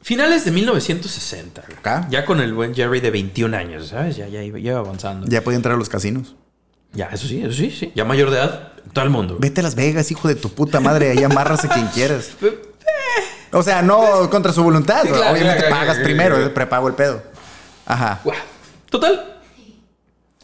Finales 0.03 0.45
de 0.45 0.51
1960. 0.53 1.63
güey. 1.67 1.79
Acá. 1.79 2.07
Ya 2.11 2.25
con 2.25 2.41
el 2.41 2.55
buen 2.55 2.75
Jerry 2.75 3.01
de 3.01 3.11
21 3.11 3.55
años, 3.55 3.89
¿sabes? 3.89 4.17
Ya, 4.17 4.27
ya 4.29 4.43
iba, 4.43 4.59
ya 4.59 4.71
iba 4.71 4.79
avanzando. 4.81 5.27
Ya. 5.27 5.33
Ya 5.41 5.45
podía 5.45 5.57
entrar 5.57 5.75
a 5.75 5.79
los 5.79 5.89
casinos. 5.89 6.35
eso 6.97 7.27
sí, 7.27 7.43
eso 7.43 7.53
sí, 7.53 7.71
sí. 7.71 7.93
Ya 7.95 8.05
mayor 8.05 8.31
de 8.31 8.39
edad, 8.39 8.73
todo 8.95 9.05
el 9.05 9.11
mundo. 9.11 9.37
Vete 9.39 9.61
a 9.61 9.65
Las 9.65 9.75
Vegas, 9.75 10.11
hijo 10.11 10.27
de 10.29 10.35
tu 10.35 10.49
puta 10.51 10.81
madre. 10.81 11.11
Ahí 11.11 11.23
amarras 11.25 11.65
a 11.65 11.69
quien 11.69 11.87
quieras. 11.89 12.31
O 13.53 13.63
sea, 13.63 13.83
no 13.83 14.29
contra 14.31 14.53
su 14.53 14.63
voluntad. 14.63 15.03
Sí, 15.03 15.09
claro, 15.09 15.33
Obviamente 15.33 15.59
claro, 15.61 15.75
pagas 15.75 15.97
claro, 15.97 16.05
primero, 16.05 16.55
prepago 16.55 16.89
el 16.89 16.95
pedo. 16.95 17.23
Ajá. 17.87 18.21
Total. 18.91 19.37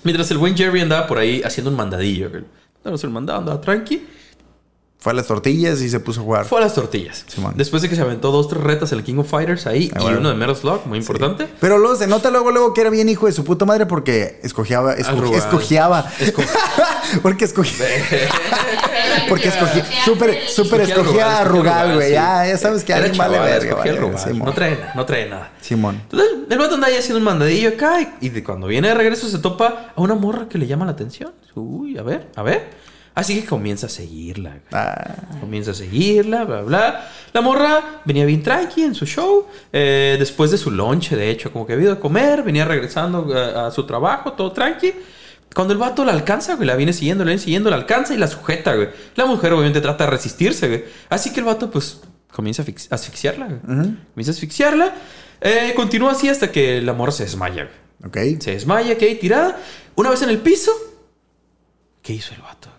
Mientras 0.02 0.30
el 0.30 0.38
buen 0.38 0.56
Jerry 0.56 0.80
andaba 0.80 1.06
por 1.06 1.18
ahí 1.18 1.42
haciendo 1.44 1.70
un 1.70 1.76
mandadillo. 1.76 2.30
güey. 2.30 2.44
Andaba 2.84 3.02
el 3.02 3.10
mandado, 3.10 3.38
andaba 3.40 3.60
tranqui. 3.60 4.06
Fue 5.04 5.12
a 5.12 5.16
las 5.16 5.26
tortillas 5.26 5.82
y 5.82 5.90
se 5.90 6.00
puso 6.00 6.22
a 6.22 6.24
jugar. 6.24 6.44
Fue 6.46 6.60
a 6.60 6.62
las 6.62 6.72
tortillas. 6.72 7.26
Simón. 7.28 7.52
Después 7.58 7.82
de 7.82 7.90
que 7.90 7.94
se 7.94 8.00
aventó 8.00 8.32
dos, 8.32 8.48
tres 8.48 8.62
retas 8.62 8.90
el 8.92 9.02
King 9.04 9.18
of 9.18 9.28
Fighters 9.28 9.66
ahí 9.66 9.90
Ah, 9.94 9.98
y 10.00 10.02
bueno. 10.02 10.20
uno 10.20 10.28
de 10.30 10.34
Metal 10.36 10.56
Slug, 10.56 10.86
muy 10.86 10.96
importante. 10.96 11.46
Pero 11.60 11.76
luego 11.76 11.94
se 11.94 12.06
nota 12.06 12.30
luego, 12.30 12.50
luego 12.50 12.72
que 12.72 12.80
era 12.80 12.88
bien 12.88 13.10
hijo 13.10 13.26
de 13.26 13.32
su 13.32 13.44
puta 13.44 13.66
madre 13.66 13.84
porque 13.84 14.40
escogiaba, 14.42 14.96
esco- 14.96 15.08
Arrugado. 15.08 15.36
escogiaba. 15.44 16.10
porque 17.22 17.44
escogía. 17.44 17.84
porque 19.28 19.48
escogía. 19.48 19.84
Súper, 20.06 20.48
súper 20.48 20.80
escogía 20.82 21.38
a 21.40 21.44
Rugal, 21.44 21.96
güey. 21.96 22.12
Ya, 22.12 22.46
ya 22.46 22.56
sabes 22.56 22.82
que 22.82 22.92
Era 22.92 23.02
alguien 23.04 23.18
vale 23.18 23.38
verga. 23.38 23.74
vale. 23.74 24.34
No 24.38 24.52
trae 24.54 24.76
nada, 24.76 24.92
no 24.94 25.04
trae 25.04 25.28
nada. 25.28 25.52
Simón. 25.60 26.00
Entonces, 26.02 26.28
el 26.48 26.58
vato 26.58 26.74
anda 26.76 26.86
ahí 26.88 26.96
haciendo 26.96 27.18
un 27.18 27.24
mandadillo 27.24 27.68
acá 27.70 28.00
y, 28.00 28.26
y 28.26 28.28
de 28.30 28.42
cuando 28.42 28.66
viene 28.66 28.88
de 28.88 28.94
regreso 28.94 29.28
se 29.28 29.38
topa 29.38 29.92
a 29.94 30.00
una 30.00 30.14
morra 30.14 30.48
que 30.48 30.58
le 30.58 30.66
llama 30.66 30.84
la 30.86 30.92
atención. 30.92 31.32
Uy, 31.54 31.98
a 31.98 32.02
ver, 32.02 32.28
a 32.36 32.42
ver. 32.42 32.83
Así 33.14 33.40
que 33.40 33.46
comienza 33.46 33.86
a 33.86 33.88
seguirla. 33.88 34.50
güey. 34.50 34.62
Ah, 34.72 35.14
Comienza 35.40 35.70
a 35.70 35.74
seguirla, 35.74 36.44
bla, 36.44 36.62
bla. 36.62 37.10
La 37.32 37.40
morra 37.40 38.00
venía 38.04 38.24
bien 38.26 38.42
tranqui 38.42 38.82
en 38.82 38.94
su 38.94 39.06
show. 39.06 39.46
eh, 39.72 40.16
después 40.18 40.50
de 40.50 40.58
su 40.58 40.70
lonche, 40.72 41.14
de 41.16 41.30
hecho, 41.30 41.52
como 41.52 41.64
que 41.66 41.74
había 41.74 41.84
ido 41.84 41.92
a 41.94 42.00
comer, 42.00 42.42
venía 42.42 42.64
regresando 42.64 43.32
eh, 43.36 43.54
a, 43.56 43.66
a 43.66 43.70
su 43.70 43.86
trabajo, 43.86 44.32
todo 44.32 44.50
tranqui. 44.52 44.92
Cuando 45.54 45.72
el 45.72 45.78
vato 45.78 46.04
la 46.04 46.10
alcanza, 46.12 46.56
güey, 46.56 46.66
la 46.66 46.74
viene 46.74 46.92
siguiendo, 46.92 47.24
la 47.24 47.28
viene 47.28 47.40
siguiendo, 47.42 47.70
la 47.70 47.76
alcanza 47.76 48.12
y 48.14 48.16
la 48.16 48.26
sujeta, 48.26 48.74
güey. 48.74 48.88
La 49.14 49.26
mujer 49.26 49.52
obviamente 49.52 49.80
trata 49.80 50.04
de 50.06 50.10
resistirse, 50.10 50.66
güey. 50.66 50.84
Así 51.08 51.32
que 51.32 51.38
el 51.38 51.46
vato, 51.46 51.70
pues, 51.70 52.00
comienza 52.32 52.62
a 52.62 52.64
asfix- 52.66 52.88
asfixiarla, 52.90 53.46
güey. 53.46 53.60
Comienza 53.60 54.30
a 54.30 54.34
asfixiarla. 54.34 54.94
Eh, 55.40 55.72
continúa 55.76 56.10
así 56.12 56.28
hasta 56.28 56.50
que 56.50 56.80
la 56.82 56.92
morra 56.94 57.12
se 57.12 57.22
desmaya, 57.22 57.68
güey. 58.02 58.34
ok. 58.34 58.42
Se 58.42 58.50
desmaya, 58.52 58.98
queda 58.98 59.10
ahí 59.10 59.16
tirada. 59.16 59.56
Una 59.94 60.10
vez 60.10 60.22
en 60.22 60.30
el 60.30 60.38
piso, 60.38 60.72
¿qué 62.02 62.14
hizo 62.14 62.34
el 62.34 62.40
vato? 62.42 62.70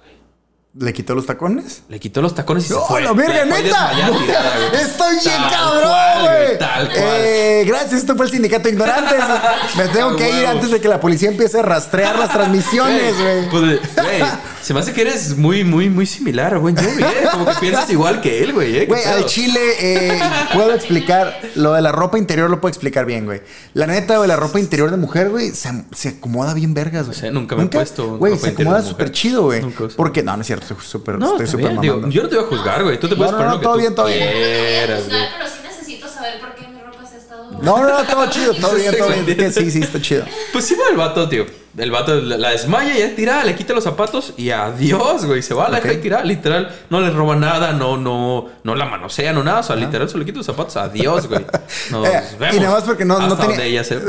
¿Le 0.77 0.91
quitó 0.91 1.15
los 1.15 1.25
tacones? 1.25 1.83
Le 1.87 2.01
quitó 2.01 2.21
los 2.21 2.35
tacones 2.35 2.65
y 2.65 2.67
se 2.67 2.73
¡Oh, 2.73 2.85
fue. 2.85 3.01
la 3.01 3.13
verga, 3.13 3.45
neta! 3.45 3.91
Estoy 4.73 5.15
bien 5.23 5.41
cabrón, 5.49 6.23
güey. 6.23 6.57
Tal 6.59 6.87
cual. 6.89 6.99
Eh, 7.01 7.63
gracias, 7.65 7.93
esto 7.93 8.13
fue 8.17 8.25
el 8.25 8.31
sindicato 8.33 8.63
de 8.63 8.71
ignorantes. 8.71 9.19
Me 9.77 9.87
tengo 9.87 10.17
que 10.17 10.29
ir 10.29 10.45
antes 10.45 10.71
de 10.71 10.81
que 10.81 10.89
la 10.89 10.99
policía 10.99 11.29
empiece 11.29 11.59
a 11.59 11.61
rastrear 11.61 12.19
las 12.19 12.29
transmisiones, 12.33 13.17
güey. 13.17 13.49
Pues, 13.49 13.95
güey, 13.95 14.21
se 14.65 14.73
me 14.73 14.79
hace 14.79 14.93
que 14.93 15.01
eres 15.01 15.37
muy, 15.37 15.63
muy, 15.63 15.89
muy 15.91 16.07
similar 16.07 16.55
a 16.55 16.57
buen 16.57 16.75
Jerry, 16.75 17.03
¿eh? 17.03 17.27
Como 17.31 17.45
que 17.45 17.53
piensas 17.59 17.87
igual 17.91 18.19
que 18.19 18.41
él, 18.43 18.51
güey, 18.51 18.75
¿eh? 18.77 18.79
¿Qué 18.79 18.85
Güey, 18.87 19.03
al 19.03 19.25
chile 19.27 19.59
eh, 19.79 20.19
puedo 20.55 20.73
explicar 20.73 21.39
lo 21.53 21.73
de 21.73 21.83
la 21.83 21.91
ropa 21.91 22.17
interior, 22.17 22.49
lo 22.49 22.59
puedo 22.59 22.71
explicar 22.71 23.05
bien, 23.05 23.25
güey. 23.25 23.43
La 23.75 23.85
neta, 23.85 24.17
güey, 24.17 24.27
la 24.27 24.35
ropa 24.35 24.59
interior 24.59 24.89
de 24.89 24.97
mujer, 24.97 25.29
güey, 25.29 25.51
se, 25.51 25.69
se 25.91 26.09
acomoda 26.09 26.55
bien 26.55 26.73
vergas, 26.73 27.05
güey. 27.05 27.15
sé, 27.15 27.29
nunca 27.29 27.55
me 27.55 27.65
he 27.65 27.67
puesto 27.67 28.17
Güey, 28.17 28.33
ropa 28.33 28.43
se 28.47 28.53
acomoda 28.53 28.81
súper 28.81 29.11
chido, 29.11 29.43
güey. 29.43 29.61
Nunca. 29.61 29.83
Porque, 29.95 30.23
no, 30.23 30.35
no 30.35 30.41
es 30.41 30.47
cierto, 30.47 30.65
estoy 30.65 30.77
súper, 30.83 31.19
No, 31.19 31.33
estoy 31.33 31.45
súper 31.45 31.79
yo 31.81 32.23
no 32.23 32.29
te 32.29 32.35
voy 32.35 32.45
a 32.45 32.47
juzgar, 32.47 32.83
güey. 32.83 32.99
Tú 32.99 33.07
te 33.07 33.15
puedes 33.15 33.33
No, 33.33 33.37
poner 33.37 33.51
no, 33.51 33.53
lo 33.57 33.59
que 33.59 33.63
todo 33.65 33.73
tú 33.75 33.79
bien, 33.81 33.93
todo 33.95 34.07
bien. 34.07 34.19
quieras, 34.19 35.03
juzgar, 35.03 35.19
güey. 35.19 35.29
pero 35.37 35.47
sí 35.51 35.59
necesito 35.63 36.07
saber 36.09 36.39
por 36.39 36.55
qué 36.55 36.67
mi 36.69 36.79
ropa 36.81 37.05
se 37.07 37.15
ha 37.17 37.19
estado. 37.19 37.51
No, 37.65 37.77
no, 37.83 37.89
no, 37.89 38.03
todo 38.05 38.29
chido, 38.29 38.53
todo 38.53 38.75
bien, 38.75 38.95
todo 38.97 39.09
bien. 39.09 39.51
Sí, 39.53 39.69
sí, 39.71 39.79
está 39.81 40.01
chido. 40.01 40.23
Pues 40.53 40.65
sí 40.65 40.75
va 40.75 40.89
el 40.91 40.97
vato, 40.97 41.27
tío. 41.27 41.45
El 41.77 41.91
vato 41.91 42.15
la, 42.21 42.51
desmaya, 42.51 42.95
ya 42.97 43.13
tirada, 43.15 43.43
le 43.43 43.53
quita 43.53 43.73
los 43.73 43.83
zapatos 43.83 44.33
y 44.37 44.49
adiós, 44.51 45.25
güey. 45.25 45.41
Se 45.43 45.53
va, 45.53 45.67
la 45.67 45.79
Ok. 45.79 45.83
deja 45.83 46.01
tirada, 46.01 46.23
literal. 46.23 46.73
No 46.89 47.01
le 47.01 47.09
roba 47.09 47.35
nada, 47.35 47.73
no, 47.73 47.97
no, 47.97 48.47
no 48.63 48.75
la 48.75 48.85
manosea, 48.85 49.33
no 49.33 49.43
nada. 49.43 49.59
O 49.59 49.63
sea, 49.63 49.75
literal, 49.75 50.07
se 50.09 50.17
le 50.17 50.23
quita 50.23 50.37
los 50.37 50.45
zapatos. 50.45 50.77
Adiós, 50.77 51.27
güey. 51.27 51.45
Nos 51.91 52.07
Eh, 52.07 52.21
vemos. 52.39 52.55
y 52.55 52.59
nada 52.61 52.75
más 52.75 52.83
porque 52.85 53.03
no, 53.03 53.19
no 53.19 53.35
tenía. 53.35 53.49
donde 53.57 53.65
ella 53.67 53.83
se- 53.83 53.99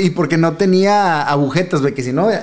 y, 0.00 0.06
y 0.06 0.10
porque 0.10 0.36
no 0.36 0.52
tenía 0.52 1.22
agujetas, 1.22 1.80
güey, 1.80 1.94
que 1.94 2.04
si 2.04 2.12
no. 2.12 2.28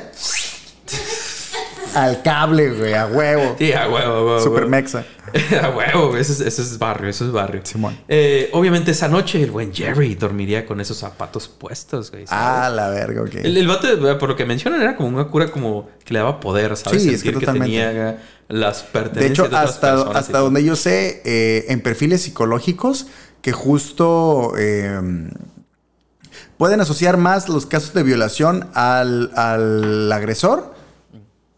Al 1.95 2.23
cable, 2.23 2.71
güey, 2.71 2.93
a 2.95 3.05
huevo. 3.05 3.55
Sí, 3.59 3.71
a 3.71 3.87
huevo, 3.87 4.13
a 4.13 4.23
huevo. 4.25 4.39
Super 4.41 4.65
mexa. 4.67 5.05
a 5.61 5.69
huevo. 5.69 6.15
Eso 6.15 6.33
es, 6.33 6.39
eso 6.41 6.61
es 6.61 6.77
barrio, 6.77 7.09
eso 7.09 7.25
es 7.25 7.31
barrio. 7.31 7.61
Simón. 7.63 7.97
Eh, 8.07 8.49
obviamente 8.53 8.91
esa 8.91 9.07
noche 9.07 9.41
el 9.41 9.51
buen 9.51 9.73
Jerry 9.73 10.15
dormiría 10.15 10.65
con 10.65 10.79
esos 10.79 10.97
zapatos 10.97 11.47
puestos, 11.47 12.11
güey. 12.11 12.27
¿sabes? 12.27 12.41
Ah, 12.43 12.69
la 12.69 12.89
verga, 12.89 13.21
ok. 13.23 13.35
El, 13.35 13.57
el 13.57 13.67
vato, 13.67 13.87
eh, 13.87 14.15
por 14.15 14.29
lo 14.29 14.35
que 14.35 14.45
mencionan, 14.45 14.81
era 14.81 14.95
como 14.95 15.09
una 15.09 15.25
cura 15.25 15.51
como 15.51 15.89
que 16.05 16.13
le 16.13 16.19
daba 16.19 16.39
poder, 16.39 16.77
¿sabes? 16.77 17.03
Sí, 17.03 17.09
es 17.09 17.23
que 17.23 17.31
totalmente. 17.31 17.65
tenía 17.67 18.21
las 18.47 18.83
De 18.83 18.89
pertenencias 18.91 19.31
hecho, 19.31 19.43
otras 19.45 19.69
hasta, 19.71 19.91
personas 19.95 20.15
hasta 20.17 20.31
todo. 20.33 20.43
donde 20.43 20.63
yo 20.63 20.75
sé, 20.75 21.21
eh, 21.25 21.65
en 21.69 21.81
perfiles 21.81 22.21
psicológicos, 22.21 23.07
que 23.41 23.51
justo 23.51 24.53
eh, 24.57 24.99
pueden 26.57 26.79
asociar 26.81 27.17
más 27.17 27.49
los 27.49 27.65
casos 27.65 27.93
de 27.93 28.03
violación 28.03 28.69
al, 28.73 29.31
al 29.35 30.11
agresor 30.11 30.73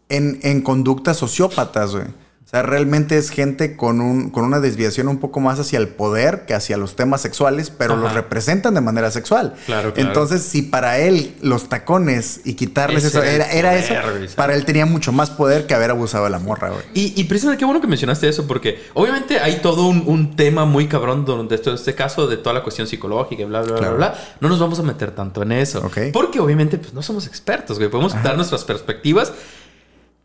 en, 0.08 0.40
en 0.42 0.62
conductas 0.62 1.18
sociópatas, 1.18 1.92
güey. 1.92 2.04
O 2.46 2.48
sea, 2.48 2.62
realmente 2.62 3.18
es 3.18 3.30
gente 3.30 3.74
con, 3.76 4.00
un, 4.00 4.30
con 4.30 4.44
una 4.44 4.60
desviación 4.60 5.08
un 5.08 5.18
poco 5.18 5.40
más 5.40 5.58
hacia 5.58 5.80
el 5.80 5.88
poder 5.88 6.46
que 6.46 6.54
hacia 6.54 6.76
los 6.76 6.94
temas 6.94 7.20
sexuales, 7.20 7.70
pero 7.70 7.94
Ajá. 7.94 8.02
los 8.04 8.12
representan 8.14 8.72
de 8.74 8.80
manera 8.80 9.10
sexual. 9.10 9.54
Claro, 9.66 9.92
claro. 9.92 10.08
Entonces, 10.08 10.42
si 10.42 10.62
para 10.62 10.98
él 10.98 11.34
los 11.42 11.68
tacones 11.68 12.42
y 12.44 12.54
quitarles 12.54 13.02
Ese 13.02 13.18
eso 13.18 13.22
era 13.24 13.50
era, 13.50 13.74
eso, 13.76 13.94
para 14.36 14.54
él 14.54 14.64
tenía 14.64 14.86
mucho 14.86 15.10
más 15.10 15.28
poder 15.30 15.66
que 15.66 15.74
haber 15.74 15.90
abusado 15.90 16.22
de 16.22 16.30
la 16.30 16.38
morra, 16.38 16.68
güey. 16.70 16.82
Y, 16.94 17.20
y 17.20 17.24
precisamente 17.24 17.58
qué 17.58 17.64
bueno 17.64 17.80
que 17.80 17.88
mencionaste 17.88 18.28
eso, 18.28 18.46
porque 18.46 18.78
obviamente 18.94 19.40
hay 19.40 19.56
todo 19.60 19.88
un, 19.88 20.04
un 20.06 20.36
tema 20.36 20.64
muy 20.66 20.86
cabrón 20.86 21.24
donde 21.24 21.56
esto, 21.56 21.74
este 21.74 21.96
caso 21.96 22.28
de 22.28 22.36
toda 22.36 22.54
la 22.54 22.62
cuestión 22.62 22.86
psicológica 22.86 23.42
y 23.42 23.46
bla, 23.46 23.62
bla, 23.62 23.76
Claro. 23.76 23.96
bla, 23.96 24.10
bla. 24.10 24.18
No 24.40 24.48
nos 24.48 24.60
vamos 24.60 24.78
a 24.78 24.84
meter 24.84 25.10
tanto 25.10 25.42
en 25.42 25.50
eso. 25.50 25.80
Ok. 25.84 25.98
Porque 26.12 26.38
obviamente 26.38 26.78
pues, 26.78 26.94
no 26.94 27.02
somos 27.02 27.26
expertos, 27.26 27.78
güey. 27.78 27.90
Podemos 27.90 28.14
dar 28.22 28.36
nuestras 28.36 28.62
perspectivas, 28.62 29.32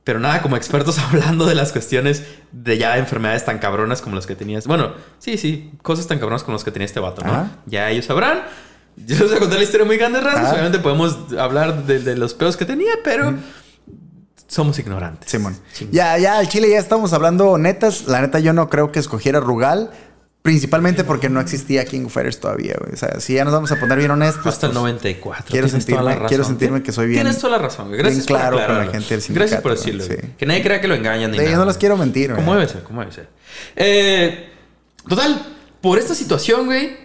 pero 0.03 0.19
nada 0.19 0.41
como 0.41 0.57
expertos 0.57 0.97
hablando 1.11 1.45
de 1.45 1.55
las 1.55 1.71
cuestiones 1.71 2.23
de 2.51 2.77
ya 2.77 2.97
enfermedades 2.97 3.45
tan 3.45 3.59
cabronas 3.59 4.01
como 4.01 4.15
las 4.15 4.27
que 4.27 4.35
tenías. 4.35 4.67
Bueno, 4.67 4.93
sí, 5.19 5.37
sí, 5.37 5.71
cosas 5.81 6.07
tan 6.07 6.19
cabronas 6.19 6.43
como 6.43 6.55
las 6.55 6.63
que 6.63 6.71
tenía 6.71 6.85
este 6.85 6.99
vato, 6.99 7.23
¿no? 7.23 7.31
Ajá. 7.31 7.51
Ya 7.65 7.89
ellos 7.89 8.05
sabrán. 8.05 8.43
Yo 8.97 9.17
les 9.17 9.29
voy 9.29 9.37
a 9.37 9.39
contar 9.39 9.57
la 9.57 9.63
historia 9.63 9.85
muy 9.85 9.97
grande, 9.97 10.19
rasgos. 10.19 10.51
Obviamente 10.51 10.79
podemos 10.79 11.17
hablar 11.39 11.85
de, 11.85 11.99
de 11.99 12.17
los 12.17 12.33
peos 12.33 12.57
que 12.57 12.65
tenía, 12.65 12.91
pero 13.03 13.33
somos 14.51 14.77
ignorantes. 14.79 15.31
Simón. 15.31 15.57
Ya, 15.91 16.17
ya, 16.17 16.37
al 16.37 16.49
Chile 16.49 16.69
ya 16.69 16.77
estamos 16.77 17.13
hablando 17.13 17.57
netas. 17.57 18.07
La 18.07 18.19
neta, 18.19 18.39
yo 18.39 18.51
no 18.51 18.69
creo 18.69 18.91
que 18.91 18.99
escogiera 18.99 19.39
Rugal. 19.39 19.91
Principalmente 20.41 21.03
porque 21.03 21.29
no 21.29 21.39
existía 21.39 21.85
King 21.85 22.05
of 22.05 22.13
Fighters 22.13 22.39
todavía, 22.39 22.73
güey. 22.79 22.93
O 22.93 22.97
sea, 22.97 23.19
si 23.19 23.35
ya 23.35 23.43
nos 23.45 23.53
vamos 23.53 23.71
a 23.71 23.79
poner 23.79 23.99
bien 23.99 24.09
honestos. 24.09 24.47
Hasta 24.47 24.65
el 24.65 24.71
pues, 24.71 24.81
94. 24.81 25.45
quiero 25.47 25.67
Tienes 25.67 25.85
toda 25.85 26.01
la 26.01 26.11
sentirme- 26.15 26.27
quiero 26.27 26.43
sentirme 26.43 26.81
que 26.83 26.91
soy 26.91 27.07
bien- 27.07 27.21
Tienes 27.21 27.37
toda 27.39 27.57
la 27.57 27.63
razón, 27.63 27.89
güey. 27.89 27.99
Gracias 27.99 28.25
bien 28.25 28.39
claro 28.39 28.57
por 28.57 28.65
con 28.65 28.77
la 28.79 28.91
gente 28.91 29.17
del 29.17 29.23
Gracias 29.35 29.61
por 29.61 29.71
decirlo. 29.73 30.03
sí. 30.03 30.15
Que 30.39 30.45
nadie 30.47 30.63
crea 30.63 30.81
que 30.81 30.87
lo 30.87 30.95
engañan 30.95 31.29
ni 31.29 31.37
Sí, 31.37 31.43
yo 31.43 31.49
nada. 31.51 31.59
no 31.59 31.65
las 31.65 31.77
quiero 31.77 31.95
mentir, 31.95 32.31
güey. 32.31 32.41
Como 32.43 32.55
debe 32.55 32.67
ser, 32.67 32.81
como 32.81 33.01
debe 33.01 33.13
ser. 33.13 33.29
Eh, 33.75 34.49
total, 35.07 35.45
por 35.79 35.99
esta 35.99 36.15
situación, 36.15 36.65
güey, 36.65 36.97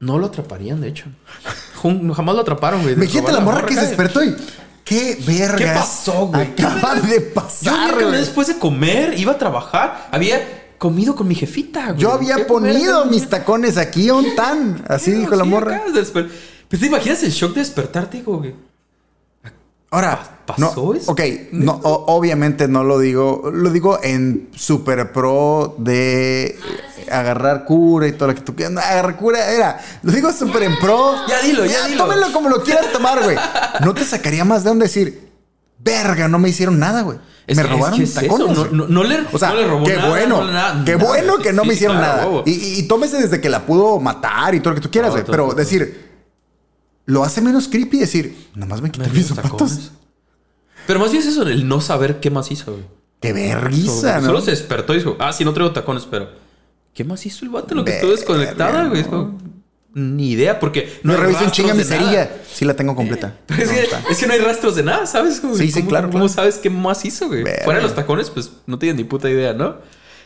no 0.00 0.18
lo 0.18 0.26
atraparían, 0.26 0.80
de 0.80 0.88
hecho. 0.88 1.04
Jamás 1.82 2.34
lo 2.34 2.40
atraparon, 2.40 2.80
güey. 2.82 2.94
Imagínate 2.94 3.32
la 3.32 3.40
morra 3.40 3.66
que 3.66 3.74
se 3.74 3.82
despertó 3.88 4.24
y. 4.24 4.34
¿Qué 4.84 5.18
verga? 5.26 5.56
¿Qué 5.56 5.66
pasó, 5.66 6.26
güey? 6.26 6.54
¿Qué 6.54 6.62
Acaba 6.62 6.94
de 6.96 7.18
Yo 7.28 7.34
pasar, 7.34 7.96
que 7.96 8.04
güey. 8.04 8.18
después 8.18 8.48
de 8.48 8.58
comer, 8.58 9.18
iba 9.18 9.32
a 9.32 9.38
trabajar. 9.38 10.08
Había 10.10 10.63
comido 10.84 11.14
con 11.16 11.26
mi 11.26 11.34
jefita, 11.34 11.86
güey. 11.92 11.96
Yo 11.98 12.12
había 12.12 12.36
¿Qué 12.36 12.44
ponido 12.44 13.06
mis 13.06 13.26
tacones 13.30 13.78
aquí, 13.78 14.10
un 14.10 14.34
tan. 14.36 14.84
Así 14.86 15.12
Sí, 15.12 15.16
dijo 15.20 15.34
la 15.34 15.44
morra. 15.44 15.82
desper- 15.94 16.28
Pues 16.68 16.78
te 16.80 16.86
imaginas 16.88 17.22
el 17.22 17.30
shock 17.30 17.54
de 17.54 17.60
despertarte, 17.60 18.20
güey. 18.20 18.54
Ahora, 19.90 20.40
¿Pasó 20.44 20.60
no, 20.84 20.94
eso? 20.94 21.10
ok, 21.12 21.20
no, 21.52 21.80
o- 21.84 22.16
obviamente 22.16 22.68
no 22.68 22.84
lo 22.84 22.98
digo, 22.98 23.50
lo 23.50 23.70
digo 23.70 23.98
en 24.02 24.50
super 24.54 25.10
pro 25.12 25.74
de 25.78 26.58
agarrar 27.10 27.64
cura 27.64 28.06
y 28.08 28.12
todo 28.12 28.28
lo 28.28 28.34
que 28.34 28.42
tú 28.42 28.54
quieras. 28.54 28.76
Agarrar 28.84 29.16
cura 29.16 29.50
era, 29.52 29.80
lo 30.02 30.12
digo 30.12 30.30
súper 30.32 30.64
en 30.64 30.76
pro. 30.80 31.14
Ya 31.28 31.40
dilo, 31.40 31.64
ya 31.64 31.86
dilo. 31.86 32.04
Tómenlo 32.04 32.30
como 32.32 32.50
lo 32.50 32.62
quieran 32.62 32.84
tomar, 32.92 33.22
güey. 33.22 33.36
No 33.84 33.94
te 33.94 34.04
sacaría 34.04 34.44
más 34.44 34.64
de 34.64 34.68
donde 34.68 34.84
decir, 34.86 35.30
verga, 35.78 36.28
no 36.28 36.38
me 36.38 36.50
hicieron 36.50 36.78
nada, 36.78 37.00
güey. 37.02 37.18
Es 37.46 37.56
Me 37.58 37.62
robaron 37.62 38.00
es 38.00 38.14
que 38.18 38.26
tacones. 38.28 38.56
no- 38.56 38.66
no- 38.70 38.86
no 38.88 39.04
le- 39.04 39.26
o 39.32 39.38
sea, 39.38 39.50
no 39.50 39.56
le 39.56 39.66
robó 39.66 39.84
qué 39.84 39.96
nada, 39.96 40.08
bueno, 40.08 40.44
nada, 40.50 40.84
qué 40.84 40.92
nada. 40.96 41.04
bueno 41.08 41.38
que 41.38 41.52
no 41.52 41.62
Sí, 41.62 41.68
me 41.68 41.74
hicieron 41.74 41.98
claro, 41.98 42.30
nada. 42.30 42.42
Y, 42.46 42.78
y- 42.78 42.82
tómese 42.88 43.18
desde 43.20 43.40
que 43.40 43.50
la 43.50 43.66
pudo 43.66 44.00
matar 44.00 44.54
y 44.54 44.60
todo 44.60 44.70
lo 44.70 44.76
que 44.76 44.80
tú 44.80 44.90
quieras, 44.90 45.10
güey. 45.12 45.24
Pero 45.24 45.46
todo. 45.48 45.54
decir, 45.54 46.08
lo 47.06 47.22
hace 47.22 47.40
menos 47.42 47.68
creepy 47.68 47.98
decir, 47.98 48.48
nomás 48.54 48.80
me 48.80 48.90
quité 48.90 49.10
mis 49.10 49.26
zapatos. 49.26 49.50
tacones. 49.52 49.90
Pero 50.86 51.00
más 51.00 51.10
bien 51.10 51.22
es 51.22 51.28
eso, 51.28 51.42
el 51.42 51.68
no 51.68 51.80
saber 51.80 52.20
qué 52.20 52.30
más 52.30 52.50
hizo, 52.50 52.72
güey. 52.72 52.84
Qué 53.20 53.32
vergüenza, 53.32 54.20
¿no? 54.20 54.26
Solo 54.26 54.40
se 54.40 54.50
despertó 54.50 54.92
y 54.94 54.98
dijo, 54.98 55.16
ah, 55.18 55.32
sí, 55.32 55.44
no 55.44 55.52
traigo 55.54 55.72
tacones, 55.72 56.06
pero... 56.10 56.28
¿Qué 56.94 57.04
más 57.04 57.24
hizo 57.26 57.44
el 57.44 57.50
vato 57.50 57.74
lo 57.74 57.84
que 57.84 57.94
estuvo 57.96 58.12
desconectada, 58.12 58.88
güey? 58.88 59.04
No. 59.94 60.16
Ni 60.16 60.30
idea, 60.32 60.58
porque 60.60 60.98
No 61.04 61.12
hay 61.12 61.18
reviso 61.20 61.38
en 61.40 61.44
rastros 61.46 61.52
chinga 61.68 61.74
mi 61.74 61.84
cerilla. 61.84 62.30
Sí 62.52 62.64
la 62.64 62.74
tengo 62.74 62.94
completa. 62.96 63.36
Pero 63.46 63.62
es, 63.62 63.68
No, 63.68 63.74
que, 63.74 63.80
está. 63.82 64.02
es 64.10 64.18
que 64.18 64.26
no 64.26 64.32
hay 64.32 64.40
rastros 64.40 64.74
de 64.76 64.82
nada, 64.82 65.06
¿sabes? 65.06 65.40
Como, 65.40 65.54
Sí, 65.56 65.68
sí, 65.70 65.80
¿cómo- 65.80 65.88
claro, 65.90 66.08
¿Cómo 66.10 66.24
claro. 66.26 66.34
sabes 66.34 66.58
qué 66.58 66.68
más 66.70 67.04
hizo, 67.04 67.28
güey? 67.28 67.44
Fuera 67.64 67.78
de 67.78 67.82
los 67.84 67.94
tacones, 67.94 68.28
pues 68.30 68.50
no 68.66 68.78
tienen 68.78 68.96
ni 68.96 69.04
puta 69.04 69.30
idea, 69.30 69.52
¿no? 69.52 69.76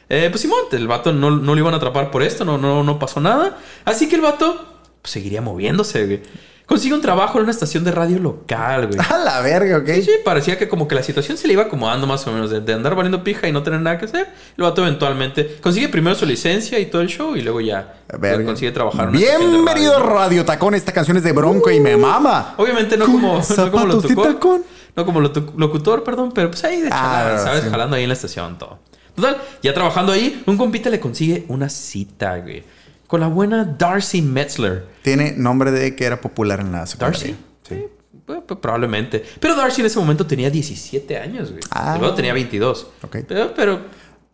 Eh, 0.09 0.29
pues 0.31 0.41
Simón, 0.41 0.59
el 0.73 0.89
vato 0.89 1.13
no, 1.13 1.31
no 1.31 1.55
lo 1.55 1.61
iban 1.61 1.75
a 1.75 1.77
atrapar 1.77 2.11
por 2.11 2.23
esto, 2.23 2.45
no, 2.47 2.57
no, 2.57 2.83
no 2.83 2.99
pasó 2.99 3.21
nada. 3.21 3.59
Así 3.85 4.09
que 4.09 4.15
el 4.17 4.23
vato 4.23 4.67
pues, 5.03 5.13
seguiría 5.13 5.43
moviéndose, 5.43 6.07
güey. 6.07 6.23
Consigue 6.69 6.95
un 6.95 7.01
trabajo 7.01 7.39
en 7.39 7.45
una 7.45 7.51
estación 7.51 7.83
de 7.83 7.93
radio 7.93 8.19
local, 8.19 8.89
güey. 8.89 8.99
A 9.11 9.17
la 9.17 9.41
verga, 9.41 9.79
ok. 9.79 9.87
Sí, 9.95 10.03
sí, 10.03 10.11
parecía 10.23 10.59
que 10.59 10.69
como 10.69 10.87
que 10.87 10.95
la 10.95 11.03
situación 11.03 11.39
se 11.39 11.47
le 11.47 11.55
iba 11.55 11.63
acomodando 11.63 12.07
más 12.07 12.27
o 12.27 12.33
menos, 12.33 12.51
de, 12.51 12.61
de 12.61 12.75
andar 12.75 12.95
valiendo 12.95 13.25
pija 13.25 13.49
y 13.49 13.53
no 13.53 13.63
tener 13.63 13.81
nada 13.81 13.97
que 13.99 14.05
hacer. 14.05 14.29
El 14.57 14.65
vato 14.65 14.83
eventualmente 14.83 15.57
consigue 15.63 15.89
primero 15.89 16.15
su 16.15 16.27
licencia 16.27 16.79
y 16.79 16.87
todo 16.87 17.01
el 17.01 17.09
show 17.09 17.35
y 17.37 17.41
luego 17.41 17.63
ya 17.63 18.01
Verga. 18.19 18.45
consigue 18.45 18.71
trabajar 18.71 19.05
en 19.05 19.17
una 19.17 19.19
Bienvenido 19.19 19.99
radio. 19.99 20.15
Radio 20.15 20.45
Tacón. 20.45 20.75
Esta 20.75 20.93
canción 20.93 21.17
es 21.17 21.23
de 21.23 21.33
Bronco 21.33 21.71
y 21.71 21.81
me 21.81 21.97
mama. 21.97 22.55
Obviamente 22.59 22.99
no 22.99 23.07
como, 23.07 23.41
no 23.57 23.71
como 23.71 23.87
lo 23.87 24.01
tocó. 24.03 24.23
tacón. 24.23 24.63
No 24.95 25.07
como 25.07 25.21
locutor, 25.21 26.05
perdón, 26.05 26.33
pero 26.35 26.51
pues 26.51 26.63
ahí 26.65 26.83
de 26.83 26.89
Ah, 26.89 26.91
chalada, 26.91 27.39
¿sabes? 27.39 27.63
sí. 27.65 27.71
Jalando 27.71 27.97
ahí 27.97 28.03
en 28.03 28.09
la 28.09 28.15
estación, 28.15 28.59
todo. 28.59 28.79
Total, 29.15 29.39
ya 29.63 29.73
trabajando 29.73 30.13
ahí, 30.13 30.43
un 30.47 30.57
compita 30.59 30.91
le 30.91 31.01
consigue 31.01 31.45
una 31.49 31.69
cita, 31.69 32.37
güey. 32.39 32.63
Con 33.09 33.19
la 33.21 33.27
buena 33.27 33.65
Darcy 33.65 34.23
Metzler. 34.23 34.87
Tiene 35.03 35.33
nombre 35.33 35.73
de 35.73 35.97
que 35.97 36.05
era 36.05 36.21
popular 36.21 36.61
en 36.61 36.71
la 36.71 36.87
secundaria. 36.87 37.19
¿Darcy? 37.19 37.37
Sí. 37.69 37.85
pues, 38.25 38.41
pues, 38.47 38.61
probablemente. 38.61 39.25
Pero 39.41 39.57
Darcy 39.57 39.81
en 39.81 39.87
ese 39.89 39.99
momento 39.99 40.25
tenía 40.25 40.51
17 40.51 41.17
años, 41.19 41.51
güey. 41.51 41.63
Ah. 41.71 41.99
Vato 42.01 42.15
tenía 42.15 42.33
22. 42.33 42.87
Ok. 43.03 43.17
Pero, 43.27 43.53
pero 43.55 43.81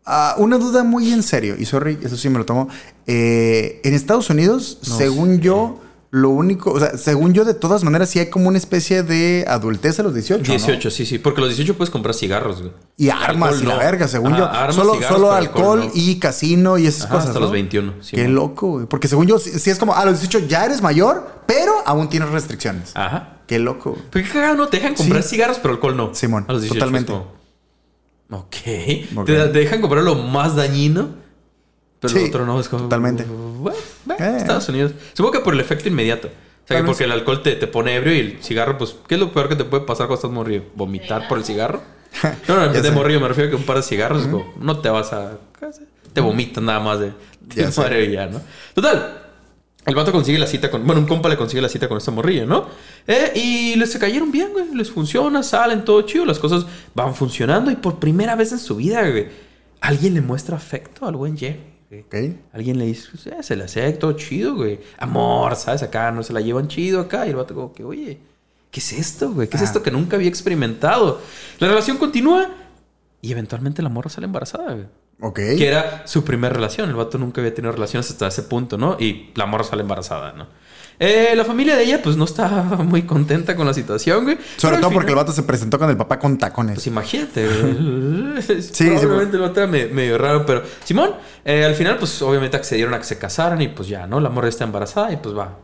Ah, 0.06 0.34
una 0.36 0.58
duda 0.58 0.84
muy 0.84 1.10
en 1.12 1.22
serio, 1.22 1.56
y 1.58 1.64
sorry, 1.64 1.98
eso 2.02 2.16
sí 2.18 2.28
me 2.28 2.38
lo 2.38 2.44
tomo. 2.44 2.68
Eh, 3.06 3.80
en 3.84 3.94
Estados 3.94 4.28
Unidos, 4.28 4.80
No 4.86 4.98
según 4.98 5.40
yo, 5.40 5.80
lo 6.16 6.30
único, 6.30 6.70
o 6.70 6.78
sea, 6.78 6.96
según 6.96 7.34
yo, 7.34 7.44
de 7.44 7.54
todas 7.54 7.82
maneras, 7.82 8.08
sí 8.08 8.20
hay 8.20 8.30
como 8.30 8.46
una 8.48 8.56
especie 8.56 9.02
de 9.02 9.44
adultez 9.48 9.98
a 9.98 10.04
los 10.04 10.14
18. 10.14 10.42
¿no? 10.44 10.48
18, 10.48 10.90
sí, 10.92 11.06
sí. 11.06 11.18
Porque 11.18 11.40
a 11.40 11.44
los 11.44 11.50
18 11.50 11.76
puedes 11.76 11.90
comprar 11.90 12.14
cigarros, 12.14 12.60
güey. 12.60 12.72
Y 12.96 13.08
armas 13.10 13.48
Alcohol 13.54 13.62
y 13.62 13.66
la 13.66 13.74
no. 13.74 13.80
verga, 13.80 14.06
según 14.06 14.36
yo. 14.36 14.44
armas, 14.44 14.76
solo 14.76 14.94
cigarros, 14.94 15.16
solo 15.18 15.32
alcohol, 15.32 15.80
no. 15.86 15.90
y 15.92 16.20
casino 16.20 16.78
y 16.78 16.86
esas 16.86 17.06
Ajá, 17.06 17.14
cosas. 17.14 17.28
hasta 17.30 17.40
los 17.40 17.50
21. 17.50 17.94
sí, 18.00 18.14
Qué 18.14 18.28
loco, 18.28 18.68
güey. 18.68 18.86
Porque 18.86 19.08
según 19.08 19.26
yo, 19.26 19.40
sí, 19.40 19.58
sí 19.58 19.70
es 19.70 19.78
como 19.80 19.94
a 19.96 20.04
los 20.04 20.20
18 20.20 20.46
ya 20.46 20.64
eres 20.64 20.80
mayor, 20.82 21.42
pero 21.46 21.72
aún 21.84 22.08
tienes 22.08 22.28
restricciones. 22.30 22.92
Ajá. 22.94 23.38
Qué 23.48 23.58
loco. 23.58 23.98
Pero 24.10 24.24
qué 24.24 24.32
cagado, 24.32 24.54
¿no? 24.54 24.68
Te 24.68 24.76
dejan 24.76 24.94
comprar 24.94 25.22
Sí. 25.24 25.30
cigarros, 25.30 25.58
pero 25.58 25.74
alcohol 25.74 25.96
no. 25.96 26.14
Simón, 26.14 26.44
A 26.48 26.52
los 26.52 26.62
18 26.62 26.78
totalmente. 26.78 27.12
como, 27.12 27.34
Ok. 28.30 29.26
Te 29.26 29.48
dejan 29.48 29.80
comprar 29.80 30.02
lo 30.04 30.14
más 30.14 30.54
dañino, 30.56 31.08
pero 32.06 32.14
Sí, 32.18 32.20
lo 32.20 32.28
otro 32.28 32.46
no. 32.46 32.60
Es 32.60 32.68
como. 32.68 32.84
totalmente. 32.84 33.24
Bueno, 33.24 33.78
bueno, 34.04 34.24
Eh. 34.24 34.36
Estados 34.36 34.68
Unidos. 34.68 34.92
Supongo 35.14 35.32
que 35.32 35.40
por 35.40 35.54
el 35.54 35.60
efecto 35.60 35.88
inmediato. 35.88 36.28
O 36.28 36.66
sea, 36.66 36.78
que 36.78 36.84
porque 36.84 37.04
el 37.04 37.12
alcohol 37.12 37.42
te, 37.42 37.56
te 37.56 37.66
pone 37.66 37.94
ebrio 37.94 38.14
y 38.14 38.18
el 38.20 38.38
cigarro, 38.42 38.78
pues, 38.78 38.96
¿qué 39.06 39.14
es 39.16 39.20
lo 39.20 39.32
peor 39.32 39.48
que 39.50 39.56
te 39.56 39.64
puede 39.64 39.84
pasar 39.84 40.06
cuando 40.06 40.14
estás 40.14 40.30
morrido? 40.30 40.64
¿Vomitar 40.74 41.28
por 41.28 41.38
el 41.38 41.44
cigarro? 41.44 41.82
No, 42.48 42.56
no, 42.56 42.64
en 42.66 42.72
vez 42.72 42.82
de 42.82 42.90
morrido 42.92 43.20
me 43.20 43.26
refiero 43.28 43.48
a 43.48 43.50
que 43.50 43.56
un 43.56 43.64
par 43.64 43.76
de 43.76 43.82
cigarros, 43.82 44.22
como, 44.22 44.54
no 44.60 44.78
te 44.78 44.88
vas 44.88 45.12
a. 45.12 45.38
Te 46.12 46.20
vomitas 46.20 46.62
nada 46.62 46.78
más 46.80 47.00
de. 47.00 47.12
De 47.40 47.68
madre 47.76 48.04
y 48.04 48.12
ya, 48.12 48.26
¿no? 48.26 48.40
Total. 48.72 49.20
El 49.84 49.94
vato 49.94 50.12
consigue 50.12 50.38
la 50.38 50.46
cita 50.46 50.70
con. 50.70 50.86
Bueno, 50.86 51.00
un 51.02 51.06
compa 51.06 51.28
le 51.28 51.36
consigue 51.36 51.60
la 51.60 51.68
cita 51.68 51.88
con 51.88 51.98
esta 51.98 52.10
morrilla, 52.10 52.46
¿no? 52.46 52.66
Eh, 53.06 53.32
y 53.34 53.74
les 53.74 53.92
se 53.92 53.98
cayeron 53.98 54.30
bien, 54.30 54.50
güey. 54.52 54.74
Les 54.74 54.90
funciona, 54.90 55.42
salen, 55.42 55.84
todo 55.84 56.00
chido. 56.02 56.24
Las 56.24 56.38
cosas 56.38 56.64
van 56.94 57.14
funcionando. 57.14 57.70
Y 57.70 57.76
por 57.76 57.98
primera 57.98 58.34
vez 58.36 58.52
en 58.52 58.58
su 58.60 58.76
vida, 58.76 59.02
güey, 59.10 59.26
alguien 59.80 60.14
le 60.14 60.22
muestra 60.22 60.56
afecto 60.56 61.06
al 61.06 61.16
buen 61.16 61.36
Jerry. 61.36 61.73
Güey. 61.88 62.38
Alguien 62.52 62.78
le 62.78 62.86
dice, 62.86 63.08
eh, 63.30 63.42
se 63.42 63.56
le 63.56 63.64
hace 63.64 63.92
todo 63.92 64.12
chido, 64.12 64.54
güey. 64.54 64.80
Amor, 64.98 65.56
¿sabes? 65.56 65.82
Acá 65.82 66.10
no 66.10 66.22
se 66.22 66.32
la 66.32 66.40
llevan 66.40 66.68
chido 66.68 67.00
acá. 67.00 67.26
Y 67.26 67.30
el 67.30 67.36
vato, 67.36 67.54
como 67.54 67.72
que, 67.72 67.84
oye, 67.84 68.18
¿qué 68.70 68.80
es 68.80 68.92
esto, 68.92 69.32
güey? 69.32 69.48
¿Qué 69.48 69.56
es 69.56 69.62
esto 69.62 69.82
que 69.82 69.90
nunca 69.90 70.16
había 70.16 70.28
experimentado? 70.28 71.20
La 71.58 71.68
relación 71.68 71.96
continúa 71.96 72.48
y 73.20 73.32
eventualmente 73.32 73.82
la 73.82 73.88
morra 73.88 74.10
sale 74.10 74.26
embarazada, 74.26 74.74
güey. 74.74 74.86
Ok. 75.20 75.36
Que 75.36 75.68
era 75.68 76.06
su 76.06 76.24
primera 76.24 76.52
relación. 76.52 76.90
El 76.90 76.96
vato 76.96 77.18
nunca 77.18 77.40
había 77.40 77.54
tenido 77.54 77.72
relaciones 77.72 78.10
hasta 78.10 78.26
ese 78.26 78.42
punto, 78.42 78.76
¿no? 78.76 78.96
Y 78.98 79.30
la 79.34 79.46
morra 79.46 79.64
sale 79.64 79.82
embarazada, 79.82 80.32
¿no? 80.32 80.48
Eh, 81.00 81.32
la 81.36 81.44
familia 81.44 81.76
de 81.76 81.84
ella, 81.84 82.00
pues 82.02 82.16
no 82.16 82.24
está 82.24 82.48
muy 82.78 83.02
contenta 83.02 83.56
con 83.56 83.66
la 83.66 83.74
situación, 83.74 84.24
güey. 84.24 84.38
Sobre 84.56 84.78
todo 84.78 84.90
porque 84.92 85.10
el 85.10 85.16
vato 85.16 85.32
se 85.32 85.42
presentó 85.42 85.78
con 85.78 85.90
el 85.90 85.96
papá 85.96 86.18
con 86.18 86.38
tacones. 86.38 86.74
Pues 86.76 86.86
imagínate, 86.86 87.46
güey. 87.48 88.42
sí, 88.62 88.84
Probablemente 88.86 89.36
el 89.36 89.42
vato 89.42 89.60
era 89.60 89.66
me- 89.70 89.86
medio 89.86 90.18
raro, 90.18 90.46
pero 90.46 90.62
Simón, 90.84 91.10
eh, 91.44 91.64
al 91.64 91.74
final, 91.74 91.98
pues 91.98 92.20
obviamente 92.22 92.56
accedieron 92.56 92.94
a 92.94 92.98
que 92.98 93.04
se 93.04 93.18
casaran 93.18 93.60
y 93.60 93.68
pues 93.68 93.88
ya, 93.88 94.06
¿no? 94.06 94.20
La 94.20 94.30
morra 94.30 94.48
está 94.48 94.64
embarazada 94.64 95.12
y 95.12 95.16
pues 95.16 95.36
va. 95.36 95.58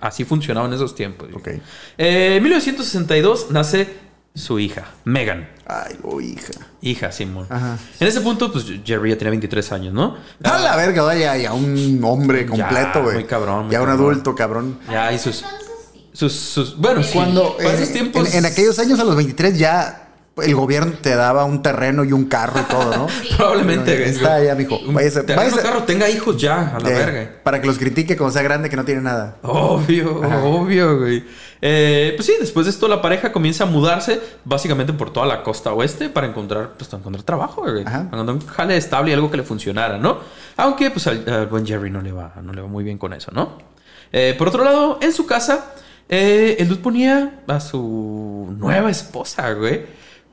Así 0.00 0.24
funcionaba 0.24 0.66
en 0.66 0.72
esos 0.72 0.94
tiempos. 0.94 1.28
güey. 1.30 1.56
Ok. 1.56 1.62
Eh, 1.98 2.36
en 2.36 2.42
1962 2.42 3.50
nace 3.50 4.09
su 4.34 4.58
hija, 4.58 4.84
Megan. 5.04 5.48
Ay, 5.66 5.96
oh, 6.02 6.20
hija. 6.20 6.52
Hija, 6.82 7.12
Simón. 7.12 7.46
Ajá. 7.50 7.76
En 7.98 8.06
ese 8.08 8.20
punto, 8.20 8.50
pues 8.52 8.64
Jerry 8.84 9.10
ya 9.10 9.18
tenía 9.18 9.30
23 9.30 9.72
años, 9.72 9.92
¿no? 9.94 10.16
A 10.44 10.58
la 10.58 10.76
verga, 10.76 11.02
vaya, 11.02 11.36
ya 11.36 11.52
un 11.52 12.00
hombre 12.04 12.46
completo, 12.46 13.02
güey. 13.02 13.14
muy 13.16 13.24
cabrón, 13.24 13.64
muy 13.66 13.72
Ya 13.72 13.82
un 13.82 13.88
adulto, 13.88 14.34
cabrón. 14.34 14.78
Ya, 14.90 15.12
y 15.12 15.18
sus. 15.18 15.44
Sus, 16.12 16.32
sus 16.32 16.76
bueno, 16.76 17.02
sí, 17.04 17.10
Cuando 17.14 17.56
eh, 17.60 17.72
esos 17.72 17.92
tiempos. 17.92 18.28
en, 18.34 18.38
en 18.40 18.46
aquellos 18.46 18.78
años 18.80 18.98
a 18.98 19.04
los 19.04 19.14
23 19.14 19.56
ya 19.56 20.08
el 20.42 20.54
gobierno 20.54 20.92
te 21.00 21.14
daba 21.14 21.44
un 21.44 21.62
terreno 21.62 22.02
y 22.04 22.12
un 22.12 22.24
carro 22.24 22.60
y 22.60 22.64
todo, 22.64 22.96
¿no? 22.96 23.06
Probablemente. 23.36 23.92
Ahí 24.04 24.10
está, 24.10 24.42
ya, 24.42 24.54
mijo. 24.54 24.78
Un 24.78 24.94
Váyase- 24.94 25.24
terreno, 25.24 25.42
váyase- 25.42 25.62
carro, 25.62 25.82
tenga 25.84 26.08
hijos 26.10 26.36
ya, 26.36 26.76
a 26.76 26.80
la 26.80 26.88
Eh, 26.90 26.92
verga. 26.94 27.30
Para 27.44 27.60
que 27.60 27.66
los 27.66 27.78
critique 27.78 28.16
cuando 28.16 28.32
sea 28.32 28.42
grande 28.42 28.68
que 28.68 28.76
no 28.76 28.84
tiene 28.84 29.02
nada. 29.02 29.36
Obvio, 29.42 30.20
obvio, 30.20 30.98
güey. 30.98 31.24
Eh, 31.62 32.14
pues 32.16 32.26
sí, 32.26 32.34
después 32.40 32.66
de 32.66 32.70
esto 32.70 32.88
la 32.88 33.02
pareja 33.02 33.32
comienza 33.32 33.64
a 33.64 33.66
mudarse 33.66 34.20
básicamente 34.44 34.92
por 34.92 35.12
toda 35.12 35.26
la 35.26 35.42
costa 35.42 35.72
oeste 35.72 36.08
para 36.08 36.26
encontrar, 36.26 36.72
pues, 36.76 36.88
para 36.88 37.00
encontrar 37.00 37.22
trabajo, 37.22 37.62
güey. 37.62 37.82
Ajá. 37.84 38.08
Para 38.10 38.22
encontrar 38.22 38.36
un 38.36 38.46
jale 38.46 38.76
estable 38.76 39.10
y 39.10 39.14
algo 39.14 39.30
que 39.30 39.36
le 39.36 39.42
funcionara, 39.42 39.98
¿no? 39.98 40.18
Aunque, 40.56 40.90
pues, 40.90 41.06
al, 41.06 41.28
al 41.28 41.46
buen 41.48 41.66
Jerry 41.66 41.90
no 41.90 42.00
le, 42.00 42.12
va, 42.12 42.34
no 42.42 42.52
le 42.52 42.62
va 42.62 42.68
muy 42.68 42.84
bien 42.84 42.96
con 42.98 43.12
eso, 43.12 43.30
¿no? 43.32 43.58
Eh, 44.12 44.34
por 44.38 44.48
otro 44.48 44.64
lado, 44.64 44.98
en 45.02 45.12
su 45.12 45.26
casa, 45.26 45.72
eh, 46.08 46.56
el 46.58 46.68
dude 46.68 46.80
ponía 46.80 47.42
a 47.46 47.60
su 47.60 48.54
nueva 48.58 48.90
esposa, 48.90 49.52
güey, 49.52 49.84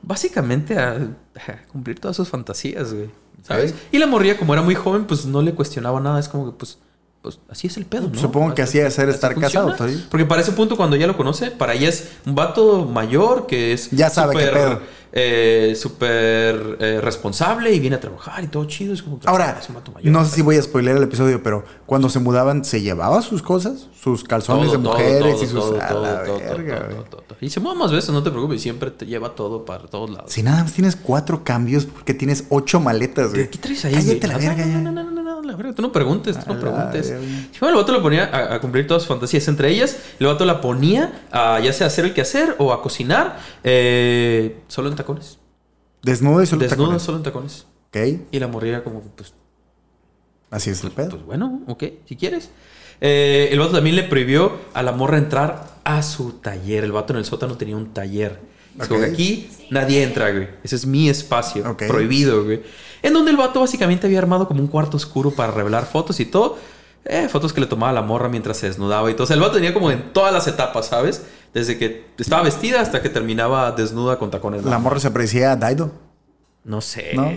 básicamente 0.02 0.78
a, 0.78 0.92
a 0.92 1.66
cumplir 1.70 2.00
todas 2.00 2.16
sus 2.16 2.28
fantasías, 2.28 2.92
güey. 2.92 3.10
¿Sabes? 3.42 3.74
Y 3.92 3.98
la 3.98 4.06
morría, 4.06 4.36
como 4.36 4.52
era 4.52 4.62
muy 4.62 4.74
joven, 4.74 5.04
pues 5.04 5.24
no 5.24 5.40
le 5.42 5.54
cuestionaba 5.54 6.00
nada. 6.00 6.18
Es 6.18 6.28
como 6.28 6.46
que, 6.50 6.58
pues, 6.58 6.78
pues 7.28 7.40
así 7.50 7.66
es 7.66 7.76
el 7.76 7.84
pedo, 7.84 8.08
¿no? 8.08 8.18
Supongo 8.18 8.54
que 8.54 8.62
así 8.62 8.78
debe 8.78 8.90
ser 8.90 9.10
estar 9.10 9.34
funciona. 9.34 9.72
casado, 9.72 9.90
¿sí? 9.90 10.06
Porque 10.10 10.24
para 10.24 10.40
ese 10.40 10.52
punto, 10.52 10.78
cuando 10.78 10.96
ella 10.96 11.06
lo 11.06 11.14
conoce, 11.16 11.50
para 11.50 11.74
ella 11.74 11.90
es 11.90 12.08
un 12.24 12.34
vato 12.34 12.86
mayor 12.86 13.46
que 13.46 13.74
es 13.74 13.90
Ya 13.90 14.08
sabe 14.08 14.34
qué 14.34 14.46
súper, 14.46 14.54
pedo. 14.54 14.80
eh, 15.12 15.74
súper 15.78 16.76
eh, 16.80 17.00
responsable 17.02 17.72
y 17.74 17.80
viene 17.80 17.96
a 17.96 18.00
trabajar 18.00 18.42
y 18.44 18.46
todo 18.46 18.64
chido. 18.64 18.94
Es 18.94 19.02
como 19.02 19.20
que 19.20 19.28
Ahora, 19.28 19.58
es 19.60 19.68
un 19.68 19.74
vato 19.74 19.92
mayor. 19.92 20.10
no 20.10 20.24
sé 20.24 20.36
si 20.36 20.40
voy 20.42 20.56
a 20.56 20.62
spoiler 20.62 20.96
el 20.96 21.02
episodio, 21.02 21.42
pero 21.42 21.64
cuando 21.84 22.08
se 22.08 22.18
mudaban, 22.18 22.64
¿se 22.64 22.80
llevaba 22.80 23.20
sus 23.20 23.42
cosas? 23.42 23.88
Sus 24.02 24.24
calzones 24.24 24.70
Todo, 24.70 24.72
de 24.72 24.78
mujeres 24.78 25.34
todo, 25.34 25.44
y 25.44 25.46
sus... 25.46 25.60
todo, 25.60 25.80
a 25.82 25.92
la 25.92 26.22
verga. 26.22 26.88
Y 27.40 27.50
se 27.50 27.60
mueve 27.60 27.78
más 27.78 27.92
veces, 27.92 28.10
no 28.10 28.22
te 28.22 28.30
preocupes. 28.30 28.62
Siempre 28.62 28.90
te 28.90 29.04
lleva 29.06 29.34
todo 29.34 29.64
para 29.66 29.84
todos 29.86 30.08
lados. 30.10 30.32
Si 30.32 30.42
nada 30.42 30.62
más 30.62 30.72
tienes 30.72 30.96
cuatro 30.96 31.44
cambios, 31.44 31.84
porque 31.84 32.14
tienes 32.14 32.44
ocho 32.48 32.80
maletas, 32.80 33.30
güey. 33.32 33.50
¿Qué 33.50 33.58
traes 33.58 33.84
ahí? 33.84 33.92
Cállate 33.94 34.26
la 34.26 34.38
verga 34.38 34.64
ya. 34.66 34.78
no, 34.78 34.90
no, 34.90 35.02
no, 35.04 35.10
no, 35.10 35.22
no, 35.22 35.27
la 35.48 35.56
verga. 35.56 35.74
Tú 35.74 35.82
no 35.82 35.90
preguntes, 35.92 36.38
tú 36.44 36.52
no 36.54 36.60
preguntes. 36.60 37.10
bueno, 37.60 37.76
el 37.76 37.82
vato 37.82 37.92
lo 37.92 38.00
ponía 38.02 38.24
a, 38.24 38.54
a 38.54 38.60
cumplir 38.60 38.86
todas 38.86 39.02
sus 39.02 39.08
fantasías. 39.08 39.48
Entre 39.48 39.70
ellas, 39.70 39.96
el 40.20 40.26
vato 40.28 40.44
la 40.44 40.60
ponía 40.60 41.24
a 41.32 41.58
ya 41.60 41.72
sea 41.72 41.88
hacer 41.88 42.04
el 42.04 42.14
quehacer 42.14 42.54
o 42.58 42.72
a 42.72 42.80
cocinar 42.82 43.38
eh, 43.64 44.60
solo 44.68 44.88
en 44.88 44.96
tacones. 44.96 45.38
Desnudo 46.02 46.42
y 46.42 46.46
solo 46.46 46.60
Desnuda 46.62 46.84
tacones. 46.84 47.02
solo 47.02 47.18
en 47.18 47.24
tacones. 47.24 47.66
Ok, 47.88 47.96
Y 48.30 48.38
la 48.38 48.46
morría 48.48 48.84
como, 48.84 49.00
pues, 49.00 49.34
así 50.50 50.70
es 50.70 50.84
el 50.84 50.90
pedo. 50.92 51.10
pues 51.10 51.24
bueno, 51.24 51.62
ok, 51.66 51.84
si 52.06 52.16
quieres. 52.16 52.50
Eh, 53.00 53.48
el 53.52 53.58
vato 53.58 53.72
también 53.72 53.96
le 53.96 54.02
prohibió 54.04 54.52
a 54.74 54.82
la 54.82 54.92
morra 54.92 55.18
entrar 55.18 55.78
a 55.84 56.02
su 56.02 56.32
taller. 56.34 56.84
El 56.84 56.92
vato 56.92 57.12
en 57.12 57.18
el 57.20 57.24
sótano 57.24 57.56
tenía 57.56 57.76
un 57.76 57.92
taller. 57.94 58.40
Es 58.80 58.88
como 58.88 59.00
que 59.00 59.06
Ok. 59.06 59.12
aquí 59.12 59.50
nadie 59.70 60.02
entra, 60.02 60.30
güey. 60.30 60.48
Ese 60.62 60.76
es 60.76 60.86
mi 60.86 61.08
espacio. 61.08 61.68
Ok. 61.70 61.84
Prohibido, 61.88 62.44
güey. 62.44 62.62
En 63.02 63.12
donde 63.12 63.30
el 63.30 63.36
vato 63.36 63.60
básicamente 63.60 64.06
había 64.06 64.18
armado 64.18 64.48
como 64.48 64.60
un 64.60 64.66
cuarto 64.68 64.96
oscuro 64.96 65.30
para 65.30 65.52
revelar 65.52 65.86
fotos 65.86 66.20
y 66.20 66.26
todo. 66.26 66.58
Eh, 67.04 67.28
fotos 67.30 67.52
que 67.52 67.60
le 67.60 67.66
tomaba 67.66 67.92
la 67.92 68.02
morra 68.02 68.28
mientras 68.28 68.56
se 68.58 68.66
desnudaba 68.66 69.10
y 69.10 69.14
todo. 69.14 69.24
O 69.24 69.26
sea, 69.26 69.34
el 69.34 69.40
vato 69.40 69.54
tenía 69.54 69.72
como 69.72 69.90
en 69.90 70.12
todas 70.12 70.32
las 70.32 70.46
etapas, 70.48 70.86
¿sabes? 70.86 71.22
Desde 71.54 71.78
que 71.78 72.06
estaba 72.18 72.42
vestida 72.42 72.80
hasta 72.80 73.00
que 73.00 73.08
terminaba 73.08 73.72
desnuda 73.72 74.18
con 74.18 74.30
tacones. 74.30 74.64
La 74.64 74.78
morra 74.78 75.00
se 75.00 75.10
parecía 75.10 75.52
a 75.52 75.56
Daido, 75.56 75.92
No 76.64 76.80
sé. 76.80 77.12
¿no? 77.14 77.32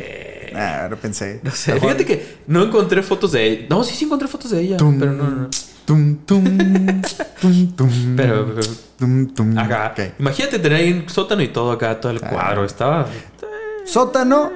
Ah, 0.53 0.89
pensé. 1.01 1.39
No 1.43 1.51
sé. 1.51 1.79
Fíjate 1.79 2.05
que 2.05 2.37
no 2.47 2.63
encontré 2.63 3.01
fotos 3.03 3.31
de 3.31 3.47
ella. 3.47 3.65
No, 3.69 3.83
sí, 3.85 3.95
sí 3.95 4.03
encontré 4.05 4.27
fotos 4.27 4.51
de 4.51 4.59
ella. 4.61 4.77
Tum, 4.77 4.99
Pero 4.99 5.13
no, 5.13 5.23
no, 5.29 5.35
no. 5.43 5.49
Tum, 5.91 6.15
tum, 6.25 6.45
tum, 7.41 7.71
tum, 7.75 8.15
Pero, 8.15 8.45
pero- 8.55 8.67
tum, 8.97 9.27
tum. 9.33 9.57
Acá. 9.57 9.91
Ok. 9.91 10.13
Imagínate 10.19 10.57
tener 10.59 10.77
ahí 10.79 10.93
un 10.93 11.09
sótano 11.09 11.41
y 11.41 11.49
todo 11.49 11.69
acá, 11.73 11.99
todo 11.99 12.13
el 12.13 12.21
cuadro. 12.21 12.63
Estaba. 12.63 13.07
Sótano 13.83 14.51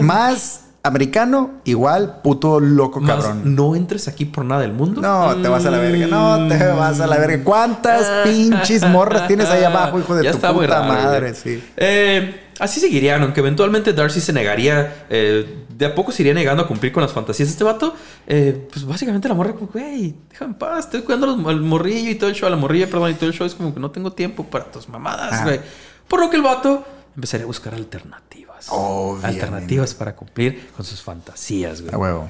más 0.00 0.64
americano, 0.82 1.50
igual 1.64 2.20
puto 2.22 2.58
loco 2.58 3.00
Más, 3.00 3.16
cabrón. 3.22 3.54
no 3.54 3.76
entres 3.76 4.08
aquí 4.08 4.24
por 4.24 4.46
nada 4.46 4.62
del 4.62 4.72
mundo. 4.72 5.02
No, 5.02 5.36
te 5.36 5.48
vas 5.48 5.66
a 5.66 5.70
la 5.70 5.76
verga. 5.76 6.06
No, 6.06 6.48
te 6.48 6.56
vas 6.72 6.98
a 7.00 7.06
la 7.06 7.18
verga. 7.18 7.44
¿Cuántas 7.44 8.26
pinches 8.26 8.88
morras 8.88 9.26
tienes 9.28 9.50
ahí 9.50 9.64
abajo, 9.64 9.98
hijo 9.98 10.14
de 10.14 10.24
Ya 10.24 10.32
tu 10.32 10.38
puta 10.38 10.66
raro, 10.66 10.84
madre? 10.86 11.34
Sí. 11.34 11.62
Eh, 11.76 12.47
así 12.58 12.80
seguirían, 12.80 13.22
aunque 13.22 13.40
eventualmente 13.40 13.92
Darcy 13.92 14.20
se 14.20 14.32
negaría. 14.32 15.06
eh, 15.10 15.64
de 15.78 15.86
a 15.86 15.94
poco 15.94 16.10
se 16.10 16.22
iría 16.22 16.34
negando 16.34 16.64
a 16.64 16.66
cumplir 16.66 16.90
con 16.92 17.02
las 17.04 17.12
fantasías 17.12 17.48
de 17.48 17.52
este 17.52 17.62
vato. 17.64 17.94
eh, 18.26 18.66
pues 18.72 18.84
básicamente 18.84 19.28
la 19.28 19.34
morra, 19.34 19.52
como, 19.52 19.68
güey, 19.68 20.14
déjame 20.30 20.52
en 20.52 20.58
paz. 20.58 20.86
Estoy 20.86 21.02
cuidando 21.02 21.48
al 21.48 21.60
morrillo 21.60 22.10
y 22.10 22.14
todo 22.16 22.28
el 22.30 22.34
show. 22.36 22.48
A 22.48 22.50
la 22.50 22.56
morrilla, 22.56 22.86
perdón, 22.88 23.12
y 23.12 23.14
todo 23.14 23.26
el 23.26 23.32
show. 23.34 23.46
Es 23.46 23.54
como 23.54 23.72
que 23.72 23.78
no 23.80 23.90
tengo 23.92 24.12
tiempo 24.12 24.44
para 24.44 24.64
tus 24.64 24.88
mamadas, 24.88 25.32
Ajá. 25.34 25.44
güey. 25.44 25.60
Por 26.08 26.18
lo 26.20 26.30
que 26.30 26.36
el 26.36 26.42
vato 26.42 26.84
empezaría 27.14 27.44
a 27.44 27.46
buscar 27.46 27.74
alternativas. 27.74 28.66
Obviamente. 28.70 29.26
Alternativas 29.42 29.94
para 29.94 30.16
cumplir 30.16 30.68
con 30.76 30.84
sus 30.84 31.00
fantasías, 31.00 31.80
güey. 31.82 31.94
A 31.94 31.98
huevo. 31.98 32.28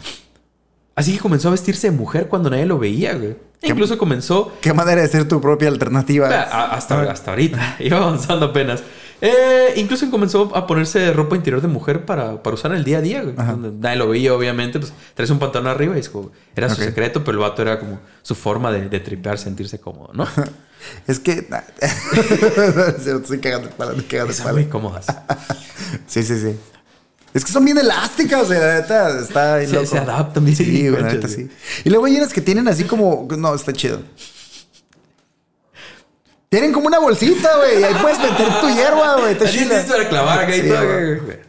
Así 0.95 1.13
que 1.15 1.21
comenzó 1.21 1.49
a 1.49 1.53
vestirse 1.53 1.91
de 1.91 1.97
mujer 1.97 2.27
cuando 2.29 2.51
nadie 2.51 2.67
lo 2.67 2.79
veía, 2.79 3.15
güey. 3.15 3.31
E 3.31 3.37
¿Qué- 3.63 3.69
incluso 3.69 3.97
comenzó 3.99 4.53
¿Qué 4.61 4.73
manera 4.73 5.01
de 5.03 5.09
ser 5.09 5.27
tu 5.27 5.41
propia 5.41 5.69
alternativa? 5.69 6.29
hasta, 6.73 7.03
hasta 7.11 7.31
ahorita. 7.31 7.77
Iba 7.81 7.99
avanzando 7.99 8.47
apenas. 8.47 8.83
Eh, 9.21 9.73
incluso 9.77 10.09
comenzó 10.11 10.55
a 10.57 10.67
ponerse 10.67 11.13
ropa 11.13 11.35
interior 11.35 11.61
de 11.61 11.67
mujer 11.69 12.05
para, 12.05 12.43
para 12.43 12.55
usar 12.55 12.71
en 12.71 12.79
el 12.79 12.85
día 12.85 12.99
a 12.99 13.01
día, 13.01 13.23
Nadie 13.25 13.97
lo 13.97 14.09
veía, 14.09 14.33
obviamente. 14.35 14.79
Pues 14.79 14.93
traes 15.15 15.31
un 15.31 15.39
pantalón 15.39 15.67
arriba 15.69 15.97
y 15.97 16.01
es 16.01 16.09
como... 16.09 16.31
Era 16.55 16.69
su 16.69 16.77
secreto, 16.81 17.25
pero 17.25 17.33
el 17.39 17.39
vato 17.43 17.63
era 17.63 17.79
como 17.81 17.99
su 18.23 18.35
forma 18.35 18.71
de, 18.71 18.89
de 18.89 19.01
tripear, 19.01 19.39
sentirse 19.39 19.79
cómodo, 19.79 20.13
¿no? 20.15 20.27
Es 21.09 21.19
que. 21.19 21.45
Estoy 23.07 23.39
cagando 23.43 23.69
palo, 23.71 23.93
estoy 23.93 24.05
cagando 24.05 24.53
muy 24.53 24.67
cómodas. 24.67 25.07
Sí, 26.07 26.23
sí, 26.23 26.39
sí. 26.39 26.55
Es 27.35 27.45
que 27.45 27.51
son 27.53 27.65
bien 27.65 27.79
elásticas, 27.79 28.47
güey, 28.47 28.59
la 28.61 28.75
neta. 28.81 29.19
Está 29.21 29.55
ahí 29.55 29.67
Se- 29.67 29.73
loco. 29.75 29.87
se 29.87 29.99
adaptan 29.99 30.45
bien 30.45 30.57
Sí, 30.57 30.89
güey, 30.89 31.03
la 31.03 31.13
neta 31.13 31.27
sí. 31.29 31.51
Y 31.85 31.91
luego 31.91 32.05
hay 32.07 32.17
unas 32.17 32.33
que 32.33 32.41
tienen 32.41 32.69
así 32.69 32.85
como. 32.85 33.27
No, 33.37 33.55
está 33.55 33.73
chido. 33.73 34.01
Tienen 36.49 36.73
como 36.73 36.87
una 36.87 36.99
bolsita, 36.99 37.57
güey. 37.57 37.85
Ahí 37.85 37.95
puedes 38.01 38.19
meter 38.19 38.49
tu 38.61 38.69
hierba, 38.69 39.17
güey. 39.21 39.37
Para 39.37 40.09
clavar 40.09 40.41
acá 40.41 40.57
y 40.57 40.63
Sí, 40.63 40.69
todo, 40.69 40.83
güey. 41.25 41.49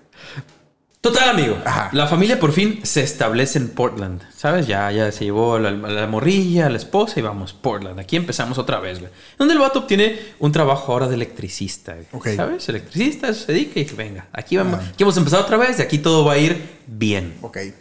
Total, 1.02 1.30
amigo. 1.30 1.58
Ajá. 1.64 1.90
La 1.94 2.08
familia 2.08 2.42
por 2.42 2.52
fin 2.52 2.82
se 2.84 3.02
establece 3.02 3.58
en 3.58 3.70
Portland. 3.70 4.22
¿Sabes? 4.36 4.68
Ya, 4.68 4.92
ya 4.92 5.10
se 5.14 5.24
llevó 5.24 5.58
la, 5.58 5.72
la 5.72 6.08
morrilla, 6.08 6.66
a 6.66 6.70
la 6.70 6.76
esposa 6.76 7.18
y 7.20 7.24
vamos, 7.24 7.54
Portland. 7.54 7.98
Aquí 8.02 8.18
empezamos 8.18 8.58
otra 8.58 8.82
vez, 8.82 9.00
güey. 9.00 9.10
Donde 9.38 9.54
el 9.54 9.62
vato 9.62 9.80
obtiene 9.80 10.20
un 10.40 10.52
trabajo 10.52 10.92
ahora 10.92 11.08
de 11.08 11.16
electricista, 11.16 11.96
güey. 12.12 12.36
¿Sabes? 12.36 12.68
Electricista, 12.68 13.30
eso 13.30 13.46
se 13.46 13.54
dedica 13.54 13.80
y 13.80 13.84
dice, 13.84 13.96
venga, 13.96 14.28
aquí, 14.34 14.58
vamos, 14.58 14.82
aquí 14.84 15.04
hemos 15.04 15.16
empezado 15.16 15.44
otra 15.44 15.56
vez 15.56 15.80
y 15.80 15.82
aquí 15.82 16.00
todo 16.00 16.26
va 16.26 16.34
a 16.34 16.38
ir 16.38 16.62
bien. 16.86 17.38
Ok. 17.42 17.56
Eh, 17.58 17.74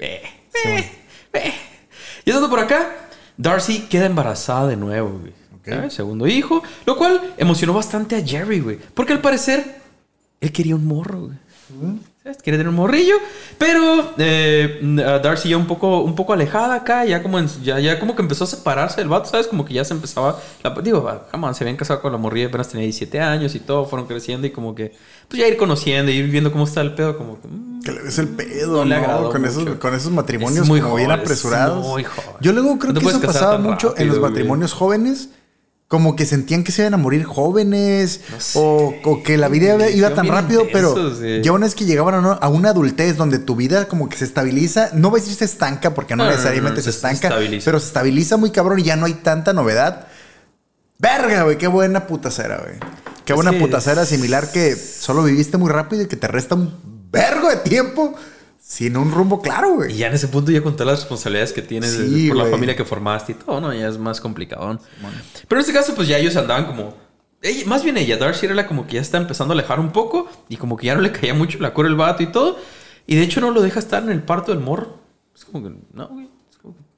eh, 0.00 0.90
eh. 1.34 1.54
Y 2.24 2.30
estando 2.30 2.50
por 2.50 2.58
acá, 2.58 2.96
Darcy 3.36 3.82
queda 3.82 4.06
embarazada 4.06 4.66
de 4.66 4.76
nuevo, 4.76 5.20
güey. 5.20 5.43
Segundo 5.90 6.26
hijo, 6.26 6.62
lo 6.86 6.96
cual 6.96 7.34
emocionó 7.36 7.72
bastante 7.74 8.16
a 8.16 8.22
Jerry, 8.24 8.60
güey. 8.60 8.78
Porque 8.94 9.12
al 9.12 9.20
parecer, 9.20 9.76
él 10.40 10.52
quería 10.52 10.76
un 10.76 10.86
morro, 10.86 11.20
güey. 11.26 11.38
¿Sabes? 12.22 12.38
Quería 12.42 12.56
tener 12.58 12.68
un 12.70 12.76
morrillo. 12.76 13.16
Pero 13.58 14.12
eh, 14.16 14.78
Darcy 15.22 15.50
ya 15.50 15.56
un 15.58 15.66
poco, 15.66 16.00
un 16.00 16.14
poco 16.14 16.32
alejada 16.32 16.74
acá, 16.76 17.04
ya 17.04 17.22
como, 17.22 17.38
en- 17.38 17.48
ya, 17.62 17.78
ya 17.80 17.98
como 18.00 18.16
que 18.16 18.22
empezó 18.22 18.44
a 18.44 18.46
separarse 18.46 18.96
del 19.00 19.08
vato, 19.08 19.28
¿sabes? 19.28 19.46
Como 19.46 19.64
que 19.64 19.74
ya 19.74 19.84
se 19.84 19.92
empezaba. 19.92 20.38
la- 20.62 20.70
digo, 20.82 21.06
ah, 21.08 21.26
come 21.30 21.46
on, 21.46 21.54
se 21.54 21.64
habían 21.64 21.76
casado 21.76 22.00
con 22.00 22.12
la 22.12 22.18
morrilla, 22.18 22.46
apenas 22.48 22.68
tenía 22.68 22.84
17 22.84 23.20
años 23.20 23.54
y 23.54 23.60
todo, 23.60 23.84
fueron 23.86 24.06
creciendo 24.08 24.46
y 24.46 24.50
como 24.50 24.74
que, 24.74 24.94
pues 25.28 25.40
ya 25.40 25.46
ir 25.48 25.56
conociendo, 25.58 26.10
ir 26.10 26.26
viendo 26.30 26.50
cómo 26.50 26.64
está 26.64 26.80
el 26.80 26.94
pedo, 26.94 27.18
como 27.18 27.40
que. 27.42 27.48
mm, 27.48 27.82
Que 27.82 27.92
le 27.92 28.02
ves 28.02 28.18
el 28.18 28.28
pedo, 28.28 28.84
No 28.86 29.00
¿no? 29.20 29.30
con, 29.30 29.44
esos, 29.44 29.64
con 29.76 29.94
esos 29.94 30.10
matrimonios 30.12 30.62
Es 30.62 30.68
muy 30.68 30.80
como 30.80 30.92
joven, 30.92 31.10
es 31.10 31.18
apresurados. 31.18 31.84
muy 31.86 32.04
joven. 32.04 32.30
Yo 32.40 32.52
luego 32.52 32.78
creo 32.78 32.92
No 32.94 33.00
que 33.00 33.06
eso 33.06 33.20
pasaba 33.20 33.58
mucho 33.58 33.94
en 33.98 34.08
los 34.08 34.18
güey. 34.18 34.30
matrimonios 34.30 34.72
jóvenes. 34.72 35.28
Como 35.94 36.16
que 36.16 36.26
sentían 36.26 36.64
que 36.64 36.72
se 36.72 36.82
iban 36.82 36.94
a 36.94 36.96
morir 36.96 37.22
jóvenes 37.24 38.20
No 38.32 38.40
sé. 38.40 38.58
o, 38.58 38.94
o 39.04 39.22
que 39.22 39.36
la 39.38 39.46
vida 39.48 39.88
iba- 39.90 40.12
tan 40.12 40.26
rápido, 40.26 40.64
pero 40.72 41.14
sí. 41.14 41.40
ya 41.42 41.52
una 41.52 41.66
vez 41.66 41.74
que 41.76 41.84
llegaban 41.84 42.14
a 42.14 42.18
una, 42.18 42.32
a 42.32 42.48
una 42.48 42.70
adultez 42.70 43.16
donde 43.16 43.38
tu 43.38 43.54
vida 43.54 43.86
como 43.86 44.08
que 44.08 44.16
se 44.16 44.24
estabiliza, 44.24 44.90
no 44.92 45.10
voy 45.10 45.20
a 45.20 45.22
decir 45.22 45.36
se 45.38 45.44
estanca 45.44 45.94
porque 45.94 46.16
no, 46.16 46.24
no, 46.24 46.30
necesariamente 46.30 46.78
no, 46.80 46.84
se 46.84 46.90
se- 46.90 46.96
estanca, 46.96 47.28
estabiliza. 47.28 47.64
pero 47.64 47.78
se 47.78 47.86
estabiliza 47.86 48.36
muy 48.36 48.50
cabrón 48.50 48.80
y 48.80 48.82
ya 48.82 48.96
no 48.96 49.06
hay 49.06 49.14
tanta 49.14 49.52
novedad. 49.52 50.08
Verga, 50.98 51.42
güey, 51.44 51.58
qué 51.58 51.66
buena 51.68 52.06
putacera, 52.06 52.58
güey. 52.58 52.76
Qué 53.24 53.32
buena 53.32 53.52
putacera 53.52 54.04
similar 54.04 54.50
que 54.52 54.76
solo 54.76 55.22
viviste 55.22 55.56
muy 55.56 55.70
rápido 55.70 56.02
y 56.02 56.06
que 56.08 56.16
te 56.16 56.26
resta 56.28 56.54
un 56.56 56.74
vergo 57.10 57.48
de 57.48 57.56
tiempo 57.56 58.14
sin 58.66 58.96
un 58.96 59.12
rumbo 59.12 59.42
claro, 59.42 59.72
Y 59.72 59.74
güey. 59.76 59.96
ya 59.96 60.06
en 60.06 60.14
ese 60.14 60.28
punto, 60.28 60.50
ya 60.50 60.62
con 60.62 60.72
todas 60.74 60.86
las 60.92 61.00
responsabilidades 61.00 61.52
que 61.52 61.60
tienes 61.62 61.90
Sí, 61.92 62.28
por 62.28 62.38
la 62.38 62.46
familia 62.46 62.74
que 62.74 62.84
formaste 62.84 63.32
y 63.32 63.34
todo, 63.34 63.60
¿no? 63.60 63.72
Ya 63.74 63.88
es 63.88 63.98
más 63.98 64.20
complicado. 64.22 64.78
Pero 65.48 65.60
en 65.60 65.60
este 65.60 65.72
caso, 65.72 65.94
pues 65.94 66.08
ya 66.08 66.16
ellos 66.18 66.34
andaban 66.36 66.64
como. 66.66 66.94
ella- 67.42 67.66
más 67.66 67.84
bien 67.84 67.98
ella, 67.98 68.16
Darcy 68.16 68.46
era 68.46 68.54
la 68.54 68.66
como 68.66 68.86
que 68.86 68.94
ya 68.94 69.00
está 69.02 69.18
empezando 69.18 69.52
a 69.52 69.56
alejar 69.56 69.78
un 69.80 69.92
poco 69.92 70.26
y 70.48 70.56
como 70.56 70.76
que 70.78 70.86
ya 70.86 70.94
no 70.94 71.02
le 71.02 71.12
caía 71.12 71.34
mucho 71.34 71.58
la 71.58 71.74
cura 71.74 71.88
el 71.88 71.94
vato 71.94 72.22
y 72.22 72.26
todo. 72.32 72.58
Y 73.06 73.16
de 73.16 73.22
hecho 73.22 73.42
no 73.42 73.50
lo 73.50 73.60
deja 73.60 73.78
estar 73.80 74.02
en 74.02 74.08
el 74.08 74.22
parto 74.22 74.50
del 74.52 74.62
morro. 74.62 74.98
Es 75.36 75.44
como 75.44 75.62
que, 75.68 75.74
no, 75.92 76.08
güey. 76.08 76.30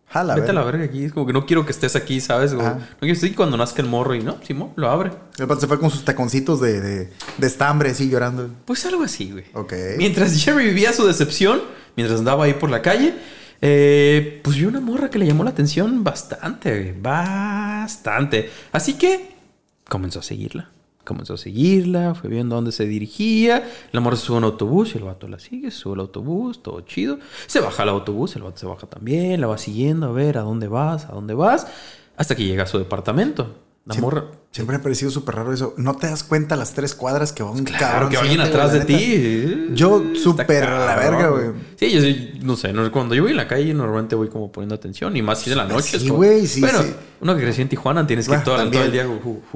Jala, 0.09 0.37
vete 0.37 0.51
a 0.51 0.55
la 0.55 0.63
verga. 0.63 0.85
aquí. 0.85 1.05
Es 1.05 1.13
como 1.13 1.27
que 1.27 1.33
no 1.33 1.47
quiero 1.47 1.67
que 1.67 1.73
estés 1.73 1.97
aquí, 1.97 2.21
¿sabes? 2.21 2.53
Como, 2.55 2.63
no 2.69 2.77
quiero 2.77 3.01
que 3.01 3.11
estés 3.13 3.29
aquí 3.31 3.37
cuando 3.37 3.57
nazca 3.57 3.83
el 3.83 3.89
morro 3.89 4.15
y 4.15 4.23
no, 4.23 4.39
Simón, 4.43 4.73
lo 4.77 4.89
abre. 4.89 5.11
El 5.39 5.61
se 5.61 5.67
fue 5.67 5.79
con 5.81 5.91
sus 5.91 6.05
taconcitos 6.05 6.61
de, 6.61 6.81
de, 6.81 7.13
de 7.39 7.47
estambre, 7.47 7.91
así 7.91 8.09
llorando. 8.09 8.49
Pues 8.65 8.87
algo 8.87 9.03
así, 9.03 9.33
güey. 9.33 9.45
Ok. 9.55 9.73
Mientras 9.99 10.33
Jerry 10.45 10.67
vivía 10.67 10.93
su 10.93 11.07
decepción, 11.07 11.61
mientras 11.97 12.21
andaba 12.21 12.45
ahí 12.45 12.55
por 12.55 12.71
la 12.71 12.83
calle, 12.83 13.15
eh, 13.61 14.41
pues 14.45 14.57
vio 14.57 14.69
una 14.69 14.81
morra 14.81 15.11
que 15.11 15.19
le 15.19 15.27
llamó 15.27 15.43
la 15.45 15.51
atención 15.51 16.05
bastante, 16.05 16.71
güey. 16.71 16.95
Bastante. 17.01 18.51
Así 18.73 18.95
que 18.95 19.35
comenzó 19.89 20.21
a 20.21 20.23
seguirla. 20.23 20.71
Comenzó 21.07 21.35
a 21.35 21.39
seguirla, 21.39 22.15
fue 22.15 22.29
viendo 22.29 22.55
a 22.55 22.57
dónde 22.57 22.73
se 22.73 22.85
dirigía. 22.85 23.71
La 23.93 24.01
morra 24.01 24.17
sube 24.17 24.37
a 24.37 24.39
un 24.39 24.45
autobús 24.45 24.95
y 24.95 24.99
el 24.99 25.05
vato 25.05 25.29
la 25.29 25.39
sigue, 25.39 25.71
sube 25.71 25.95
al 25.95 26.01
autobús, 26.01 26.63
todo 26.63 26.81
chido. 26.81 27.19
Se 27.47 27.61
baja 27.61 27.85
al 27.85 27.91
autobús, 27.91 28.35
el 28.35 28.43
vato 28.43 28.59
se 28.59 28.67
baja 28.67 28.89
también, 28.89 29.41
la 29.41 29.47
va 29.47 29.57
siguiendo 29.57 30.09
a 30.09 30.13
ver 30.13 30.37
a 30.37 30.43
dónde 30.43 30.67
vas, 30.67 31.05
a 31.07 31.13
dónde 31.13 31.35
vas, 31.35 31.69
hasta 32.17 32.35
que 32.35 32.45
llega 32.45 32.65
a 32.65 32.67
su 32.67 32.79
departamento. 32.79 33.66
La 33.87 33.95
Siem- 33.95 34.01
morra. 34.03 34.25
Siempre 34.51 34.77
me 34.77 34.81
ha 34.81 34.83
parecido 34.83 35.11
súper 35.11 35.35
raro 35.37 35.53
eso. 35.53 35.75
¿No 35.77 35.97
te 35.97 36.07
das 36.09 36.25
cuenta 36.25 36.57
las 36.57 36.73
tres 36.73 36.95
cuadras 36.95 37.31
que 37.33 37.43
va 37.43 37.51
un 37.51 37.63
Claro, 37.65 37.79
cabrón 37.87 38.11
que 38.11 38.17
alguien 38.17 38.41
atrás 38.41 38.73
de 38.73 38.81
ti. 38.87 39.67
Yo 39.75 39.99
Está 40.03 40.19
súper 40.21 40.65
a 40.65 40.87
la 40.87 40.97
verga, 40.97 41.29
güey. 41.29 41.51
Sí, 41.79 41.91
yo 41.93 42.01
sí, 42.01 42.33
no 42.43 42.57
sé, 42.57 42.73
cuando 42.91 43.15
yo 43.15 43.23
voy 43.23 43.33
en 43.33 43.37
la 43.37 43.47
calle 43.47 43.73
normalmente 43.75 44.17
voy 44.17 44.29
como 44.29 44.51
poniendo 44.51 44.75
atención 44.75 45.15
y 45.17 45.21
más 45.23 45.41
si 45.41 45.51
de 45.51 45.57
la 45.57 45.67
noche. 45.67 45.99
Sí, 46.01 46.09
güey, 46.09 46.47
sí, 46.47 46.61
Bueno, 46.63 46.83
sí. 46.83 46.95
uno 47.21 47.37
que 47.37 47.43
creció 47.43 47.63
en 47.63 47.69
Tijuana 47.69 48.07
tienes 48.07 48.27
que 48.27 48.33
ir 48.35 48.41
Ah, 48.41 48.45
todo, 48.45 48.61
el- 48.63 48.71
todo 48.71 48.91
día. 48.91 49.07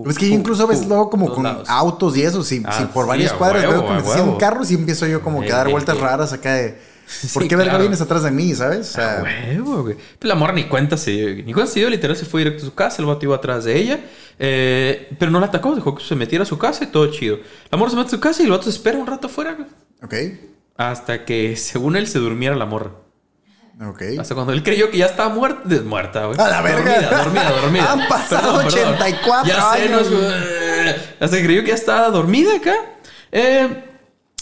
Es 0.06 0.18
que 0.18 0.28
yo 0.28 0.34
incluso 0.34 0.66
ves 0.66 0.86
luego 0.86 1.08
como 1.10 1.32
con 1.32 1.44
lados. 1.44 1.68
autos 1.68 2.14
y 2.18 2.22
eso, 2.22 2.44
si, 2.44 2.62
Ah, 2.66 2.72
si 2.78 2.84
por 2.84 3.04
sí, 3.04 3.08
varias 3.08 3.32
cuadras 3.32 3.64
huevo, 3.64 3.82
veo 3.82 3.88
que 3.96 4.02
me 4.04 4.08
siguen 4.12 4.36
carros 4.36 4.70
y 4.70 4.74
empiezo 4.74 5.06
yo 5.06 5.22
como 5.22 5.40
que 5.40 5.50
a 5.52 5.56
dar 5.56 5.68
Eh, 5.68 5.72
vueltas 5.72 5.96
eh, 5.96 6.00
raras 6.00 6.32
acá 6.34 6.52
de 6.54 6.78
¿por 7.34 7.42
Sí, 7.42 7.48
qué 7.48 7.56
verga 7.56 7.72
claro. 7.72 7.82
vienes 7.84 8.00
atrás 8.00 8.22
de 8.22 8.30
mí, 8.30 8.54
sabes? 8.54 8.90
O 8.90 8.92
sea, 8.92 9.18
Ah, 9.18 9.22
huevo, 9.22 9.82
güey. 9.82 9.94
Pues 9.96 10.28
la 10.28 10.34
morra 10.34 10.52
ni 10.52 10.64
cuenta 10.68 10.96
se 10.96 11.10
dio. 11.10 11.44
Ni 11.44 11.52
cuenta 11.52 11.72
se 11.72 11.80
dio, 11.80 11.90
literal 11.90 12.16
se 12.16 12.24
fue 12.24 12.40
directo 12.42 12.62
a 12.62 12.66
su 12.66 12.74
casa. 12.74 13.02
El 13.02 13.06
vato 13.06 13.24
iba 13.24 13.36
atrás 13.36 13.64
de 13.64 13.76
ella. 13.76 14.00
eh, 14.38 15.08
pero 15.18 15.30
no 15.30 15.40
la 15.40 15.46
atacó, 15.46 15.74
dejó 15.74 15.94
que 15.94 16.04
se 16.04 16.14
metiera 16.14 16.42
a 16.44 16.46
su 16.46 16.58
casa 16.58 16.84
y 16.84 16.86
todo 16.88 17.06
chido. 17.10 17.38
La 17.70 17.76
morra 17.78 17.90
se 17.90 17.96
mete 17.96 18.08
a 18.08 18.10
su 18.10 18.20
casa 18.20 18.42
y 18.42 18.46
el 18.46 18.50
vato 18.52 18.64
se 18.64 18.70
espera 18.70 18.98
un 18.98 19.06
rato 19.06 19.26
afuera, 19.26 19.54
güey. 19.54 19.68
ok, 20.02 20.38
Hasta 20.76 21.24
que, 21.24 21.56
según 21.56 21.96
él, 21.96 22.06
se 22.06 22.18
durmiera 22.18 22.56
la 22.56 22.64
morra. 22.66 22.92
ok. 23.86 24.02
Hasta 24.18 24.34
cuando 24.34 24.52
él 24.52 24.62
creyó 24.62 24.90
que 24.90 24.98
ya 24.98 25.06
estaba 25.06 25.28
muerta, 25.34 25.62
muerta, 25.84 26.24
güey. 26.26 26.38
A 26.40 26.48
la 26.48 26.62
verga. 26.62 27.00
Dormida, 27.02 27.22
dormida, 27.24 27.50
dormida. 27.60 27.92
Han 27.92 28.08
pasado 28.08 28.54
84 28.66 29.46
Ya 29.48 29.72
sé, 29.74 29.82
años, 29.82 30.10
no, 30.10 30.16
güey. 30.16 30.94
Hasta 31.20 31.36
que 31.36 31.44
creyó 31.44 31.62
que 31.62 31.68
ya 31.68 31.74
estaba 31.74 32.08
dormida 32.08 32.56
acá. 32.56 32.74
Eh, 33.32 33.84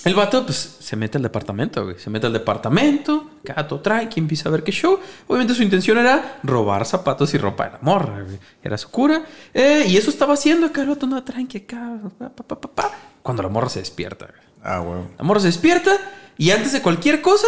el 0.04 0.14
vato, 0.14 0.44
pues, 0.44 0.76
se 0.80 0.96
mete 0.96 1.18
al 1.18 1.22
departamento, 1.22 1.84
güey. 1.84 1.98
Se 1.98 2.08
mete 2.08 2.26
al 2.26 2.32
departamento, 2.32 3.30
gato 3.42 3.80
tranqui, 3.80 4.20
empieza 4.20 4.48
a 4.48 4.52
ver 4.52 4.62
qué 4.62 4.72
show. 4.72 4.98
Obviamente 5.26 5.54
su 5.54 5.62
intención 5.62 5.98
era 5.98 6.38
robar 6.42 6.86
zapatos 6.86 7.34
y 7.34 7.38
ropa 7.38 7.64
de 7.66 7.70
la 7.72 7.78
morra, 7.82 8.22
güey. 8.22 8.38
Era 8.62 8.78
su 8.78 8.90
cura. 8.90 9.24
Eh, 9.52 9.86
y 9.88 9.96
eso 9.96 10.10
estaba 10.10 10.34
haciendo 10.34 10.66
acá, 10.66 10.82
el 10.82 10.88
vato 10.88 11.06
andaba 11.06 11.24
tranqui 11.24 11.58
acá, 11.58 11.98
pa, 12.18 12.28
pa, 12.30 12.42
pa, 12.44 12.60
pa, 12.60 12.70
pa, 12.70 12.92
cuando 13.22 13.42
la 13.42 13.48
morra 13.48 13.68
se 13.68 13.80
despierta, 13.80 14.26
güey. 14.26 14.40
Ah, 14.62 14.80
huevo. 14.80 15.10
La 15.18 15.24
morra 15.24 15.40
se 15.40 15.46
despierta 15.48 15.96
y 16.36 16.50
antes 16.50 16.72
de 16.72 16.80
cualquier 16.82 17.20
cosa, 17.20 17.46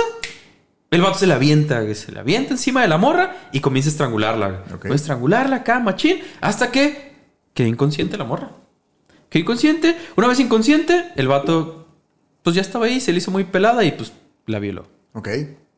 el 0.91 1.01
vato 1.03 1.19
se 1.19 1.27
la 1.27 1.37
avienta, 1.37 1.81
güey. 1.81 1.95
Se 1.95 2.13
la 2.13 2.21
avienta 2.21 2.53
encima 2.53 2.83
de 2.83 2.89
la 2.89 2.99
morra 2.99 3.37
y 3.53 3.61
comienza 3.61 3.89
a 3.91 3.93
estrangularla. 3.93 4.49
güey. 4.49 4.63
Comienza 4.65 4.91
a 4.91 4.97
estrangularla 4.97 5.57
acá, 5.57 5.79
machín, 5.79 6.21
hasta 6.41 6.71
que 6.71 7.15
queda 7.55 7.69
inconsciente 7.69 8.17
la 8.17 8.25
morra. 8.25 8.51
Queda 9.29 9.43
inconsciente. 9.43 9.97
Una 10.17 10.27
vez 10.27 10.41
inconsciente, 10.41 11.13
el 11.15 11.29
vato, 11.29 11.80
pues 12.43 12.57
ya 12.57 12.63
estaba 12.63 12.87
ahí, 12.87 13.01
se 13.01 13.13
le 13.13 13.19
hizo 13.19 13.31
muy 13.31 13.45
pelada 13.45 13.85
y 13.85 13.93
pues 13.93 14.13
la 14.47 14.59
violó. 14.59 14.87
Ok. 15.13 15.29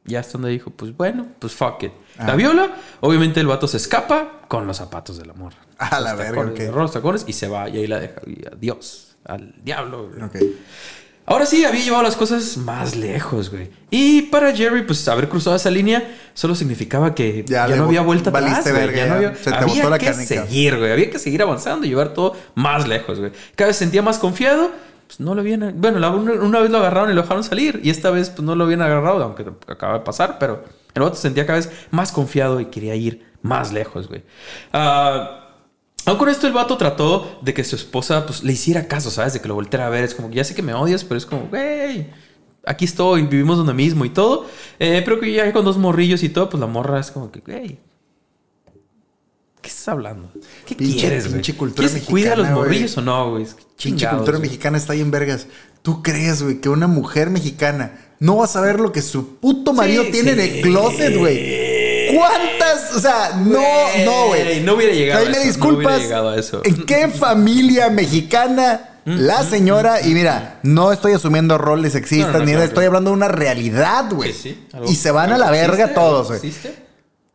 Ya 0.04 0.18
hasta 0.20 0.32
donde 0.32 0.50
dijo, 0.50 0.70
pues 0.70 0.96
bueno, 0.96 1.26
pues 1.38 1.52
fuck 1.54 1.82
it. 1.84 1.92
Ah. 2.18 2.26
La 2.28 2.34
viola, 2.36 2.74
obviamente 3.00 3.38
el 3.40 3.46
vato 3.46 3.68
se 3.68 3.76
escapa 3.76 4.40
con 4.48 4.66
los 4.66 4.76
zapatos 4.78 5.16
de 5.18 5.26
la 5.26 5.32
morra. 5.34 5.58
A 5.78 6.00
la 6.00 6.14
verga, 6.14 6.42
los 6.72 6.92
tacones 6.92 7.24
y 7.28 7.32
se 7.32 7.46
va 7.48 7.68
y 7.68 7.78
ahí 7.78 7.86
la 7.86 8.00
deja. 8.00 8.20
Y 8.26 8.44
adiós, 8.52 9.16
al 9.24 9.54
diablo. 9.64 10.08
güey. 10.08 10.22
Ok. 10.24 10.36
Ahora 11.24 11.46
sí, 11.46 11.64
había 11.64 11.84
llevado 11.84 12.02
las 12.02 12.16
cosas 12.16 12.56
más 12.56 12.96
lejos, 12.96 13.48
güey. 13.50 13.70
Y 13.90 14.22
para 14.22 14.52
Jerry, 14.54 14.82
pues 14.84 15.06
haber 15.06 15.28
cruzado 15.28 15.54
esa 15.54 15.70
línea 15.70 16.16
solo 16.34 16.56
significaba 16.56 17.14
que 17.14 17.44
Ya 17.46 17.68
no 17.68 17.84
había 17.84 18.02
vuelta 18.02 18.30
atrás, 18.30 18.62
güey. 18.64 18.74
verga, 18.74 18.96
Ya 18.96 19.06
no 19.06 19.20
ya. 19.22 19.28
había... 19.28 19.34
Se 19.36 19.50
te 19.50 19.54
había 19.56 19.74
botó 19.76 19.90
la 19.90 19.98
que 20.00 20.06
canica. 20.06 20.24
seguir, 20.46 20.78
güey. 20.78 20.90
Había 20.90 21.10
que 21.10 21.20
seguir 21.20 21.40
avanzando 21.42 21.86
y 21.86 21.90
llevar 21.90 22.12
todo 22.12 22.36
más 22.56 22.88
lejos, 22.88 23.20
güey. 23.20 23.30
Cada 23.54 23.68
vez 23.68 23.76
se 23.76 23.84
sentía 23.84 24.02
más 24.02 24.18
confiado. 24.18 24.72
Pues 25.12 25.20
no 25.20 25.34
lo 25.34 25.40
habían... 25.42 25.74
Bueno, 25.80 25.98
la- 25.98 26.10
una, 26.10 26.32
una 26.32 26.60
vez 26.60 26.70
lo 26.70 26.78
agarraron 26.78 27.10
y 27.10 27.14
lo 27.14 27.20
dejaron 27.22 27.44
salir. 27.44 27.80
Y 27.82 27.90
esta 27.90 28.10
vez, 28.10 28.30
pues 28.30 28.42
no 28.42 28.54
lo 28.54 28.64
habían 28.64 28.80
agarrado, 28.80 29.22
aunque 29.22 29.44
acaba 29.68 29.94
de 29.94 30.00
pasar. 30.00 30.38
Pero 30.38 30.64
el 30.94 31.02
otro 31.02 31.16
se 31.16 31.22
sentía 31.22 31.44
cada 31.46 31.58
vez 31.58 31.70
más 31.90 32.12
confiado 32.12 32.60
y 32.60 32.66
quería 32.66 32.94
ir 32.94 33.26
más 33.42 33.72
lejos, 33.72 34.08
güey. 34.08 34.22
Ah... 34.72 35.38
Aún 36.04 36.18
con 36.18 36.28
esto 36.28 36.48
el 36.48 36.52
vato 36.52 36.76
trató 36.76 37.38
de 37.42 37.54
que 37.54 37.62
su 37.62 37.76
esposa 37.76 38.26
pues 38.26 38.42
le 38.42 38.52
hiciera 38.52 38.88
caso, 38.88 39.08
¿sabes? 39.08 39.34
De 39.34 39.40
que 39.40 39.46
lo 39.46 39.54
volteara 39.54 39.86
a 39.86 39.88
ver. 39.88 40.02
Es 40.02 40.16
como 40.16 40.30
ya 40.30 40.42
sé 40.42 40.52
que 40.52 40.60
me 40.62 40.74
odias, 40.74 41.04
pero 41.04 41.16
es 41.16 41.24
como, 41.24 41.42
güey, 41.46 42.08
aquí 42.66 42.86
estoy, 42.86 43.22
vivimos 43.22 43.56
donde 43.56 43.72
mismo 43.72 44.04
y 44.04 44.10
todo. 44.10 44.46
Eh, 44.80 45.02
pero 45.04 45.20
que 45.20 45.32
ya 45.32 45.52
con 45.52 45.64
dos 45.64 45.78
morrillos 45.78 46.24
y 46.24 46.28
todo, 46.28 46.48
pues 46.50 46.60
la 46.60 46.66
morra 46.66 46.98
es 46.98 47.12
como 47.12 47.30
que, 47.30 47.38
güey, 47.38 47.78
¿qué 49.62 49.68
estás 49.70 49.88
hablando? 49.88 50.30
¿Qué 50.66 50.76
Pinche- 50.76 51.00
quieres, 51.00 51.24
güey? 51.24 51.34
pinche 51.36 51.56
cultura 51.56 51.88
¿Quieres 51.88 52.04
que 52.04 52.10
cuide 52.10 52.28
a 52.32 52.36
los 52.36 52.46
mexicana, 52.46 52.56
morrillos 52.66 52.98
o 52.98 53.00
no, 53.02 53.30
güey? 53.30 53.46
Pinche 53.82 54.08
cultura 54.08 54.38
mexicana 54.38 54.76
está 54.76 54.92
ahí 54.92 55.00
en 55.00 55.10
vergas. 55.10 55.46
¿Tú 55.82 56.02
crees, 56.02 56.42
güey, 56.42 56.60
que 56.60 56.68
una 56.68 56.86
mujer 56.86 57.30
mexicana 57.30 57.98
no 58.20 58.36
va 58.36 58.44
a 58.44 58.48
saber 58.48 58.78
lo 58.78 58.92
que 58.92 59.02
su 59.02 59.36
puto 59.38 59.72
marido 59.72 60.04
Sí, 60.04 60.10
tiene 60.12 60.32
en 60.32 60.38
sí. 60.40 60.42
el 60.58 60.60
closet, 60.62 61.16
güey? 61.16 62.14
¿Cuántas? 62.14 62.94
O 62.94 63.00
sea, 63.00 63.36
no, 63.36 63.60
no, 64.04 64.26
güey. 64.28 64.60
no 64.60 64.74
hubiera 64.74 64.92
llegado 64.92 65.20
Ahí 65.20 65.26
a 65.26 65.30
me 65.30 65.36
eso, 65.36 65.40
no 65.44 65.46
disculpas. 65.52 65.84
hubiera 65.86 65.98
llegado 66.04 66.28
a 66.30 66.36
eso. 66.36 66.60
¿En 66.64 66.84
qué 66.84 67.08
familia 67.08 67.88
mexicana 67.90 68.98
la 69.04 69.42
señora? 69.44 70.00
Y 70.06 70.12
mira, 70.14 70.60
no 70.62 70.92
estoy 70.92 71.14
asumiendo 71.14 71.58
roles 71.58 71.92
sexistas 71.94 72.28
No, 72.28 72.32
no, 72.34 72.38
no, 72.40 72.44
ni 72.44 72.52
nada, 72.52 72.58
claro. 72.64 72.68
estoy 72.68 72.84
hablando 72.86 73.10
de 73.10 73.16
una 73.16 73.28
realidad, 73.28 74.04
güey. 74.12 74.32
Sí, 74.32 74.56
sí, 74.70 74.78
y 74.88 74.94
se 74.96 75.10
van 75.10 75.32
a 75.32 75.38
la 75.38 75.50
verga 75.50 75.94
todos, 75.94 76.28
güey. 76.28 76.52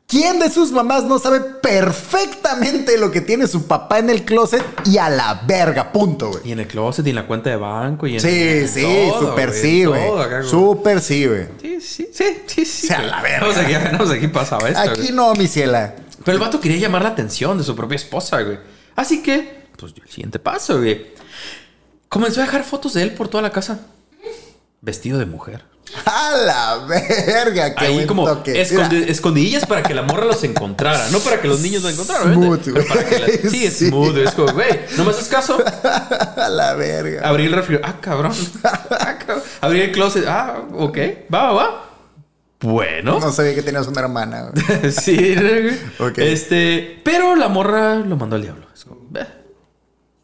¿Quién 0.09 0.39
de 0.39 0.49
sus 0.49 0.71
mamás 0.71 1.03
no 1.03 1.19
sabe 1.19 1.41
perfectamente 1.41 2.97
lo 2.97 3.11
que 3.11 3.19
tiene 3.19 3.45
su 3.45 3.67
papá 3.67 3.99
en 3.99 4.09
el 4.09 4.23
closet 4.23 4.63
y 4.85 4.97
a 4.99 5.09
la 5.09 5.41
verga? 5.45 5.91
Punto, 5.91 6.29
güey. 6.29 6.41
Y 6.45 6.51
en 6.53 6.61
el 6.61 6.67
closet 6.67 7.05
y 7.05 7.09
en 7.09 7.17
la 7.17 7.27
cuenta 7.27 7.49
de 7.49 7.57
banco 7.57 8.07
y 8.07 8.13
en 8.13 8.21
Sí, 8.21 8.29
en 8.29 8.69
sí, 8.69 8.81
todo, 8.83 9.33
güey, 9.33 9.53
sí, 9.53 9.83
todo 9.83 9.91
güey. 9.91 10.25
acá, 10.25 10.37
güey. 10.37 10.49
Súper 10.49 11.01
sí, 11.01 11.25
güey. 11.27 11.47
Sí, 11.61 11.81
sí, 11.81 12.09
sí, 12.13 12.23
sí, 12.47 12.65
sí. 12.65 12.87
sea, 12.87 12.99
güey. 12.99 13.09
la 13.09 13.21
verga. 13.21 13.47
No 13.47 13.53
sé 13.53 13.59
aquí, 13.59 13.97
no 13.97 14.07
sé 14.07 14.13
aquí 14.13 14.27
pasaba 14.29 14.69
esto. 14.69 14.79
Aquí 14.79 15.01
güey. 15.01 15.11
no, 15.11 15.33
mi 15.35 15.45
ciela. 15.45 15.93
Pero 16.23 16.37
el 16.37 16.41
vato 16.41 16.61
quería 16.61 16.77
llamar 16.77 17.01
la 17.03 17.09
atención 17.09 17.57
de 17.57 17.65
su 17.65 17.75
propia 17.75 17.97
esposa, 17.97 18.41
güey. 18.43 18.59
Así 18.95 19.21
que, 19.21 19.65
pues 19.77 19.93
el 20.01 20.09
siguiente 20.09 20.39
paso, 20.39 20.77
güey. 20.77 21.07
Comenzó 22.07 22.39
a 22.39 22.45
dejar 22.45 22.63
fotos 22.63 22.93
de 22.93 23.01
él 23.03 23.13
por 23.13 23.27
toda 23.27 23.41
la 23.41 23.51
casa. 23.51 23.81
Vestido 24.79 25.19
de 25.19 25.25
mujer. 25.25 25.65
A 26.05 26.31
la 26.45 26.85
verga, 26.85 27.73
qué 27.75 27.85
Ahí 27.85 27.93
buen 27.95 28.07
como 28.07 28.25
toque. 28.25 28.61
escondi- 28.63 28.99
Mira, 28.99 29.11
escondidillas 29.11 29.65
para 29.65 29.83
que 29.83 29.93
la 29.93 30.01
morra 30.03 30.25
los 30.25 30.43
encontrara. 30.43 31.09
No 31.11 31.19
para 31.19 31.41
que 31.41 31.47
los 31.47 31.59
niños 31.61 31.83
lo 31.83 31.89
encontraran, 31.89 32.33
Smooth, 32.33 32.45
obviamente, 32.67 32.71
pero 32.73 32.87
para 32.87 33.05
que 33.09 33.19
la- 33.19 33.25
güey. 33.27 33.49
Sí, 33.49 33.65
es 33.65 33.73
Sí. 33.77 33.87
smooth. 33.89 34.17
Es 34.17 34.31
como, 34.31 34.53
güey, 34.53 34.79
no 34.97 35.05
me 35.05 35.11
haces 35.11 35.27
caso. 35.27 35.57
a 36.37 36.49
la 36.49 36.75
verga. 36.75 37.27
Abrí 37.27 37.45
el 37.45 37.53
refri. 37.53 37.79
Ah, 37.83 37.95
cabrón. 38.01 38.33
Ah, 38.63 39.17
cabrón. 39.19 39.43
Abrí 39.61 39.81
el 39.81 39.91
closet. 39.91 40.25
Ah, 40.27 40.61
ok. 40.73 40.97
Va, 41.33 41.51
va, 41.51 41.53
va. 41.53 41.83
Bueno. 42.61 43.19
No 43.19 43.31
sabía 43.31 43.53
que 43.55 43.61
tenías 43.61 43.87
una 43.87 44.01
hermana, 44.01 44.51
sí, 44.91 45.35
güey. 45.35 45.77
Ok. 45.99 46.17
Este, 46.17 46.99
pero 47.03 47.35
la 47.35 47.47
morra 47.49 47.95
lo 47.95 48.15
mandó 48.17 48.35
al 48.35 48.41
diablo. 48.41 48.65
Es 48.73 48.83
como, 48.85 49.01
"Bah". 49.09 49.27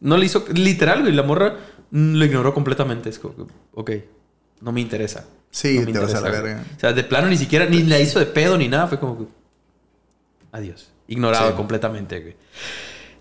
No 0.00 0.16
le 0.16 0.26
hizo, 0.26 0.44
literal, 0.52 1.02
güey. 1.02 1.12
La 1.14 1.22
morra 1.22 1.54
lo 1.90 2.24
ignoró 2.24 2.52
completamente. 2.52 3.08
Es 3.08 3.18
como, 3.18 3.46
ok, 3.72 3.90
no 4.60 4.72
me 4.72 4.80
interesa. 4.80 5.24
Sí, 5.54 5.78
No 5.78 5.92
te 5.92 5.98
vas 6.00 6.14
a 6.14 6.20
la 6.20 6.30
verga. 6.30 6.64
O 6.76 6.80
sea, 6.80 6.92
de 6.92 7.04
plano 7.04 7.28
ni 7.28 7.36
siquiera, 7.36 7.64
ni 7.66 7.84
la 7.84 8.00
hizo 8.00 8.18
de 8.18 8.26
pedo 8.26 8.58
ni 8.58 8.66
nada. 8.66 8.88
Fue 8.88 8.98
como, 8.98 9.28
adiós. 10.50 10.90
Ignorado 11.06 11.50
Sí. 11.50 11.56
completamente, 11.56 12.20
güey. 12.20 12.36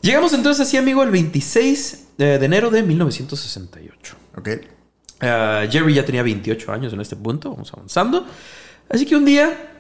Llegamos 0.02 0.34
entonces 0.34 0.66
así, 0.68 0.76
amigo, 0.78 1.04
el 1.04 1.12
26 1.12 2.08
de 2.18 2.40
de 2.40 2.46
enero 2.46 2.72
de 2.72 2.82
1968. 2.82 4.16
Ok. 4.36 4.50
Ah, 5.22 5.64
Jerry 5.70 5.94
ya 5.94 6.04
tenía 6.04 6.24
28 6.24 6.72
años 6.72 6.92
en 6.92 7.02
este 7.02 7.16
punto, 7.16 7.52
vamos 7.52 7.72
avanzando. 7.72 8.26
Así 8.90 9.06
que 9.06 9.16
un 9.16 9.26
día, 9.26 9.72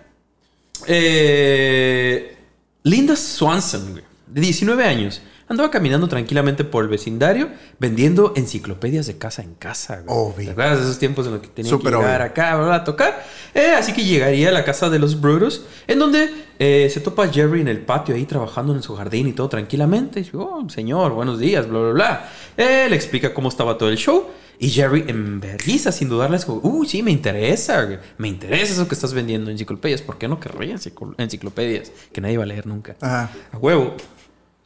eh, 0.87 2.37
Linda 2.83 3.15
Swanson, 3.15 3.91
güey, 3.93 4.03
de 4.27 4.41
19 4.41 4.85
años, 4.85 5.21
andaba 5.53 5.71
caminando 5.71 6.07
tranquilamente 6.07 6.63
por 6.63 6.83
el 6.83 6.89
vecindario 6.89 7.49
vendiendo 7.79 8.33
enciclopedias 8.35 9.07
de 9.07 9.17
casa 9.17 9.41
en 9.41 9.53
casa. 9.55 10.01
güey. 10.05 10.05
Obvio. 10.07 10.45
¿Te 10.47 10.51
acuerdas 10.51 10.77
de 10.79 10.83
esos 10.85 10.99
tiempos 10.99 11.25
en 11.27 11.33
los 11.33 11.41
que 11.41 11.47
tenía 11.47 11.71
que 11.71 11.77
llegar 11.77 12.21
obvio. 12.21 12.25
acá 12.25 12.55
bla, 12.55 12.65
bla, 12.65 12.75
a 12.75 12.83
tocar? 12.83 13.23
Eh, 13.53 13.73
así 13.77 13.93
que 13.93 14.03
llegaría 14.03 14.49
a 14.49 14.51
la 14.51 14.63
casa 14.65 14.89
de 14.89 14.99
los 14.99 15.19
Brutus, 15.21 15.63
en 15.87 15.99
donde 15.99 16.29
eh, 16.59 16.89
se 16.93 16.99
topa 16.99 17.27
Jerry 17.27 17.61
en 17.61 17.67
el 17.67 17.79
patio 17.79 18.15
ahí 18.15 18.25
trabajando 18.25 18.73
en 18.75 18.81
su 18.83 18.95
jardín 18.95 19.27
y 19.27 19.33
todo 19.33 19.49
tranquilamente. 19.49 20.19
Y 20.19 20.23
dice, 20.23 20.37
oh, 20.37 20.67
señor, 20.69 21.13
buenos 21.13 21.39
días, 21.39 21.67
bla, 21.69 21.79
bla, 21.79 21.91
bla. 21.91 22.29
Eh, 22.57 22.87
le 22.89 22.95
explica 22.95 23.33
cómo 23.33 23.49
estaba 23.49 23.77
todo 23.77 23.89
el 23.89 23.97
show. 23.97 24.27
Y 24.59 24.69
Jerry 24.69 25.03
en 25.07 25.39
vergüenza, 25.41 25.91
sin 25.91 26.07
dudarle, 26.09 26.37
es 26.37 26.45
como, 26.45 26.61
uy, 26.63 26.87
sí, 26.87 27.01
me 27.03 27.11
interesa, 27.11 27.83
güey. 27.83 27.97
me 28.17 28.27
interesa 28.29 28.71
eso 28.73 28.87
que 28.87 28.93
estás 28.95 29.13
vendiendo 29.13 29.49
enciclopedias. 29.51 30.01
¿Por 30.01 30.17
qué 30.17 30.27
no 30.27 30.39
querría 30.39 30.75
enciclo- 30.75 31.15
enciclopedias 31.17 31.91
que 32.13 32.21
nadie 32.21 32.37
va 32.37 32.43
a 32.43 32.47
leer 32.47 32.65
nunca? 32.67 32.95
Ajá. 33.01 33.31
A 33.51 33.57
huevo. 33.57 33.95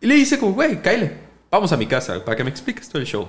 Y 0.01 0.07
le 0.07 0.15
dice 0.15 0.37
como, 0.39 0.53
güey, 0.53 0.81
Kyle, 0.81 1.11
vamos 1.51 1.71
a 1.71 1.77
mi 1.77 1.85
casa 1.87 2.23
para 2.23 2.35
que 2.37 2.43
me 2.43 2.49
expliques 2.49 2.87
todo 2.89 2.99
el 3.01 3.07
show. 3.07 3.27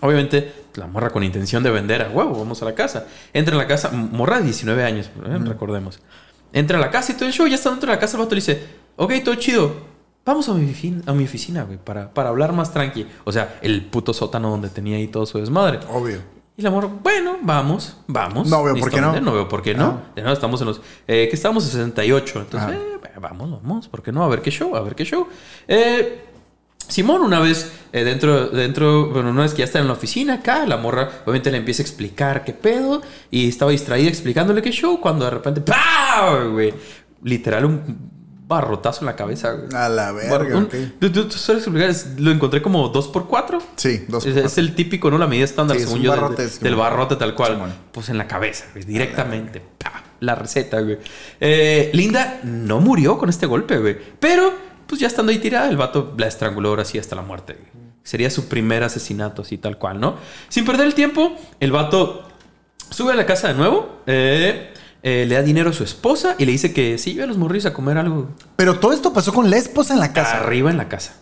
Obviamente, 0.00 0.52
la 0.74 0.86
morra 0.86 1.10
con 1.10 1.22
intención 1.22 1.62
de 1.62 1.70
vender 1.70 2.02
a 2.02 2.10
huevo, 2.10 2.36
vamos 2.38 2.60
a 2.62 2.64
la 2.64 2.74
casa. 2.74 3.06
Entra 3.32 3.54
en 3.54 3.58
la 3.58 3.66
casa, 3.68 3.90
morra 3.90 4.38
de 4.38 4.44
19 4.44 4.82
años, 4.84 5.06
eh, 5.24 5.38
recordemos. 5.44 6.00
Entra 6.52 6.76
a 6.76 6.80
la 6.80 6.90
casa 6.90 7.12
y 7.12 7.14
todo 7.14 7.26
el 7.26 7.32
show, 7.32 7.46
ya 7.46 7.54
está 7.54 7.70
dentro 7.70 7.88
de 7.88 7.94
la 7.96 8.00
casa, 8.00 8.16
el 8.16 8.22
vato 8.24 8.34
le 8.34 8.40
dice, 8.40 8.62
ok, 8.96 9.12
todo 9.24 9.36
chido, 9.36 9.74
vamos 10.24 10.48
a 10.48 10.54
mi, 10.54 10.64
oficina- 10.64 11.02
a 11.06 11.12
mi 11.14 11.24
oficina, 11.24 11.62
güey, 11.62 11.78
para, 11.78 12.12
para 12.12 12.30
hablar 12.30 12.52
más 12.52 12.72
tranqui. 12.72 13.06
O 13.24 13.30
sea, 13.32 13.58
el 13.62 13.84
puto 13.86 14.12
sótano 14.12 14.50
donde 14.50 14.68
tenía 14.68 14.96
ahí 14.96 15.06
todo 15.06 15.24
su 15.24 15.38
desmadre. 15.38 15.78
Obvio. 15.88 16.20
Y 16.56 16.62
la 16.62 16.70
morra, 16.70 16.88
bueno, 17.02 17.38
vamos, 17.42 17.96
vamos. 18.06 18.48
No 18.48 18.62
veo 18.62 18.74
por 18.76 18.90
qué 18.90 19.00
no. 19.00 19.18
No 19.20 19.32
veo 19.32 19.48
por 19.48 19.62
qué 19.62 19.74
no. 19.74 20.00
Ah. 20.04 20.12
De 20.14 20.22
nuevo 20.22 20.34
estamos 20.34 20.60
en 20.60 20.66
los... 20.66 20.80
Eh, 21.08 21.26
que 21.30 21.36
estábamos 21.36 21.64
en 21.64 21.70
68. 21.70 22.40
Entonces, 22.40 22.70
Ah. 22.70 22.98
eh, 23.04 23.18
vamos, 23.20 23.50
vamos. 23.50 23.88
¿Por 23.88 24.02
qué 24.02 24.12
no? 24.12 24.22
A 24.22 24.28
ver 24.28 24.42
qué 24.42 24.50
show, 24.50 24.76
a 24.76 24.80
ver 24.82 24.94
qué 24.94 25.04
show. 25.04 25.26
Eh, 25.66 26.26
Simón, 26.88 27.22
una 27.22 27.40
vez 27.40 27.72
eh, 27.92 28.04
dentro, 28.04 28.48
dentro, 28.48 29.08
bueno, 29.08 29.30
una 29.30 29.42
vez 29.42 29.52
que 29.52 29.58
ya 29.60 29.64
está 29.64 29.78
en 29.78 29.86
la 29.86 29.94
oficina 29.94 30.34
acá, 30.34 30.66
la 30.66 30.76
morra 30.76 31.08
obviamente 31.24 31.50
le 31.50 31.56
empieza 31.56 31.82
a 31.82 31.86
explicar 31.86 32.44
qué 32.44 32.52
pedo 32.52 33.00
y 33.30 33.48
estaba 33.48 33.70
distraída 33.70 34.08
explicándole 34.10 34.60
qué 34.60 34.72
show 34.72 35.00
cuando 35.00 35.24
de 35.24 35.30
repente, 35.30 35.62
¡pah! 35.62 36.44
güey! 36.52 36.74
Literal, 37.22 37.64
un 37.64 38.10
barrotazo 38.52 39.00
en 39.00 39.06
la 39.06 39.16
cabeza, 39.16 39.52
güey. 39.52 39.68
A 39.74 39.88
la 39.88 40.12
verga, 40.12 40.38
Bar- 40.38 40.54
un- 40.54 40.64
ok. 40.64 40.74
¿Tú, 41.00 41.10
tú- 41.12 41.24
tú 41.28 41.36
sabes 41.38 41.62
explicar? 41.66 41.94
Lo 42.18 42.30
encontré 42.30 42.62
como 42.62 42.92
2x4. 42.92 43.60
Sí, 43.76 44.04
dos 44.08 44.24
Es, 44.26 44.36
es 44.36 44.58
el 44.58 44.74
típico, 44.74 45.10
¿no? 45.10 45.18
La 45.18 45.26
medida 45.26 45.44
estándar, 45.44 45.76
Sí, 45.78 45.84
según 45.84 46.02
yo, 46.02 46.10
barrote, 46.10 46.42
de- 46.42 46.48
es 46.48 46.60
del 46.60 46.76
barrote 46.76 47.16
tal 47.16 47.34
cual. 47.34 47.52
Simón. 47.54 47.74
Pues 47.92 48.08
en 48.08 48.18
la 48.18 48.26
cabeza, 48.28 48.66
güey, 48.72 48.84
directamente. 48.84 49.62
La 50.20 50.34
receta, 50.36 50.80
güey. 50.80 50.98
Eh, 51.40 51.90
Linda 51.94 52.38
no 52.44 52.80
murió 52.80 53.18
con 53.18 53.28
este 53.28 53.46
golpe, 53.46 53.78
güey. 53.78 53.96
Pero, 54.20 54.52
pues 54.86 55.00
ya 55.00 55.08
estando 55.08 55.32
ahí 55.32 55.38
tirada, 55.38 55.68
el 55.68 55.76
vato 55.76 56.14
la 56.16 56.28
estranguló 56.28 56.68
ahora 56.68 56.84
sí 56.84 56.98
hasta 56.98 57.16
la 57.16 57.22
muerte, 57.22 57.54
güey. 57.54 57.82
Sería 58.04 58.30
su 58.30 58.48
primer 58.48 58.84
asesinato, 58.84 59.42
así 59.42 59.58
tal 59.58 59.78
cual, 59.78 59.98
¿no? 60.00 60.16
Sin 60.48 60.64
perder 60.64 60.86
el 60.86 60.94
tiempo, 60.94 61.36
el 61.60 61.72
vato 61.72 62.28
sube 62.90 63.12
a 63.12 63.16
la 63.16 63.26
casa 63.26 63.48
de 63.48 63.54
nuevo, 63.54 64.00
eh, 64.06 64.72
eh, 65.02 65.24
le 65.26 65.34
da 65.34 65.42
dinero 65.42 65.70
a 65.70 65.72
su 65.72 65.82
esposa 65.84 66.36
y 66.38 66.44
le 66.44 66.52
dice 66.52 66.72
que 66.72 66.96
sí, 66.98 67.12
lleve 67.12 67.24
a 67.24 67.26
los 67.26 67.36
morrillos 67.36 67.66
a 67.66 67.72
comer 67.72 67.98
algo 67.98 68.28
Pero 68.56 68.78
todo 68.78 68.92
esto 68.92 69.12
pasó 69.12 69.32
con 69.32 69.50
la 69.50 69.56
esposa 69.56 69.94
en 69.94 70.00
la 70.00 70.12
casa. 70.12 70.38
arriba 70.38 70.70
en 70.70 70.76
la 70.76 70.88
casa. 70.88 71.14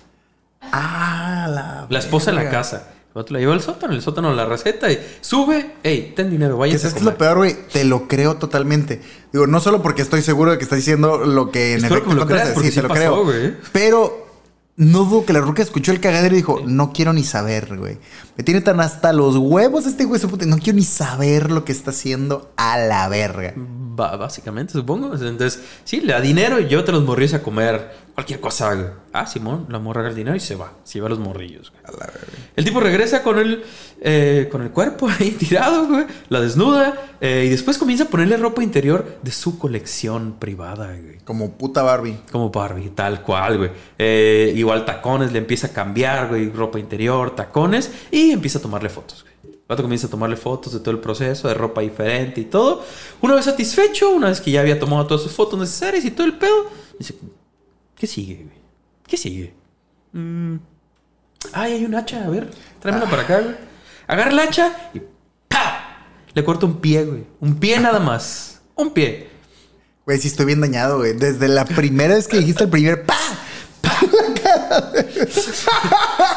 Ah, 0.61 1.47
la. 1.49 1.87
La 1.89 1.99
esposa 1.99 2.31
en 2.31 2.37
la 2.37 2.51
casa. 2.51 2.89
El 3.09 3.14
vato 3.14 3.33
la 3.33 3.41
llevó 3.41 3.53
al 3.55 3.61
sótano, 3.61 3.93
el 3.93 4.03
sótano 4.03 4.33
la 4.33 4.45
receta 4.47 4.93
y 4.93 5.01
sube, 5.20 5.72
hey, 5.83 6.12
ten 6.14 6.31
dinero, 6.31 6.57
vaya 6.57 6.78
que 6.78 6.87
es 6.87 7.03
lo 7.03 7.16
peor, 7.16 7.39
güey. 7.39 7.57
Te 7.72 7.83
lo 7.85 8.07
creo 8.07 8.37
totalmente. 8.37 9.03
Digo, 9.33 9.49
no 9.49 9.59
solo 9.61 9.83
porque 9.83 10.03
estoy 10.03 10.22
seguro 10.22 10.53
de 10.53 10.59
que 10.59 10.64
estás 10.64 10.78
diciendo 10.78 11.18
lo 11.18 11.51
que 11.51 11.72
en 11.72 11.78
Espero 11.78 11.95
efecto 11.97 12.11
que 12.11 12.14
me 12.14 12.20
lo 12.20 12.26
creas, 12.28 12.51
porque 12.51 12.68
sí, 12.68 12.74
sí 12.74 12.81
te 12.81 12.83
lo 12.83 12.89
pasó, 12.89 13.24
creo. 13.26 13.55
Pero 13.72 14.30
no 14.77 15.05
dudo 15.05 15.27
que 15.27 15.33
la 15.33 15.41
ruca 15.41 15.62
escuchó 15.62 15.93
el 15.93 16.01
cagadero 16.01 16.35
y 16.35 16.39
dijo, 16.39 16.61
no 16.66 16.93
quiero 16.93 17.12
ni 17.12 17.23
saber, 17.23 17.77
güey. 17.77 17.99
Me 18.37 18.45
tiene 18.45 18.61
tan 18.61 18.81
hasta 18.81 19.12
los 19.12 19.37
huevos 19.37 19.87
este 19.87 20.05
güey, 20.05 20.21
su 20.21 20.29
puta. 20.29 20.47
No 20.47 20.59
quiero 20.59 20.77
ni 20.77 20.85
saber 20.85 21.51
lo 21.51 21.64
que 21.64 21.73
está 21.73 21.91
haciendo 21.91 22.53
a 22.57 22.79
la 22.79 23.09
verga. 23.09 23.55
Básicamente, 24.16 24.72
supongo. 24.72 25.14
Entonces, 25.14 25.62
sí, 25.84 26.01
le 26.01 26.12
da 26.12 26.20
dinero 26.20 26.59
y 26.59 26.66
llévate 26.66 26.90
a 26.90 26.94
los 26.94 27.05
morrillos 27.05 27.34
a 27.34 27.42
comer 27.42 27.90
cualquier 28.14 28.40
cosa. 28.40 28.74
güey. 28.74 28.86
Ah, 29.12 29.26
Simón, 29.26 29.66
la 29.68 29.78
morra 29.78 30.07
el 30.09 30.14
dinero 30.14 30.36
y 30.36 30.40
se 30.40 30.55
va. 30.57 30.72
Se 30.84 30.94
lleva 30.94 31.07
a 31.07 31.11
los 31.11 31.18
morrillos. 31.18 31.70
güey. 31.70 31.82
A 31.84 31.92
la 31.92 32.07
verga. 32.07 32.20
El 32.57 32.64
tipo 32.64 32.80
regresa 32.80 33.22
con 33.22 33.38
el, 33.38 33.62
eh, 34.01 34.48
con 34.51 34.62
el 34.62 34.70
cuerpo 34.70 35.09
ahí 35.20 35.30
tirado, 35.32 35.86
güey. 35.86 36.07
La 36.28 36.40
desnuda 36.40 36.94
eh, 37.20 37.44
y 37.46 37.48
después 37.51 37.78
comienza 37.78 38.05
a 38.05 38.09
ponerle 38.09 38.36
ropa 38.36 38.62
interior 38.62 39.18
de 39.22 39.30
su 39.32 39.59
colección 39.59 40.36
privada, 40.38 40.88
güey. 40.88 41.18
Como 41.24 41.53
puta 41.53 41.82
Barbie. 41.82 42.18
Como 42.30 42.51
Barbie, 42.51 42.90
tal 42.90 43.22
cual, 43.22 43.59
güey. 43.59 43.70
Eh, 43.98 44.53
igual 44.57 44.84
tacones, 44.84 45.32
le 45.32 45.38
empieza 45.38 45.68
a 45.68 45.70
cambiar, 45.70 46.28
güey. 46.28 46.51
Ropa 46.51 46.78
interior, 46.78 47.34
tacones. 47.34 47.90
Y 48.11 48.30
empieza 48.32 48.59
a 48.59 48.62
tomarle 48.62 48.88
fotos, 48.88 49.24
vato 49.71 49.83
comienza 49.83 50.09
a 50.09 50.11
tomarle 50.11 50.37
fotos 50.37 50.73
de 50.73 50.81
todo 50.81 50.91
el 50.91 50.99
proceso, 50.99 51.47
de 51.47 51.55
ropa 51.55 51.81
diferente 51.81 52.41
y 52.41 52.45
todo. 52.45 52.85
Una 53.21 53.37
vez 53.37 53.45
satisfecho, 53.45 54.11
una 54.11 54.29
vez 54.29 54.41
que 54.41 54.51
ya 54.51 54.61
había 54.61 54.79
tomado 54.81 55.07
todas 55.07 55.23
sus 55.23 55.33
fotos 55.33 55.59
necesarias 55.59 56.05
y 56.05 56.11
todo 56.11 56.27
el 56.27 56.37
pedo, 56.37 56.68
dice, 56.99 57.14
¿qué 57.95 58.07
sigue, 58.09 58.35
güey? 58.35 58.59
¿Qué 59.07 59.16
sigue? 59.16 59.55
Mm. 60.12 60.57
Ay, 61.53 61.75
hay 61.75 61.85
un 61.85 61.95
hacha, 61.95 62.25
a 62.25 62.29
ver, 62.29 62.51
tráemela 62.81 63.09
para 63.09 63.23
acá, 63.23 63.41
güey. 63.41 63.55
Agarra 64.09 64.31
el 64.33 64.39
hacha 64.41 64.91
y 64.93 65.01
¡pa! 65.47 66.05
Le 66.35 66.45
corta 66.45 66.66
un 66.66 66.81
pie, 66.81 67.05
güey. 67.05 67.25
Un 67.41 67.55
pie 67.55 67.79
nada 67.79 68.01
más. 68.01 68.61
Un 68.75 68.91
pie. 68.91 69.29
Güey, 70.05 70.18
sí 70.18 70.27
estoy 70.27 70.47
bien 70.47 70.61
dañado, 70.61 70.99
güey. 70.99 71.12
Desde 71.12 71.47
la 71.47 71.64
primera 71.64 72.16
vez 72.16 72.27
que 72.27 72.39
dijiste 72.39 72.64
el 72.64 72.71
primer 72.71 73.07
pa, 73.07 73.16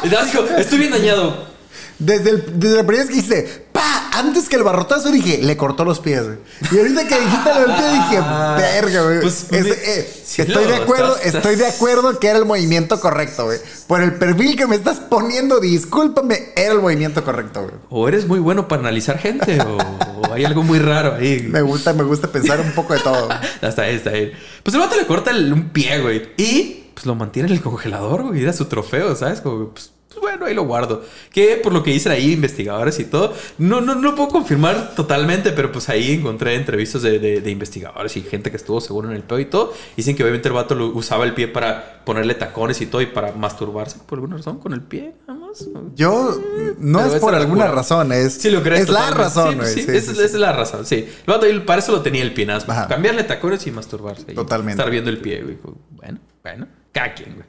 dijo, 0.04 0.44
estoy 0.56 0.78
bien 0.78 0.92
dañado. 0.92 1.53
Desde, 1.98 2.30
el- 2.30 2.58
desde 2.60 2.76
la 2.76 2.82
primera 2.86 3.04
vez 3.04 3.08
que 3.08 3.14
dijiste 3.22 3.66
pa, 3.72 4.10
antes 4.12 4.48
que 4.48 4.56
el 4.56 4.62
barrotazo 4.62 5.10
dije, 5.10 5.38
le 5.42 5.56
cortó 5.56 5.84
los 5.84 5.98
pies, 6.00 6.22
güey. 6.24 6.38
Y 6.72 6.78
ahorita 6.78 7.08
que 7.08 7.20
dijiste 7.20 7.50
lo 7.50 7.60
del 7.60 7.76
pie 7.76 7.92
dije, 7.92 8.20
verga, 8.56 9.02
güey. 9.02 9.20
pues, 9.20 9.42
Es- 9.50 9.66
pues, 9.66 9.68
eh, 9.88 10.22
estoy 10.38 10.64
no, 10.64 10.70
de 10.70 10.76
acuerdo, 10.76 11.16
estás- 11.16 11.34
estoy 11.34 11.56
de 11.56 11.66
acuerdo 11.66 12.18
que 12.20 12.28
era 12.28 12.38
el 12.38 12.44
movimiento 12.44 13.00
correcto, 13.00 13.46
güey. 13.46 13.58
Por 13.88 14.00
el 14.02 14.14
perfil 14.14 14.56
que 14.56 14.66
me 14.66 14.76
estás 14.76 14.98
poniendo, 15.00 15.58
discúlpame, 15.60 16.52
era 16.56 16.72
el 16.72 16.80
movimiento 16.80 17.24
correcto, 17.24 17.62
güey. 17.64 17.74
O 17.90 18.06
eres 18.08 18.26
muy 18.26 18.38
bueno 18.38 18.68
para 18.68 18.80
analizar 18.80 19.18
gente 19.18 19.60
o, 19.60 19.76
o 19.76 20.32
hay 20.32 20.44
algo 20.44 20.62
muy 20.62 20.78
raro 20.78 21.14
ahí. 21.16 21.46
Me 21.50 21.62
gusta, 21.62 21.92
me 21.92 22.04
gusta 22.04 22.28
pensar 22.28 22.60
un 22.60 22.72
poco 22.72 22.94
de 22.94 23.00
todo. 23.00 23.28
Hasta 23.62 23.82
ahí, 23.82 23.96
está 23.96 24.10
ahí. 24.10 24.32
Pues 24.62 24.74
el 24.74 24.80
vato 24.80 24.96
le 24.96 25.06
corta 25.06 25.30
el- 25.32 25.52
un 25.52 25.70
pie, 25.70 26.00
güey. 26.00 26.28
Y 26.36 26.80
pues 26.94 27.06
lo 27.06 27.16
mantiene 27.16 27.48
en 27.48 27.54
el 27.56 27.60
congelador, 27.60 28.22
güey. 28.22 28.40
Era 28.42 28.52
su 28.52 28.66
trofeo, 28.66 29.16
¿sabes? 29.16 29.40
Como, 29.40 29.70
pues, 29.70 29.90
bueno, 30.20 30.46
ahí 30.46 30.54
lo 30.54 30.64
guardo. 30.64 31.02
Que 31.30 31.56
por 31.62 31.72
lo 31.72 31.82
que 31.82 31.90
dicen 31.92 32.12
ahí 32.12 32.32
investigadores 32.32 32.98
y 33.00 33.04
todo, 33.04 33.34
no, 33.58 33.80
no, 33.80 33.94
no 33.94 34.14
puedo 34.14 34.28
confirmar 34.28 34.94
totalmente, 34.94 35.52
pero 35.52 35.70
pues 35.72 35.88
ahí 35.88 36.12
encontré 36.14 36.54
entrevistas 36.54 37.02
de, 37.02 37.18
de- 37.18 37.40
de 37.40 37.50
investigadores 37.50 38.16
y 38.16 38.22
gente 38.22 38.50
que 38.50 38.56
estuvo 38.56 38.80
seguro 38.80 39.08
en 39.10 39.16
el 39.16 39.22
pedo 39.22 39.38
y 39.40 39.44
todo. 39.46 39.72
Dicen 39.96 40.16
que 40.16 40.22
obviamente 40.22 40.48
el 40.48 40.54
vato 40.54 40.74
lo 40.74 40.86
usaba 40.88 41.24
el 41.24 41.34
pie 41.34 41.48
para 41.48 42.02
ponerle 42.04 42.34
tacones 42.34 42.80
y 42.80 42.86
todo 42.86 43.00
y 43.02 43.06
para 43.06 43.32
masturbarse 43.32 43.98
por 44.06 44.18
alguna 44.18 44.36
razón 44.36 44.58
con 44.58 44.72
el 44.74 44.82
pie, 44.82 45.14
nada 45.26 45.40
más. 45.40 45.66
Yo, 45.94 46.38
no 46.78 46.98
Pero 46.98 47.14
es 47.14 47.20
por 47.20 47.34
alguna 47.34 47.68
razón, 47.68 48.12
es, 48.12 48.34
Sí, 48.34 48.50
lo 48.50 48.62
crees. 48.62 48.82
es 48.82 48.88
la 48.88 49.10
razón, 49.10 49.60
Sí, 49.64 49.82
sí, 49.82 49.90
es 49.90 50.34
la 50.34 50.52
razón, 50.52 50.84
sí. 50.84 50.96
El 50.96 51.24
vato 51.26 51.46
ahí 51.46 51.58
para 51.60 51.78
eso 51.80 51.92
lo 51.92 52.02
tenía 52.02 52.22
el 52.22 52.34
pienazo. 52.34 52.70
Ajá. 52.70 52.88
Cambiarle 52.88 53.24
tacones 53.24 53.66
y 53.66 53.70
masturbarse. 53.70 54.24
y 54.32 54.34
Totalmente. 54.34 54.72
Estar 54.80 54.90
viendo 54.90 55.10
el 55.10 55.18
pie, 55.18 55.42
güey. 55.42 55.56
Bueno, 55.90 56.18
bueno. 56.42 56.66
Cada 56.92 57.14
quien, 57.14 57.34
güey. 57.34 57.46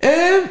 Eh, 0.00 0.42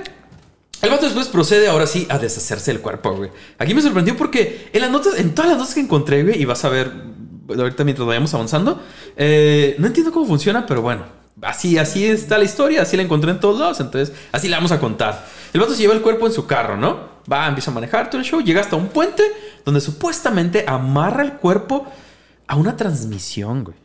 el 0.83 0.89
vato 0.89 1.05
después 1.05 1.27
procede 1.29 1.69
ahora 1.69 1.87
sí 1.87 2.05
a 2.09 2.19
deshacerse 2.19 2.73
del 2.73 2.81
cuerpo, 2.81 3.15
güey. 3.15 3.31
Aquí 3.57 3.73
me 3.73 3.81
sorprendió 3.81 4.17
porque 4.17 4.69
en 4.73 4.81
las 4.81 4.91
notas, 4.91 5.17
en 5.17 5.33
todas 5.33 5.49
las 5.49 5.57
notas 5.57 5.73
que 5.73 5.79
encontré, 5.79 6.23
güey, 6.23 6.41
y 6.41 6.43
vas 6.43 6.65
a 6.65 6.69
ver 6.69 6.91
ahorita 7.47 7.85
mientras 7.85 8.05
vayamos 8.05 8.33
avanzando, 8.33 8.81
eh, 9.15 9.77
no 9.79 9.87
entiendo 9.87 10.11
cómo 10.11 10.25
funciona, 10.25 10.65
pero 10.65 10.81
bueno, 10.81 11.05
así, 11.41 11.77
así 11.77 12.05
está 12.05 12.37
la 12.37 12.43
historia, 12.43 12.81
así 12.81 12.97
la 12.97 13.03
encontré 13.03 13.31
en 13.31 13.39
todos 13.39 13.57
lados, 13.57 13.79
entonces 13.79 14.13
así 14.33 14.49
la 14.49 14.57
vamos 14.57 14.73
a 14.73 14.79
contar. 14.81 15.25
El 15.53 15.61
vato 15.61 15.73
se 15.73 15.81
lleva 15.81 15.93
el 15.93 16.01
cuerpo 16.01 16.27
en 16.27 16.33
su 16.33 16.45
carro, 16.47 16.75
¿no? 16.75 17.13
Va, 17.31 17.47
empieza 17.47 17.71
a 17.71 17.73
manejar 17.73 18.09
todo 18.09 18.19
el 18.19 18.27
show, 18.27 18.41
llega 18.41 18.59
hasta 18.59 18.75
un 18.75 18.89
puente 18.89 19.23
donde 19.63 19.79
supuestamente 19.79 20.65
amarra 20.67 21.23
el 21.23 21.33
cuerpo 21.33 21.87
a 22.45 22.57
una 22.57 22.75
transmisión, 22.75 23.63
güey. 23.63 23.77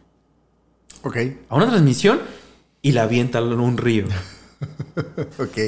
Ok, 1.03 1.17
A 1.49 1.55
una 1.55 1.69
transmisión 1.69 2.21
y 2.83 2.91
la 2.91 3.05
avienta 3.05 3.39
en 3.39 3.61
un 3.61 3.77
río. 3.77 4.07
ok, 5.39 5.59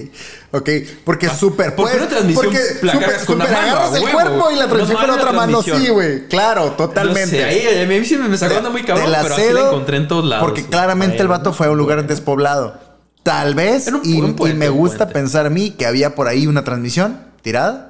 ok. 0.52 0.68
Porque 1.04 1.26
Ah, 1.28 1.34
súper 1.34 1.74
¿por 1.76 1.88
puedes- 1.88 2.34
Porque 2.34 2.58
cargas 2.82 3.24
con 3.24 3.38
mano, 3.38 3.56
agarras 3.56 3.92
a 3.92 3.96
el 3.98 4.08
cuerpo 4.10 4.50
y 4.50 4.56
la 4.56 4.66
No 4.66 4.72
transmisión 4.72 4.98
con 5.00 5.08
mames 5.08 5.22
otra 5.22 5.32
mano. 5.32 5.62
Sí, 5.62 5.88
güey. 5.90 6.26
Claro, 6.28 6.72
totalmente. 6.72 7.36
No 7.36 7.42
sé, 7.42 7.44
ahí 7.44 7.82
a 7.84 7.86
mí 7.86 8.04
sí 8.04 8.16
me, 8.16 8.28
me 8.28 8.36
sacó 8.36 8.68
muy 8.70 8.82
cabrón, 8.82 9.12
pero 9.22 9.34
así 9.34 9.52
la 9.52 9.60
encontré 9.68 9.96
en 9.98 10.08
todos 10.08 10.24
lados. 10.24 10.44
Porque 10.44 10.64
claramente 10.66 11.18
el 11.18 11.28
vato 11.28 11.52
fue 11.52 11.68
a 11.68 11.70
un 11.70 11.78
lugar 11.78 12.04
despoblado. 12.06 12.78
Tal 13.22 13.54
vez, 13.54 13.86
un- 13.88 14.00
y, 14.02 14.20
un 14.20 14.34
puente, 14.34 14.56
y 14.56 14.58
me 14.58 14.68
gusta 14.70 15.08
pensar 15.10 15.46
a 15.46 15.50
mí 15.50 15.70
que 15.72 15.86
había 15.86 16.14
por 16.14 16.26
ahí 16.26 16.46
una 16.46 16.64
transmisión 16.64 17.20
tirada. 17.42 17.89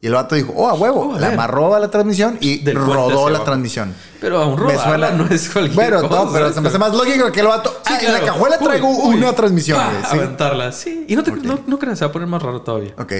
Y 0.00 0.06
el 0.06 0.12
vato 0.14 0.36
dijo, 0.36 0.52
oh, 0.54 0.68
a 0.68 0.74
huevo. 0.74 1.14
Oh, 1.14 1.18
la 1.18 1.28
amarró 1.30 1.74
a 1.74 1.80
la 1.80 1.90
transmisión 1.90 2.38
y 2.40 2.58
Del 2.58 2.76
rodó 2.76 3.28
la 3.30 3.42
transmisión. 3.42 3.92
Pero 4.20 4.40
aún 4.40 4.56
suena- 4.78 5.10
no 5.10 5.26
es 5.26 5.50
cualquier 5.50 5.74
Bueno, 5.74 6.08
cosa. 6.08 6.24
no, 6.24 6.32
pero 6.32 6.52
se 6.52 6.60
me 6.60 6.68
hace 6.68 6.78
más 6.78 6.92
lógico 6.94 7.32
que 7.32 7.40
el 7.40 7.46
vato. 7.48 7.70
Sí, 7.84 7.94
ah, 7.94 7.98
en 8.02 8.12
la 8.12 8.20
cajuela 8.20 8.58
traigo 8.58 8.88
uy, 8.88 9.16
una 9.16 9.32
transmisión, 9.32 9.80
güey. 9.84 10.02
¿sí? 10.04 10.16
Aventarla, 10.16 10.70
sí. 10.70 11.04
Y 11.08 11.16
no, 11.16 11.24
te, 11.24 11.32
Ok. 11.32 11.38
no, 11.42 11.60
no 11.66 11.78
creas, 11.80 11.98
se 11.98 12.04
va 12.04 12.10
a 12.10 12.12
poner 12.12 12.28
más 12.28 12.40
raro 12.40 12.60
todavía. 12.62 12.92
Ok. 12.96 13.12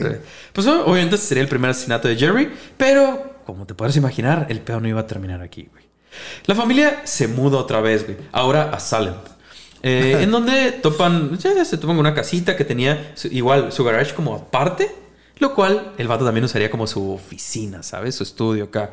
Pues 0.53 0.67
obviamente 0.69 1.17
sería 1.19 1.43
el 1.43 1.49
primer 1.49 1.71
asesinato 1.73 2.07
de 2.07 2.15
Jerry, 2.17 2.53
pero 2.77 3.39
como 3.45 3.67
te 3.67 3.75
puedes 3.75 3.97
imaginar, 3.97 4.47
el 4.49 4.61
pedo 4.61 4.79
no 4.79 4.87
iba 4.87 5.01
a 5.01 5.07
terminar 5.07 5.43
aquí, 5.43 5.69
güey. 5.73 5.83
La 6.47 6.55
familia 6.55 7.01
se 7.05 7.27
muda 7.27 7.59
otra 7.59 7.81
vez, 7.81 8.05
güey. 8.05 8.19
Ahora 8.31 8.71
a 8.73 8.79
Salem. 8.79 9.15
Eh, 9.83 10.19
en 10.23 10.31
donde 10.31 10.73
topan, 10.73 11.37
ya, 11.39 11.55
ya 11.55 11.65
se 11.65 11.77
topan 11.77 11.99
una 11.99 12.15
casita 12.15 12.57
que 12.57 12.65
tenía 12.65 13.13
su- 13.17 13.29
igual 13.29 13.73
su 13.73 13.83
garage 13.85 14.15
como 14.15 14.35
aparte, 14.35 14.95
lo 15.41 15.55
cual 15.55 15.93
el 15.99 16.09
vato 16.09 16.25
también 16.25 16.45
usaría 16.45 16.71
como 16.71 16.87
su 16.87 17.13
oficina, 17.13 17.83
¿sabes? 17.83 18.15
Su 18.15 18.23
estudio 18.23 18.65
acá. 18.65 18.91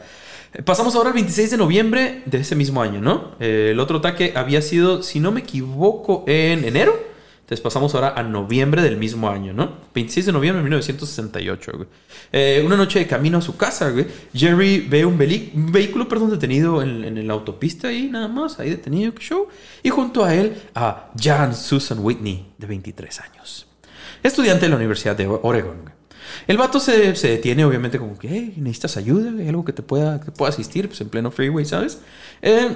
Eh, 0.53 0.61
Pasamos 0.63 0.95
ahora 0.95 1.09
al 1.09 1.15
26 1.15 1.51
de 1.51 1.57
noviembre 1.57 2.23
de 2.25 2.39
ese 2.39 2.55
mismo 2.55 2.81
año, 2.81 3.01
¿no? 3.01 3.35
Eh, 3.39 3.69
el 3.71 3.79
otro 3.79 3.97
ataque 3.97 4.33
había 4.35 4.61
sido, 4.61 5.03
si 5.03 5.19
no 5.19 5.31
me 5.31 5.41
equivoco, 5.41 6.23
en 6.27 6.63
enero. 6.63 7.15
Entonces 7.45 7.61
pasamos 7.61 7.93
ahora 7.93 8.15
a 8.15 8.23
noviembre 8.23 8.81
del 8.81 8.97
mismo 8.97 9.29
año, 9.29 9.53
¿no? 9.53 9.73
26 9.93 10.25
de 10.25 10.31
noviembre 10.31 10.61
de 10.61 10.63
1968, 10.63 11.71
güey. 11.75 11.87
Eh, 12.31 12.63
una 12.65 12.75
noche 12.75 12.97
de 12.97 13.05
camino 13.05 13.37
a 13.37 13.41
su 13.41 13.55
casa, 13.55 13.91
güey. 13.91 14.07
Jerry 14.33 14.79
ve 14.79 15.05
un, 15.05 15.15
vehículo, 15.15 16.07
perdón, 16.07 16.31
detenido 16.31 16.81
en, 16.81 17.03
en 17.03 17.27
la 17.27 17.33
autopista 17.33 17.89
ahí, 17.89 18.09
nada 18.09 18.27
más, 18.27 18.59
ahí 18.59 18.71
detenido, 18.71 19.13
qué 19.13 19.21
show. 19.21 19.47
Y 19.83 19.89
junto 19.89 20.25
a 20.25 20.33
él, 20.33 20.55
a 20.73 21.11
Jan 21.21 21.53
Susan 21.53 21.99
Whitney, 21.99 22.53
de 22.57 22.65
23 22.65 23.19
años. 23.21 23.67
Estudiante 24.23 24.65
de 24.65 24.69
la 24.69 24.77
Universidad 24.77 25.15
de 25.15 25.27
Oregon. 25.27 25.94
El 26.47 26.57
vato 26.57 26.79
se, 26.79 27.15
se 27.15 27.29
detiene, 27.29 27.65
obviamente, 27.65 27.99
como 27.99 28.17
que, 28.17 28.27
hey, 28.29 28.53
necesitas 28.57 28.97
ayuda, 28.97 29.31
güey? 29.31 29.47
algo 29.47 29.65
que 29.65 29.73
te 29.73 29.81
pueda, 29.81 30.19
que 30.19 30.31
pueda 30.31 30.49
asistir, 30.49 30.87
pues 30.87 31.01
en 31.01 31.09
pleno 31.09 31.31
freeway, 31.31 31.65
¿sabes? 31.65 31.99
Eh, 32.41 32.75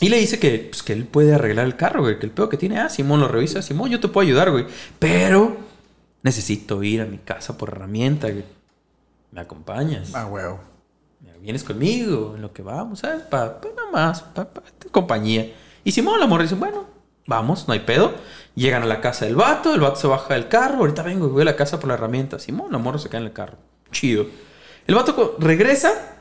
y 0.00 0.08
le 0.08 0.18
dice 0.18 0.38
que, 0.38 0.68
pues, 0.70 0.82
que 0.82 0.92
él 0.92 1.04
puede 1.04 1.34
arreglar 1.34 1.66
el 1.66 1.76
carro, 1.76 2.02
güey. 2.02 2.18
Que 2.18 2.26
el 2.26 2.32
pedo 2.32 2.48
que 2.48 2.56
tiene, 2.56 2.78
ah, 2.80 2.88
Simón 2.88 3.20
lo 3.20 3.28
revisa. 3.28 3.62
Simón, 3.62 3.90
yo 3.90 4.00
te 4.00 4.08
puedo 4.08 4.26
ayudar, 4.26 4.50
güey. 4.50 4.66
Pero 4.98 5.56
necesito 6.22 6.82
ir 6.82 7.02
a 7.02 7.06
mi 7.06 7.18
casa 7.18 7.56
por 7.56 7.68
herramienta, 7.68 8.28
güey. 8.28 8.44
¿Me 9.30 9.40
acompañas? 9.40 10.10
Ah, 10.14 10.26
huevo. 10.26 10.72
Vienes 11.42 11.64
conmigo 11.64 12.34
en 12.36 12.42
lo 12.42 12.52
que 12.52 12.62
vamos, 12.62 13.00
¿sabes? 13.00 13.22
Pa, 13.22 13.60
pa 13.60 13.68
nada 13.74 13.90
más, 13.90 14.22
pa, 14.22 14.44
pa, 14.44 14.62
compañía. 14.92 15.52
Y 15.82 15.90
Simón, 15.90 16.20
la 16.20 16.28
morra 16.28 16.44
dice, 16.44 16.54
bueno, 16.54 16.86
vamos, 17.26 17.68
no 17.68 17.74
hay 17.74 17.80
pedo. 17.80 18.14
Llegan 18.54 18.82
a 18.82 18.86
la 18.86 19.00
casa 19.00 19.24
del 19.24 19.36
vato, 19.36 19.74
el 19.74 19.80
vato 19.80 19.96
se 19.96 20.06
baja 20.06 20.34
del 20.34 20.48
carro, 20.48 20.78
ahorita 20.78 21.02
vengo 21.02 21.26
y 21.26 21.30
voy 21.30 21.42
a 21.42 21.46
la 21.46 21.56
casa 21.56 21.78
por 21.80 21.88
la 21.88 21.94
herramienta. 21.94 22.38
Simón, 22.38 22.70
la 22.70 22.78
morra 22.78 22.98
se 22.98 23.08
cae 23.08 23.20
en 23.20 23.26
el 23.26 23.32
carro. 23.32 23.56
Chido. 23.90 24.26
El 24.86 24.94
vato 24.94 25.36
regresa 25.38 26.16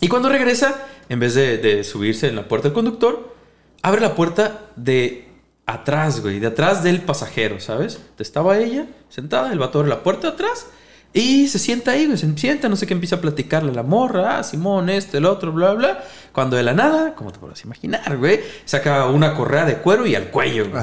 y 0.00 0.08
cuando 0.08 0.28
regresa, 0.28 0.86
en 1.08 1.20
vez 1.20 1.34
de, 1.34 1.58
de 1.58 1.84
subirse 1.84 2.28
en 2.28 2.36
la 2.36 2.48
puerta 2.48 2.68
del 2.68 2.74
conductor, 2.74 3.34
abre 3.82 4.00
la 4.00 4.14
puerta 4.14 4.70
de 4.76 5.28
atrás, 5.66 6.20
güey, 6.20 6.40
de 6.40 6.48
atrás 6.48 6.82
del 6.82 7.02
pasajero, 7.02 7.60
¿sabes? 7.60 8.00
Estaba 8.18 8.58
ella 8.58 8.86
sentada, 9.08 9.52
el 9.52 9.58
vato 9.58 9.78
abre 9.78 9.90
la 9.90 10.02
puerta 10.02 10.28
de 10.28 10.34
atrás 10.34 10.66
y 11.12 11.46
se 11.48 11.58
sienta 11.58 11.90
ahí, 11.90 12.06
güey, 12.06 12.16
se 12.16 12.32
sienta, 12.36 12.68
no 12.68 12.76
sé 12.76 12.86
qué, 12.86 12.94
empieza 12.94 13.16
a 13.16 13.20
platicarle 13.20 13.70
a 13.70 13.74
la 13.74 13.82
morra, 13.82 14.38
ah, 14.38 14.42
Simón, 14.42 14.88
este, 14.88 15.18
el 15.18 15.26
otro, 15.26 15.52
bla, 15.52 15.72
bla. 15.74 16.02
Cuando 16.32 16.56
de 16.56 16.62
la 16.62 16.72
nada, 16.72 17.14
como 17.14 17.32
te 17.32 17.38
podrás 17.38 17.62
imaginar, 17.64 18.16
güey, 18.16 18.40
saca 18.64 19.06
una 19.08 19.34
correa 19.34 19.64
de 19.66 19.76
cuero 19.76 20.06
y 20.06 20.14
al 20.14 20.28
cuello, 20.30 20.70
güey. 20.70 20.82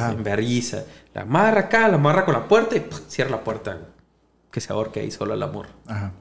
La 1.15 1.21
amarra 1.21 1.61
acá, 1.61 1.88
la 1.88 1.95
amarra 1.95 2.25
con 2.25 2.36
la 2.36 2.47
puerta 2.47 2.75
y 2.75 2.86
cierra 3.07 3.32
la 3.32 3.43
puerta, 3.43 3.73
güey. 3.73 3.86
Que 4.51 4.61
se 4.61 4.71
ahorque 4.71 4.99
ahí 4.99 5.09
sola 5.11 5.36
la 5.36 5.47
morra. 5.47 5.69
Ajá. 5.88 6.11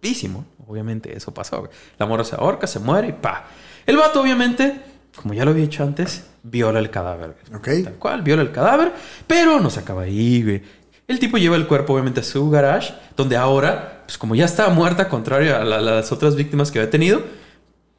Písimo. 0.00 0.44
Obviamente 0.66 1.16
eso 1.16 1.34
pasó. 1.34 1.58
güey. 1.60 1.70
La 1.98 2.06
morra 2.06 2.22
se 2.24 2.36
ahorca, 2.36 2.66
se 2.68 2.78
muere 2.78 3.08
y 3.08 3.12
pa. 3.12 3.46
El 3.86 3.96
vato, 3.96 4.20
obviamente, 4.20 4.80
como 5.20 5.34
ya 5.34 5.44
lo 5.44 5.50
había 5.50 5.64
hecho 5.64 5.82
antes, 5.82 6.24
viola 6.44 6.78
el 6.78 6.90
cadáver. 6.90 7.36
güey. 7.50 7.58
Ok. 7.80 7.84
Tal 7.84 7.94
cual, 7.94 8.22
viola 8.22 8.42
el 8.42 8.52
cadáver, 8.52 8.92
pero 9.26 9.58
no 9.60 9.70
se 9.70 9.80
acaba 9.80 10.02
ahí, 10.02 10.42
güey. 10.42 10.62
El 11.08 11.18
tipo 11.18 11.38
lleva 11.38 11.56
el 11.56 11.66
cuerpo, 11.66 11.94
obviamente, 11.94 12.20
a 12.20 12.22
su 12.22 12.48
garage, 12.50 12.92
donde 13.16 13.36
ahora, 13.36 14.02
pues 14.06 14.18
como 14.18 14.34
ya 14.34 14.44
estaba 14.44 14.72
muerta, 14.72 15.08
contrario 15.08 15.56
a 15.56 15.64
la- 15.64 15.80
las 15.80 16.12
otras 16.12 16.36
víctimas 16.36 16.70
que 16.70 16.78
había 16.78 16.90
tenido, 16.90 17.22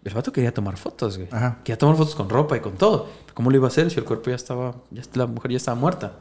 el 0.03 0.13
vato 0.13 0.31
quería 0.31 0.53
tomar 0.53 0.77
fotos, 0.77 1.17
güey. 1.17 1.27
Ajá. 1.31 1.57
Quería 1.63 1.77
tomar 1.77 1.97
fotos 1.97 2.13
con 2.15 2.29
ropa 2.29 2.55
y 2.55 2.59
con 2.59 2.73
todo. 2.77 3.09
Pero 3.25 3.33
¿Cómo 3.33 3.49
lo 3.49 3.57
iba 3.57 3.65
a 3.67 3.69
hacer 3.69 3.89
si 3.89 3.97
el 3.99 4.05
cuerpo 4.05 4.29
ya 4.29 4.35
estaba, 4.35 4.75
ya, 4.91 5.01
la 5.15 5.25
mujer 5.25 5.51
ya 5.51 5.57
estaba 5.57 5.75
muerta? 5.79 6.19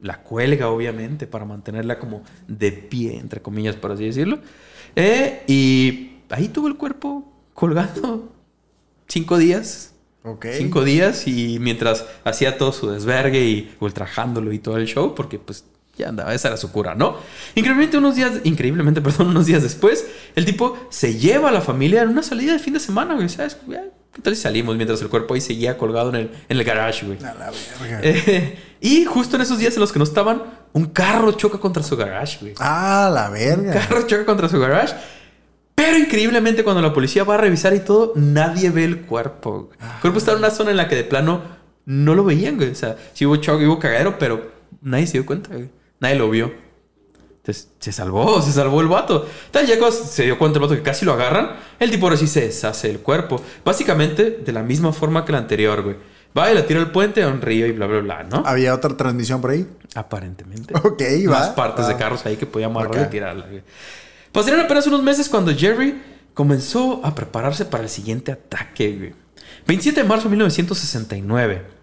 La 0.00 0.22
cuelga, 0.22 0.68
obviamente, 0.68 1.26
para 1.26 1.44
mantenerla 1.44 1.98
como 1.98 2.22
de 2.48 2.70
pie, 2.72 3.18
entre 3.18 3.42
comillas, 3.42 3.74
por 3.76 3.90
así 3.92 4.04
decirlo. 4.04 4.38
Eh, 4.96 5.42
y 5.48 6.18
ahí 6.30 6.48
tuvo 6.48 6.68
el 6.68 6.76
cuerpo 6.76 7.24
colgando 7.52 8.28
cinco 9.08 9.38
días. 9.38 9.94
Ok. 10.24 10.46
Cinco 10.56 10.84
días 10.84 11.26
y 11.26 11.58
mientras 11.58 12.06
hacía 12.24 12.56
todo 12.58 12.70
su 12.70 12.88
desvergue 12.90 13.44
y 13.44 13.74
ultrajándolo 13.80 14.52
y 14.52 14.60
todo 14.60 14.76
el 14.76 14.86
show, 14.86 15.16
porque 15.16 15.40
pues 15.40 15.64
ya 16.02 16.08
andaba, 16.10 16.34
esa 16.34 16.48
era 16.48 16.56
su 16.56 16.70
cura, 16.70 16.94
¿no? 16.94 17.16
Increíblemente 17.54 17.96
unos 17.98 18.14
días, 18.16 18.32
increíblemente, 18.44 19.00
perdón, 19.02 19.28
unos 19.28 19.46
días 19.46 19.62
después, 19.62 20.06
el 20.36 20.44
tipo 20.44 20.78
se 20.90 21.14
lleva 21.18 21.48
a 21.48 21.52
la 21.52 21.60
familia 21.60 22.02
en 22.02 22.10
una 22.10 22.22
salida 22.22 22.52
de 22.52 22.58
fin 22.58 22.74
de 22.74 22.80
semana, 22.80 23.14
güey, 23.14 23.28
¿sabes? 23.28 23.56
¿Qué 24.12 24.20
tal 24.20 24.36
si 24.36 24.42
salimos 24.42 24.76
mientras 24.76 25.00
el 25.00 25.08
cuerpo 25.08 25.32
ahí 25.34 25.40
seguía 25.40 25.78
colgado 25.78 26.10
en 26.10 26.16
el, 26.16 26.30
en 26.48 26.58
el 26.58 26.64
garage, 26.64 27.06
güey? 27.06 27.18
A 27.24 27.32
la 27.34 27.50
verga. 27.50 28.00
Eh, 28.02 28.58
y 28.80 29.04
justo 29.06 29.36
en 29.36 29.42
esos 29.42 29.58
días 29.58 29.72
en 29.74 29.80
los 29.80 29.90
que 29.90 29.98
no 29.98 30.04
estaban, 30.04 30.42
un 30.74 30.84
carro 30.86 31.32
choca 31.32 31.58
contra 31.58 31.82
su 31.82 31.96
garage, 31.96 32.38
güey. 32.42 32.52
Ah, 32.58 33.10
la 33.12 33.28
Un 33.28 33.32
verga. 33.32 33.72
carro 33.72 34.06
choca 34.06 34.26
contra 34.26 34.48
su 34.50 34.58
garage. 34.60 34.94
Pero 35.74 35.96
increíblemente 35.96 36.62
cuando 36.62 36.82
la 36.82 36.92
policía 36.92 37.24
va 37.24 37.34
a 37.34 37.38
revisar 37.38 37.74
y 37.74 37.80
todo, 37.80 38.12
nadie 38.14 38.68
ve 38.70 38.84
el 38.84 39.00
cuerpo. 39.02 39.70
güey. 39.70 39.78
El 39.94 40.00
cuerpo 40.02 40.18
está 40.18 40.32
en 40.32 40.38
una 40.38 40.50
zona 40.50 40.70
en 40.72 40.76
la 40.76 40.88
que 40.88 40.94
de 40.96 41.04
plano 41.04 41.40
no 41.86 42.14
lo 42.14 42.22
veían, 42.24 42.56
güey. 42.58 42.70
O 42.70 42.74
sea, 42.74 42.96
sí 43.14 43.24
hubo 43.24 43.36
choque, 43.36 43.66
hubo 43.66 43.78
cagadero, 43.78 44.18
pero 44.18 44.52
nadie 44.82 45.06
se 45.06 45.14
dio 45.14 45.24
cuenta, 45.26 45.54
güey. 45.54 45.70
Nadie 46.02 46.16
lo 46.16 46.28
vio. 46.28 46.52
Entonces, 47.36 47.70
se 47.80 47.90
salvó, 47.92 48.40
se 48.42 48.52
salvó 48.52 48.80
el 48.80 48.88
vato. 48.88 49.26
Tal 49.50 49.66
ya 49.66 49.76
se 49.90 50.24
dio 50.24 50.38
cuenta 50.38 50.58
el 50.58 50.62
vato 50.62 50.74
que 50.74 50.82
casi 50.82 51.04
lo 51.04 51.12
agarran, 51.12 51.56
el 51.78 51.90
tipo 51.90 52.06
ahora 52.06 52.16
sí 52.16 52.26
se 52.26 52.42
deshace 52.42 52.90
el 52.90 52.98
cuerpo. 53.00 53.42
Básicamente 53.64 54.30
de 54.44 54.52
la 54.52 54.62
misma 54.62 54.92
forma 54.92 55.24
que 55.24 55.32
la 55.32 55.38
anterior, 55.38 55.82
güey. 55.82 55.96
Va 56.36 56.50
y 56.50 56.54
la 56.54 56.64
tira 56.66 56.80
al 56.80 56.90
puente 56.92 57.22
a 57.22 57.28
un 57.28 57.40
río 57.40 57.66
y 57.66 57.72
bla, 57.72 57.86
bla, 57.86 58.00
bla, 58.00 58.22
¿no? 58.24 58.42
¿Había 58.46 58.74
otra 58.74 58.96
transmisión 58.96 59.40
por 59.40 59.50
ahí? 59.50 59.66
Aparentemente. 59.94 60.74
Ok, 60.82 61.02
va. 61.28 61.38
Más 61.38 61.48
partes 61.50 61.86
de 61.86 61.92
va. 61.94 61.98
carros 61.98 62.24
ahí 62.26 62.36
que 62.36 62.46
podía 62.46 62.66
amarrar 62.66 63.06
y 63.06 63.10
tirarla. 63.10 63.46
güey. 63.46 63.62
Pasaron 64.32 64.60
apenas 64.60 64.86
unos 64.86 65.02
meses 65.02 65.28
cuando 65.28 65.54
Jerry 65.54 66.00
comenzó 66.34 67.00
a 67.04 67.14
prepararse 67.14 67.64
para 67.64 67.82
el 67.84 67.90
siguiente 67.90 68.32
ataque. 68.32 68.96
güey. 68.96 69.14
27 69.66 70.02
de 70.02 70.08
marzo 70.08 70.24
de 70.24 70.30
1969. 70.30 71.81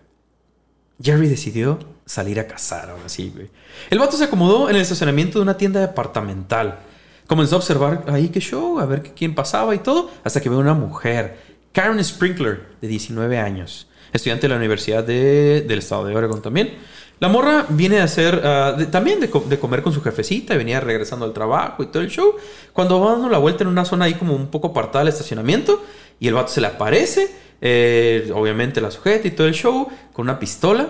Jerry 1.01 1.27
decidió 1.27 1.79
salir 2.05 2.39
a 2.39 2.47
cazar 2.47 2.89
ahora 2.89 3.07
sí, 3.07 3.31
güey. 3.33 3.49
El 3.89 3.99
vato 3.99 4.17
se 4.17 4.23
acomodó 4.25 4.69
en 4.69 4.75
el 4.75 4.81
estacionamiento 4.81 5.39
de 5.39 5.43
una 5.43 5.57
tienda 5.57 5.79
departamental. 5.79 6.79
Comenzó 7.27 7.55
a 7.55 7.59
observar 7.59 8.05
ahí 8.07 8.29
qué 8.29 8.39
show, 8.39 8.79
a 8.79 8.85
ver 8.85 9.03
quién 9.15 9.35
pasaba 9.35 9.75
y 9.75 9.79
todo, 9.79 10.09
hasta 10.23 10.41
que 10.41 10.49
ve 10.49 10.55
una 10.55 10.73
mujer, 10.73 11.37
Karen 11.71 12.03
Sprinkler, 12.03 12.69
de 12.81 12.87
19 12.87 13.37
años, 13.37 13.87
estudiante 14.11 14.43
de 14.47 14.49
la 14.49 14.55
Universidad 14.57 15.03
de- 15.03 15.61
del 15.67 15.79
Estado 15.79 16.05
de 16.05 16.15
Oregon 16.15 16.41
también. 16.41 16.73
La 17.19 17.27
morra 17.27 17.65
viene 17.69 17.99
a 17.99 18.05
hacer 18.05 18.41
ah, 18.43 18.73
de- 18.77 18.87
también 18.87 19.19
de 19.19 19.29
comer 19.59 19.83
con 19.83 19.93
su 19.93 20.01
jefecita, 20.01 20.55
y 20.55 20.57
venía 20.57 20.79
regresando 20.79 21.25
al 21.25 21.33
trabajo 21.33 21.83
y 21.83 21.87
todo 21.87 22.01
el 22.01 22.09
show. 22.09 22.33
Cuando 22.73 22.99
va 22.99 23.11
dando 23.11 23.29
la 23.29 23.37
vuelta 23.37 23.63
en 23.63 23.67
una 23.69 23.85
zona 23.85 24.05
ahí 24.05 24.15
como 24.15 24.33
un 24.35 24.47
poco 24.47 24.69
apartada 24.69 24.99
del 25.05 25.13
estacionamiento, 25.13 25.83
y 26.19 26.27
el 26.27 26.33
vato 26.33 26.49
se 26.51 26.61
le 26.61 26.67
aparece, 26.67 27.29
eh, 27.61 28.31
obviamente 28.33 28.81
la 28.81 28.91
sujeta 28.91 29.27
y 29.27 29.31
todo 29.31 29.47
el 29.47 29.53
show, 29.53 29.87
con 30.13 30.23
una 30.23 30.39
pistola, 30.39 30.87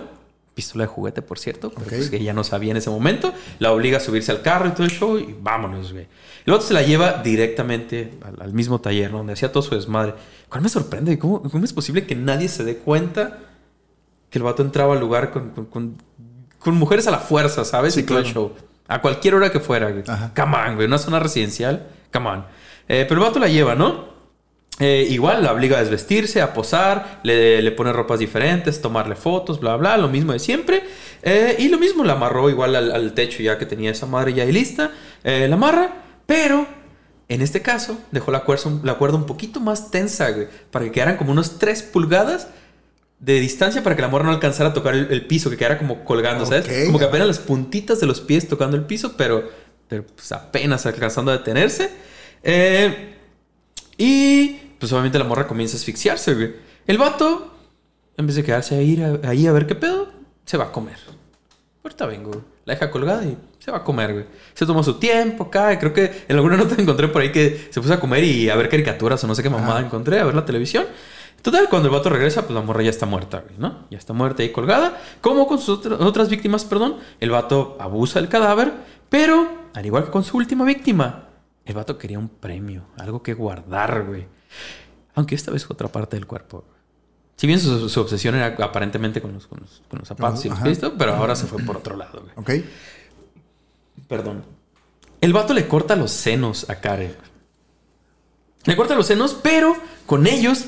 pistola 0.55 0.83
de 0.83 0.87
juguete, 0.87 1.21
por 1.21 1.39
cierto, 1.39 1.69
pero 1.71 1.85
pues 1.87 2.09
que 2.09 2.17
ella 2.17 2.33
no 2.33 2.43
sabía 2.43 2.71
en 2.71 2.77
ese 2.77 2.89
momento. 2.89 3.33
La 3.59 3.71
obliga 3.71 3.97
a 3.97 3.99
subirse 4.01 4.31
al 4.31 4.41
carro 4.41 4.67
y 4.67 4.71
todo 4.71 4.83
el 4.83 4.91
show 4.91 5.17
y 5.17 5.35
vámonos, 5.39 5.93
güey. 5.93 6.07
El 6.45 6.53
vato 6.53 6.65
se 6.65 6.73
la 6.73 6.81
lleva 6.81 7.21
directamente 7.23 8.13
al, 8.23 8.41
al 8.41 8.53
mismo 8.53 8.81
taller, 8.81 9.11
¿no? 9.11 9.17
donde 9.19 9.33
hacía 9.33 9.51
todo 9.51 9.63
su 9.63 9.75
desmadre. 9.75 10.15
¿Cuál 10.49 10.61
me 10.63 10.69
sorprende? 10.69 11.17
¿Cómo, 11.19 11.41
cómo 11.43 11.63
es 11.63 11.73
posible 11.73 12.05
que 12.05 12.15
nadie 12.15 12.47
se 12.49 12.63
dé 12.63 12.77
cuenta 12.77 13.37
que 14.29 14.37
el 14.39 14.43
vato 14.43 14.61
entraba 14.61 14.93
al 14.93 14.99
lugar 14.99 15.31
con, 15.31 15.51
con- 15.51 15.65
con- 15.65 15.97
con 16.59 16.75
mujeres 16.75 17.07
a 17.07 17.11
la 17.11 17.19
fuerza, 17.19 17.63
¿sabes? 17.63 17.93
Sí, 17.93 18.01
y 18.01 18.03
todo 18.03 18.17
el 18.19 18.25
show. 18.25 18.53
A 18.89 18.99
cualquier 19.01 19.35
hora 19.35 19.49
que 19.51 19.59
fuera, 19.61 19.91
güey. 19.91 20.03
Come 20.35 20.57
on, 20.57 20.75
güey. 20.75 20.87
Una 20.87 20.97
zona 20.97 21.19
residencial. 21.19 21.87
Come 22.11 22.27
on. 22.29 22.45
Eh, 22.87 23.05
pero 23.07 23.21
el 23.21 23.27
vato 23.27 23.39
la 23.39 23.47
lleva, 23.47 23.75
¿no? 23.75 24.09
Eh, 24.79 25.07
igual 25.09 25.43
la 25.43 25.51
obliga 25.51 25.77
a 25.77 25.81
desvestirse, 25.81 26.41
a 26.41 26.53
posar, 26.53 27.19
le, 27.23 27.61
le 27.61 27.71
pone 27.71 27.91
ropas 27.91 28.17
diferentes, 28.17 28.81
tomarle 28.81 29.15
fotos, 29.15 29.59
bla, 29.59 29.75
bla, 29.75 29.97
lo 29.97 30.07
mismo 30.07 30.31
de 30.31 30.39
siempre. 30.39 30.83
Eh, 31.21 31.57
y 31.59 31.67
lo 31.67 31.77
mismo 31.77 32.05
la 32.05 32.13
amarró 32.13 32.49
igual 32.49 32.77
al, 32.77 32.93
al 32.93 33.13
techo 33.13 33.43
ya 33.43 33.57
que 33.57 33.65
tenía 33.65 33.91
esa 33.91 34.05
madre 34.05 34.33
ya 34.33 34.43
ahí 34.43 34.53
lista. 34.53 34.91
Eh, 35.25 35.47
la 35.49 35.55
amarra, 35.55 35.95
pero 36.25 36.65
en 37.27 37.41
este 37.41 37.61
caso 37.61 37.99
dejó 38.11 38.31
la 38.31 38.45
cuerda, 38.45 38.71
la 38.83 38.93
cuerda 38.93 39.17
un 39.17 39.25
poquito 39.25 39.59
más 39.59 39.91
tensa, 39.91 40.31
güey, 40.31 40.47
para 40.71 40.85
que 40.85 40.91
quedaran 40.91 41.17
como 41.17 41.33
unos 41.33 41.59
3 41.59 41.83
pulgadas 41.83 42.47
de 43.19 43.37
distancia 43.41 43.83
para 43.83 43.97
que 43.97 44.01
la 44.01 44.07
morra 44.07 44.23
no 44.23 44.31
alcanzara 44.31 44.69
a 44.69 44.73
tocar 44.73 44.95
el, 44.95 45.11
el 45.11 45.27
piso, 45.27 45.49
que 45.49 45.57
quedara 45.57 45.77
como 45.77 46.05
colgando, 46.05 46.45
¿sabes? 46.45 46.85
Como 46.85 46.99
que 46.99 47.03
apenas 47.03 47.27
las 47.27 47.39
puntitas 47.39 47.99
de 47.99 48.07
los 48.07 48.21
pies 48.21 48.47
tocando 48.47 48.77
el 48.77 48.85
piso, 48.85 49.17
pero, 49.17 49.43
pero 49.89 50.05
pues 50.05 50.31
apenas 50.31 50.85
alcanzando 50.85 51.31
a 51.31 51.37
detenerse. 51.37 51.89
Y 53.97 54.68
pues 54.79 54.91
obviamente 54.93 55.19
la 55.19 55.25
morra 55.25 55.47
comienza 55.47 55.75
a 55.75 55.79
asfixiarse, 55.79 56.33
güey. 56.35 56.55
El 56.87 56.97
vato, 56.97 57.53
en 58.17 58.25
vez 58.27 58.35
de 58.35 58.43
quedarse 58.43 58.75
ahí 58.77 59.01
a, 59.01 59.27
ahí 59.29 59.45
a 59.47 59.51
ver 59.51 59.67
qué 59.67 59.75
pedo, 59.75 60.09
se 60.45 60.57
va 60.57 60.65
a 60.65 60.71
comer. 60.71 60.97
Ahorita 61.83 62.05
vengo, 62.05 62.31
güey. 62.31 62.43
La 62.65 62.73
deja 62.75 62.91
colgada 62.91 63.23
y 63.25 63.37
se 63.57 63.71
va 63.71 63.77
a 63.77 63.83
comer, 63.83 64.13
güey. 64.13 64.25
Se 64.53 64.65
tomó 64.65 64.83
su 64.83 64.95
tiempo 64.95 65.45
acá. 65.45 65.73
y 65.73 65.77
Creo 65.77 65.93
que 65.93 66.25
en 66.27 66.35
alguna 66.35 66.57
nota 66.57 66.75
encontré 66.79 67.07
por 67.07 67.21
ahí 67.21 67.31
que 67.31 67.67
se 67.71 67.81
puso 67.81 67.93
a 67.93 67.99
comer 67.99 68.23
y 68.23 68.49
a 68.49 68.55
ver 68.55 68.69
caricaturas 68.69 69.23
o 69.23 69.27
no 69.27 69.35
sé 69.35 69.41
qué 69.43 69.49
mamada 69.49 69.79
encontré, 69.79 70.19
a 70.19 70.23
ver 70.25 70.35
la 70.35 70.45
televisión. 70.45 70.85
Total, 71.41 71.69
cuando 71.69 71.87
el 71.87 71.93
vato 71.95 72.09
regresa, 72.09 72.41
pues 72.41 72.53
la 72.53 72.61
morra 72.61 72.83
ya 72.83 72.89
está 72.89 73.05
muerta, 73.05 73.39
güey, 73.39 73.55
¿no? 73.57 73.87
Ya 73.89 73.97
está 73.97 74.11
muerta 74.13 74.43
ahí 74.43 74.51
colgada. 74.51 75.01
Como 75.21 75.47
con 75.47 75.57
sus 75.57 75.79
otra- 75.79 75.95
otras 76.05 76.29
víctimas, 76.29 76.65
perdón, 76.65 76.97
el 77.21 77.29
vato 77.31 77.77
abusa 77.79 78.19
del 78.19 78.27
cadáver, 78.27 78.73
pero, 79.09 79.47
al 79.73 79.85
igual 79.85 80.03
que 80.05 80.11
con 80.11 80.25
su 80.25 80.35
última 80.35 80.65
víctima, 80.65 81.29
el 81.65 81.75
vato 81.75 81.97
quería 81.97 82.19
un 82.19 82.27
premio, 82.27 82.87
algo 82.97 83.23
que 83.23 83.33
guardar, 83.33 84.03
güey. 84.05 84.27
Aunque 85.15 85.35
esta 85.35 85.51
vez 85.51 85.65
fue 85.65 85.73
otra 85.73 85.87
parte 85.87 86.15
del 86.15 86.27
cuerpo. 86.27 86.63
Si 87.35 87.47
bien 87.47 87.59
su, 87.59 87.87
su 87.89 88.01
obsesión 88.01 88.35
era 88.35 88.55
aparentemente 88.65 89.21
con 89.21 89.33
los, 89.33 89.47
con 89.47 89.61
los, 89.61 89.81
con 89.89 89.99
los 89.99 90.07
zapatos 90.07 90.43
y 90.45 90.49
los 90.49 90.59
pies, 90.59 90.79
pero 90.97 91.15
ahora 91.15 91.35
se 91.35 91.47
fue 91.47 91.63
por 91.63 91.77
otro 91.77 91.95
lado, 91.95 92.21
güey. 92.21 92.59
Ok. 92.59 92.65
Perdón. 94.07 94.43
El 95.21 95.33
vato 95.33 95.53
le 95.53 95.67
corta 95.67 95.95
los 95.95 96.11
senos 96.11 96.69
a 96.69 96.75
Karen. 96.75 97.15
Le 98.65 98.75
corta 98.75 98.95
los 98.95 99.07
senos, 99.07 99.37
pero 99.41 99.75
con 100.05 100.27
ellos 100.27 100.65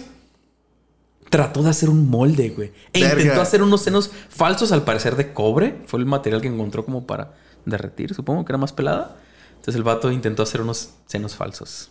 trató 1.30 1.64
de 1.64 1.70
hacer 1.70 1.90
un 1.90 2.10
molde, 2.10 2.50
güey. 2.50 2.72
E 2.94 3.02
Verga. 3.02 3.22
intentó 3.22 3.42
hacer 3.42 3.64
unos 3.64 3.82
senos 3.82 4.12
falsos, 4.30 4.72
al 4.72 4.84
parecer 4.84 5.16
de 5.16 5.34
cobre. 5.34 5.82
Fue 5.88 6.00
el 6.00 6.06
material 6.06 6.42
que 6.42 6.48
encontró 6.48 6.86
como 6.86 7.06
para 7.06 7.34
derretir, 7.66 8.14
supongo 8.14 8.46
que 8.46 8.52
era 8.52 8.58
más 8.58 8.74
pelada. 8.74 9.18
Entonces 9.52 9.76
el 9.76 9.84
vato 9.84 10.12
intentó 10.12 10.44
hacer 10.44 10.62
unos 10.62 10.92
senos 11.06 11.36
falsos. 11.36 11.91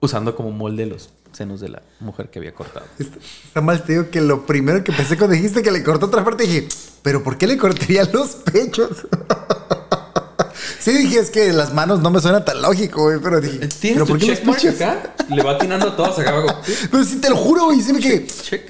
Usando 0.00 0.34
como 0.36 0.50
molde 0.52 0.86
los 0.86 1.10
senos 1.32 1.60
de 1.60 1.68
la 1.68 1.82
mujer 2.00 2.30
que 2.30 2.38
había 2.38 2.54
cortado. 2.54 2.86
Está, 2.98 3.18
está 3.46 3.60
mal, 3.60 3.82
te 3.82 3.92
digo 3.92 4.10
que 4.10 4.20
lo 4.20 4.46
primero 4.46 4.82
que 4.84 4.92
pensé 4.92 5.16
cuando 5.18 5.34
dijiste 5.34 5.62
que 5.62 5.70
le 5.70 5.82
cortó 5.82 6.06
otra 6.06 6.24
parte, 6.24 6.44
dije, 6.44 6.68
¿pero 7.02 7.22
por 7.22 7.36
qué 7.36 7.46
le 7.46 7.56
cortaría 7.58 8.04
los 8.04 8.28
pechos? 8.36 9.06
Sí, 10.80 10.92
dije, 10.92 11.18
es 11.18 11.30
que 11.30 11.52
las 11.52 11.74
manos 11.74 12.00
no 12.00 12.10
me 12.10 12.20
suena 12.20 12.44
tan 12.44 12.62
lógico, 12.62 13.02
güey, 13.02 13.18
pero 13.20 13.40
dije, 13.40 13.58
¿Tienes 13.66 13.94
¿pero 13.94 14.06
por 14.06 14.18
qué 14.18 14.28
los 14.28 14.38
pinches? 14.38 14.80
acá? 14.80 15.14
Le 15.28 15.42
va 15.42 15.52
atinando 15.52 15.88
a 15.88 15.96
todas 15.96 16.18
acá 16.18 16.30
abajo. 16.30 16.62
Pero 16.90 17.04
sí 17.04 17.20
te 17.20 17.28
lo 17.28 17.36
juro, 17.36 17.64
güey, 17.66 17.82
sí 17.82 17.92
me 17.92 18.00
quedé. 18.00 18.26
Check. 18.26 18.62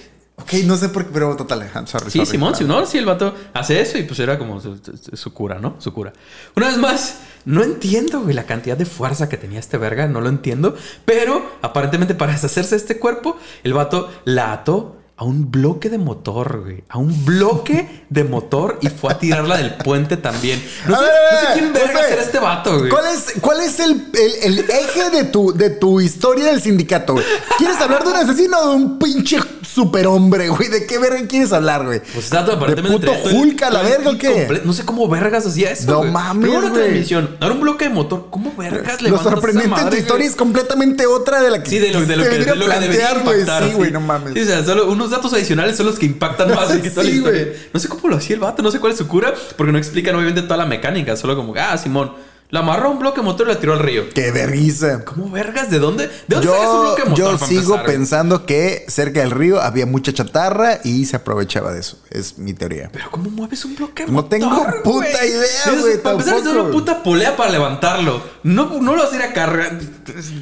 Ok, 0.49 0.65
no 0.65 0.77
sé 0.77 0.89
por 0.89 1.05
qué, 1.05 1.11
pero 1.13 1.37
total, 1.37 1.63
ajá, 1.63 1.87
sorry, 1.87 2.11
Sí, 2.11 2.19
sorry. 2.19 2.31
Simón, 2.31 2.55
sí, 2.55 2.65
no, 2.65 2.85
sí, 2.87 2.99
el 2.99 3.05
vato 3.07 3.35
hace 3.55 3.81
eso 3.81 3.99
y 3.99 4.03
pues 4.05 4.19
era 4.21 4.39
como 4.39 4.61
su, 4.61 4.77
su- 4.79 5.17
su 5.17 5.33
cura, 5.35 5.59
¿no? 5.59 5.77
Su 5.79 5.93
cura. 5.93 6.13
Una 6.57 6.69
vez 6.69 6.79
más, 6.79 7.19
no 7.45 7.63
entiendo, 7.63 8.21
güey, 8.21 8.35
la 8.35 8.45
cantidad 8.45 8.77
de 8.77 8.85
fuerza 8.87 9.29
que 9.29 9.37
tenía 9.37 9.61
este 9.61 9.79
verga, 9.79 10.07
no 10.07 10.21
lo 10.21 10.29
entiendo, 10.29 10.77
pero 11.05 11.45
aparentemente 11.63 12.15
para 12.15 12.33
deshacerse 12.33 12.71
de 12.71 12.77
este 12.81 12.99
cuerpo, 12.99 13.37
el 13.65 13.75
vato 13.75 14.11
la 14.25 14.53
ató 14.53 14.97
a 15.21 15.25
un 15.25 15.51
bloque 15.51 15.91
de 15.91 15.99
motor, 15.99 16.61
güey. 16.63 16.85
A 16.89 16.99
un 16.99 17.25
bloque 17.25 18.05
de 18.09 18.23
motor 18.23 18.79
y 18.81 18.89
fue 18.89 19.13
a 19.13 19.19
tirarla 19.19 19.57
del 19.57 19.75
puente 19.75 20.17
también. 20.17 20.63
No 20.87 20.95
sé, 20.97 21.03
ver, 21.03 21.11
no 21.33 21.41
sé 21.41 21.47
quién 21.59 21.73
verga 21.73 22.09
era 22.09 22.23
este 22.23 22.39
vato, 22.39 22.79
güey. 22.79 22.89
¿Cuál 22.89 23.05
es, 23.07 23.25
cuál 23.41 23.61
es 23.61 23.81
el, 23.81 23.91
el- 24.15 24.59
el 24.59 24.71
eje 24.71 25.11
de 25.11 25.25
tu, 25.25 25.53
de 25.53 25.71
tu 25.71 26.01
historia 26.01 26.47
del 26.47 26.63
sindicato, 26.63 27.15
güey? 27.15 27.25
¿Quieres 27.59 27.81
hablar 27.81 28.05
de 28.05 28.11
un 28.11 28.17
asesino 28.17 28.59
o 28.61 28.69
de 28.71 28.77
un 28.77 28.99
pinche 29.01 29.39
superhombre, 29.79 30.49
güey? 30.51 30.69
¿De 30.69 30.87
qué 30.87 30.99
verga 30.99 31.27
quieres 31.29 31.53
hablar, 31.53 31.85
güey? 31.85 32.01
Pues 32.01 32.25
está 32.27 32.45
todo 32.45 32.57
¿De 32.57 32.63
aparentemente 32.63 33.07
puto 33.07 33.37
Hulk 33.37 33.63
a 33.63 33.71
la 33.71 33.83
verga 33.83 34.11
o 34.11 34.19
qué? 34.19 34.61
No 34.65 34.73
sé 34.73 34.85
cómo 34.85 35.09
vergas 35.09 35.47
hacía 35.47 35.71
eso. 35.71 35.91
No 35.91 35.99
güey. 35.99 36.11
mames, 36.11 36.43
Primero 36.43 36.61
una 36.61 36.71
güey. 36.71 36.83
transmisión, 36.85 37.37
ahora 37.41 37.55
un 37.55 37.61
bloque 37.61 37.85
de 37.87 37.91
motor. 37.91 38.29
¿Cómo 38.31 38.53
vergas 38.57 39.01
Lo 39.03 39.09
levantas 39.09 39.27
esa 39.27 39.31
sorprendente 39.35 39.69
en 39.69 39.75
tu 39.75 39.85
madre, 39.85 39.99
historia 39.99 40.17
güey? 40.25 40.29
es 40.29 40.37
completamente 40.37 41.07
otra 41.07 41.41
de 41.43 41.51
la 41.51 41.63
que 41.63 41.71
Sí, 41.71 41.79
de 41.79 41.91
lo, 41.93 42.01
de 42.07 42.17
lo 42.17 42.23
que, 42.25 42.29
de 42.31 42.55
lo 42.55 42.67
que 42.67 42.73
debería 42.79 43.09
plantear, 43.11 43.25
güey. 43.25 43.41
impactar. 43.41 43.69
Sí, 43.69 43.75
güey, 43.75 43.91
no 43.91 44.01
mames. 44.01 44.35
Sí, 44.35 44.41
o 44.43 44.45
sea, 44.47 44.65
solo 44.65 44.91
unos 44.91 45.08
datos 45.11 45.33
adicionales 45.33 45.77
son 45.77 45.87
los 45.87 45.99
que 45.99 46.07
impactan 46.07 46.55
más 46.55 46.71
en 46.75 46.83
toda 46.95 47.05
la 47.05 47.11
Sí. 47.11 47.25
No 47.73 47.81
sé 47.81 47.89
cómo 47.89 48.09
lo 48.09 48.17
hacía 48.17 48.35
el 48.35 48.41
vato, 48.41 48.63
no 48.63 48.71
sé 48.71 48.81
cuál 48.81 48.93
es 48.93 48.99
su 48.99 49.09
cura, 49.09 49.35
porque 49.57 49.73
no 49.73 49.79
explican 49.79 50.15
obviamente 50.15 50.43
toda 50.43 50.57
la 50.57 50.67
mecánica. 50.67 51.17
Solo 51.17 51.37
como, 51.37 51.55
ah, 51.57 51.77
Simón, 51.79 52.13
la 52.51 52.61
amarró 52.61 52.89
a 52.89 52.91
un 52.93 52.99
bloque 52.99 53.21
de 53.21 53.25
motor 53.27 53.47
y 53.47 53.53
la 53.53 53.61
tiró 53.61 53.75
al 53.75 53.81
río. 53.81 54.09
Qué 54.15 54.31
vergüenza. 54.31 55.05
¿Cómo 55.05 55.29
vergas? 55.31 55.71
¿De 55.71 55.79
dónde? 55.79 56.07
¿De 56.07 56.13
dónde 56.37 56.47
sacas 56.49 56.67
un 56.69 56.73
Yo, 56.75 56.81
bloque 56.83 57.03
de 57.03 57.09
motor? 57.11 57.19
yo 57.19 57.25
para 57.37 57.47
sigo 57.47 57.61
empezar, 57.61 57.85
güey? 57.85 57.97
pensando 57.97 58.47
que 58.47 58.85
cerca 58.89 59.21
del 59.21 59.31
río 59.33 59.61
había 59.61 59.85
mucha 59.85 60.13
chatarra 60.15 60.81
y 60.83 61.05
se 61.05 61.17
aprovechaba 61.17 61.73
de 61.73 61.81
eso. 61.81 61.99
Es 62.11 62.39
mi 62.39 62.55
teoría. 62.55 62.89
Pero 62.93 63.11
¿cómo 63.11 63.29
mueves 63.31 63.65
un 63.67 63.77
bloque 63.77 64.05
de 64.05 64.09
No 64.09 64.15
motor, 64.23 64.31
tengo 64.31 64.67
puta 64.83 65.07
güey? 65.09 65.29
idea, 65.31 65.43
Eso, 65.45 65.77
güey, 65.81 65.99
Para 66.03 66.13
empezar, 66.13 66.37
es 66.39 66.45
tampoco. 66.45 66.63
una 66.65 66.73
puta 66.73 67.03
polea 67.03 67.37
para 67.37 67.51
levantarlo. 67.51 68.23
No, 68.43 68.81
no 68.81 68.97
lo 68.97 69.03
vas 69.03 69.13
a 69.13 69.17
ir 69.17 69.23
a 69.23 69.33
cargar. 69.35 69.79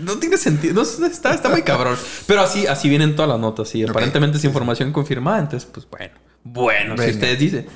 No 0.04 0.18
tiene 0.18 0.36
sentido. 0.38 0.74
No, 0.74 1.06
está, 1.08 1.34
está 1.34 1.48
muy 1.48 1.62
cabrón. 1.62 1.96
Pero 2.26 2.40
así, 2.42 2.66
así 2.68 2.88
vienen 2.88 3.16
todas 3.16 3.28
las 3.30 3.40
notas. 3.40 3.74
Y 3.74 3.82
aparentemente 3.84 4.38
es 4.38 4.44
información 4.44 4.92
confirmada. 4.92 5.40
Entonces, 5.40 5.68
pues 5.72 5.86
bueno. 5.90 6.14
Bueno, 6.44 6.96
si 7.02 7.10
ustedes 7.10 7.36
dicen. 7.38 7.66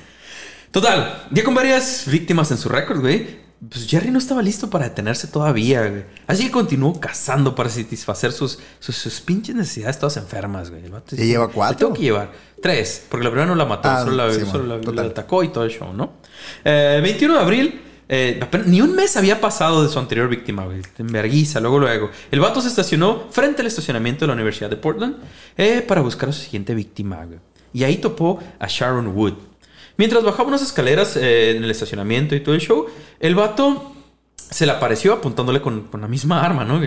Total, 0.71 1.27
ya 1.31 1.43
con 1.43 1.53
varias 1.53 2.03
víctimas 2.07 2.49
en 2.51 2.57
su 2.57 2.69
récord, 2.69 3.01
güey. 3.01 3.40
Pues 3.69 3.87
Jerry 3.87 4.09
no 4.09 4.17
estaba 4.17 4.41
listo 4.41 4.69
para 4.71 4.85
detenerse 4.89 5.27
todavía, 5.27 5.87
güey. 5.87 6.03
Así 6.25 6.45
que 6.45 6.51
continuó 6.51 6.99
cazando 6.99 7.53
para 7.53 7.69
satisfacer 7.69 8.31
sus, 8.31 8.57
sus, 8.79 8.95
sus 8.95 9.21
pinches 9.21 9.53
necesidades 9.55 9.99
todas 9.99 10.17
enfermas, 10.17 10.71
güey. 10.71 10.83
El 10.83 10.91
vato 10.91 11.15
dice, 11.15 11.27
lleva 11.27 11.47
"Me 11.47 11.53
cuatro". 11.53 11.77
Tengo 11.77 11.93
que 11.93 12.01
llevar 12.01 12.31
tres, 12.59 13.05
porque 13.07 13.23
la 13.23 13.29
primera 13.29 13.47
no 13.47 13.55
la 13.55 13.65
mató, 13.65 13.87
Ah, 13.89 14.03
solo, 14.03 14.15
la, 14.27 14.33
sí, 14.33 14.41
solo 14.51 14.79
la- 14.79 15.01
atacó 15.03 15.43
y 15.43 15.49
todo 15.49 15.63
el 15.63 15.69
show, 15.69 15.93
¿no? 15.93 16.13
Eh, 16.65 16.99
21 17.03 17.35
de 17.35 17.39
abril, 17.39 17.81
eh, 18.09 18.39
apenas- 18.41 18.65
ni 18.65 18.81
un 18.81 18.95
mes 18.95 19.15
había 19.15 19.39
pasado 19.39 19.83
de 19.83 19.89
su 19.89 19.99
anterior 19.99 20.27
víctima, 20.27 20.65
güey. 20.65 20.81
En 20.97 21.07
vergüenza, 21.07 21.59
luego, 21.59 21.77
luego. 21.77 22.09
El 22.31 22.39
vato 22.39 22.61
se 22.61 22.67
estacionó 22.67 23.27
frente 23.29 23.61
al 23.61 23.67
estacionamiento 23.67 24.25
de 24.25 24.27
la 24.29 24.33
Universidad 24.33 24.71
de 24.71 24.77
Portland 24.77 25.17
eh, 25.55 25.85
para 25.87 26.01
buscar 26.01 26.29
a 26.29 26.31
su 26.33 26.41
siguiente 26.41 26.73
víctima, 26.73 27.23
güey. 27.25 27.39
Y 27.73 27.83
ahí 27.83 27.97
topó 27.97 28.39
a 28.57 28.65
Sharon 28.67 29.07
Wood. 29.15 29.33
Mientras 30.01 30.23
bajaba 30.23 30.49
unas 30.49 30.63
escaleras 30.63 31.15
eh, 31.15 31.51
en 31.51 31.63
el 31.63 31.69
estacionamiento 31.69 32.33
y 32.33 32.39
todo 32.39 32.55
el 32.55 32.61
show, 32.61 32.87
el 33.19 33.35
vato 33.35 33.93
se 34.35 34.65
le 34.65 34.71
apareció 34.71 35.13
apuntándole 35.13 35.61
con, 35.61 35.89
la 35.93 36.07
misma 36.07 36.43
arma, 36.43 36.65
¿no? 36.65 36.81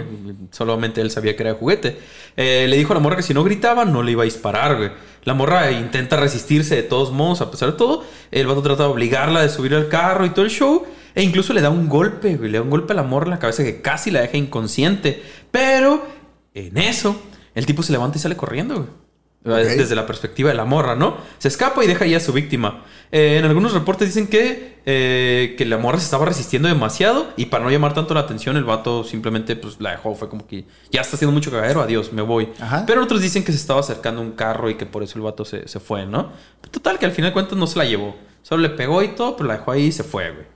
Solamente 0.51 1.01
él 1.01 1.13
sabía 1.13 1.37
que 1.37 1.45
era 1.45 1.55
juguete. 1.55 1.97
Eh, 2.37 2.67
le 2.69 2.77
dijo 2.77 2.93
a 2.93 2.97
la 2.97 3.01
morra 3.01 3.15
que 3.15 3.23
si 3.23 3.33
no 3.33 3.45
gritaba, 3.45 3.85
no 3.85 4.03
le 4.03 4.11
iba 4.11 4.23
a 4.23 4.25
disparar, 4.25 4.79
güey. 4.79 4.91
La 5.23 5.33
morra 5.33 5.71
intenta 5.71 6.17
resistirse 6.17 6.75
de 6.75 6.83
todos 6.83 7.13
modos, 7.13 7.41
a 7.41 7.53
pesar 7.53 7.71
de 7.71 7.79
todo. 7.79 8.03
El 8.33 8.49
vato 8.49 8.63
trata 8.63 8.83
de 8.83 8.89
obligarla 8.89 9.43
de 9.43 9.49
subir 9.49 9.77
al 9.77 9.87
carro 9.87 10.27
y 10.27 10.31
todo 10.31 10.45
el 10.45 10.51
show. 10.51 10.85
E 11.15 11.23
incluso 11.23 11.53
le 11.53 11.61
da 11.61 11.71
un 11.71 11.89
golpe, 11.89 12.35
güey. 12.35 12.51
Le 12.51 12.59
da 12.59 12.65
un 12.65 12.71
golpe 12.71 12.95
a 12.95 12.97
la 12.97 13.05
morra 13.05 13.27
en 13.27 13.31
la 13.31 13.39
cabeza 13.39 13.63
que 13.63 13.81
casi 13.81 14.11
la 14.11 14.23
deja 14.23 14.39
inconsciente. 14.39 15.23
Pero 15.53 16.05
en 16.53 16.79
eso, 16.79 17.15
el 17.55 17.65
tipo 17.65 17.85
se 17.85 17.93
levanta 17.93 18.19
y 18.19 18.21
sale 18.21 18.37
corriendo, 18.37 18.75
güey. 18.75 19.04
Desde 19.45 19.95
la 19.95 20.07
perspectiva 20.07 20.49
de 20.49 20.55
la 20.55 20.65
morra, 20.65 20.97
¿no? 20.97 21.19
Se 21.37 21.49
escapa 21.49 21.85
y 21.85 21.87
deja 21.87 22.07
ya 22.07 22.17
a 22.17 22.21
su 22.21 22.33
víctima. 22.33 22.83
Eh, 23.13 23.37
en 23.39 23.45
algunos 23.45 23.75
reportes 23.75 24.09
dicen 24.09 24.27
que, 24.27 24.79
eh, 24.87 25.55
que 25.59 25.67
la 25.67 25.77
morra 25.77 25.99
se 25.99 26.07
estaba 26.07 26.25
resistiendo 26.25 26.67
demasiado 26.67 27.31
y 27.37 27.47
para 27.47 27.63
no 27.63 27.71
llamar 27.71 27.93
tanto 27.93 28.15
la 28.15 28.21
atención, 28.21 28.57
el 28.57 28.65
vato 28.65 29.05
simplemente 29.05 29.55
pues, 29.55 29.79
la 29.81 29.91
dejó. 29.91 30.15
Fue 30.15 30.31
como 30.31 30.47
que 30.47 30.65
ya 30.91 31.03
está 31.03 31.17
haciendo 31.17 31.33
mucho 31.33 31.51
cagadero, 31.51 31.83
adiós, 31.83 32.11
me 32.13 32.23
voy. 32.23 32.49
Ajá. 32.59 32.85
Pero 32.87 33.03
otros 33.03 33.21
dicen 33.21 33.45
que 33.45 33.53
se 33.53 33.59
estaba 33.59 33.81
acercando 33.81 34.23
un 34.23 34.33
carro 34.33 34.71
y 34.71 34.77
que 34.77 34.87
por 34.87 35.03
eso 35.03 35.19
el 35.19 35.23
vato 35.23 35.45
se, 35.45 35.69
se 35.69 35.79
fue, 35.79 36.07
¿no? 36.07 36.33
Total, 36.71 36.99
que 36.99 37.05
al 37.05 37.13
final 37.13 37.31
de 37.31 37.35
cuentas 37.35 37.59
no 37.59 37.67
se 37.67 37.79
la 37.79 37.85
llevó. 37.85 38.17
Solo 38.41 38.63
le 38.63 38.71
pegó 38.71 39.03
y 39.03 39.09
todo, 39.09 39.37
pero 39.37 39.49
la 39.49 39.59
dejó 39.59 39.73
ahí 39.73 39.85
y 39.85 39.93
se 39.93 40.05
fue, 40.05 40.31
güey. 40.31 40.47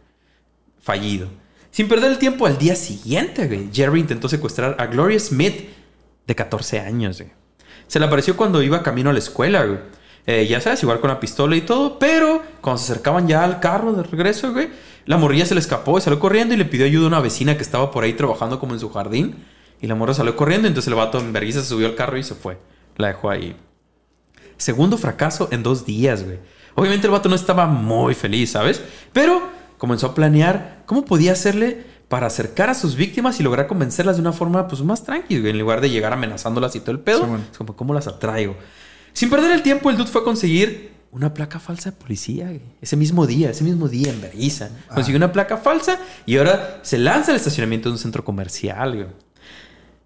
Fallido. 0.80 1.28
Sin 1.70 1.88
perder 1.88 2.10
el 2.10 2.18
tiempo, 2.18 2.46
al 2.46 2.56
día 2.56 2.74
siguiente, 2.74 3.46
güey, 3.46 3.68
Jerry 3.70 4.00
intentó 4.00 4.30
secuestrar 4.30 4.76
a 4.78 4.86
Gloria 4.86 5.20
Smith, 5.20 5.68
de 6.26 6.34
14 6.34 6.80
años, 6.80 7.18
güey. 7.18 7.37
Se 7.88 7.98
le 7.98 8.06
apareció 8.06 8.36
cuando 8.36 8.62
iba 8.62 8.82
camino 8.82 9.10
a 9.10 9.12
la 9.12 9.18
escuela, 9.18 9.64
güey. 9.64 9.78
Eh, 10.26 10.46
ya 10.46 10.60
sabes, 10.60 10.82
igual 10.82 11.00
con 11.00 11.08
la 11.08 11.18
pistola 11.20 11.56
y 11.56 11.62
todo, 11.62 11.98
pero 11.98 12.42
cuando 12.60 12.78
se 12.78 12.92
acercaban 12.92 13.26
ya 13.26 13.42
al 13.44 13.60
carro 13.60 13.94
de 13.94 14.02
regreso, 14.02 14.52
güey, 14.52 14.68
la 15.06 15.16
morrilla 15.16 15.46
se 15.46 15.54
le 15.54 15.60
escapó 15.60 15.96
y 15.96 16.02
salió 16.02 16.20
corriendo 16.20 16.52
y 16.52 16.58
le 16.58 16.66
pidió 16.66 16.84
ayuda 16.84 17.06
a 17.06 17.08
una 17.08 17.20
vecina 17.20 17.56
que 17.56 17.62
estaba 17.62 17.90
por 17.90 18.04
ahí 18.04 18.12
trabajando 18.12 18.60
como 18.60 18.74
en 18.74 18.80
su 18.80 18.90
jardín. 18.90 19.42
Y 19.80 19.86
la 19.86 19.94
morra 19.94 20.12
salió 20.12 20.36
corriendo, 20.36 20.68
entonces 20.68 20.88
el 20.88 20.96
vato 20.96 21.18
en 21.18 21.32
vergüenza 21.32 21.62
se 21.62 21.68
subió 21.68 21.86
al 21.86 21.94
carro 21.94 22.18
y 22.18 22.22
se 22.22 22.34
fue. 22.34 22.58
La 22.96 23.08
dejó 23.08 23.30
ahí. 23.30 23.56
Segundo 24.58 24.98
fracaso 24.98 25.48
en 25.50 25.62
dos 25.62 25.86
días, 25.86 26.24
güey. 26.24 26.38
Obviamente 26.74 27.06
el 27.06 27.12
vato 27.12 27.28
no 27.28 27.36
estaba 27.36 27.66
muy 27.66 28.14
feliz, 28.14 28.50
¿sabes? 28.50 28.82
Pero 29.14 29.40
comenzó 29.78 30.08
a 30.08 30.14
planear 30.14 30.82
cómo 30.84 31.06
podía 31.06 31.32
hacerle 31.32 31.84
para 32.08 32.26
acercar 32.26 32.70
a 32.70 32.74
sus 32.74 32.96
víctimas 32.96 33.38
y 33.38 33.42
lograr 33.42 33.66
convencerlas 33.66 34.16
de 34.16 34.22
una 34.22 34.32
forma 34.32 34.66
pues 34.66 34.82
más 34.82 35.04
tranquila, 35.04 35.48
en 35.48 35.58
lugar 35.58 35.80
de 35.80 35.90
llegar 35.90 36.12
amenazándolas 36.12 36.74
y 36.74 36.80
todo 36.80 36.92
el 36.92 37.00
pedo. 37.00 37.20
Sí, 37.20 37.26
bueno. 37.26 37.44
Es 37.50 37.58
como, 37.58 37.76
¿cómo 37.76 37.94
las 37.94 38.06
atraigo? 38.06 38.56
Sin 39.12 39.30
perder 39.30 39.52
el 39.52 39.62
tiempo, 39.62 39.90
el 39.90 39.96
dude 39.96 40.08
fue 40.08 40.22
a 40.22 40.24
conseguir 40.24 40.92
una 41.10 41.32
placa 41.32 41.58
falsa 41.58 41.90
de 41.90 41.96
policía, 41.96 42.46
güey. 42.46 42.60
Ese 42.80 42.96
mismo 42.96 43.26
día, 43.26 43.50
ese 43.50 43.64
mismo 43.64 43.88
día 43.88 44.10
en 44.10 44.20
Berguisa. 44.20 44.70
Consiguió 44.94 45.16
una 45.16 45.32
placa 45.32 45.56
falsa 45.58 45.98
y 46.26 46.36
ahora 46.36 46.80
se 46.82 46.98
lanza 46.98 47.30
al 47.32 47.36
estacionamiento 47.36 47.88
de 47.88 47.94
un 47.94 47.98
centro 47.98 48.24
comercial, 48.24 48.94
güey. 48.94 49.06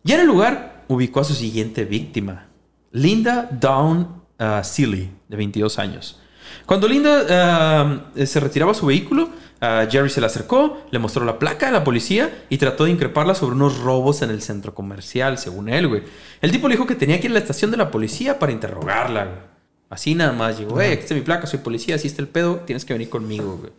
Ya 0.05 0.17
en 0.17 0.23
el 0.23 0.27
lugar, 0.27 0.85
ubicó 0.89 1.21
a 1.21 1.25
su 1.25 1.35
siguiente 1.35 1.85
víctima, 1.85 2.49
Linda 2.91 3.49
Dawn 3.51 4.01
uh, 4.39 4.65
Seeley, 4.65 5.11
de 5.29 5.37
22 5.37 5.79
años. 5.79 6.21
Cuando 6.67 6.89
Linda 6.89 8.03
uh, 8.15 8.27
se 8.27 8.41
retiraba 8.41 8.73
a 8.73 8.75
su 8.75 8.87
vehículo, 8.87 9.31
uh, 9.63 9.91
Jerry 9.91 10.11
se 10.11 10.21
le 10.21 10.27
acercó, 10.27 10.83
le 10.91 10.99
mostró 10.99 11.25
la 11.25 11.39
placa 11.39 11.67
de 11.67 11.73
la 11.73 11.85
policía 11.85 12.45
y 12.51 12.59
trató 12.59 12.85
de 12.85 12.91
increparla 12.91 13.35
sobre 13.35 13.55
unos 13.55 13.79
robos 13.79 14.21
en 14.23 14.31
el 14.31 14.43
centro 14.43 14.75
comercial, 14.75 15.39
según 15.39 15.69
él, 15.69 15.89
güey. 15.89 16.03
El 16.41 16.51
tipo 16.51 16.69
le 16.69 16.75
dijo 16.75 16.87
que 16.87 16.95
tenía 16.95 17.21
que 17.21 17.29
ir 17.29 17.31
a 17.31 17.35
la 17.35 17.41
estación 17.41 17.71
de 17.71 17.77
la 17.77 17.91
policía 17.91 18.39
para 18.39 18.53
interrogarla, 18.53 19.25
güey. 19.25 19.53
Así 19.89 20.15
nada 20.15 20.33
más 20.33 20.59
llegó, 20.59 20.81
hey, 20.81 20.93
aquí 20.93 21.03
está 21.03 21.15
mi 21.15 21.21
placa, 21.21 21.47
soy 21.47 21.59
policía, 21.59 21.97
así 21.97 22.07
está 22.07 22.23
el 22.23 22.29
pedo, 22.29 22.57
tienes 22.61 22.85
que 22.85 22.95
venir 22.95 23.11
conmigo, 23.11 23.59
güey. 23.59 23.73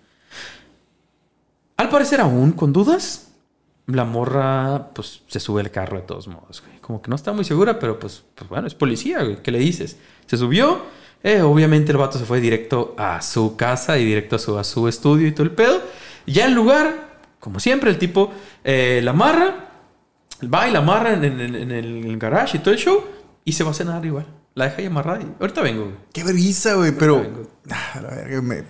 Al 1.76 1.90
parecer 1.90 2.22
aún 2.22 2.52
con 2.52 2.72
dudas, 2.72 3.32
la 3.88 4.06
morra 4.06 4.90
pues 4.94 5.24
se 5.28 5.40
sube 5.40 5.62
al 5.62 5.72
carro 5.72 5.98
de 5.98 6.04
todos 6.04 6.28
modos, 6.28 6.62
güey. 6.66 6.80
Como 6.80 7.02
que 7.02 7.10
no 7.10 7.16
está 7.16 7.34
muy 7.34 7.44
segura, 7.46 7.80
pero 7.80 7.98
pues, 7.98 8.24
pues 8.36 8.48
bueno, 8.48 8.68
es 8.68 8.76
policía, 8.76 9.24
güey. 9.24 9.42
¿Qué 9.42 9.52
le 9.52 9.58
dices? 9.58 9.98
Se 10.28 10.38
subió, 10.38 10.84
eh, 11.24 11.42
obviamente 11.42 11.92
el 11.92 11.98
vato 11.98 12.20
se 12.20 12.26
fue 12.26 12.40
directo 12.42 12.94
a 12.98 13.22
su 13.22 13.56
casa 13.56 13.98
y 13.98 14.06
directo 14.06 14.36
a 14.36 14.40
su, 14.40 14.58
a 14.60 14.64
su 14.64 14.88
estudio 14.88 15.28
y 15.28 15.32
todo 15.32 15.44
el 15.44 15.52
pedo. 15.52 15.82
Ya 16.28 16.46
el 16.46 16.54
lugar, 16.54 17.18
como 17.40 17.60
siempre, 17.60 17.90
el 17.90 17.98
tipo 17.98 18.32
eh, 18.64 19.02
la 19.04 19.12
amarra, 19.12 19.70
va 20.54 20.68
y 20.68 20.72
la 20.72 20.80
amarra 20.80 21.14
en, 21.14 21.24
en- 21.24 21.56
en 21.56 21.72
el 21.72 22.18
garage 22.18 22.58
y 22.58 22.60
todo 22.60 22.74
el 22.74 22.80
show 22.80 23.04
y 23.46 23.54
se 23.54 23.64
va 23.64 23.72
a 23.72 23.74
cenar 23.74 24.06
igual. 24.06 24.26
La 24.56 24.66
deja 24.66 24.78
ahí 24.78 24.86
amarrada 24.86 25.22
y 25.24 25.28
ahorita 25.40 25.62
vengo, 25.62 25.84
güey. 25.86 25.96
Qué 26.14 26.24
vergüenza, 26.24 26.76
güey, 26.76 26.92
pero. 26.92 27.48
Ah, 27.72 28.00
la 28.02 28.10
verga, 28.10 28.42
me- 28.42 28.64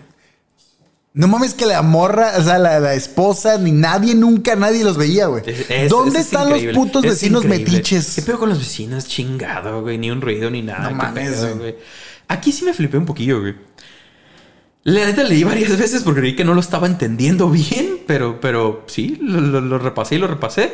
No 1.16 1.28
mames 1.28 1.54
que 1.54 1.66
la 1.68 1.82
morra, 1.82 2.32
o 2.40 2.42
sea, 2.42 2.58
la, 2.58 2.80
la 2.80 2.94
esposa, 2.96 3.58
ni 3.58 3.72
nadie, 3.72 4.16
nunca 4.16 4.56
nadie 4.56 4.84
los 4.84 4.98
veía, 4.98 5.28
güey. 5.28 5.44
Es- 5.46 5.70
es- 5.70 5.90
¿Dónde 5.92 6.20
es 6.20 6.26
están 6.26 6.48
increíble, 6.48 6.74
los 6.74 6.84
putos 6.84 7.04
vecinos 7.04 7.44
increíble. 7.44 7.72
metiches? 7.74 8.16
¿Qué 8.16 8.22
pedo 8.22 8.40
con 8.40 8.50
los 8.50 8.60
vecinos? 8.60 9.08
Chingado, 9.08 9.82
güey. 9.82 9.98
Ni 9.98 10.10
un 10.10 10.22
ruido 10.22 10.50
ni 10.50 10.62
nada. 10.62 10.84
No 10.84 10.90
¿Qué 10.90 10.96
mames, 10.96 11.30
pedo, 11.30 11.42
güey. 11.48 11.58
güey. 11.60 11.76
Aquí 12.28 12.52
sí 12.52 12.66
me 12.66 12.74
flipé 12.74 12.98
un 12.98 13.06
poquillo, 13.06 13.42
güey. 13.42 13.56
La 14.84 15.06
neta 15.06 15.24
leí 15.24 15.44
varias 15.44 15.78
veces 15.80 16.04
porque 16.04 16.20
creí 16.22 16.36
que 16.36 16.44
no 16.44 16.54
lo 16.54 16.60
estaba 16.60 16.88
entendiendo 16.88 17.50
bien, 17.50 18.00
pero, 18.08 18.40
pero 18.42 18.84
sí, 18.88 19.18
lo, 19.22 19.40
lo- 19.42 19.62
lo 19.62 19.80
repasé 19.80 20.16
y 20.16 20.18
lo 20.20 20.28
repasé. 20.28 20.74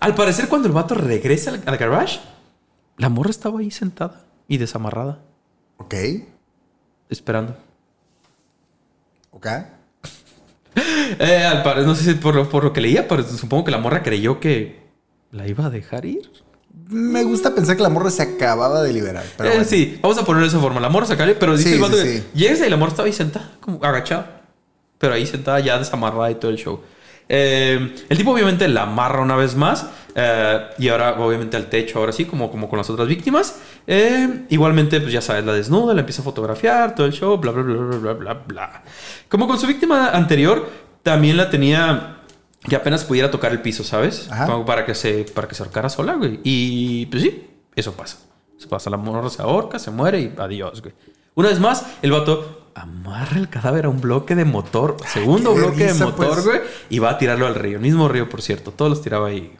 Al 0.00 0.14
parecer, 0.14 0.48
cuando 0.48 0.68
el 0.68 0.74
vato 0.74 0.94
regresa 0.94 1.50
al, 1.50 1.62
al 1.66 1.76
garage, 1.76 2.20
la 2.96 3.08
morra 3.08 3.30
estaba 3.30 3.60
ahí 3.60 3.70
sentada 3.70 4.24
y 4.48 4.58
desamarrada, 4.58 5.20
Ok, 5.78 5.94
esperando. 7.08 7.56
ok. 9.30 9.46
Eh, 11.20 11.44
al 11.44 11.62
parecer, 11.62 11.86
no 11.86 11.94
sé 11.94 12.02
si 12.04 12.14
por 12.14 12.34
lo, 12.34 12.48
por 12.48 12.64
lo 12.64 12.72
que 12.72 12.80
leía, 12.80 13.06
pero 13.06 13.22
supongo 13.22 13.64
que 13.64 13.70
la 13.70 13.78
morra 13.78 14.02
creyó 14.02 14.40
que 14.40 14.82
la 15.30 15.46
iba 15.46 15.66
a 15.66 15.70
dejar 15.70 16.04
ir. 16.04 16.28
Me 16.88 17.22
gusta 17.24 17.54
pensar 17.54 17.76
que 17.76 17.82
la 17.82 17.88
morra 17.88 18.10
se 18.10 18.22
acababa 18.22 18.82
de 18.82 18.92
liberar. 18.92 19.24
Pero 19.36 19.48
Eh, 19.48 19.52
bueno. 19.54 19.68
Sí, 19.68 19.98
vamos 20.02 20.18
a 20.18 20.24
poner 20.24 20.42
de 20.42 20.48
esa 20.48 20.58
forma. 20.60 20.80
La 20.80 20.88
morra 20.90 21.06
se 21.06 21.14
acaba, 21.14 21.32
pero 21.38 21.56
dice 21.56 21.70
Sí, 21.70 21.74
el 21.76 21.80
vato 21.80 21.96
sí, 21.96 22.02
que 22.02 22.18
sí. 22.18 22.24
llega 22.34 22.66
y 22.66 22.70
la 22.70 22.76
morra 22.76 22.90
estaba 22.90 23.06
ahí 23.06 23.12
sentada, 23.12 23.52
como 23.60 23.82
agachada. 23.82 24.42
Pero 24.98 25.14
ahí 25.14 25.26
sentada 25.26 25.60
ya 25.60 25.78
desamarrada 25.78 26.30
y 26.30 26.34
todo 26.36 26.50
el 26.50 26.56
show. 26.58 26.80
Eh, 27.28 27.94
el 28.08 28.16
tipo 28.18 28.32
obviamente 28.32 28.68
la 28.68 28.82
amarra 28.82 29.22
una 29.22 29.36
vez 29.36 29.54
más. 29.56 29.86
eh, 30.14 30.60
y 30.78 30.88
ahora 30.88 31.14
obviamente 31.20 31.56
al 31.56 31.66
techo, 31.68 31.98
ahora 31.98 32.12
sí, 32.12 32.24
como, 32.26 32.50
como 32.50 32.68
con 32.68 32.76
las 32.78 32.88
otras 32.90 33.08
víctimas. 33.08 33.56
Igualmente, 34.50 35.00
pues 35.00 35.12
ya 35.12 35.20
sabes, 35.20 35.44
la 35.44 35.52
desnuda, 35.54 35.94
la 35.94 36.00
empieza 36.00 36.20
a 36.22 36.24
fotografiar, 36.24 36.94
todo 36.94 37.06
el 37.06 37.12
show, 37.12 37.36
bla, 37.38 37.50
bla, 37.50 37.62
bla, 37.62 37.96
bla, 37.96 38.12
bla, 38.12 38.34
bla. 38.46 38.82
Como 39.28 39.46
con 39.48 39.58
su 39.58 39.66
víctima 39.66 40.10
anterior, 40.10 40.68
también 41.02 41.36
la 41.36 41.50
tenía 41.50 42.18
que 42.68 42.76
apenas 42.76 43.04
pudiera 43.04 43.30
tocar 43.30 43.52
el 43.52 43.60
piso, 43.60 43.84
¿sabes? 43.84 44.30
Ajá. 44.30 44.64
Para 44.64 44.86
que 44.86 44.94
se, 44.94 45.24
para 45.24 45.46
que 45.46 45.54
se 45.54 45.62
ahorcara 45.62 45.88
sola, 45.88 46.14
güey. 46.14 46.40
Y 46.42 47.06
pues 47.06 47.22
sí, 47.22 47.46
eso 47.76 47.92
pasa. 47.92 48.18
Se 48.56 48.66
pasa, 48.66 48.88
la 48.90 48.96
morra 48.96 49.28
se 49.28 49.42
ahorca, 49.42 49.78
se 49.78 49.90
muere 49.90 50.20
y 50.20 50.32
adiós, 50.38 50.80
güey. 50.80 50.94
Una 51.34 51.48
vez 51.48 51.60
más, 51.60 51.84
el 52.02 52.12
vato 52.12 52.70
amarra 52.74 53.38
el 53.38 53.48
cadáver 53.48 53.86
a 53.86 53.88
un 53.88 54.00
bloque 54.00 54.34
de 54.34 54.44
motor, 54.44 54.96
segundo 55.12 55.54
bloque 55.54 55.86
de 55.86 55.94
motor, 55.94 56.34
pues. 56.34 56.44
güey, 56.44 56.60
y 56.88 56.98
va 56.98 57.10
a 57.10 57.18
tirarlo 57.18 57.46
al 57.46 57.54
río. 57.54 57.76
El 57.76 57.82
mismo 57.82 58.08
río, 58.08 58.28
por 58.28 58.40
cierto. 58.40 58.70
Todos 58.70 58.90
los 58.90 59.02
tiraba 59.02 59.28
ahí. 59.28 59.52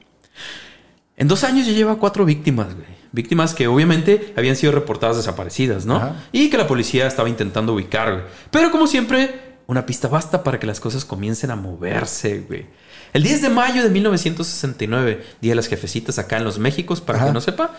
En 1.17 1.29
dos 1.29 1.45
años 1.45 1.67
ya 1.67 1.73
lleva 1.73 1.97
cuatro 1.97 2.25
víctimas, 2.25 2.75
güey. 2.75 2.95
Víctimas 3.13 3.55
que 3.55 3.69
obviamente 3.69 4.33
habían 4.37 4.57
sido 4.57 4.73
reportadas 4.73 5.17
desaparecidas, 5.17 5.87
¿no? 5.87 5.97
Ajá. 5.97 6.17
Y 6.33 6.51
que 6.51 6.57
la 6.57 6.67
policía 6.67 7.07
estaba 7.07 7.29
intentando 7.29 7.75
ubicar, 7.75 8.13
güey. 8.13 8.25
Pero 8.51 8.71
como 8.73 8.87
siempre, 8.89 9.59
una 9.67 9.87
pista 9.87 10.09
basta 10.09 10.43
para 10.43 10.59
que 10.59 10.67
las 10.67 10.81
cosas 10.81 11.05
comiencen 11.05 11.51
a 11.51 11.57
moverse, 11.57 12.41
güey. 12.41 12.67
El 13.15 13.23
10 13.23 13.43
de 13.43 13.49
mayo 13.49 13.85
de 13.85 13.91
1969, 13.91 15.25
día 15.41 15.53
de 15.53 15.55
las 15.55 15.69
jefecitas 15.69 16.19
acá 16.19 16.37
en 16.37 16.45
los 16.45 16.59
Méxicos, 16.59 17.01
para 17.01 17.19
Ajá. 17.19 17.29
que 17.29 17.33
no 17.33 17.41
sepa, 17.41 17.71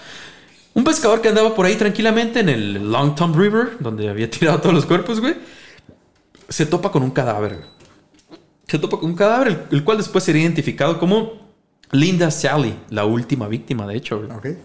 un 0.73 0.85
pescador 0.85 1.21
que 1.21 1.27
andaba 1.27 1.53
por 1.53 1.65
ahí 1.65 1.75
tranquilamente 1.75 2.39
en 2.39 2.47
el 2.47 2.89
Long 2.89 3.15
Tom 3.15 3.37
River, 3.37 3.77
donde 3.81 4.07
había 4.07 4.29
tirado 4.31 4.61
todos 4.61 4.73
los 4.73 4.85
cuerpos, 4.85 5.19
güey, 5.19 5.35
se 6.47 6.65
topa 6.65 6.89
con 6.89 7.03
un 7.03 7.11
cadáver. 7.11 7.59
Se 8.65 8.79
topa 8.79 8.97
con 8.97 9.09
un 9.09 9.15
cadáver, 9.17 9.67
el, 9.71 9.83
cual 9.83 9.97
después 9.97 10.23
sería 10.23 10.41
identificado 10.41 10.99
como 10.99 11.33
Linda 11.91 12.31
Sally, 12.31 12.73
la 12.89 13.03
última 13.03 13.49
víctima, 13.49 13.85
de 13.85 13.97
hecho. 13.97 14.25
güey. 14.41 14.55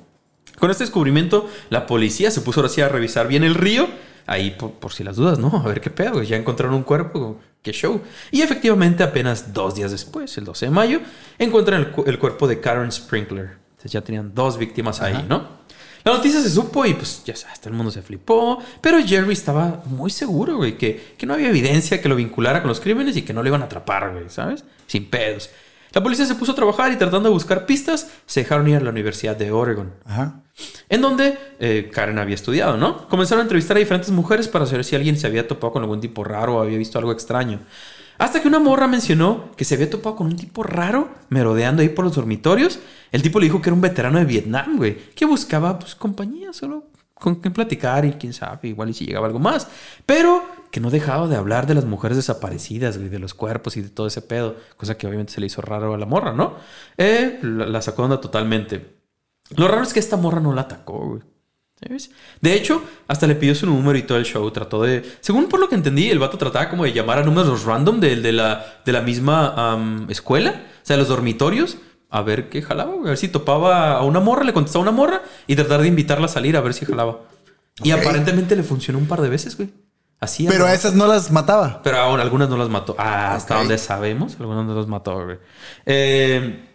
Con 0.61 0.71
este 0.71 0.85
descubrimiento, 0.85 1.49
la 1.71 1.89
policía 1.89 2.31
se 2.31 2.43
puso 2.43 2.61
ahora 2.61 2.73
sí 2.73 2.81
a 2.81 2.89
revisar 2.89 3.27
bien 3.27 3.43
el 3.43 3.57
río. 3.57 3.89
Ahí, 4.27 4.51
por, 4.53 4.73
por 4.73 4.93
si 4.93 5.03
las 5.05 5.16
dudas, 5.16 5.39
¿no? 5.39 5.49
A 5.64 5.68
ver 5.68 5.81
qué 5.81 5.91
pedo. 5.91 6.23
Ya 6.23 6.37
encontraron 6.37 6.75
un 6.77 6.83
cuerpo. 6.83 7.39
Qué 7.62 7.73
show. 7.73 8.01
Y 8.31 8.41
efectivamente, 8.43 9.03
apenas 9.03 9.53
dos 9.53 9.75
días 9.75 9.91
después, 9.91 10.37
el 10.39 10.45
12 10.45 10.66
de 10.66 10.71
mayo, 10.71 11.01
encuentran 11.39 11.81
el, 11.81 11.91
cu- 11.91 12.05
el 12.07 12.18
cuerpo 12.18 12.47
de 12.49 12.61
Karen 12.61 12.91
Sprinkler. 12.91 13.59
Entonces 13.73 13.93
ya 13.93 14.01
tenían 14.03 14.35
dos 14.35 14.57
víctimas 14.59 15.01
ahí, 15.03 15.25
¿no? 15.29 15.61
La 16.05 16.12
noticia 16.14 16.41
se 16.41 16.49
supo 16.49 16.87
y 16.87 16.95
pues 16.95 17.23
ya 17.27 17.37
sabes, 17.37 17.61
todo 17.61 17.68
el 17.71 17.77
mundo 17.77 17.91
se 17.93 18.01
flipó. 18.01 18.59
Pero 18.81 18.99
Jerry 19.07 19.33
estaba 19.35 19.83
muy 19.85 20.11
seguro, 20.11 20.57
güey, 20.57 20.79
que, 20.79 21.14
que 21.18 21.27
no 21.27 21.35
había 21.35 21.49
evidencia 21.51 22.01
que 22.01 22.09
lo 22.09 22.16
vinculara 22.16 22.62
con 22.62 22.68
los 22.68 22.81
crímenes 22.81 23.16
y 23.18 23.23
que 23.23 23.35
no 23.35 23.43
lo 23.43 23.49
iban 23.49 23.61
a 23.61 23.66
atrapar, 23.66 24.11
güey, 24.12 24.25
¿sabes? 24.31 24.64
Sin 24.87 25.11
pedos. 25.11 25.51
La 25.93 26.03
policía 26.03 26.26
se 26.26 26.34
puso 26.34 26.53
a 26.53 26.55
trabajar 26.55 26.93
y 26.93 26.97
tratando 26.97 27.28
de 27.28 27.32
buscar 27.32 27.66
pistas, 27.66 28.11
se 28.26 28.41
dejaron 28.41 28.68
ir 28.68 28.76
a 28.76 28.80
la 28.80 28.91
Universidad 28.91 29.36
de 29.36 29.51
Oregon 29.51 29.93
Ajá. 30.05 30.43
en 30.88 31.01
donde 31.01 31.38
eh, 31.59 31.91
Karen 31.93 32.18
había 32.18 32.34
estudiado, 32.34 32.76
¿no? 32.76 33.09
Comenzaron 33.09 33.41
a 33.41 33.43
entrevistar 33.43 33.76
a 33.76 33.80
diferentes 33.80 34.11
mujeres 34.11 34.49
para 34.49 34.66
saber 34.66 34.84
si 34.84 34.97
alguien 34.97 35.18
se 35.18 35.26
había 35.26 35.49
topado 35.49 35.72
con 35.72 35.82
algún 35.82 36.01
tipo 36.01 36.22
raro 36.22 36.57
o 36.57 36.61
había 36.61 36.78
visto 36.78 36.99
algo 36.99 37.12
extraño. 37.12 37.61
Hasta 38.18 38.43
que 38.43 38.49
una 38.49 38.59
morra 38.59 38.86
mencionó 38.86 39.51
que 39.57 39.64
se 39.64 39.76
había 39.76 39.88
topado 39.88 40.16
con 40.16 40.26
un 40.26 40.36
tipo 40.36 40.62
raro 40.62 41.09
merodeando 41.30 41.80
ahí 41.80 41.88
por 41.88 42.05
los 42.05 42.14
dormitorios. 42.14 42.78
El 43.12 43.22
tipo 43.22 43.41
le 43.41 43.47
dijo 43.47 43.62
que 43.62 43.70
era 43.70 43.74
un 43.74 43.80
veterano 43.80 44.18
de 44.18 44.26
Vietnam, 44.26 44.76
güey, 44.76 44.97
que 45.14 45.24
buscaba 45.24 45.78
pues 45.78 45.95
compañía, 45.95 46.53
solo 46.53 46.84
con 47.21 47.37
quien 47.37 47.53
platicar 47.53 48.05
y 48.05 48.12
quién 48.14 48.33
sabe, 48.33 48.68
igual 48.68 48.91
y 48.91 48.95
si 48.95 49.07
llegaba 49.07 49.27
algo 49.27 49.39
más. 49.39 49.68
Pero 50.07 50.43
que 50.71 50.81
no 50.81 50.91
dejaba 50.91 51.29
de 51.29 51.37
hablar 51.37 51.66
de 51.66 51.75
las 51.75 51.85
mujeres 51.85 52.16
desaparecidas, 52.16 52.97
güey, 52.99 53.09
de 53.09 53.18
los 53.18 53.35
cuerpos 53.35 53.77
y 53.77 53.83
de 53.83 53.91
todo 53.91 54.07
ese 54.07 54.23
pedo, 54.23 54.57
cosa 54.77 54.97
que 54.97 55.07
obviamente 55.07 55.33
se 55.33 55.41
le 55.41 55.47
hizo 55.47 55.61
raro 55.62 55.95
a 55.95 55.99
la 55.99 56.07
morra, 56.07 56.33
¿no? 56.33 56.57
Eh, 56.97 57.39
la, 57.43 57.66
la 57.66 57.83
sacó 57.83 58.05
onda 58.05 58.21
totalmente. 58.21 58.97
Lo 59.57 59.68
raro 59.68 59.83
es 59.83 59.93
que 59.93 60.01
esta 60.01 60.16
morra 60.16 60.41
no 60.41 60.53
la 60.53 60.62
atacó. 60.62 61.21
¿Sabes? 61.83 62.11
De 62.43 62.53
hecho, 62.55 62.83
hasta 63.09 63.27
le 63.27 63.35
pidió 63.35 63.55
su 63.55 63.64
número 63.66 63.99
y 63.99 64.03
todo 64.03 64.18
el 64.18 64.25
show. 64.25 64.49
Trató 64.51 64.83
de. 64.83 65.03
Según 65.21 65.49
por 65.49 65.61
lo 65.61 65.68
que 65.68 65.75
entendí, 65.75 66.11
el 66.11 66.18
vato 66.18 66.37
trataba 66.37 66.68
como 66.68 66.85
de 66.85 66.93
llamar 66.93 67.18
a 67.18 67.23
números 67.23 67.64
random 67.64 68.01
de, 68.01 68.16
de 68.16 68.33
la, 68.33 68.83
de 68.85 68.93
la 68.93 69.01
misma 69.01 70.07
escuela, 70.09 70.66
o 70.83 70.87
sea, 70.87 70.97
de 70.97 71.01
los 71.01 71.09
dormitorios, 71.09 71.79
a 72.11 72.22
ver 72.22 72.48
qué 72.48 72.61
jalaba, 72.62 72.92
güey. 72.92 73.06
A 73.06 73.08
ver 73.11 73.16
si 73.18 73.28
topaba 73.28 73.92
a 73.96 74.02
una 74.02 74.20
morra, 74.20 74.44
le 74.44 74.52
contestaba 74.52 74.84
a 74.84 74.88
una 74.88 74.96
morra 74.96 75.22
y 75.46 75.56
tratar 75.56 75.80
de 75.82 75.88
invitarla 75.88 76.26
a 76.26 76.28
salir 76.28 76.56
a 76.56 76.61
ver 76.61 76.74
si 76.74 76.84
jalaba. 76.84 77.20
Y 77.82 77.92
aparentemente 77.92 78.56
le 78.56 78.62
funcionó 78.62 78.98
un 78.98 79.06
par 79.06 79.20
de 79.22 79.28
veces, 79.28 79.56
güey. 79.56 79.70
Así 80.18 80.46
Pero 80.46 80.66
a 80.66 80.74
esas 80.74 80.94
no 80.94 81.06
las 81.06 81.30
mataba. 81.30 81.80
Pero 81.82 81.96
aún 81.96 82.20
algunas 82.20 82.50
no 82.50 82.58
las 82.58 82.68
mató. 82.68 82.94
Ah, 82.98 83.34
hasta 83.34 83.54
Ok. 83.54 83.61
donde 83.61 83.78
sabemos, 83.78 84.36
algunas 84.38 84.66
no 84.66 84.74
las 84.74 84.86
mató, 84.86 85.24
güey. 85.24 85.38
Eh, 85.86 86.66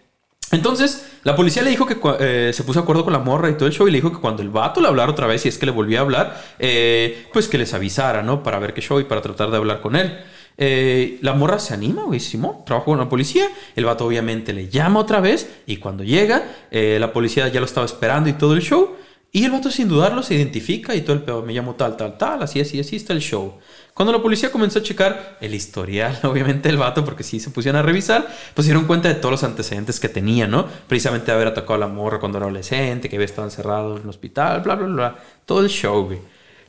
entonces, 0.52 1.06
la 1.24 1.36
policía 1.36 1.62
le 1.62 1.70
dijo 1.70 1.86
que 1.86 1.98
eh, 2.20 2.52
se 2.54 2.64
puso 2.64 2.80
de 2.80 2.84
acuerdo 2.84 3.04
con 3.04 3.14
la 3.14 3.20
morra 3.20 3.50
y 3.50 3.54
todo 3.56 3.68
el 3.68 3.74
show 3.74 3.88
y 3.88 3.92
le 3.92 3.98
dijo 3.98 4.12
que 4.12 4.20
cuando 4.20 4.42
el 4.42 4.50
vato 4.50 4.80
le 4.82 4.88
hablara 4.88 5.12
otra 5.12 5.28
vez, 5.28 5.42
si 5.42 5.50
es 5.50 5.58
que 5.60 5.66
le 5.68 5.72
volvía 5.72 6.00
a 6.00 6.02
hablar, 6.02 6.42
eh, 6.58 7.28
pues 7.34 7.48
que 7.48 7.58
les 7.60 7.74
avisara, 7.74 8.24
¿no? 8.24 8.42
Para 8.42 8.58
ver 8.58 8.74
qué 8.74 8.82
show 8.82 9.00
y 9.00 9.04
para 9.04 9.22
tratar 9.22 9.52
de 9.52 9.58
hablar 9.58 9.82
con 9.82 9.96
él. 9.96 10.18
Eh, 10.58 11.20
la 11.22 11.34
morra 11.34 11.60
se 11.60 11.74
anima, 11.74 12.04
güey, 12.04 12.20
Simón, 12.20 12.66
trabaja 12.66 12.86
con 12.86 12.98
la 12.98 13.10
policía. 13.10 13.48
El 13.76 13.86
vato 13.86 14.06
obviamente 14.06 14.54
le 14.54 14.70
llama 14.70 15.00
otra 15.00 15.20
vez 15.20 15.50
y 15.66 15.78
cuando 15.78 16.04
llega, 16.04 16.44
eh, 16.72 16.98
la 17.00 17.12
policía 17.12 17.48
ya 17.48 17.60
lo 17.60 17.66
estaba 17.66 17.86
esperando 17.86 18.30
y 18.30 18.34
todo 18.34 18.54
el 18.54 18.62
show. 18.62 18.96
Y 19.32 19.44
el 19.44 19.52
vato 19.52 19.70
sin 19.70 19.90
dudarlo 19.90 20.24
se 20.24 20.34
identifica 20.34 20.96
y 20.96 21.02
todo 21.02 21.14
el 21.14 21.22
pedo. 21.22 21.42
Me 21.42 21.52
llamo 21.52 21.76
tal, 21.76 21.98
tal, 21.98 22.18
tal, 22.18 22.42
así, 22.42 22.62
así, 22.62 22.80
así 22.80 22.96
está 22.96 23.12
el 23.12 23.20
show. 23.20 23.56
Cuando 23.94 24.14
la 24.14 24.22
policía 24.22 24.50
comenzó 24.50 24.80
a 24.80 24.82
checar 24.82 25.38
el 25.42 25.54
historial, 25.54 26.18
obviamente, 26.24 26.70
del 26.70 26.78
vato, 26.78 27.04
porque 27.04 27.24
sí 27.24 27.42
se 27.42 27.50
pusieron 27.50 27.80
a 27.80 27.82
revisar, 27.82 28.26
pues 28.54 28.66
dieron 28.66 28.86
cuenta 28.86 29.10
de 29.10 29.16
todos 29.16 29.32
los 29.32 29.44
antecedentes 29.44 30.00
que 30.00 30.08
tenía, 30.08 30.48
¿no? 30.48 30.66
Precisamente 30.88 31.34
haber 31.34 31.48
atacado 31.48 31.74
a 31.74 31.78
la 31.80 31.88
morra 31.88 32.22
cuando 32.22 32.38
era 32.38 32.46
adolescente, 32.46 33.10
que 33.10 33.18
había 33.18 33.26
estado 33.26 33.46
encerrado 33.46 33.98
en 33.98 34.04
el 34.04 34.10
hospital, 34.10 34.62
bla, 34.62 34.76
bla, 34.76 34.88
bla. 34.88 35.16
Todo 35.46 35.60
el 35.60 35.68
show, 35.68 36.06
güey. 36.06 36.20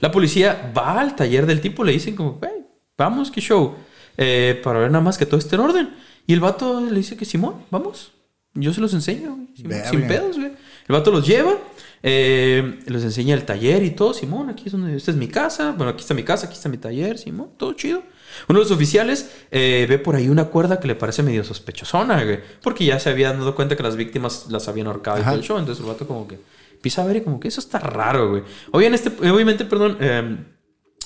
La 0.00 0.10
policía 0.10 0.72
va 0.76 1.00
al 1.00 1.14
taller 1.14 1.46
del 1.46 1.60
tipo, 1.60 1.84
le 1.84 1.92
dicen 1.92 2.16
como, 2.16 2.32
güey, 2.32 2.65
vamos, 2.96 3.30
qué 3.30 3.40
show. 3.40 3.74
Eh, 4.16 4.60
para 4.64 4.78
ver 4.78 4.90
nada 4.90 5.04
más 5.04 5.18
que 5.18 5.26
todo 5.26 5.38
esté 5.38 5.56
en 5.56 5.60
orden. 5.62 5.94
Y 6.26 6.32
el 6.32 6.40
vato 6.40 6.80
le 6.80 6.96
dice 6.96 7.16
que 7.16 7.24
Simón, 7.24 7.64
vamos. 7.70 8.12
Yo 8.54 8.72
se 8.72 8.80
los 8.80 8.94
enseño, 8.94 9.36
güey, 9.36 9.48
sin, 9.54 9.84
sin 9.90 10.08
pedos, 10.08 10.36
güey. 10.36 10.52
El 10.88 10.92
vato 10.92 11.10
los 11.10 11.26
lleva, 11.26 11.58
eh, 12.02 12.80
les 12.86 13.02
enseña 13.04 13.34
el 13.34 13.44
taller 13.44 13.82
y 13.82 13.90
todo. 13.90 14.14
Simón, 14.14 14.48
aquí 14.48 14.64
es 14.66 14.72
donde, 14.72 14.96
esta 14.96 15.10
es 15.10 15.16
mi 15.16 15.28
casa. 15.28 15.72
Bueno, 15.72 15.90
aquí 15.90 16.00
está 16.00 16.14
mi 16.14 16.22
casa, 16.22 16.46
aquí 16.46 16.54
está 16.54 16.68
mi 16.68 16.78
taller, 16.78 17.18
Simón, 17.18 17.50
todo 17.56 17.74
chido. 17.74 18.02
Uno 18.48 18.58
de 18.58 18.64
los 18.64 18.72
oficiales 18.72 19.30
eh, 19.50 19.86
ve 19.88 19.98
por 19.98 20.16
ahí 20.16 20.28
una 20.28 20.46
cuerda 20.46 20.80
que 20.80 20.88
le 20.88 20.94
parece 20.94 21.22
medio 21.22 21.44
sospechosona, 21.44 22.24
güey. 22.24 22.40
Porque 22.62 22.84
ya 22.84 22.98
se 22.98 23.10
habían 23.10 23.38
dado 23.38 23.54
cuenta 23.54 23.76
que 23.76 23.82
las 23.82 23.96
víctimas 23.96 24.46
las 24.50 24.68
habían 24.68 24.86
ahorcado 24.86 25.20
y 25.20 25.22
todo 25.22 25.34
el 25.34 25.42
show. 25.42 25.58
Entonces 25.58 25.84
el 25.84 25.90
vato 25.90 26.06
como 26.06 26.26
que 26.26 26.38
empieza 26.72 27.02
a 27.02 27.06
ver 27.06 27.16
y 27.16 27.20
como 27.22 27.38
que 27.40 27.48
eso 27.48 27.60
está 27.60 27.78
raro, 27.78 28.30
güey. 28.30 28.42
Obviamente, 28.70 29.10
obviamente 29.30 29.64
perdón, 29.64 29.96
eh, 30.00 30.36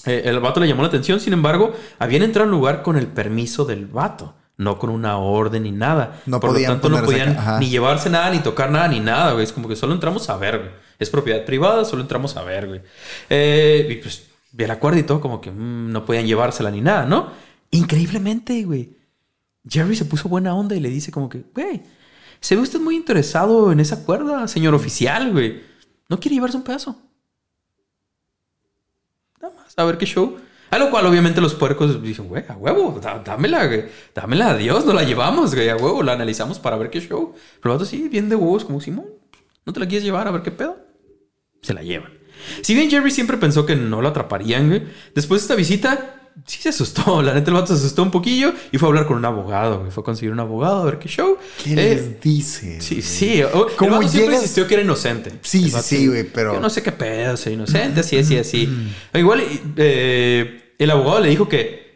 eh, 0.06 0.22
el 0.24 0.40
vato 0.40 0.60
le 0.60 0.68
llamó 0.68 0.82
la 0.82 0.88
atención, 0.88 1.20
sin 1.20 1.32
embargo, 1.32 1.74
habían 1.98 2.22
entrado 2.22 2.44
al 2.44 2.50
lugar 2.50 2.82
con 2.82 2.96
el 2.96 3.06
permiso 3.06 3.64
del 3.64 3.86
vato, 3.86 4.34
no 4.56 4.78
con 4.78 4.90
una 4.90 5.18
orden 5.18 5.64
ni 5.64 5.72
nada. 5.72 6.20
No 6.26 6.40
Por 6.40 6.50
lo 6.50 6.54
podían 6.54 6.72
tanto, 6.72 6.88
no 6.88 7.02
podían 7.02 7.36
ni 7.60 7.68
llevarse 7.68 8.10
nada, 8.10 8.30
ni 8.30 8.40
tocar 8.40 8.70
nada, 8.70 8.88
ni 8.88 9.00
nada, 9.00 9.32
güey. 9.32 9.44
Es 9.44 9.52
como 9.52 9.68
que 9.68 9.76
solo 9.76 9.92
entramos 9.92 10.28
a 10.30 10.36
ver, 10.36 10.58
güey. 10.58 10.70
Es 10.98 11.10
propiedad 11.10 11.44
privada, 11.44 11.84
solo 11.84 12.02
entramos 12.02 12.36
a 12.36 12.42
ver, 12.42 12.68
güey. 12.68 12.80
Eh, 13.28 13.88
y 13.90 13.96
pues, 13.96 14.24
ve 14.52 14.66
la 14.66 14.78
cuerda 14.78 14.98
y 15.00 15.02
todo, 15.02 15.20
como 15.20 15.40
que 15.40 15.50
mm, 15.50 15.92
no 15.92 16.04
podían 16.04 16.26
llevársela 16.26 16.70
ni 16.70 16.80
nada, 16.80 17.06
¿no? 17.06 17.30
Increíblemente, 17.70 18.62
güey. 18.64 18.96
Jerry 19.68 19.96
se 19.96 20.04
puso 20.04 20.28
buena 20.28 20.54
onda 20.54 20.74
y 20.74 20.80
le 20.80 20.88
dice 20.88 21.10
como 21.12 21.28
que, 21.28 21.44
güey, 21.54 21.82
se 22.40 22.56
ve 22.56 22.62
usted 22.62 22.80
muy 22.80 22.96
interesado 22.96 23.70
en 23.72 23.80
esa 23.80 24.04
cuerda, 24.04 24.48
señor 24.48 24.74
oficial, 24.74 25.32
güey. 25.32 25.62
¿No 26.08 26.18
quiere 26.18 26.34
llevarse 26.34 26.56
un 26.56 26.64
pedazo? 26.64 26.96
A 29.76 29.84
ver 29.84 29.98
qué 29.98 30.06
show. 30.06 30.36
A 30.70 30.78
lo 30.78 30.88
cual, 30.90 31.04
obviamente, 31.06 31.40
los 31.40 31.54
puercos 31.54 32.00
dicen, 32.02 32.28
güey, 32.28 32.44
a 32.48 32.54
huevo, 32.56 33.00
dá- 33.02 33.20
dámela, 33.24 33.66
güey. 33.66 33.86
Dámela, 34.14 34.50
adiós, 34.50 34.84
no 34.86 34.92
la 34.92 35.02
llevamos, 35.02 35.54
güey, 35.54 35.68
a 35.68 35.76
huevo, 35.76 36.02
la 36.02 36.12
analizamos 36.12 36.58
para 36.60 36.76
ver 36.76 36.90
qué 36.90 37.00
show. 37.00 37.34
Pero 37.60 37.74
vato 37.74 37.84
sí, 37.84 38.08
bien 38.08 38.28
de 38.28 38.36
huevos, 38.36 38.64
como 38.64 38.80
Simón, 38.80 39.06
¿no 39.66 39.72
te 39.72 39.80
la 39.80 39.86
quieres 39.88 40.04
llevar 40.04 40.28
a 40.28 40.30
ver 40.30 40.42
qué 40.42 40.52
pedo? 40.52 40.76
Se 41.62 41.74
la 41.74 41.82
llevan. 41.82 42.12
Si 42.62 42.74
bien 42.74 42.88
Jerry 42.88 43.10
siempre 43.10 43.36
pensó 43.36 43.66
que 43.66 43.74
no 43.76 44.00
lo 44.00 44.08
atraparían, 44.08 44.68
güey, 44.68 44.84
después 45.14 45.40
de 45.40 45.44
esta 45.44 45.54
visita, 45.56 46.19
sí 46.46 46.60
se 46.62 46.68
asustó. 46.70 47.22
La 47.22 47.34
neta, 47.34 47.50
el 47.50 47.54
vato 47.54 47.68
se 47.68 47.74
asustó 47.74 48.02
un 48.02 48.10
poquillo 48.10 48.52
y 48.72 48.78
fue 48.78 48.88
a 48.88 48.90
hablar 48.90 49.06
con 49.06 49.16
un 49.16 49.24
abogado, 49.24 49.80
güey. 49.80 49.90
Fue 49.90 50.02
a 50.02 50.04
conseguir 50.04 50.32
un 50.32 50.40
abogado 50.40 50.82
a 50.82 50.84
ver 50.84 50.98
qué 50.98 51.08
show. 51.08 51.36
¿Qué 51.62 51.72
Eh, 51.72 51.76
les 51.76 52.20
dice? 52.20 52.80
Sí, 52.80 53.02
sí. 53.02 53.42
O- 53.42 53.68
El 53.68 53.76
¿Cómo 53.76 53.92
vato 53.92 54.02
siempre 54.08 54.26
llegas? 54.28 54.42
insistió 54.42 54.66
que 54.66 54.74
era 54.74 54.82
inocente. 54.82 55.32
Sí, 55.42 55.70
vato, 55.70 55.82
sí, 55.84 56.06
güey, 56.08 56.24
pero- 56.24 56.54
Yo 56.54 56.60
no 56.60 56.70
sé 56.70 56.82
qué 56.82 56.92
pedo, 56.92 57.36
soy 57.36 57.54
inocente, 57.54 58.00
así, 58.00 58.16
así, 58.18 58.36
así. 58.38 58.68
Igual, 59.14 59.42
eh, 59.76 60.74
el 60.78 60.90
abogado 60.90 61.20
le 61.20 61.28
dijo 61.28 61.48
que 61.48 61.88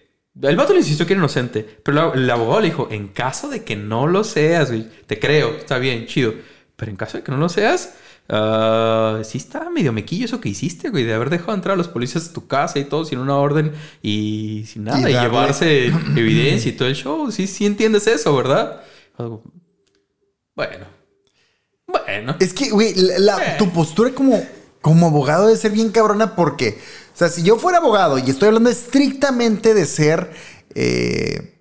El 0.42 0.56
vato 0.56 0.72
le 0.72 0.80
insistió 0.80 1.06
que 1.06 1.12
era 1.12 1.20
inocente, 1.20 1.62
pero 1.84 2.12
el 2.12 2.28
abogado 2.28 2.60
le 2.60 2.66
dijo, 2.66 2.88
en 2.90 3.06
caso 3.08 3.48
de 3.48 3.62
que 3.62 3.76
no 3.76 4.08
lo 4.08 4.24
seas, 4.24 4.68
güey, 4.70 4.84
te 5.06 5.20
creo, 5.20 5.50
está 5.56 5.78
bien, 5.78 6.06
chido. 6.06 6.34
Pero 6.74 6.90
en 6.90 6.96
caso 6.96 7.18
de 7.18 7.22
que 7.22 7.30
no 7.30 7.38
lo 7.38 7.48
seas, 7.48 7.94
ah, 8.28 9.20
sí 9.24 9.38
está 9.38 9.68
medio 9.70 9.92
mequillo 9.92 10.24
eso 10.26 10.40
que 10.40 10.48
hiciste, 10.48 10.90
güey, 10.90 11.04
de 11.04 11.14
haber 11.14 11.30
dejado 11.30 11.54
entrar 11.54 11.74
a 11.74 11.76
los 11.76 11.88
policías 11.88 12.28
a 12.28 12.32
tu 12.32 12.46
casa 12.46 12.78
y 12.78 12.84
todo 12.84 13.04
sin 13.04 13.18
una 13.18 13.36
orden 13.36 13.72
y 14.02 14.64
sin 14.66 14.84
nada, 14.84 15.08
Y 15.08 15.12
llevarse 15.12 15.86
evidencia 16.16 16.70
y 16.70 16.74
todo 16.74 16.88
el 16.88 16.94
show. 16.94 17.30
Sí, 17.30 17.46
sí 17.46 17.66
entiendes 17.66 18.06
eso, 18.06 18.34
¿verdad? 18.36 18.80
Bueno. 20.54 20.86
Bueno. 21.86 22.36
Es 22.40 22.52
que, 22.52 22.70
güey, 22.70 22.94
la- 22.94 23.18
la- 23.18 23.54
Eh. 23.54 23.56
tu 23.58 23.70
postura 23.70 24.10
como, 24.12 24.42
como 24.80 25.06
abogado 25.06 25.46
debe 25.46 25.58
ser 25.58 25.72
bien 25.72 25.90
cabrona 25.90 26.34
porque, 26.34 26.78
o 27.14 27.16
sea, 27.16 27.28
si 27.28 27.42
yo 27.42 27.56
fuera 27.56 27.78
abogado 27.78 28.18
y 28.18 28.28
estoy 28.30 28.48
hablando 28.48 28.70
estrictamente 28.70 29.74
de 29.74 29.86
ser, 29.86 30.30
eh, 30.74 31.60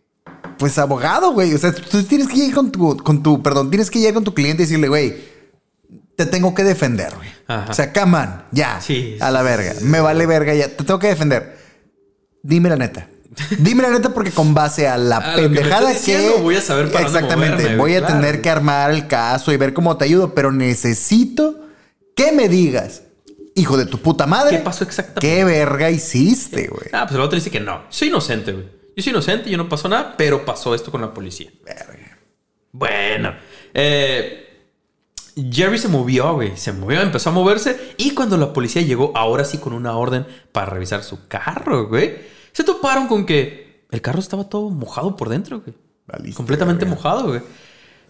pues 0.58 0.78
abogado, 0.78 1.34
güey, 1.34 1.54
o 1.54 1.58
sea, 1.58 1.74
tú 1.74 2.04
tienes 2.04 2.28
que 2.28 2.38
ir 2.38 2.54
con 2.54 2.72
tu, 2.72 2.96
con 2.98 3.22
tu, 3.22 3.42
perdón, 3.44 3.70
tienes 3.70 3.92
que 3.92 4.00
llegar 4.00 4.14
con 4.16 4.24
tu 4.24 4.34
cliente 4.34 4.64
y 4.64 4.66
decirle, 4.66 4.88
güey, 4.88 5.16
te 6.16 6.26
tengo 6.26 6.54
que 6.54 6.64
defender, 6.64 7.14
güey. 7.16 7.30
Ajá. 7.48 7.72
O 7.72 7.74
sea, 7.74 7.92
come 7.92 8.18
on, 8.18 8.44
ya, 8.52 8.80
Sí, 8.82 9.18
a 9.20 9.32
la 9.32 9.42
verga, 9.42 9.74
sí, 9.74 9.86
me 9.86 10.00
vale 10.00 10.26
verga 10.26 10.54
ya, 10.54 10.70
te 10.70 10.84
tengo 10.84 11.00
que 11.00 11.08
defender. 11.08 11.58
Dime 12.42 12.70
la 12.70 12.76
neta. 12.76 13.08
Dime 13.58 13.82
la 13.82 13.90
neta 13.90 14.14
porque 14.14 14.32
con 14.32 14.54
base 14.54 14.88
a 14.88 14.98
la 14.98 15.18
A 15.34 15.36
que 15.36 15.44
pendejada 15.44 15.88
que... 15.88 15.94
diciendo, 15.94 16.38
voy 16.40 16.56
a 16.56 16.62
saber 16.62 16.92
para 16.92 17.06
Exactamente, 17.06 17.64
moverme, 17.64 17.78
voy 17.78 17.96
a 17.96 18.06
tener 18.06 18.42
que 18.42 18.50
armar 18.50 18.92
el 18.92 19.08
caso 19.08 19.52
y 19.52 19.58
ver 19.58 19.74
cómo 19.74 19.98
te 19.98 20.06
ayudo, 20.06 20.34
pero 20.36 20.52
necesito 20.52 21.68
que 22.16 22.32
me 22.32 22.48
digas, 22.48 23.04
hijo 23.56 23.78
de 23.78 23.86
tu 23.86 23.98
puta 24.00 24.28
madre. 24.28 24.58
¿Qué 24.58 24.64
pasó 24.64 24.84
exactamente? 24.84 25.22
¿Qué 25.22 25.44
verga 25.44 25.90
hiciste, 25.90 26.68
güey? 26.68 26.90
Ah, 26.92 27.06
pues 27.08 27.16
el 27.16 27.22
otro 27.22 27.36
dice 27.36 27.50
que 27.50 27.60
no. 27.60 27.84
Soy 27.90 28.10
inocente, 28.10 28.52
güey. 28.52 28.66
Yo 28.96 29.04
soy 29.04 29.12
inocente, 29.12 29.50
yo 29.50 29.58
no 29.58 29.68
pasó 29.68 29.90
nada, 29.90 30.16
pero 30.18 30.46
pasó 30.46 30.76
esto 30.76 30.92
con 30.92 31.02
la 31.02 31.14
policía. 31.14 31.50
Bueno. 32.72 33.36
eh, 33.74 34.43
Jerry 35.36 35.78
se 35.78 35.88
movió, 35.88 36.34
güey. 36.36 36.56
Se 36.58 36.72
movió, 36.72 37.02
empezó 37.02 37.30
a 37.30 37.34
moverse. 37.34 37.96
Y 37.98 38.12
cuando 38.12 38.38
la 38.38 38.54
policía 38.54 38.82
llegó, 38.82 39.12
ahora 39.16 39.46
sí 39.46 39.58
con 39.58 39.74
una 39.74 39.98
orden 39.98 40.26
para 40.52 40.68
revisar 40.68 41.04
su 41.04 41.28
carro, 41.28 41.88
güey. 41.88 42.16
Se 42.52 42.64
toparon 42.64 43.08
con 43.08 43.26
que 43.26 43.86
el 43.92 44.02
carro 44.02 44.20
estaba 44.20 44.50
todo 44.50 44.70
mojado 44.70 45.16
por 45.16 45.30
dentro, 45.30 45.62
güey. 45.62 46.34
Completamente 46.34 46.86
mojado, 46.86 47.28
güey. 47.28 47.42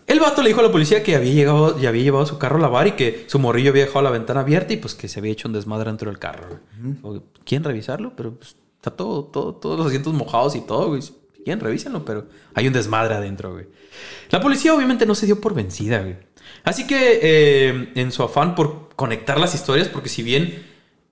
El 0.05 0.19
vato 0.19 0.41
le 0.41 0.49
dijo 0.49 0.59
a 0.59 0.63
la 0.63 0.71
policía 0.71 1.01
que 1.01 1.15
había 1.15 1.31
llegado, 1.31 1.79
ya 1.79 1.89
había 1.89 2.03
llevado 2.03 2.25
su 2.25 2.37
carro 2.37 2.57
a 2.57 2.59
lavar 2.59 2.87
y 2.87 2.91
que 2.93 3.25
su 3.27 3.39
morrillo 3.39 3.69
había 3.69 3.85
dejado 3.85 4.01
la 4.01 4.09
ventana 4.09 4.41
abierta 4.41 4.73
y 4.73 4.77
pues 4.77 4.95
que 4.95 5.07
se 5.07 5.19
había 5.19 5.31
hecho 5.31 5.47
un 5.47 5.53
desmadre 5.53 5.89
dentro 5.89 6.09
del 6.09 6.19
carro. 6.19 6.59
güey. 7.01 7.21
¿Quieren 7.45 7.63
revisarlo? 7.63 8.13
Pero 8.15 8.35
pues, 8.35 8.57
está 8.75 8.91
todo, 8.91 9.23
todo, 9.25 9.55
todos 9.55 9.77
los 9.77 9.87
asientos 9.87 10.13
mojados 10.13 10.55
y 10.55 10.61
todo, 10.61 10.89
güey. 10.89 11.01
Quieren, 11.45 11.59
revísenlo, 11.59 12.03
pero 12.05 12.27
hay 12.53 12.67
un 12.67 12.73
desmadre 12.73 13.15
adentro, 13.15 13.53
güey. 13.53 13.67
La 14.29 14.41
policía 14.41 14.73
obviamente 14.73 15.05
no 15.05 15.15
se 15.15 15.25
dio 15.25 15.39
por 15.39 15.53
vencida, 15.53 15.99
güey. 15.99 16.17
Así 16.63 16.87
que 16.87 17.19
eh, 17.21 17.91
en 17.95 18.11
su 18.11 18.23
afán 18.23 18.55
por 18.55 18.89
conectar 18.95 19.39
las 19.39 19.55
historias, 19.55 19.87
porque 19.87 20.09
si 20.09 20.23
bien 20.23 20.65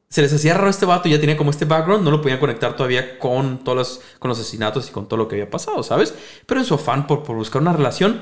se 0.09 0.21
les 0.21 0.33
hacía 0.33 0.53
raro 0.53 0.69
este 0.69 0.85
vato, 0.85 1.07
ya 1.07 1.19
tenía 1.19 1.37
como 1.37 1.51
este 1.51 1.65
background, 1.65 2.03
no 2.03 2.11
lo 2.11 2.21
podían 2.21 2.39
conectar 2.39 2.75
todavía 2.75 3.17
con 3.17 3.63
todos 3.63 3.77
los, 3.77 4.01
con 4.19 4.29
los 4.29 4.39
asesinatos 4.39 4.89
y 4.89 4.91
con 4.91 5.07
todo 5.07 5.17
lo 5.17 5.27
que 5.27 5.35
había 5.35 5.49
pasado, 5.49 5.83
¿sabes? 5.83 6.13
Pero 6.45 6.59
en 6.59 6.65
su 6.65 6.73
afán 6.73 7.07
por, 7.07 7.23
por 7.23 7.37
buscar 7.37 7.61
una 7.61 7.71
relación, 7.71 8.21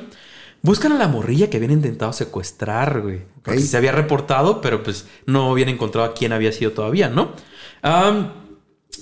buscan 0.62 0.92
a 0.92 0.98
la 0.98 1.08
morrilla 1.08 1.50
que 1.50 1.58
habían 1.58 1.72
intentado 1.72 2.14
secuestrar, 2.14 3.02
güey. 3.02 3.22
Porque 3.42 3.60
se 3.62 3.78
había 3.78 3.92
reportado, 3.92 4.62
pero 4.62 4.84
pues 4.84 5.08
no 5.26 5.52
habían 5.52 5.70
encontrado 5.70 6.08
a 6.08 6.14
quién 6.14 6.32
había 6.32 6.52
sido 6.52 6.72
todavía, 6.72 7.10
¿no? 7.10 7.32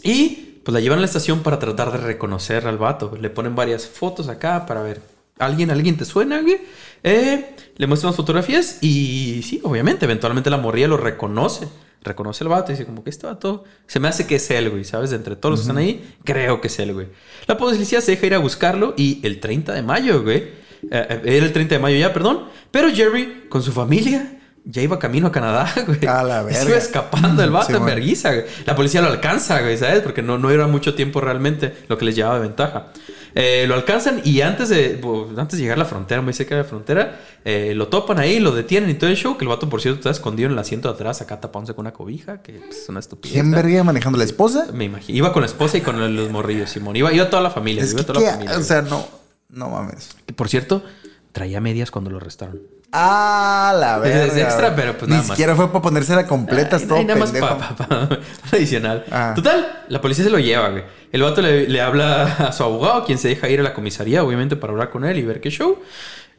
Y 0.03 0.61
pues 0.63 0.73
la 0.73 0.79
llevan 0.79 0.99
a 0.99 1.01
la 1.01 1.07
estación 1.07 1.43
para 1.43 1.59
tratar 1.59 1.91
de 1.91 1.97
reconocer 1.97 2.67
al 2.67 2.77
vato. 2.77 3.17
Le 3.19 3.29
ponen 3.29 3.55
varias 3.55 3.87
fotos 3.87 4.27
acá 4.27 4.65
para 4.65 4.81
ver. 4.81 5.01
¿Alguien, 5.39 5.71
alguien 5.71 5.97
te 5.97 6.05
suena, 6.05 6.41
güey? 6.41 6.57
Eh, 7.03 7.55
le 7.77 7.87
muestran 7.87 8.09
las 8.09 8.17
fotografías 8.17 8.79
y 8.81 9.41
sí, 9.43 9.61
obviamente, 9.63 10.05
eventualmente 10.05 10.49
la 10.49 10.57
morrilla 10.57 10.87
lo 10.87 10.97
reconoce. 10.97 11.67
Reconoce 12.03 12.43
al 12.43 12.49
vato 12.49 12.71
y 12.71 12.75
dice 12.75 12.85
como 12.85 13.03
que 13.03 13.09
este 13.09 13.27
vato 13.27 13.63
se 13.85 13.99
me 13.99 14.07
hace 14.07 14.27
que 14.27 14.35
es 14.35 14.49
él, 14.51 14.69
güey, 14.69 14.83
¿sabes? 14.85 15.09
De 15.09 15.15
entre 15.17 15.35
todos 15.35 15.51
los 15.51 15.59
que 15.59 15.63
están 15.63 15.77
ahí, 15.77 16.15
creo 16.23 16.61
que 16.61 16.67
es 16.67 16.79
él, 16.79 16.93
güey. 16.93 17.07
La 17.47 17.57
policía 17.57 18.01
se 18.01 18.11
deja 18.11 18.25
ir 18.27 18.33
a 18.35 18.37
buscarlo 18.37 18.93
y 18.95 19.19
el 19.23 19.39
30 19.39 19.73
de 19.73 19.81
mayo, 19.81 20.23
güey. 20.23 20.37
eh, 20.37 20.51
eh, 20.91 21.21
era 21.25 21.45
el 21.45 21.51
30 21.51 21.75
de 21.75 21.79
mayo 21.79 21.97
ya, 21.97 22.13
perdón. 22.13 22.45
Pero 22.71 22.89
Jerry, 22.93 23.45
con 23.49 23.61
su 23.61 23.71
familia, 23.71 24.36
ya 24.69 24.81
iba 24.81 24.99
camino 24.99 25.27
a 25.27 25.31
Canadá, 25.31 25.73
güey. 25.87 26.05
A 26.05 26.23
la 26.23 26.43
Se 26.51 26.67
iba 26.67 26.77
escapando 26.77 27.41
el 27.41 27.51
vato 27.51 27.67
Sí, 27.67 27.73
en 27.73 27.79
bueno. 27.79 27.95
vergüenza, 27.95 28.33
güey. 28.33 28.45
La 28.65 28.75
policía 28.75 29.01
lo 29.01 29.07
alcanza, 29.07 29.61
güey, 29.61 29.77
¿sabes? 29.77 30.01
Porque 30.01 30.21
no, 30.21 30.37
no 30.37 30.49
era 30.51 30.67
mucho 30.67 30.93
tiempo 30.93 31.21
realmente 31.21 31.73
lo 31.87 31.97
que 31.97 32.05
les 32.05 32.15
llevaba 32.15 32.35
de 32.35 32.41
ventaja. 32.41 32.87
Eh, 33.33 33.65
lo 33.67 33.75
alcanzan 33.75 34.21
y 34.25 34.41
antes 34.41 34.69
de, 34.69 34.99
antes 35.37 35.57
de 35.57 35.63
llegar 35.63 35.77
a 35.77 35.79
la 35.79 35.85
frontera, 35.85 36.21
muy 36.21 36.33
cerca 36.33 36.55
de 36.55 36.63
la 36.63 36.67
frontera, 36.67 37.19
eh, 37.45 37.73
lo 37.75 37.87
topan 37.87 38.19
ahí, 38.19 38.39
lo 38.39 38.51
detienen 38.51 38.89
y 38.89 38.95
todo 38.95 39.09
el 39.09 39.15
show. 39.15 39.37
Que 39.37 39.45
el 39.45 39.49
vato, 39.49 39.69
por 39.69 39.79
cierto, 39.81 39.99
está 39.99 40.09
escondido 40.09 40.47
en 40.47 40.53
el 40.53 40.59
asiento 40.59 40.89
de 40.89 40.95
atrás, 40.95 41.21
acá 41.21 41.39
tapándose 41.39 41.73
con 41.73 41.83
una 41.83 41.93
cobija, 41.93 42.41
que 42.41 42.53
pues, 42.53 42.77
es 42.83 42.89
una 42.89 42.99
estupidez. 42.99 43.33
¿Quién 43.35 43.51
verga 43.51 43.83
manejando 43.83 44.17
la 44.17 44.25
esposa? 44.25 44.67
Me 44.73 44.85
imagino. 44.85 45.17
Iba 45.17 45.31
con 45.33 45.43
la 45.43 45.47
esposa 45.47 45.77
y 45.77 45.81
con 45.81 46.15
los 46.15 46.29
morrillos, 46.31 46.71
Simón. 46.71 46.95
Iba, 46.95 47.13
iba 47.13 47.29
toda 47.29 47.41
la 47.43 47.51
familia. 47.51 47.83
Es 47.83 47.91
iba 47.91 47.99
que, 48.01 48.05
toda 48.07 48.21
la 48.21 48.31
familia. 48.31 48.57
o 48.57 48.63
sea, 48.63 48.81
no, 48.81 49.07
no 49.49 49.69
mames. 49.69 50.09
Que, 50.25 50.33
por 50.33 50.49
cierto, 50.49 50.83
traía 51.31 51.59
medias 51.61 51.91
cuando 51.91 52.09
lo 52.09 52.17
arrestaron. 52.17 52.59
Ah, 52.91 53.75
la 53.77 53.97
verga. 53.99 54.25
es 54.25 54.37
extra, 54.37 54.73
pero 54.75 54.93
pues 54.97 55.03
Ni 55.09 55.15
nada 55.15 55.21
más. 55.27 55.27
siquiera 55.35 55.55
fue 55.55 55.67
para 55.67 55.81
ponérsela 55.81 56.25
completa, 56.25 56.79
todo 56.79 57.03
nada 57.03 57.19
más 57.19 57.31
pendejo. 57.31 57.57
pa- 57.57 57.75
pa- 57.75 57.87
pa- 57.87 58.19
adicional. 58.53 59.05
Ah. 59.11 59.33
Total, 59.35 59.83
la 59.89 59.99
policía 60.01 60.23
se 60.23 60.29
lo 60.29 60.39
lleva, 60.39 60.69
güey. 60.69 60.83
El 61.11 61.21
vato 61.21 61.41
le, 61.41 61.67
le 61.67 61.81
habla 61.81 62.23
a 62.47 62.51
su 62.53 62.63
abogado, 62.63 63.03
quien 63.05 63.17
se 63.17 63.27
deja 63.27 63.49
ir 63.49 63.59
a 63.59 63.63
la 63.63 63.73
comisaría, 63.73 64.23
obviamente, 64.23 64.55
para 64.55 64.71
hablar 64.71 64.89
con 64.89 65.03
él 65.05 65.17
y 65.19 65.23
ver 65.23 65.41
qué 65.41 65.49
show. 65.49 65.79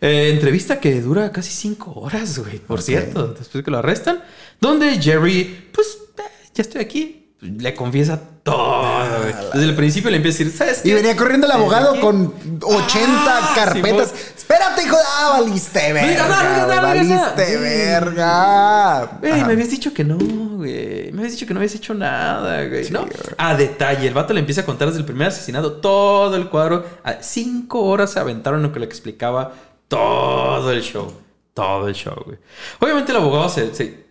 Eh, 0.00 0.30
entrevista 0.32 0.80
que 0.80 1.00
dura 1.02 1.30
casi 1.32 1.50
cinco 1.50 1.92
horas, 1.92 2.38
güey, 2.38 2.58
por 2.58 2.78
Ok. 2.78 2.84
cierto, 2.84 3.28
después 3.28 3.62
que 3.62 3.70
lo 3.70 3.78
arrestan. 3.78 4.22
Donde 4.60 5.00
Jerry, 5.02 5.68
pues, 5.72 5.98
eh, 6.18 6.22
ya 6.54 6.62
estoy 6.62 6.80
aquí. 6.80 7.14
Le 7.40 7.72
confiesa 7.74 8.20
todo, 8.42 9.06
güey. 9.22 9.32
Desde 9.52 9.64
el 9.66 9.76
principio 9.76 10.10
le 10.10 10.16
empieza 10.16 10.42
a 10.42 10.44
decir, 10.44 10.56
¿sabes 10.58 10.80
qué? 10.82 10.88
Y 10.88 10.92
venía 10.94 11.14
corriendo 11.14 11.46
el 11.46 11.52
abogado 11.52 12.00
con 12.00 12.34
80 12.62 13.06
Ah, 13.26 13.52
carpetas. 13.54 14.08
Simón. 14.08 14.37
Espérate, 14.48 14.82
hijo 14.82 14.96
de. 14.96 15.02
Ah, 15.06 15.40
valiste 15.40 15.92
verga. 15.92 16.08
regresa, 16.08 16.64
güey, 16.64 16.80
regresa. 16.80 17.34
Valiste 17.34 17.56
verga. 17.58 19.04
Güey, 19.20 19.44
me 19.44 19.52
habías 19.52 19.70
dicho 19.70 19.92
que 19.92 20.04
no, 20.04 20.16
güey. 20.16 21.12
Me 21.12 21.18
habías 21.18 21.32
dicho 21.32 21.46
que 21.46 21.52
no 21.52 21.60
habías 21.60 21.74
hecho 21.74 21.92
nada, 21.92 22.64
güey. 22.64 22.84
Sí, 22.84 22.92
¿No? 22.92 23.00
güey. 23.00 23.12
A 23.36 23.54
detalle. 23.54 24.08
El 24.08 24.14
vato 24.14 24.32
le 24.32 24.40
empieza 24.40 24.62
a 24.62 24.64
contar 24.64 24.88
desde 24.88 25.00
el 25.00 25.04
primer 25.04 25.28
asesinato 25.28 25.72
todo 25.72 26.34
el 26.34 26.48
cuadro. 26.48 26.86
A 27.04 27.22
cinco 27.22 27.82
horas 27.82 28.10
se 28.12 28.20
aventaron 28.20 28.60
en 28.60 28.66
lo 28.68 28.72
que 28.72 28.80
le 28.80 28.86
explicaba 28.86 29.52
todo 29.86 30.72
el 30.72 30.80
show. 30.80 31.12
Todo 31.52 31.86
el 31.86 31.94
show, 31.94 32.16
güey. 32.24 32.38
Obviamente 32.80 33.12
el 33.12 33.18
abogado 33.18 33.50
se, 33.50 33.74
se, 33.74 34.06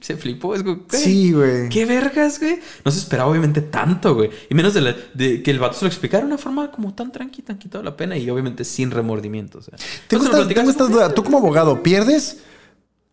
se 0.00 0.16
flipó. 0.16 0.54
Es 0.54 0.62
güey, 0.62 0.78
Sí, 0.90 1.32
güey. 1.32 1.68
¿Qué 1.68 1.84
vergas, 1.84 2.38
güey? 2.38 2.58
No 2.84 2.90
se 2.90 2.98
esperaba 2.98 3.30
obviamente 3.30 3.60
tanto, 3.60 4.14
güey. 4.14 4.30
Y 4.48 4.54
menos 4.54 4.74
de, 4.74 4.80
la- 4.80 4.96
de 5.14 5.42
que 5.42 5.50
el 5.50 5.58
vato 5.58 5.74
se 5.78 5.84
lo 5.84 5.88
explicara 5.88 6.22
de 6.22 6.26
una 6.28 6.38
forma 6.38 6.70
como 6.70 6.94
tan 6.94 7.10
tranqui, 7.12 7.42
tan 7.42 7.58
quitado 7.58 7.82
la 7.84 7.96
pena 7.96 8.16
y 8.16 8.28
obviamente 8.30 8.64
sin 8.64 8.90
remordimiento. 8.90 9.58
O 9.58 9.62
sea, 9.62 9.74
Tengo 10.08 10.24
esta, 10.24 10.46
tengo 10.48 10.70
esta 10.70 10.84
duda. 10.84 11.14
Tú 11.14 11.22
como 11.24 11.38
abogado, 11.38 11.82
¿pierdes? 11.82 12.38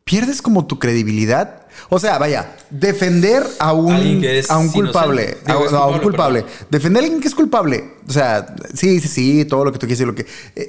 ¿Pierdes 0.03 0.41
como 0.43 0.67
tu 0.67 0.77
credibilidad? 0.77 1.65
O 1.89 1.97
sea, 1.97 2.19
vaya, 2.19 2.55
defender 2.69 3.43
a 3.57 3.73
un, 3.73 4.23
a 4.49 4.57
un 4.59 4.69
culpable. 4.69 5.37
A, 5.47 5.53
no, 5.53 5.59
a 5.77 5.87
un 5.87 5.97
culpable. 5.99 6.45
Defender 6.69 7.01
a 7.01 7.05
alguien 7.05 7.19
que 7.21 7.27
es 7.27 7.33
culpable. 7.33 7.95
O 8.07 8.11
sea, 8.11 8.45
sí, 8.75 8.99
sí, 8.99 9.07
sí, 9.07 9.45
todo 9.45 9.65
lo 9.65 9.71
que 9.71 9.79
tú 9.79 9.87
quieres 9.87 9.97
decir. 9.97 10.07
Lo 10.07 10.13
que... 10.15 10.27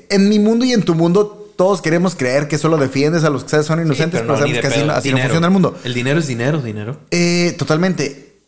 En 0.08 0.28
mi 0.30 0.38
mundo 0.38 0.64
y 0.64 0.72
en 0.72 0.82
tu 0.82 0.94
mundo, 0.94 1.45
todos 1.56 1.82
queremos 1.82 2.14
creer 2.14 2.48
que 2.48 2.58
solo 2.58 2.76
defiendes 2.76 3.24
a 3.24 3.30
los 3.30 3.44
que 3.44 3.62
son 3.62 3.80
inocentes, 3.80 4.20
Sí, 4.20 4.24
pero, 4.26 4.32
no, 4.34 4.38
sabemos 4.38 4.58
que 4.60 4.66
así, 4.66 4.84
no- 4.84 4.92
así 4.92 5.08
no 5.10 5.16
Dinero. 5.16 5.28
funciona 5.28 5.46
el 5.46 5.52
mundo. 5.52 5.78
El 5.84 5.94
dinero 5.94 6.18
es 6.20 6.26
dinero, 6.26 6.60
dinero. 6.62 7.00
Eh, 7.10 7.54
totalmente. 7.58 8.40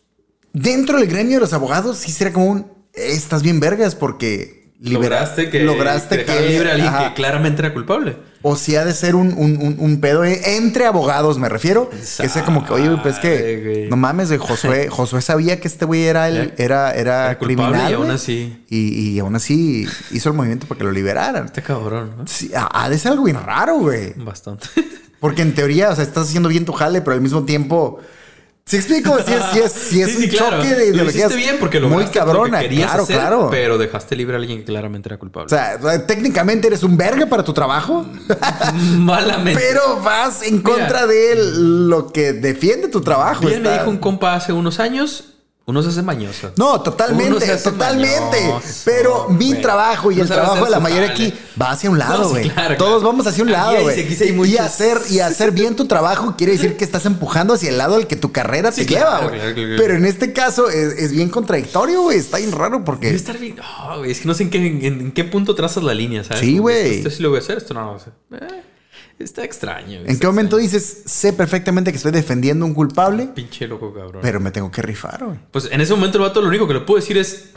Dentro 0.53 0.97
del 0.99 1.07
gremio 1.07 1.35
de 1.37 1.41
los 1.41 1.53
abogados, 1.53 1.97
sí 1.97 2.11
será 2.11 2.33
como 2.33 2.47
un. 2.47 2.59
eh, 2.93 3.11
estás 3.11 3.43
bien 3.43 3.59
vergas 3.59 3.95
porque 3.95 4.58
lograste 4.81 5.49
que, 5.49 5.59
lograste 5.63 6.23
que, 6.25 6.41
libre 6.47 6.69
a 6.69 6.73
alguien 6.73 6.89
ajá. 6.93 7.09
que 7.09 7.13
claramente 7.15 7.61
era 7.61 7.73
culpable. 7.73 8.15
O 8.41 8.55
si 8.55 8.77
ha 8.77 8.85
de 8.85 8.93
ser 8.93 9.15
un, 9.15 9.33
un- 9.37 9.57
un- 9.61 9.75
un 9.79 9.99
pedo 9.99 10.23
eh, 10.23 10.55
entre 10.55 10.85
abogados, 10.85 11.37
me 11.37 11.49
refiero. 11.49 11.89
Que 11.89 12.29
sea 12.29 12.45
como 12.45 12.65
que, 12.65 12.71
oye, 12.73 12.89
pues 13.03 13.19
que 13.19 13.61
güey. 13.61 13.89
no 13.89 13.97
mames, 13.97 14.29
güey, 14.29 14.39
Josué, 14.39 14.87
Josué 14.89 15.21
sabía 15.21 15.59
que 15.59 15.67
este 15.67 15.83
güey 15.83 16.03
era 16.05 16.29
el, 16.29 16.53
era, 16.57 16.93
era, 16.93 17.37
criminal. 17.37 17.91
y 17.91 17.93
aún 17.95 18.11
así- 18.11 18.63
Y, 18.69 19.09
y 19.11 19.19
aún 19.19 19.35
así 19.35 19.85
hizo 20.11 20.29
el 20.29 20.35
movimiento 20.35 20.67
para 20.67 20.77
que 20.77 20.83
lo 20.85 20.91
liberaran. 20.93 21.45
Este 21.47 21.61
cabrón, 21.61 22.13
¿no? 22.17 22.27
Sí, 22.27 22.49
ha 22.55 22.89
de 22.89 22.97
ser 22.97 23.11
algo 23.11 23.25
bien 23.25 23.37
raro, 23.43 23.79
güey. 23.79 24.13
Bastante. 24.15 24.67
Porque 25.19 25.41
en 25.41 25.53
teoría, 25.53 25.89
o 25.89 25.95
sea, 25.95 26.05
estás 26.05 26.27
haciendo 26.29 26.47
bien 26.47 26.63
tu 26.63 26.71
jale, 26.71 27.01
pero 27.01 27.15
al 27.15 27.21
mismo 27.21 27.43
tiempo. 27.43 27.99
¿Sí 28.69 28.75
explico? 28.75 29.17
Si 29.25 29.33
es, 29.33 29.41
sí 29.51 29.59
es, 29.61 29.71
sí 29.71 30.01
es 30.03 30.11
Sí, 30.11 30.23
un 30.25 30.29
claro. 30.29 30.57
choque 30.57 30.69
de 30.69 30.77
Lo 30.77 30.83
ideologías 30.95 31.15
hiciste 31.31 31.35
bien 31.37 31.57
porque 31.59 31.79
muy 31.79 32.03
lo 32.03 32.11
que 32.11 32.19
cabrona. 32.19 32.59
Claro, 32.67 33.01
hacer, 33.03 33.15
claro. 33.15 33.47
Pero 33.49 33.79
dejaste 33.79 34.15
libre 34.15 34.35
a 34.35 34.39
alguien 34.39 34.59
que 34.59 34.65
claramente 34.65 35.09
era 35.09 35.17
culpable. 35.17 35.47
O 35.47 35.49
sea, 35.49 36.05
técnicamente 36.05 36.67
eres 36.67 36.83
un 36.83 36.95
verga 36.95 37.25
para 37.25 37.43
tu 37.43 37.51
trabajo, 37.51 38.05
Malamente. 38.97 39.59
pero 39.59 40.01
vas 40.01 40.43
en 40.43 40.61
contra 40.61 41.07
de 41.07 41.35
lo 41.55 42.11
que 42.11 42.33
defiende 42.33 42.89
tu 42.89 43.01
trabajo. 43.01 43.41
Bien 43.47 43.61
me 43.63 43.69
Está- 43.69 43.79
dijo 43.79 43.89
un 43.89 43.97
compa 43.97 44.35
hace 44.35 44.53
unos 44.53 44.79
años, 44.79 45.28
Uno 45.69 45.83
se 45.83 45.89
hace 45.89 46.01
mañoso. 46.01 46.51
No, 46.57 46.81
totalmente, 46.81 47.45
totalmente. 47.57 48.41
mañoso, 48.41 48.81
Pero 48.85 49.27
mi 49.29 49.53
trabajo 49.55 50.11
y 50.11 50.15
No 50.15 50.23
el 50.23 50.27
trabajo 50.27 50.65
de 50.65 50.71
la 50.71 50.79
mayoría 50.79 51.09
aquí 51.09 51.33
va 51.61 51.71
hacia 51.71 51.89
un 51.89 51.97
No, 51.97 52.05
lado, 52.05 52.23
sí, 52.25 52.29
güey. 52.31 52.49
claro, 52.49 52.75
Todos 52.77 53.01
claro. 53.01 53.07
vamos 53.11 53.27
hacia 53.27 53.43
un 53.43 53.51
lado, 53.51 53.83
güey. 53.83 54.49
Y 54.51 54.57
hacer 54.57 54.99
y 55.09 55.19
hacer 55.19 55.51
bien 55.51 55.75
tu 55.75 55.85
trabajo 55.85 56.35
quiere 56.37 56.53
decir 56.53 56.75
que 56.75 56.83
estás 56.83 57.05
empujando 57.05 57.53
hacia 57.53 57.69
el 57.69 57.77
lado 57.77 57.95
al 57.95 58.07
que 58.07 58.15
tu 58.15 58.31
carrera 58.31 58.71
Sí, 58.71 58.81
te 58.85 58.95
claro, 58.95 59.29
lleva, 59.31 59.51
güey. 59.51 59.77
Pero 59.77 59.95
en 59.95 60.05
este 60.05 60.33
caso 60.33 60.69
es, 60.69 60.93
es 60.97 61.11
bien 61.11 61.29
contradictorio, 61.29 62.01
güey. 62.01 62.17
Está 62.17 62.37
bien 62.37 62.51
raro 62.51 62.69
Debe 62.79 62.85
porque 62.85 63.13
estar 63.13 63.37
bien. 63.37 63.55
No, 63.57 63.99
güey, 63.99 64.11
es 64.11 64.19
que 64.21 64.27
no 64.27 64.33
sé 64.33 64.43
en 64.43 64.49
qué, 64.49 64.57
en, 64.57 64.83
en 64.83 65.11
qué 65.11 65.23
punto 65.23 65.53
trazas 65.55 65.83
la 65.83 65.93
línea, 65.93 66.23
¿sabes? 66.23 66.39
Sí, 66.41 66.57
güey. 66.57 66.95
Esto, 66.95 67.09
esto 67.09 67.09
sí 67.11 67.23
lo 67.23 67.29
voy 67.29 67.37
a 67.37 67.41
hacer, 67.41 67.57
esto 67.57 67.73
no 67.73 67.81
lo 67.81 67.85
voy 67.87 67.95
a 67.95 68.01
hacer. 68.01 68.13
Eh, 68.31 68.63
está 69.23 69.43
extraño. 69.43 69.87
güey, 69.87 69.99
¿En 70.01 70.07
está 70.07 70.21
qué 70.21 70.27
momento 70.27 70.57
extraño. 70.59 70.79
dices, 70.81 71.03
sé 71.05 71.33
perfectamente 71.33 71.91
que 71.91 71.97
estoy 71.97 72.11
defendiendo 72.11 72.65
a 72.65 72.67
un 72.67 72.73
culpable, 72.73 73.27
Pinche 73.35 73.67
loco, 73.67 73.93
cabrón. 73.93 74.21
pero 74.21 74.39
me 74.39 74.51
tengo 74.51 74.71
que 74.71 74.81
rifar, 74.81 75.23
güey? 75.25 75.39
Pues 75.51 75.69
en 75.71 75.81
ese 75.81 75.93
momento 75.93 76.17
el 76.17 76.23
vato 76.23 76.41
lo 76.41 76.47
único 76.47 76.67
que 76.67 76.73
le 76.75 76.79
puedo 76.81 76.99
decir 76.99 77.17
es. 77.17 77.49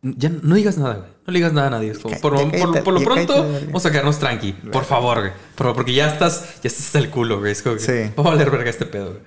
Ya 0.00 0.28
no 0.28 0.54
digas 0.54 0.78
nada, 0.78 0.94
güey. 0.94 1.08
No 1.26 1.32
le 1.32 1.38
digas 1.40 1.52
nada 1.52 1.66
a 1.66 1.70
nadie. 1.70 1.92
Por, 1.94 2.32
lo 2.92 3.00
pronto, 3.02 3.50
vamos 3.66 3.84
a 3.84 3.90
quedarnos 3.90 4.18
tranqui. 4.20 4.52
Por 4.52 4.84
favor, 4.84 5.18
güey. 5.20 5.32
Por- 5.56 5.74
porque 5.74 5.92
ya 5.92 6.06
estás, 6.08 6.60
ya 6.62 6.68
estás 6.68 6.86
hasta 6.86 6.98
el 7.00 7.10
culo, 7.10 7.40
güey. 7.40 7.50
Es 7.50 7.62
como 7.62 7.74
que 7.74 7.80
Sí. 7.82 8.12
va 8.16 8.22
a 8.22 8.28
valer 8.30 8.48
verga 8.50 8.70
este 8.70 8.86
pedo, 8.86 9.10
güey. 9.10 9.22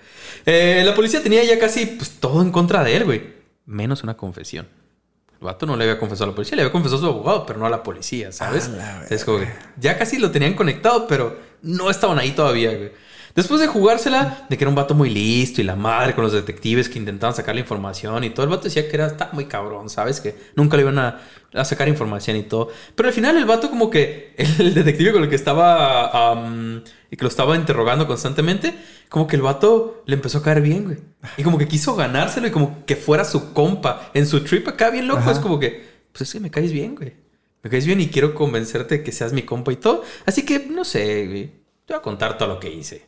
Eh, 0.45 0.81
la 0.85 0.95
policía 0.95 1.21
tenía 1.21 1.43
ya 1.43 1.59
casi 1.59 1.85
pues, 1.87 2.11
todo 2.21 2.41
en 2.41 2.51
contra 2.51 2.85
de 2.85 2.95
él, 2.95 3.03
güey. 3.03 3.21
Menos 3.65 4.01
una 4.03 4.15
confesión. 4.15 4.65
El 5.33 5.45
vato 5.45 5.65
no 5.65 5.75
le 5.75 5.83
había 5.83 5.99
confesado 5.99 6.25
a 6.25 6.27
la 6.29 6.35
policía, 6.35 6.55
le 6.55 6.61
había 6.61 6.71
confesado 6.71 6.99
a 6.99 7.01
su 7.01 7.07
abogado, 7.15 7.45
pero 7.45 7.59
no 7.59 7.65
a 7.65 7.69
la 7.69 7.83
policía, 7.83 8.31
¿sabes? 8.31 8.69
La 8.69 9.05
Es 9.09 9.25
como 9.25 9.39
que 9.39 9.49
ya 9.77 9.97
casi 9.97 10.19
lo 10.19 10.31
tenían 10.31 10.53
conectado, 10.53 11.05
pero 11.07 11.35
no 11.61 11.89
estaban 11.89 12.19
ahí 12.19 12.31
todavía, 12.31 12.75
güey. 12.75 12.91
Después 13.35 13.61
de 13.61 13.67
jugársela, 13.67 14.45
de 14.49 14.57
que 14.57 14.63
era 14.65 14.69
un 14.69 14.75
vato 14.75 14.93
muy 14.93 15.09
listo 15.09 15.61
y 15.61 15.63
la 15.63 15.77
madre 15.77 16.13
con 16.13 16.23
los 16.23 16.33
detectives 16.33 16.89
que 16.89 16.99
intentaban 16.99 17.33
sacar 17.33 17.55
la 17.55 17.61
información 17.61 18.23
y 18.25 18.29
todo, 18.29 18.43
el 18.43 18.49
vato 18.49 18.65
decía 18.65 18.89
que 18.89 18.95
era 18.95 19.07
está 19.07 19.29
muy 19.31 19.45
cabrón, 19.45 19.89
¿sabes? 19.89 20.19
Que 20.19 20.35
nunca 20.55 20.75
le 20.75 20.83
iban 20.83 20.99
a, 20.99 21.21
a 21.53 21.63
sacar 21.63 21.87
información 21.87 22.35
y 22.35 22.43
todo. 22.43 22.69
Pero 22.93 23.07
al 23.07 23.13
final 23.13 23.37
el 23.37 23.45
vato 23.45 23.69
como 23.69 23.89
que 23.89 24.35
el 24.37 24.73
detective 24.73 25.13
con 25.13 25.23
el 25.23 25.29
que 25.29 25.35
estaba 25.35 26.31
am, 26.31 26.83
y 27.09 27.15
que 27.15 27.23
lo 27.23 27.29
estaba 27.29 27.55
interrogando 27.55 28.05
constantemente, 28.05 28.75
como 29.07 29.27
que 29.27 29.37
el 29.37 29.41
vato 29.41 30.03
le 30.05 30.15
empezó 30.15 30.39
a 30.39 30.43
caer 30.43 30.61
bien, 30.61 30.83
güey. 30.85 30.97
Y 31.37 31.43
como 31.43 31.57
que 31.57 31.69
quiso 31.69 31.95
ganárselo 31.95 32.47
y 32.47 32.51
como 32.51 32.85
que 32.85 32.97
fuera 32.97 33.23
su 33.23 33.53
compa 33.53 34.11
en 34.13 34.27
su 34.27 34.43
trip 34.43 34.67
acá 34.67 34.89
bien 34.89 35.07
loco. 35.07 35.21
Ajá. 35.21 35.31
Es 35.31 35.39
como 35.39 35.57
que, 35.57 35.85
pues 36.11 36.23
es 36.23 36.33
que 36.33 36.39
me 36.41 36.51
caes 36.51 36.73
bien, 36.73 36.95
güey. 36.95 37.20
Me 37.63 37.69
caes 37.69 37.85
bien 37.85 38.01
y 38.01 38.07
quiero 38.07 38.33
convencerte 38.33 38.97
de 38.99 39.03
que 39.03 39.11
seas 39.11 39.33
mi 39.33 39.43
compa 39.43 39.71
y 39.71 39.75
todo. 39.75 40.03
Así 40.25 40.43
que, 40.43 40.67
no 40.69 40.83
sé, 40.83 41.27
güey. 41.27 41.45
Te 41.85 41.93
voy 41.93 41.99
a 41.99 42.01
contar 42.01 42.37
todo 42.37 42.47
lo 42.49 42.59
que 42.59 42.71
hice. 42.71 43.05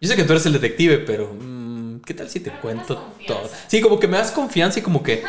Yo 0.00 0.08
sé 0.08 0.16
que 0.16 0.24
tú 0.24 0.32
eres 0.32 0.44
el 0.46 0.52
detective, 0.54 0.98
pero 0.98 1.32
mm, 1.38 2.00
¿qué 2.00 2.14
tal 2.14 2.28
si 2.28 2.40
te 2.40 2.50
cuento 2.50 3.12
todo? 3.26 3.48
Sí, 3.68 3.80
como 3.80 4.00
que 4.00 4.08
me 4.08 4.16
das 4.16 4.32
confianza 4.32 4.80
y 4.80 4.82
como 4.82 5.02
que 5.02 5.22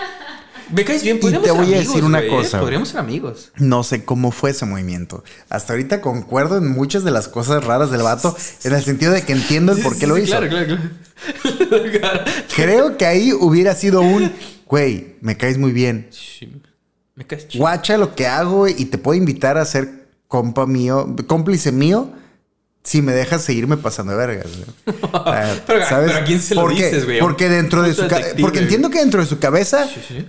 me 0.71 0.83
caes 0.83 1.03
bien. 1.03 1.17
Y 1.17 1.19
Podríamos 1.19 1.43
te 1.43 1.49
ser 1.49 1.57
voy 1.57 1.65
a 1.65 1.75
amigos, 1.77 1.87
decir 1.93 2.03
una 2.03 2.19
güey, 2.19 2.29
cosa. 2.31 2.59
Podríamos 2.59 2.89
ser 2.89 2.99
amigos. 2.99 3.51
No 3.57 3.83
sé 3.83 4.03
cómo 4.05 4.31
fue 4.31 4.49
ese 4.49 4.65
movimiento. 4.65 5.23
Hasta 5.49 5.73
ahorita 5.73 6.01
concuerdo 6.01 6.57
en 6.57 6.71
muchas 6.71 7.03
de 7.03 7.11
las 7.11 7.27
cosas 7.27 7.63
raras 7.63 7.91
del 7.91 8.01
vato, 8.01 8.35
en 8.63 8.73
el 8.73 8.81
sentido 8.81 9.11
de 9.11 9.21
que 9.23 9.33
entiendo 9.33 9.73
el 9.73 9.83
por 9.83 9.95
qué 9.99 10.07
lo 10.07 10.17
hizo. 10.17 10.35
Claro, 10.37 10.47
claro, 10.49 10.79
claro. 11.99 12.23
Creo 12.55 12.97
que 12.97 13.05
ahí 13.05 13.31
hubiera 13.33 13.75
sido 13.75 14.01
un, 14.01 14.31
güey, 14.65 15.17
me 15.21 15.37
caes 15.37 15.59
muy 15.59 15.71
bien. 15.71 16.09
Me 17.15 17.25
caes 17.25 17.47
chido. 17.47 17.61
Guacha 17.63 17.97
lo 17.97 18.15
que 18.15 18.27
hago 18.27 18.67
y 18.67 18.85
te 18.85 18.97
puedo 18.97 19.17
invitar 19.17 19.57
a 19.57 19.65
ser 19.65 20.07
compa 20.27 20.65
mío, 20.65 21.15
cómplice 21.27 21.71
mío, 21.71 22.09
si 22.83 23.01
me 23.01 23.11
dejas 23.13 23.43
seguirme 23.43 23.77
pasando 23.77 24.11
de 24.13 24.17
vergas. 24.17 24.47
güey. 24.55 24.97
Ah, 25.13 25.53
Pero, 25.67 25.85
pero 25.89 26.15
¿a 26.17 26.23
quién 26.23 26.41
se 26.41 26.55
lo 26.55 26.67
dices, 26.67 27.05
güey? 27.05 27.19
Porque 27.19 27.49
dentro 27.49 27.81
de 27.83 27.93
su 27.93 28.07
porque 28.41 28.59
entiendo 28.59 28.89
que 28.89 28.99
dentro 28.99 29.21
de 29.21 29.27
su 29.27 29.39
cabeza, 29.39 29.87
Sí, 29.87 30.01
sí. 30.07 30.25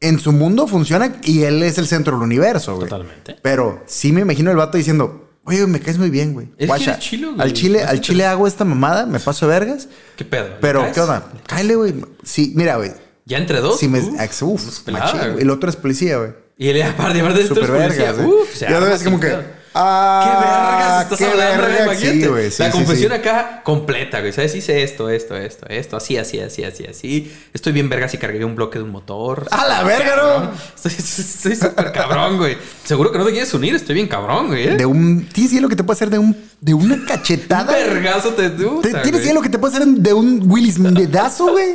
en 0.00 0.18
su 0.18 0.32
mundo 0.32 0.66
funciona 0.66 1.16
y 1.22 1.44
él 1.44 1.62
es 1.62 1.78
el 1.78 1.86
centro 1.86 2.14
del 2.16 2.24
universo, 2.24 2.74
güey. 2.76 2.88
Totalmente. 2.88 3.36
Pero 3.40 3.82
sí 3.86 4.12
me 4.12 4.22
imagino 4.22 4.50
el 4.50 4.56
vato 4.56 4.76
diciendo, 4.76 5.30
oye, 5.44 5.66
me 5.66 5.78
caes 5.80 5.98
muy 5.98 6.10
bien, 6.10 6.32
güey. 6.34 6.48
Guacha, 6.66 6.92
eres 6.94 7.04
chilo, 7.04 7.28
güey. 7.34 7.40
al 7.42 7.52
chile, 7.52 7.82
al 7.84 8.00
chile 8.00 8.26
hago 8.26 8.46
esta 8.46 8.64
mamada, 8.64 9.06
me 9.06 9.20
paso 9.20 9.46
vergas. 9.46 9.88
¿Qué 10.16 10.24
pedo? 10.24 10.48
¿Le 10.48 10.54
Pero? 10.60 10.90
¿qué 10.92 11.00
onda? 11.00 11.24
Cáele, 11.46 11.76
güey. 11.76 11.94
Sí, 12.24 12.52
mira, 12.56 12.76
güey. 12.76 12.92
Ya 13.24 13.38
entre 13.38 13.60
dos. 13.60 13.78
Si 13.78 13.88
me. 13.88 14.00
uf, 14.00 14.42
uf, 14.42 14.80
pelada. 14.80 15.34
El 15.38 15.50
otro 15.50 15.70
es 15.70 15.76
policía, 15.76 16.18
güey. 16.18 16.30
Y 16.56 16.68
él, 16.68 16.82
aparte, 16.82 17.20
aparte 17.20 17.38
de 17.38 17.44
esto, 17.44 17.60
es 17.60 17.66
policía. 17.66 17.88
vergas, 17.88 18.16
güey. 18.16 18.28
Uf, 18.28 18.60
Ya 18.60 18.78
ves 18.80 19.02
como 19.02 19.18
que. 19.18 19.64
Ah, 19.76 20.22
¿Qué 20.22 21.10
vergas 21.10 21.20
estás 21.20 21.32
hablando, 21.32 21.62
verga. 21.66 21.94
Sí, 21.96 22.24
güey. 22.26 22.50
Sí, 22.52 22.62
la 22.62 22.70
confesión 22.70 23.10
sí. 23.10 23.18
acá 23.18 23.62
completa, 23.64 24.20
güey. 24.20 24.32
¿Sabes? 24.32 24.54
Hice 24.54 24.84
esto, 24.84 25.10
esto, 25.10 25.36
esto, 25.36 25.66
esto. 25.68 25.96
Así, 25.96 26.16
así, 26.16 26.38
así, 26.38 26.62
así, 26.62 26.84
así. 26.86 27.32
Estoy 27.52 27.72
bien 27.72 27.88
vergas 27.88 28.14
y 28.14 28.18
cargué 28.18 28.44
un 28.44 28.54
bloque 28.54 28.78
de 28.78 28.84
un 28.84 28.90
motor. 28.92 29.48
¡A 29.50 29.66
la 29.66 29.82
verga, 29.82 30.14
no! 30.14 30.50
Estoy 30.76 31.56
súper 31.56 31.90
cabrón, 31.90 32.36
güey. 32.36 32.56
Seguro 32.84 33.10
que 33.10 33.18
no 33.18 33.24
te 33.24 33.32
quieres 33.32 33.52
unir. 33.52 33.74
Estoy 33.74 33.96
bien 33.96 34.06
cabrón, 34.06 34.46
güey. 34.46 34.68
¿eh? 34.68 34.76
De 34.76 34.86
un. 34.86 35.26
¿Tienes 35.32 35.50
idea 35.50 35.62
lo 35.62 35.68
que 35.68 35.74
te 35.76 35.82
puede 35.82 35.96
hacer 35.96 36.10
de 36.10 36.18
un. 36.18 36.36
de 36.60 36.74
una 36.74 36.94
Un 36.94 37.04
cachetada? 37.04 37.72
vergazo 37.72 38.28
te 38.34 38.50
¿Te- 38.50 38.64
gusta, 38.64 39.02
¿Tienes 39.02 39.22
idea 39.24 39.34
lo 39.34 39.42
que 39.42 39.48
te 39.48 39.58
puede 39.58 39.74
hacer 39.74 39.88
de 39.88 40.12
un 40.12 40.48
Willis 40.48 40.78
Medazo, 40.78 41.50
güey? 41.50 41.74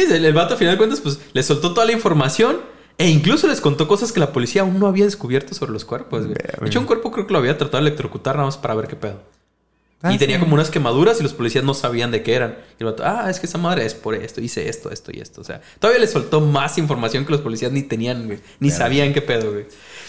Sí, 0.00 0.12
el, 0.12 0.32
vato, 0.32 0.54
a 0.54 0.56
final 0.56 0.74
de 0.74 0.78
cuentas, 0.78 1.00
pues 1.00 1.20
le 1.32 1.42
soltó 1.42 1.72
toda 1.74 1.86
la 1.86 1.92
información 1.92 2.60
e 2.98 3.08
incluso 3.08 3.46
les 3.46 3.60
contó 3.60 3.88
cosas 3.88 4.12
que 4.12 4.20
la 4.20 4.32
policía 4.32 4.62
aún 4.62 4.78
no 4.78 4.86
había 4.86 5.04
descubierto 5.04 5.54
sobre 5.54 5.72
los 5.72 5.84
cuerpos, 5.84 6.26
güey. 6.26 6.34
De 6.34 6.66
hecho, 6.66 6.80
un 6.80 6.86
cuerpo 6.86 7.10
creo 7.10 7.26
que 7.26 7.32
lo 7.32 7.38
había 7.38 7.56
tratado 7.58 7.82
de 7.82 7.88
electrocutar 7.88 8.36
nada 8.36 8.46
más 8.46 8.58
para 8.58 8.74
ver 8.74 8.86
qué 8.86 8.96
pedo. 8.96 9.20
Ah, 10.02 10.12
y 10.12 10.18
tenía 10.18 10.36
sí. 10.36 10.40
como 10.40 10.54
unas 10.54 10.68
quemaduras 10.68 11.20
y 11.20 11.22
los 11.22 11.32
policías 11.32 11.62
no 11.62 11.74
sabían 11.74 12.10
de 12.10 12.24
qué 12.24 12.34
eran. 12.34 12.58
Y 12.78 12.82
el 12.82 12.86
vato, 12.86 13.04
ah, 13.06 13.30
es 13.30 13.38
que 13.38 13.46
esa 13.46 13.58
madre 13.58 13.86
es 13.86 13.94
por 13.94 14.16
esto, 14.16 14.40
hice 14.40 14.68
esto, 14.68 14.90
esto 14.90 15.12
y 15.14 15.20
esto. 15.20 15.40
O 15.40 15.44
sea, 15.44 15.60
todavía 15.78 16.00
le 16.00 16.08
soltó 16.08 16.40
más 16.40 16.76
información 16.76 17.24
que 17.24 17.30
los 17.30 17.40
policías 17.40 17.70
ni 17.70 17.82
tenían, 17.82 18.26
güey. 18.26 18.40
Ni 18.58 18.70
sabían 18.70 19.12
qué 19.12 19.22
pedo, 19.22 19.52
güey. 19.52 19.66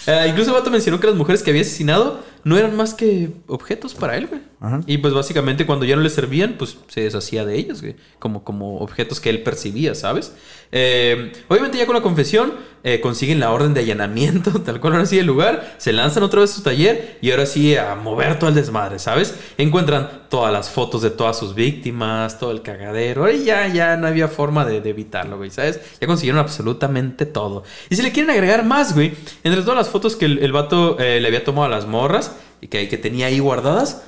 Eh, 0.07 0.25
incluso 0.29 0.49
el 0.49 0.57
vato 0.57 0.71
mencionó 0.71 0.99
que 0.99 1.07
las 1.07 1.15
mujeres 1.15 1.43
que 1.43 1.51
había 1.51 1.61
asesinado 1.61 2.21
no 2.43 2.57
eran 2.57 2.75
más 2.75 2.93
que 2.93 3.31
objetos 3.47 3.93
para 3.93 4.17
él, 4.17 4.27
güey. 4.27 4.41
Ajá. 4.59 4.81
Y 4.85 4.97
pues 4.97 5.13
básicamente 5.13 5.65
cuando 5.65 5.85
ya 5.85 5.95
no 5.95 6.01
le 6.01 6.09
servían, 6.09 6.55
pues 6.57 6.77
se 6.87 7.01
deshacía 7.01 7.45
de 7.45 7.57
ellos, 7.57 7.81
güey. 7.81 7.95
Como, 8.19 8.43
como 8.43 8.77
objetos 8.79 9.19
que 9.19 9.29
él 9.29 9.43
percibía, 9.43 9.95
¿sabes? 9.95 10.33
Eh, 10.71 11.31
obviamente 11.49 11.77
ya 11.77 11.85
con 11.85 11.95
la 11.95 12.01
confesión 12.01 12.53
eh, 12.83 12.99
consiguen 12.99 13.39
la 13.39 13.51
orden 13.51 13.73
de 13.73 13.81
allanamiento, 13.81 14.51
tal 14.65 14.81
cual 14.81 14.93
ahora 14.93 15.05
sí 15.05 15.19
el 15.19 15.25
lugar, 15.25 15.75
se 15.77 15.93
lanzan 15.93 16.23
otra 16.23 16.41
vez 16.41 16.51
a 16.51 16.55
su 16.55 16.63
taller 16.63 17.17
y 17.21 17.31
ahora 17.31 17.45
sí 17.45 17.77
a 17.77 17.95
mover 17.95 18.39
todo 18.39 18.49
el 18.49 18.55
desmadre, 18.55 18.99
¿sabes? 18.99 19.35
Encuentran 19.57 20.23
todas 20.29 20.51
las 20.51 20.69
fotos 20.69 21.01
de 21.01 21.11
todas 21.11 21.37
sus 21.37 21.55
víctimas, 21.55 22.39
todo 22.39 22.51
el 22.51 22.61
cagadero, 22.61 23.31
y 23.31 23.45
ya, 23.45 23.67
ya 23.67 23.95
no 23.95 24.07
había 24.07 24.27
forma 24.27 24.65
de, 24.65 24.81
de 24.81 24.89
evitarlo, 24.89 25.37
güey, 25.37 25.49
¿sabes? 25.49 25.79
Ya 26.01 26.07
consiguieron 26.07 26.39
absolutamente 26.39 27.25
todo. 27.25 27.63
Y 27.89 27.95
si 27.95 28.01
le 28.01 28.11
quieren 28.11 28.31
agregar 28.31 28.65
más, 28.65 28.93
güey, 28.93 29.13
entre 29.43 29.61
todas 29.61 29.77
las 29.77 29.89
fotos 29.89 30.15
que 30.15 30.25
el, 30.25 30.39
el 30.39 30.51
vato 30.51 30.99
eh, 30.99 31.21
le 31.21 31.27
había 31.27 31.43
tomado 31.43 31.67
a 31.67 31.69
las 31.69 31.85
morras 31.85 32.32
y 32.63 32.67
que, 32.67 32.87
que 32.89 32.97
tenía 32.97 33.27
ahí 33.27 33.39
guardadas, 33.39 34.01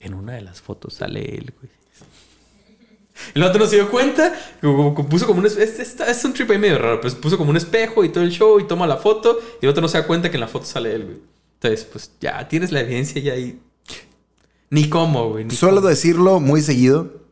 en 0.00 0.14
una 0.14 0.32
de 0.34 0.42
las 0.42 0.60
fotos 0.60 0.94
sale 0.94 1.20
él, 1.36 1.52
güey. 1.60 1.72
El 3.34 3.42
vato 3.42 3.58
no 3.58 3.66
se 3.66 3.76
dio 3.76 3.90
cuenta, 3.90 4.32
puso 5.08 5.26
como 5.26 5.40
un... 5.40 5.46
Es, 5.46 5.56
es- 5.56 6.00
es 6.00 6.24
un 6.24 6.32
trip 6.32 6.50
ahí 6.50 6.58
medio 6.58 6.78
raro, 6.78 7.00
pues 7.00 7.14
puso 7.14 7.38
como 7.38 7.50
un 7.50 7.56
espejo 7.56 8.04
y 8.04 8.08
todo 8.08 8.24
el 8.24 8.30
show 8.30 8.58
y 8.58 8.66
toma 8.66 8.86
la 8.86 8.96
foto 8.96 9.38
y 9.60 9.66
el 9.66 9.70
otro 9.70 9.80
no 9.82 9.88
se 9.88 9.98
da 9.98 10.06
cuenta 10.06 10.30
que 10.30 10.36
en 10.36 10.40
la 10.40 10.48
foto 10.48 10.64
sale 10.66 10.94
él, 10.94 11.04
güey. 11.04 11.16
Entonces, 11.60 11.84
pues 11.84 12.10
ya 12.20 12.48
tienes 12.48 12.72
la 12.72 12.80
evidencia 12.80 13.22
ya 13.22 13.34
ahí. 13.34 13.60
Ni 14.70 14.88
cómo, 14.88 15.28
güey. 15.30 15.44
ni 15.44 15.54
Suelo 15.54 15.76
cómo. 15.76 15.88
decirlo 15.88 16.40
muy 16.40 16.62
seguido. 16.62 17.22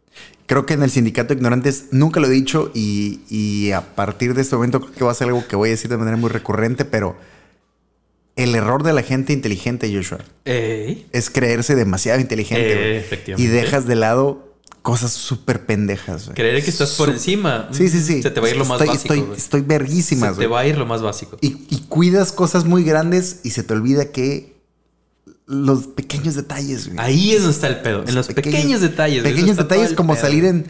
Creo 0.47 0.67
que 0.67 0.75
en 0.75 0.83
el 0.83 0.91
sindicato 0.91 1.29
de 1.29 1.35
ignorantes 1.35 1.87
nunca 1.91 2.21
lo 2.21 2.27
he 2.27 2.31
dicho 2.31 2.71
y, 2.75 3.21
y 3.29 3.73
a 3.73 3.95
partir 3.95 4.35
de 4.35 4.43
este 4.43 4.55
momento 4.55 4.81
creo 4.81 4.93
que 4.93 5.05
va 5.05 5.11
a 5.13 5.15
ser 5.15 5.29
algo 5.29 5.47
que 5.49 5.57
voy 5.57 5.69
a 5.71 5.73
decir 5.73 5.91
de 5.91 5.97
manera 5.97 6.17
muy 6.17 6.29
recurrente, 6.31 6.85
pero 6.85 7.17
el 8.41 8.55
error 8.55 8.83
de 8.83 8.93
la 8.93 9.03
gente 9.03 9.33
inteligente, 9.33 9.93
Joshua, 9.95 10.19
Ey. 10.45 11.07
es 11.13 11.31
creerse 11.31 11.75
demasiado 11.75 12.21
inteligente 12.21 12.99
Eh, 12.99 13.23
güey. 13.27 13.43
y 13.43 13.47
dejas 13.47 13.87
de 13.87 13.97
lado 13.97 14.55
cosas 14.83 15.13
súper 15.13 15.67
pendejas. 15.67 16.25
güey. 16.27 16.35
Creer 16.37 16.65
que 16.65 16.71
estás 16.71 16.93
por 16.93 17.11
encima. 17.11 17.69
Sí, 17.73 17.89
sí, 17.89 18.01
sí. 18.03 18.23
Se 18.23 18.31
te 18.31 18.41
va 18.41 18.47
a 18.47 18.51
ir 18.51 18.57
lo 18.57 18.65
más 18.65 18.81
estoy, 18.81 18.89
básico, 18.97 19.15
Estoy, 19.15 19.37
estoy 19.37 19.61
verguísimas, 19.63 20.35
Se 20.37 20.41
te 20.43 20.47
va 20.47 20.61
a 20.61 20.67
ir 20.67 20.79
lo 20.79 20.87
más 20.87 21.03
básico. 21.03 21.37
Y, 21.41 21.67
y 21.69 21.81
cuidas 21.89 22.33
cosas 22.33 22.65
muy 22.65 22.83
grandes 22.85 23.41
y 23.45 23.51
se 23.51 23.63
te 23.63 23.75
olvida 23.75 24.11
que 24.11 24.59
los 25.47 25.89
pequeños 25.89 26.35
detalles. 26.37 26.91
Ahí 26.97 27.33
es 27.33 27.39
donde 27.43 27.55
está 27.55 27.67
el 27.67 27.81
pedo. 27.81 28.05
En 28.07 28.15
los 28.15 28.29
pequeños, 28.29 28.81
detalles. 28.81 29.23
Pequeños 29.23 29.51
está 29.51 29.67
todo 29.69 29.79
detalles 29.81 29.97
como 29.97 30.15
salir 30.17 30.45
en 30.45 30.67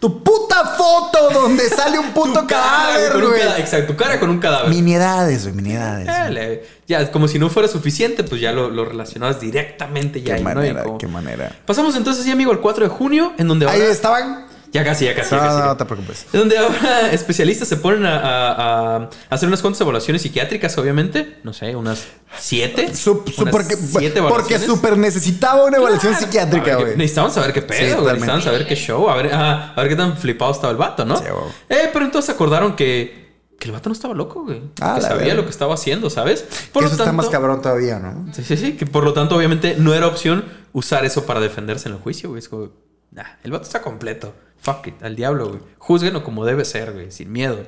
tu 0.00 0.22
puta 0.24 0.64
foto 0.76 1.30
donde 1.30 1.68
sale 1.68 1.98
un 1.98 2.10
puto 2.14 2.46
cadáver, 2.46 3.20
güey. 3.20 3.42
Exacto, 3.58 3.92
tu 3.92 3.96
cara 3.96 4.18
con 4.18 4.30
un 4.30 4.38
cadáver. 4.38 4.70
Miniedades, 4.70 5.44
güey, 5.44 5.54
miniedades. 5.54 6.60
Ya, 6.86 7.10
como 7.12 7.28
si 7.28 7.38
no 7.38 7.48
fuera 7.50 7.68
suficiente, 7.68 8.24
pues 8.24 8.40
ya 8.40 8.50
lo, 8.52 8.70
lo 8.70 8.84
relacionabas 8.84 9.40
directamente 9.40 10.20
ya. 10.22 10.26
Qué 10.26 10.32
ahí, 10.32 10.42
¿no? 10.42 10.54
Manera, 10.54 10.82
como- 10.82 10.98
qué 10.98 11.06
manera. 11.06 11.52
Pasamos 11.66 11.94
entonces, 11.96 12.24
sí, 12.24 12.30
amigo, 12.30 12.50
al 12.50 12.60
4 12.60 12.84
de 12.84 12.90
junio, 12.90 13.32
en 13.38 13.46
donde 13.46 13.68
Ahí 13.68 13.80
ahora... 13.80 13.92
estaban 13.92 14.46
Ya 14.72 14.84
casi, 14.84 15.04
ya 15.04 15.14
casi. 15.16 15.30
ya 15.30 15.36
No, 15.36 15.42
casi. 15.42 15.58
no, 15.58 15.64
no 15.66 15.76
te 15.76 15.84
preocupes. 15.84 16.26
Es 16.26 16.32
donde 16.32 16.56
ahora 16.58 17.10
especialistas 17.12 17.66
se 17.66 17.76
ponen 17.76 18.06
a, 18.06 18.18
a- 18.18 18.96
a 18.96 19.08
hacer 19.28 19.48
unas 19.48 19.60
cuantas 19.62 19.80
evaluaciones 19.80 20.22
psiquiátricas, 20.22 20.76
obviamente. 20.78 21.38
No 21.42 21.52
sé, 21.52 21.74
unas 21.74 22.04
siete. 22.38 22.88
Sup- 22.94 23.24
Unas 23.38 23.50
porque 23.52 23.76
siete 23.76 24.22
porque 24.22 24.58
súper 24.60 24.96
necesitaba 24.96 25.64
una 25.64 25.78
evaluación 25.78 26.14
psiquiátrica, 26.14 26.76
güey. 26.76 26.96
Necesitaban 26.96 27.32
saber 27.32 27.52
qué 27.52 27.60
Sí, 27.62 27.66
pedo, 27.66 27.78
güey. 27.78 27.88
totalmente. 27.90 28.12
necesitaban 28.26 28.42
saber 28.42 28.66
qué 28.68 28.76
show. 28.76 29.08
A 29.10 29.16
ver, 29.16 29.30
ah, 29.34 29.72
a 29.74 29.80
ver 29.80 29.88
qué 29.90 29.96
tan 29.96 30.16
flipado 30.16 30.52
estaba 30.52 30.70
el 30.70 30.76
vato, 30.78 31.04
¿no? 31.04 31.16
Sí, 31.16 31.24
eh, 31.68 31.90
pero 31.92 32.04
entonces 32.04 32.32
acordaron 32.32 32.76
que, 32.76 33.28
que 33.58 33.66
el 33.66 33.72
vato 33.72 33.88
no 33.88 33.92
estaba 33.94 34.14
loco, 34.14 34.44
güey. 34.44 34.62
Ah, 34.80 34.94
que 34.96 35.02
sabía 35.02 35.34
lo 35.34 35.42
que 35.44 35.50
estaba 35.50 35.74
haciendo, 35.74 36.08
¿sabes? 36.10 36.42
Que 36.72 36.78
eso 36.78 36.88
está 36.94 37.12
más 37.12 37.28
cabrón 37.28 37.60
todavía, 37.60 37.98
¿no? 37.98 38.32
Sí, 38.32 38.44
sí, 38.44 38.56
sí. 38.56 38.72
Que 38.76 38.86
por 38.86 39.02
lo 39.02 39.12
tanto, 39.14 39.34
obviamente, 39.36 39.74
no 39.78 39.94
era 39.94 40.06
opción 40.06 40.44
usar 40.72 41.04
eso 41.04 41.26
para 41.26 41.40
defenderse 41.40 41.88
en 41.88 41.96
el 41.96 42.00
juicio, 42.00 42.28
güey. 42.28 42.38
Es 42.38 42.48
como, 42.48 42.70
nah, 43.10 43.24
el 43.42 43.50
vato 43.50 43.64
está 43.64 43.82
completo. 43.82 44.32
Fuck 44.60 44.88
it, 44.88 45.02
al 45.02 45.16
diablo, 45.16 45.48
güey. 45.48 45.60
Júzguenlo 45.78 46.22
como 46.22 46.44
debe 46.44 46.64
ser, 46.64 46.92
güey, 46.92 47.10
sin 47.10 47.32
miedo. 47.32 47.64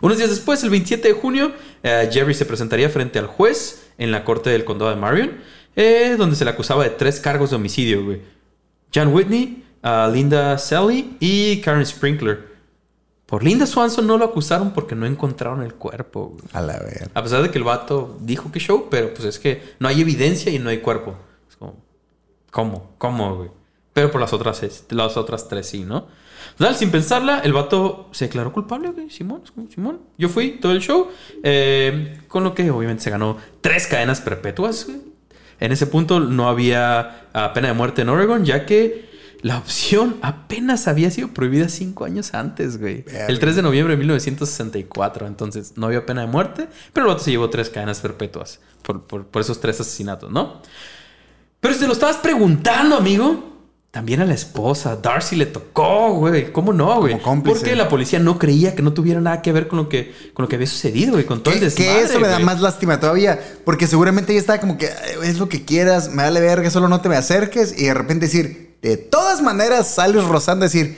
Unos 0.00 0.18
días 0.18 0.30
después, 0.30 0.62
el 0.62 0.70
27 0.70 1.08
de 1.08 1.14
junio, 1.14 1.52
eh, 1.82 2.08
Jerry 2.12 2.34
se 2.34 2.44
presentaría 2.44 2.88
frente 2.88 3.18
al 3.18 3.26
juez 3.26 3.90
en 3.98 4.10
la 4.10 4.24
corte 4.24 4.50
del 4.50 4.64
condado 4.64 4.90
de 4.90 4.96
Marion, 4.96 5.32
eh, 5.76 6.16
donde 6.18 6.36
se 6.36 6.44
le 6.44 6.50
acusaba 6.50 6.84
de 6.84 6.90
tres 6.90 7.20
cargos 7.20 7.50
de 7.50 7.56
homicidio, 7.56 8.04
güey. 8.04 8.20
John 8.94 9.08
Whitney, 9.08 9.64
a 9.82 10.08
Linda 10.12 10.58
Sally 10.58 11.16
y 11.20 11.60
Karen 11.60 11.84
Sprinkler. 11.84 12.52
Por 13.26 13.42
Linda 13.42 13.66
Swanson 13.66 14.06
no 14.06 14.18
lo 14.18 14.26
acusaron 14.26 14.72
porque 14.72 14.94
no 14.94 15.06
encontraron 15.06 15.62
el 15.62 15.74
cuerpo, 15.74 16.34
güey. 16.34 16.44
A 16.52 16.60
la 16.60 16.78
ver. 16.78 17.10
A 17.14 17.22
pesar 17.22 17.42
de 17.42 17.50
que 17.50 17.58
el 17.58 17.64
vato 17.64 18.18
dijo 18.20 18.52
que 18.52 18.60
show, 18.60 18.88
pero 18.90 19.14
pues 19.14 19.24
es 19.24 19.38
que 19.38 19.74
no 19.78 19.88
hay 19.88 20.00
evidencia 20.02 20.52
y 20.52 20.58
no 20.58 20.68
hay 20.68 20.78
cuerpo. 20.78 21.14
Es 21.48 21.56
como, 21.56 21.76
¿cómo? 22.50 22.94
¿Cómo, 22.98 23.36
güey? 23.36 23.50
Pero 23.94 24.10
por 24.10 24.20
las 24.20 24.32
otras, 24.32 24.84
las 24.90 25.16
otras 25.16 25.48
tres 25.48 25.66
sí, 25.66 25.84
¿no? 25.84 26.08
Total, 26.58 26.74
sin 26.76 26.90
pensarla, 26.90 27.40
el 27.40 27.52
vato 27.52 28.08
se 28.12 28.26
declaró 28.26 28.52
culpable, 28.52 28.90
güey. 28.90 29.10
Simón, 29.10 29.42
Simón. 29.74 30.00
Yo 30.18 30.28
fui 30.28 30.52
todo 30.60 30.72
el 30.72 30.80
show. 30.80 31.08
eh, 31.42 32.18
con 32.28 32.44
lo 32.44 32.54
que 32.54 32.70
obviamente 32.70 33.02
se 33.04 33.10
ganó 33.10 33.36
tres 33.60 33.86
cadenas 33.86 34.20
perpetuas, 34.20 34.86
güey. 34.86 34.98
En 35.60 35.70
ese 35.72 35.86
punto 35.86 36.18
no 36.20 36.48
había 36.48 37.26
ah, 37.32 37.52
pena 37.54 37.68
de 37.68 37.74
muerte 37.74 38.02
en 38.02 38.08
Oregon, 38.08 38.44
ya 38.44 38.66
que 38.66 39.10
la 39.42 39.58
opción 39.58 40.16
apenas 40.22 40.86
había 40.88 41.10
sido 41.10 41.28
prohibida 41.28 41.68
cinco 41.68 42.04
años 42.04 42.32
antes, 42.34 42.78
güey. 42.80 43.02
Verga. 43.02 43.26
El 43.26 43.38
3 43.38 43.56
de 43.56 43.62
noviembre 43.62 43.94
de 43.94 43.98
1964. 43.98 45.26
Entonces 45.26 45.74
no 45.76 45.86
había 45.86 46.04
pena 46.06 46.22
de 46.22 46.26
muerte, 46.28 46.68
pero 46.92 47.06
el 47.06 47.12
vato 47.12 47.24
se 47.24 47.30
llevó 47.30 47.48
tres 47.50 47.70
cadenas 47.70 48.00
perpetuas 48.00 48.60
por, 48.82 49.04
por- 49.06 49.26
por 49.26 49.42
esos 49.42 49.60
tres 49.60 49.80
asesinatos, 49.80 50.30
¿no? 50.32 50.62
Pero 51.60 51.74
si 51.74 51.80
te 51.80 51.86
lo 51.86 51.92
estabas 51.92 52.16
preguntando, 52.16 52.96
amigo, 52.96 53.51
también 53.92 54.20
a 54.22 54.24
la 54.24 54.32
esposa, 54.32 54.96
Darcy 54.96 55.36
le 55.36 55.44
tocó, 55.46 56.14
güey. 56.14 56.50
¿Cómo 56.50 56.72
no, 56.72 56.98
güey? 57.00 57.20
Porque 57.44 57.76
la 57.76 57.90
policía 57.90 58.18
no 58.18 58.38
creía 58.38 58.74
que 58.74 58.80
no 58.80 58.94
tuviera 58.94 59.20
nada 59.20 59.42
que 59.42 59.52
ver 59.52 59.68
con 59.68 59.76
lo 59.78 59.88
que, 59.90 60.14
con 60.32 60.42
lo 60.44 60.48
que 60.48 60.56
había 60.56 60.66
sucedido, 60.66 61.12
güey, 61.12 61.26
con 61.26 61.42
todo 61.42 61.52
el 61.52 61.60
desmadre. 61.60 61.92
que 61.92 62.00
eso 62.00 62.18
me 62.18 62.26
da 62.26 62.34
güey. 62.36 62.46
más 62.46 62.60
lástima 62.62 62.98
todavía. 62.98 63.38
Porque 63.66 63.86
seguramente 63.86 64.32
ella 64.32 64.40
estaba 64.40 64.60
como 64.60 64.78
que 64.78 64.86
"Ay, 64.88 65.28
es 65.28 65.38
lo 65.38 65.48
que 65.50 65.64
quieras, 65.66 66.08
me 66.08 66.22
vale 66.22 66.40
verga, 66.40 66.70
solo 66.70 66.88
no 66.88 67.02
te 67.02 67.10
me 67.10 67.16
acerques. 67.16 67.78
Y 67.78 67.84
de 67.84 67.92
repente 67.94 68.26
decir, 68.26 68.76
de 68.80 68.96
todas 68.96 69.42
maneras 69.42 69.94
sales 69.94 70.24
rozando, 70.24 70.64
decir, 70.64 70.96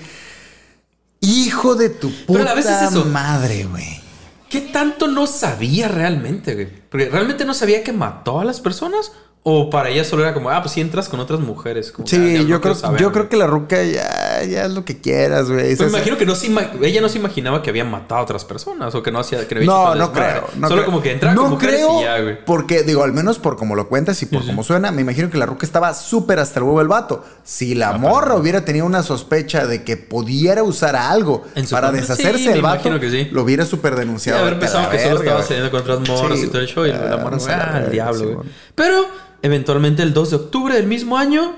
hijo 1.20 1.74
de 1.74 1.88
tu 1.90 2.10
Pero 2.10 2.38
puta 2.38 2.50
a 2.52 2.54
veces 2.54 2.82
eso. 2.90 3.04
madre, 3.06 3.64
güey. 3.64 4.00
¿Qué 4.48 4.60
tanto 4.60 5.08
no 5.08 5.26
sabía 5.26 5.88
realmente, 5.88 6.54
güey? 6.54 6.68
Porque 6.88 7.08
realmente 7.08 7.44
no 7.44 7.54
sabía 7.54 7.82
que 7.82 7.92
mató 7.92 8.38
a 8.38 8.44
las 8.44 8.60
personas. 8.60 9.10
O 9.46 9.68
para 9.68 9.90
ella 9.90 10.04
solo 10.04 10.22
era 10.22 10.32
como, 10.32 10.48
ah, 10.48 10.62
pues 10.62 10.72
si 10.72 10.80
entras 10.80 11.06
con 11.10 11.20
otras 11.20 11.38
mujeres. 11.38 11.92
Como, 11.92 12.08
Sí, 12.08 12.46
yo 12.46 12.62
creo, 12.62 12.74
saber, 12.74 12.98
yo 12.98 13.12
creo 13.12 13.28
que 13.28 13.36
la 13.36 13.46
ruca 13.46 13.82
ya, 13.82 14.42
ya 14.42 14.64
es 14.64 14.70
lo 14.72 14.86
que 14.86 15.02
quieras, 15.02 15.50
güey. 15.50 15.72
Esa- 15.72 15.84
me 15.84 15.90
imagino 15.90 16.16
que 16.16 16.24
no 16.24 16.34
se 16.34 16.46
ella 16.80 17.02
no 17.02 17.10
se 17.10 17.18
imaginaba 17.18 17.60
que 17.62 17.68
había 17.68 17.84
matado 17.84 18.20
a 18.22 18.24
otras 18.24 18.42
personas 18.46 18.94
o 18.94 19.02
que 19.02 19.12
no 19.12 19.18
hacía 19.18 19.46
que 19.46 19.54
no 19.54 19.58
había 19.60 19.66
No, 19.70 19.94
no 20.06 20.12
creo. 20.14 20.46
No 20.56 20.68
Solo 20.68 20.80
creo. 20.80 20.86
como 20.86 21.02
que 21.02 21.12
entra 21.12 21.34
no 21.34 21.42
con 21.42 21.50
mujeres 21.50 21.74
creo, 21.76 22.00
y 22.00 22.04
ya, 22.04 22.20
güey. 22.22 22.42
Porque, 22.42 22.84
digo, 22.84 23.04
al 23.04 23.12
menos 23.12 23.38
por 23.38 23.58
como 23.58 23.74
lo 23.74 23.86
cuentas 23.86 24.22
y 24.22 24.26
por 24.26 24.46
cómo 24.46 24.64
suena, 24.64 24.90
me 24.92 25.02
imagino 25.02 25.28
que 25.28 25.36
la 25.36 25.44
ruca 25.44 25.66
estaba 25.66 25.92
súper 25.92 26.38
hasta 26.38 26.60
el 26.60 26.64
huevo 26.64 26.80
el 26.80 26.88
vato. 26.88 27.22
Si 27.42 27.74
la 27.74 27.98
morra 27.98 28.36
hubiera 28.36 28.64
tenido 28.64 28.86
una 28.86 29.02
sospecha 29.02 29.66
de 29.66 29.84
que 29.84 29.98
pudiera 29.98 30.62
usar 30.62 30.96
algo 30.96 31.44
para 31.70 31.92
deshacerse 31.92 32.38
sí, 32.38 32.46
del 32.48 32.56
me 32.56 32.62
vato, 32.62 32.90
sí. 33.10 33.28
lo 33.30 33.42
hubiera 33.42 33.66
súper 33.66 33.92
Sí, 33.92 33.98
denunciado. 34.00 34.40
haber 34.40 34.58
pensado 34.58 34.88
que 34.88 34.98
solo 35.00 35.18
estaba 35.18 35.42
saliendo 35.42 35.70
con 35.70 35.80
otras 35.82 36.00
morras 36.08 36.38
Sí, 36.38 36.46
y 36.46 36.48
todo 36.48 36.62
el 36.62 36.66
show 36.66 36.86
y 36.86 36.92
la 36.92 36.98
morra 37.18 37.24
vamos 37.24 37.46
a 37.46 37.56
la 37.58 37.74
ah, 37.74 37.80
el 37.84 37.90
diablo, 37.90 38.34
güey. 38.36 38.48
Pero 38.74 39.04
eventualmente 39.44 40.02
el 40.02 40.14
2 40.14 40.30
de 40.30 40.36
octubre 40.36 40.74
del 40.74 40.86
mismo 40.86 41.18
año 41.18 41.56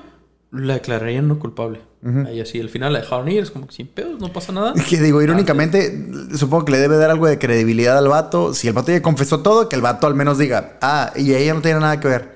la 0.51 0.75
declararían 0.75 1.29
no 1.29 1.39
culpable. 1.39 1.81
Ahí 2.25 2.41
así, 2.41 2.61
al 2.61 2.69
final 2.69 2.93
la 2.93 3.01
dejaron 3.01 3.29
ir, 3.29 3.43
es 3.43 3.51
como 3.51 3.67
que 3.67 3.75
sin 3.75 3.89
pedos, 3.89 4.21
no 4.21 4.33
pasa 4.33 4.53
nada. 4.53 4.75
Que 4.89 5.01
digo, 5.01 5.23
irónicamente, 5.23 6.09
supongo 6.37 6.65
que 6.65 6.73
le 6.73 6.79
debe 6.79 6.97
dar 6.97 7.11
algo 7.11 7.27
de 7.27 7.39
credibilidad 7.39 7.99
al 7.99 8.07
vato. 8.07 8.55
Si 8.55 8.69
el 8.69 8.75
vato 8.75 8.93
ya 8.93 9.03
confesó 9.03 9.41
todo, 9.41 9.69
que 9.69 9.75
el 9.75 9.83
vato 9.83 10.07
al 10.07 10.15
menos 10.15 10.39
diga, 10.39 10.79
ah, 10.83 11.13
y 11.17 11.35
ella 11.35 11.55
no 11.55 11.63
tiene 11.63 11.81
nada 11.81 11.99
que 11.99 12.07
ver. 12.07 12.36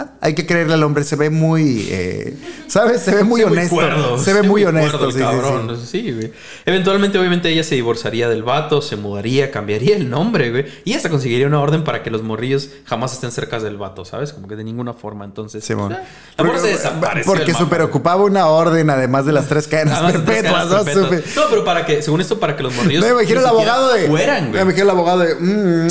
Ah, 0.00 0.12
hay 0.20 0.32
que 0.34 0.46
creerle 0.46 0.74
al 0.74 0.84
hombre, 0.84 1.02
se 1.02 1.16
ve 1.16 1.28
muy, 1.28 1.88
eh, 1.90 2.36
¿sabes? 2.68 3.00
Se 3.02 3.12
ve 3.12 3.24
muy 3.24 3.42
honesto. 3.42 3.74
cuerdo, 3.74 4.16
se 4.16 4.32
ve 4.32 4.42
muy 4.42 4.64
honesto, 4.64 5.10
sí, 5.10 5.18
sí, 5.18 5.24
cabrón. 5.24 5.76
sí. 5.76 5.86
Sí, 6.04 6.12
güey. 6.12 6.32
Eventualmente, 6.66 7.18
obviamente, 7.18 7.48
ella 7.48 7.64
se 7.64 7.74
divorciaría 7.74 8.28
del 8.28 8.44
vato, 8.44 8.80
se 8.80 8.94
mudaría, 8.94 9.50
cambiaría 9.50 9.96
el 9.96 10.08
nombre, 10.08 10.50
güey. 10.52 10.66
Y 10.84 10.94
hasta 10.94 11.08
conseguiría 11.10 11.48
una 11.48 11.60
orden 11.60 11.82
para 11.82 12.04
que 12.04 12.10
los 12.10 12.22
morrillos 12.22 12.68
jamás 12.84 13.12
estén 13.12 13.32
cerca 13.32 13.58
del 13.58 13.76
vato, 13.76 14.04
¿sabes? 14.04 14.32
Como 14.32 14.46
que 14.46 14.54
de 14.54 14.62
ninguna 14.62 14.92
forma. 14.94 15.24
Entonces, 15.24 15.64
pues, 15.66 15.76
la 15.76 15.86
morra 15.88 15.98
se 15.98 16.44
Porque- 16.44 16.68
desapareció. 16.68 17.32
Porque 17.32 17.54
super 17.54 17.82
ocupaba 17.82 18.22
una 18.22 18.46
orden, 18.46 18.90
además 18.90 19.26
de 19.26 19.32
las 19.32 19.48
tres 19.48 19.66
cadenas 19.66 19.94
Además 19.98 20.12
de 20.12 20.18
tres 20.20 20.36
perpetuas, 20.42 20.64
cadenas 20.68 20.96
¿no? 20.96 21.08
perpetuas. 21.08 21.36
No, 21.36 21.42
pero 21.50 21.64
para 21.64 21.84
que, 21.84 22.02
según 22.02 22.20
esto, 22.20 22.38
para 22.38 22.54
que 22.56 22.62
los 22.62 22.72
morrillos. 22.76 23.00
No, 23.02 23.08
me 23.16 23.20
imagino 23.22 23.40
el 23.40 23.46
abogado 23.46 23.92
de. 23.94 24.06
Fueran, 24.06 24.44
Me 24.44 24.50
güey. 24.50 24.62
imagino 24.62 24.84
el 24.84 24.90
abogado 24.90 25.18
de. 25.20 25.34
"Mm, 25.34 25.88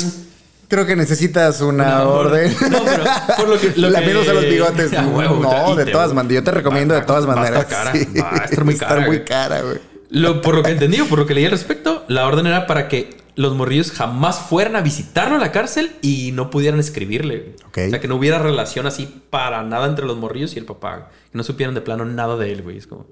creo 0.68 0.86
que 0.86 0.94
necesitas 0.96 1.60
una, 1.60 2.04
orden. 2.06 2.54
No, 2.70 2.78
pero 2.84 3.04
por 3.36 3.48
lo 3.48 3.60
que- 3.60 3.72
lo 3.80 3.90
Lamiéndose 3.90 4.28
que- 4.28 4.34
los 4.34 4.44
bigotes. 4.44 4.92
A 4.98 5.06
huevo, 5.06 5.36
no, 5.42 5.74
de 5.76 5.86
todas 5.86 6.12
maneras. 6.14 6.34
Yo 6.36 6.44
te 6.44 6.50
recomiendo 6.52 6.94
Va- 6.94 7.00
de 7.00 7.06
todas 7.06 7.26
va 7.28 7.32
a 7.40 7.44
estar 7.46 7.52
maneras. 7.52 7.66
cara. 7.66 7.92
Sí. 8.12 8.20
Va 8.20 8.30
a 8.30 8.44
estar 8.44 8.64
muy 8.64 8.76
cara, 8.76 8.96
muy 8.96 9.06
güey. 9.06 9.24
cara, 9.24 9.60
güey. 9.62 9.78
Lo, 10.10 10.40
por 10.40 10.54
lo 10.54 10.62
que 10.62 10.70
entendí 10.70 11.00
o 11.00 11.06
por 11.06 11.18
lo 11.18 11.26
que 11.26 11.34
leí 11.34 11.44
al 11.44 11.50
respecto, 11.50 12.04
la 12.08 12.26
orden 12.26 12.46
era 12.46 12.66
para 12.66 12.88
que 12.88 13.18
los 13.34 13.54
morrillos 13.54 13.92
jamás 13.92 14.38
fueran 14.40 14.74
a 14.74 14.80
visitarlo 14.80 15.36
a 15.36 15.38
la 15.38 15.52
cárcel 15.52 15.92
y 16.02 16.32
no 16.32 16.50
pudieran 16.50 16.80
escribirle. 16.80 17.38
güey. 17.38 17.54
Ok. 17.66 17.78
O 17.86 17.90
sea, 17.90 18.00
que 18.00 18.08
no 18.08 18.16
hubiera 18.16 18.38
relación 18.38 18.86
así 18.86 19.22
para 19.30 19.62
nada 19.62 19.86
entre 19.86 20.06
los 20.06 20.16
morrillos 20.16 20.56
y 20.56 20.58
el 20.58 20.64
papá. 20.64 21.10
Que 21.30 21.36
no 21.38 21.44
supieran 21.44 21.74
de 21.74 21.82
plano 21.82 22.04
nada 22.04 22.36
de 22.36 22.50
él, 22.52 22.62
güey. 22.62 22.78
Es 22.78 22.86
como... 22.86 23.06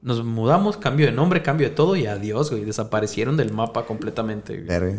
Nos 0.00 0.24
mudamos, 0.24 0.76
cambio 0.76 1.06
de 1.06 1.12
nombre, 1.12 1.42
cambio 1.42 1.68
de 1.68 1.74
todo 1.74 1.96
y 1.96 2.06
adiós, 2.06 2.50
güey. 2.52 2.64
Desaparecieron 2.64 3.36
del 3.36 3.52
mapa 3.52 3.84
completamente. 3.84 4.62
güey. 4.62 4.94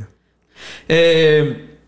Eh, 0.90 1.79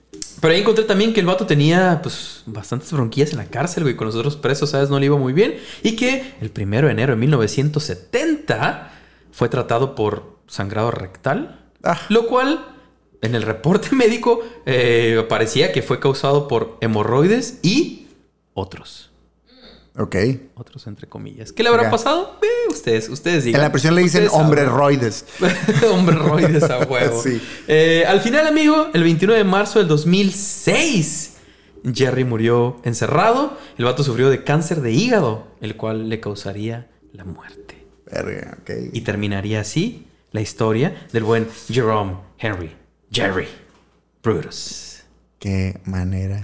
pero 0.42 0.56
ahí 0.56 0.62
encontré 0.62 0.84
también 0.86 1.14
que 1.14 1.20
el 1.20 1.28
vato 1.28 1.46
tenía, 1.46 2.00
pues, 2.02 2.42
bastantes 2.48 2.92
bronquillas 2.92 3.32
en 3.32 3.38
la 3.38 3.46
cárcel, 3.46 3.84
güey. 3.84 3.96
Con 3.96 4.08
los 4.08 4.16
otros 4.16 4.36
presos, 4.36 4.72
¿sabes? 4.72 4.90
No 4.90 5.00
le 5.00 5.06
iba 5.06 5.18
muy 5.18 5.34
bien. 5.34 5.58
Y 5.84 5.96
que 5.96 6.34
el 6.42 6.50
primero 6.50 6.88
de 6.88 6.94
enero 6.94 7.14
de 7.14 7.20
1970 7.20 8.92
fue 9.32 9.50
tratado 9.50 9.94
por 9.94 10.40
sangrado 10.48 10.90
rectal. 10.90 11.70
Ah. 11.84 12.00
Lo 12.10 12.26
cual, 12.26 12.66
en 13.22 13.36
el 13.36 13.44
reporte 13.44 13.90
médico, 13.96 14.42
eh, 14.66 15.24
parecía 15.30 15.72
que 15.72 15.84
fue 15.84 16.00
causado 16.00 16.48
por 16.48 16.78
hemorroides 16.82 17.60
y 17.62 18.08
otros. 18.56 19.11
Ok. 19.98 20.16
Otros, 20.56 20.88
entre 20.88 21.08
comillas. 21.08 21.52
¿Qué 21.52 21.64
le 21.64 21.70
habrá 21.70 21.90
pasado? 21.90 22.40
Eh, 22.42 22.70
ustedes, 22.70 23.10
ustedes 23.10 23.44
digan. 23.44 23.60
En 23.60 23.68
la 23.68 23.72
prisión 23.72 23.94
le 23.96 24.02
dicen 24.02 24.28
hombre 24.32 24.66
roides. 24.66 25.26
Hombre 25.92 26.16
roides 26.16 26.64
a 26.64 26.80
huevo. 26.80 27.22
Sí. 27.24 27.42
Eh, 27.68 28.06
al 28.08 28.22
final, 28.22 28.48
amigo, 28.48 28.90
el 28.94 29.04
29 29.04 29.38
de 29.40 29.44
marzo 29.44 29.80
del 29.80 29.88
2006, 29.90 31.34
Jerry 31.94 32.24
murió 32.24 32.80
encerrado. 32.84 33.58
El 33.78 33.86
vato 33.86 34.04
sufrió 34.04 34.30
de 34.30 34.44
cáncer 34.44 34.82
de 34.82 34.92
hígado, 34.92 35.48
el 35.60 35.76
cual 35.76 36.08
le 36.10 36.20
causaría 36.20 36.90
la 37.12 37.26
muerte. 37.26 37.86
Verga, 38.06 38.58
ok. 38.62 38.72
Y 38.94 39.02
terminaría 39.02 39.60
así 39.60 40.08
la 40.32 40.42
historia 40.42 41.08
del 41.12 41.24
buen 41.24 41.48
Jerome 41.70 42.16
Henry 42.38 42.72
Jerry 43.12 43.48
Brutus. 44.24 45.04
Qué 45.40 45.82
manera. 45.86 46.42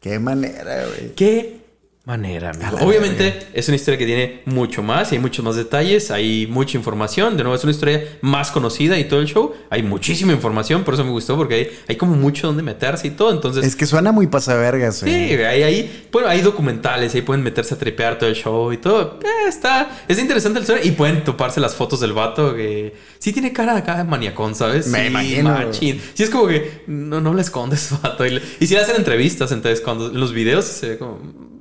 Qué 0.00 0.18
manera, 0.18 0.86
güey. 0.86 1.14
¿Qué 1.14 1.61
manera, 2.04 2.50
amigo? 2.50 2.66
A 2.66 2.72
la 2.72 2.82
Obviamente 2.86 3.46
es 3.54 3.68
una 3.68 3.76
historia 3.76 3.96
que 3.96 4.06
tiene 4.06 4.42
mucho 4.46 4.82
más 4.82 5.12
y 5.12 5.14
hay 5.14 5.20
muchos 5.20 5.44
más 5.44 5.54
detalles, 5.56 6.10
hay 6.10 6.48
mucha 6.48 6.76
información. 6.76 7.36
De 7.36 7.44
nuevo, 7.44 7.54
es 7.54 7.62
una 7.62 7.70
historia 7.72 8.02
más 8.22 8.50
conocida 8.50 8.98
y 8.98 9.04
todo 9.04 9.20
el 9.20 9.26
show. 9.26 9.52
Hay 9.70 9.82
muchísima 9.84 10.32
información, 10.32 10.82
por 10.82 10.94
eso 10.94 11.04
me 11.04 11.10
gustó, 11.12 11.36
porque 11.36 11.54
hay, 11.54 11.70
hay 11.88 11.96
como 11.96 12.16
mucho 12.16 12.48
donde 12.48 12.62
meterse 12.64 13.06
y 13.06 13.10
todo. 13.10 13.30
Entonces, 13.32 13.64
Es 13.64 13.76
que 13.76 13.86
suena 13.86 14.10
muy 14.10 14.26
pasavergas, 14.26 14.96
sí, 14.98 15.04
güey, 15.06 15.44
hay, 15.44 15.62
hay, 15.62 16.06
bueno, 16.10 16.26
hay 16.28 16.40
documentales, 16.40 17.14
ahí 17.14 17.22
pueden 17.22 17.44
meterse 17.44 17.74
a 17.74 17.78
tripear 17.78 18.18
todo 18.18 18.28
el 18.28 18.34
show 18.34 18.72
y 18.72 18.78
todo. 18.78 19.20
Eh, 19.22 19.48
está, 19.48 19.88
es 20.08 20.18
interesante 20.18 20.58
la 20.58 20.62
historia 20.64 20.84
y 20.84 20.90
pueden 20.92 21.22
toparse 21.22 21.60
las 21.60 21.74
fotos 21.76 22.00
del 22.00 22.12
vato 22.14 22.54
que 22.56 22.94
sí 23.20 23.32
tiene 23.32 23.52
cara 23.52 23.74
de 23.74 23.78
acá 23.78 23.96
de 23.98 24.04
maniacón, 24.04 24.54
¿sabes? 24.56 24.88
Me 24.88 25.02
Sí, 25.02 25.06
imagino. 25.06 25.50
machín. 25.50 26.00
Sí, 26.14 26.24
es 26.24 26.30
como 26.30 26.48
que 26.48 26.82
no, 26.88 27.20
no 27.20 27.32
le 27.32 27.42
escondes, 27.42 27.90
vato. 28.02 28.26
Y, 28.26 28.30
le- 28.30 28.42
y 28.58 28.66
si 28.66 28.74
le 28.74 28.80
hacen 28.80 28.96
entrevistas, 28.96 29.52
entonces 29.52 29.80
cuando 29.80 30.08
en 30.08 30.18
los 30.18 30.32
videos 30.32 30.64
se 30.64 30.88
ve 30.90 30.98
como. 30.98 31.51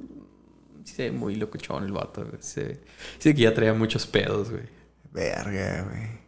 Ve 1.01 1.11
muy 1.11 1.35
locuchón 1.35 1.83
el 1.83 1.91
vato. 1.91 2.23
güey. 2.25 2.41
Se, 2.41 2.79
sí 3.19 3.33
que 3.33 3.41
ya 3.41 3.53
traía 3.53 3.73
muchos 3.73 4.05
pedos, 4.07 4.49
güey. 4.51 4.63
Verga, 5.11 5.85
güey. 5.89 6.21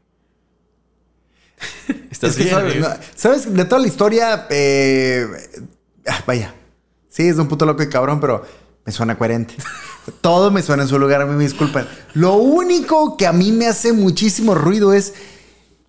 ¿Estás 2.12 2.32
Es 2.32 2.38
que, 2.38 2.44
bien, 2.44 2.56
¿sabes? 2.56 2.74
amigo? 2.74 2.88
No, 2.90 2.96
¿sabes? 3.16 3.54
De 3.54 3.66
toda 3.66 3.82
la 3.82 3.88
historia, 3.88 4.48
eh, 4.50 5.28
ah, 6.08 6.24
vaya. 6.26 6.54
Sí, 7.10 7.28
es 7.28 7.38
un 7.38 7.48
puto 7.48 7.66
loco 7.66 7.84
y 7.84 7.90
cabrón, 7.90 8.20
pero 8.20 8.46
me 8.86 8.92
suena 8.92 9.18
coherente. 9.18 9.56
Todo 10.22 10.52
me 10.52 10.62
suena 10.62 10.84
en 10.84 10.90
su 10.90 11.00
lugar, 11.00 11.22
a 11.22 11.26
mí 11.26 11.36
me 11.36 11.44
disculpan. 11.44 11.88
Lo 12.14 12.34
único 12.36 13.16
que 13.18 13.28
a 13.28 13.32
mí 13.34 13.52
me 13.52 13.68
hace 13.68 13.94
muchísimo 13.94 14.56
ruido 14.56 14.94
es 14.94 15.14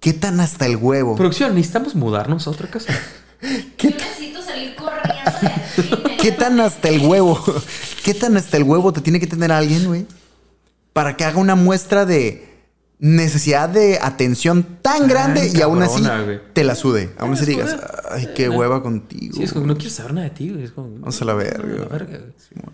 qué 0.01 0.13
tan 0.13 0.39
hasta 0.41 0.67
el 0.67 0.77
huevo. 0.77 1.17
Producción, 1.17 1.55
necesitamos 1.55 1.95
mudarnos 1.95 2.47
a 2.47 2.51
otra 2.51 2.69
casa. 2.71 2.93
¿Qué, 3.77 3.91
Yo 3.91 3.97
necesito 3.97 4.43
salir 4.43 4.71
aquí. 4.71 4.77
Qué 6.25 6.33
tan 6.33 6.59
hasta 6.61 6.89
el 6.89 7.01
huevo? 7.07 7.39
¿Qué 8.03 8.15
tan 8.15 8.37
hasta 8.37 8.57
el 8.57 8.63
huevo 8.63 8.93
te 8.93 9.01
tiene 9.03 9.21
que 9.21 9.27
tener 9.27 9.53
alguien, 9.53 9.87
güey? 9.87 10.07
Para 10.95 11.17
que 11.17 11.25
haga 11.25 11.39
una 11.39 11.55
muestra 11.55 12.07
de 12.07 12.49
necesidad 12.99 13.69
de 13.69 13.99
atención 14.01 14.79
tan 14.81 15.07
grande 15.07 15.43
Ay, 15.43 15.53
y 15.55 15.61
aún 15.61 15.83
así 15.83 16.03
te 16.55 16.65
la 16.65 16.75
sude. 16.75 17.13
Aún 17.19 17.35
así 17.35 17.45
digas, 17.45 17.77
ay, 18.11 18.31
qué 18.35 18.49
hueva 18.49 18.83
contigo. 18.83 19.37
Sí, 19.37 19.43
es 19.43 19.53
como, 19.53 19.67
no 19.67 19.77
quiero 19.77 19.91
saber 19.91 20.15
nada 20.15 20.29
de 20.29 20.35
ti, 20.35 20.51
güey. 20.51 20.65
Es 20.65 20.71
como, 20.71 20.89
Vamos 21.01 21.21
a 21.21 21.25
la 21.27 21.35
verga, 21.35 21.87
La. 21.91 22.73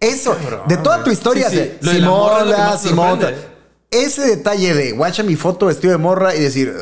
Eso, 0.00 0.36
de 0.68 0.76
toda 0.76 0.96
güey. 0.96 1.04
tu 1.04 1.10
historia, 1.10 1.50
Sí, 1.50 1.56
sí. 1.80 1.88
de 1.88 2.00
Lo 2.00 3.53
Ese 3.94 4.22
detalle 4.22 4.74
de 4.74 4.92
guacha 4.92 5.22
mi 5.22 5.36
foto 5.36 5.66
vestido 5.66 5.92
de 5.92 5.98
morra 5.98 6.34
y 6.34 6.40
decir, 6.40 6.74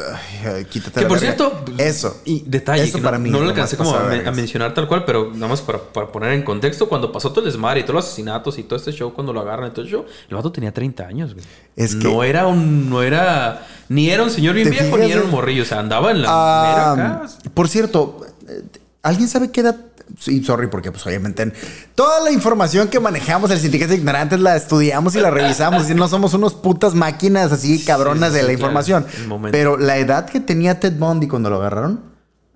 ay, 0.47 0.64
quítate 0.64 0.93
Que 0.94 1.01
la 1.02 1.09
por 1.09 1.20
verga". 1.20 1.36
cierto, 1.36 1.64
eso. 1.78 2.20
Y 2.24 2.43
detalle, 2.47 2.84
Eso 2.84 2.98
que 2.98 3.05
para 3.05 3.18
no, 3.18 3.24
mí 3.24 3.30
no 3.30 3.40
lo 3.40 3.51
alcancé 3.51 3.76
como 3.76 3.94
a, 3.94 4.09
mencionar 4.32 4.72
tal 4.72 4.89
cual, 4.89 5.05
pero 5.05 5.30
nada 5.34 5.48
más 5.48 5.60
para, 5.60 5.78
para 5.78 6.09
poner 6.09 6.32
en 6.32 6.43
contexto, 6.43 6.89
cuando 6.89 7.12
pasó 7.12 7.30
todo 7.30 7.40
el 7.44 7.52
desmadre 7.52 7.80
y 7.80 7.82
todos 7.82 7.97
los 7.97 8.05
asesinatos 8.06 8.59
y 8.59 8.62
todo 8.62 8.76
este 8.78 8.93
show, 8.93 9.12
cuando 9.12 9.32
lo 9.32 9.40
agarran 9.40 9.68
y 9.68 9.72
todo 9.72 9.84
el 9.84 9.90
show, 9.90 10.05
el 10.28 10.34
vato 10.36 10.51
tenía 10.51 10.72
30 10.72 11.06
años, 11.06 11.34
güey. 11.34 11.44
Es 11.76 11.94
que- 11.94 12.05
No 12.05 12.24
era 12.24 12.47
un, 12.47 12.89
no 12.89 13.02
era, 13.02 13.66
ni 13.89 14.09
era 14.10 14.22
un 14.22 14.30
señor 14.30 14.55
bien 14.55 14.68
¿Te 14.68 14.70
viejo, 14.70 14.86
fijas, 14.86 15.01
ni 15.06 15.12
era 15.12 15.20
un 15.20 15.26
güey? 15.28 15.34
morrillo, 15.36 15.62
o 15.64 15.66
sea, 15.66 15.80
andaba 15.80 16.10
en 16.12 16.22
la 16.22 16.28
Ah, 16.30 16.94
mera 16.97 17.16
acá. 17.24 17.28
por 17.52 17.68
cierto, 17.68 18.26
eh, 18.48 18.62
¿alguien 19.02 19.28
sabe 19.28 19.51
qué 19.51 19.60
edad? 19.60 19.76
Sí, 20.18 20.42
sorry, 20.44 20.66
porque 20.68 20.90
pues 20.92 21.06
obviamente 21.06 21.42
en- 21.42 21.52
toda 21.94 22.20
la 22.20 22.30
información 22.30 22.88
que 22.88 23.00
manejamos 23.00 23.50
el 23.50 23.58
sindicato 23.58 23.90
de 23.92 23.96
ignorantes 23.98 24.40
la 24.40 24.56
estudiamos 24.56 25.14
y 25.16 25.20
la 25.20 25.30
revisamos. 25.30 25.88
y 25.90 25.94
no 25.94 26.08
somos 26.08 26.34
unos 26.34 26.54
putas 26.54 26.94
máquinas 26.94 27.50
así 27.52 27.84
cabronas 27.84 28.30
sí, 28.30 28.36
de 28.36 28.42
la 28.42 28.48
claro, 28.48 28.58
información. 28.60 29.06
Pero 29.50 29.76
la 29.76 29.96
edad 29.98 30.26
que 30.26 30.40
tenía 30.40 30.78
Ted 30.80 30.94
Bundy 30.98 31.28
cuando 31.28 31.50
lo 31.50 31.56
agarraron. 31.56 32.11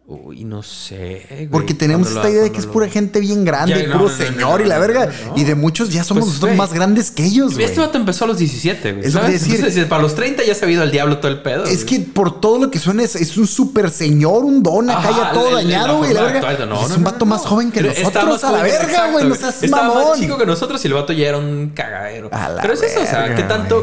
Uy, 0.08 0.44
no 0.44 0.62
sé, 0.62 1.26
güey. 1.30 1.48
Porque 1.48 1.74
tenemos 1.74 2.06
esta 2.08 2.30
idea 2.30 2.44
de 2.44 2.52
que 2.52 2.58
es 2.58 2.66
lo- 2.66 2.70
pura 2.72 2.88
gente 2.88 3.18
bien 3.18 3.44
grande, 3.44 3.74
Ya, 3.74 3.86
no, 3.88 3.92
puro 3.98 4.04
no, 4.08 4.16
no, 4.16 4.24
señor 4.24 4.60
y 4.60 4.64
la 4.64 4.78
verga. 4.78 5.10
Y 5.34 5.42
de 5.42 5.56
muchos 5.56 5.88
ya 5.90 6.04
somos 6.04 6.20
Pues, 6.22 6.28
nosotros 6.34 6.50
güey. 6.50 6.58
más 6.58 6.72
grandes 6.72 7.10
que 7.10 7.24
ellos, 7.24 7.54
güey. 7.54 7.64
Este 7.66 7.80
vato 7.80 7.98
empezó 7.98 8.24
a 8.24 8.28
los 8.28 8.38
17, 8.38 8.92
güey. 8.92 9.04
Es 9.04 9.14
decir. 9.14 9.56
Entonces, 9.56 9.84
para 9.86 10.02
los 10.02 10.14
30 10.14 10.44
ya 10.44 10.54
se 10.54 10.64
ha 10.64 10.70
ido 10.70 10.82
al 10.84 10.92
diablo 10.92 11.18
todo 11.18 11.32
el 11.32 11.42
pedo. 11.42 11.64
Es 11.64 11.84
güey. 11.84 11.86
que 12.04 12.06
por 12.12 12.40
todo 12.40 12.58
lo 12.60 12.70
que 12.70 12.78
suena 12.78 13.02
es, 13.02 13.16
es 13.16 13.36
un 13.36 13.48
super 13.48 13.90
señor, 13.90 14.44
un 14.44 14.62
don 14.62 14.88
acá 14.90 15.10
ya 15.10 15.32
todo 15.32 15.58
el- 15.58 15.64
el- 15.66 15.70
dañado, 15.72 15.88
la 15.88 15.98
güey. 15.98 16.12
La 16.14 16.20
forma 16.22 16.40
verga. 16.48 16.66
no, 16.66 16.86
es 16.86 16.96
un 16.96 17.02
vato 17.02 17.26
más 17.26 17.40
joven 17.40 17.72
que 17.72 17.82
nosotros 17.82 18.44
a 18.44 18.52
la 18.52 18.62
verga, 18.62 18.84
exacto, 18.84 19.10
güey. 19.12 19.24
No 19.28 19.34
seas 19.34 19.68
mamón. 19.68 20.04
más 20.10 20.20
chico 20.20 20.38
que 20.38 20.46
nosotros 20.46 20.84
y 20.84 20.86
el 20.86 20.94
vato 20.94 21.12
ya 21.14 21.26
era 21.30 21.38
un 21.38 21.70
cagadero. 21.74 22.30
Pero 22.62 22.74
es 22.74 22.82
eso, 22.84 23.00
o 23.00 23.06
sea, 23.06 23.34
¿qué 23.34 23.42
tanto? 23.42 23.82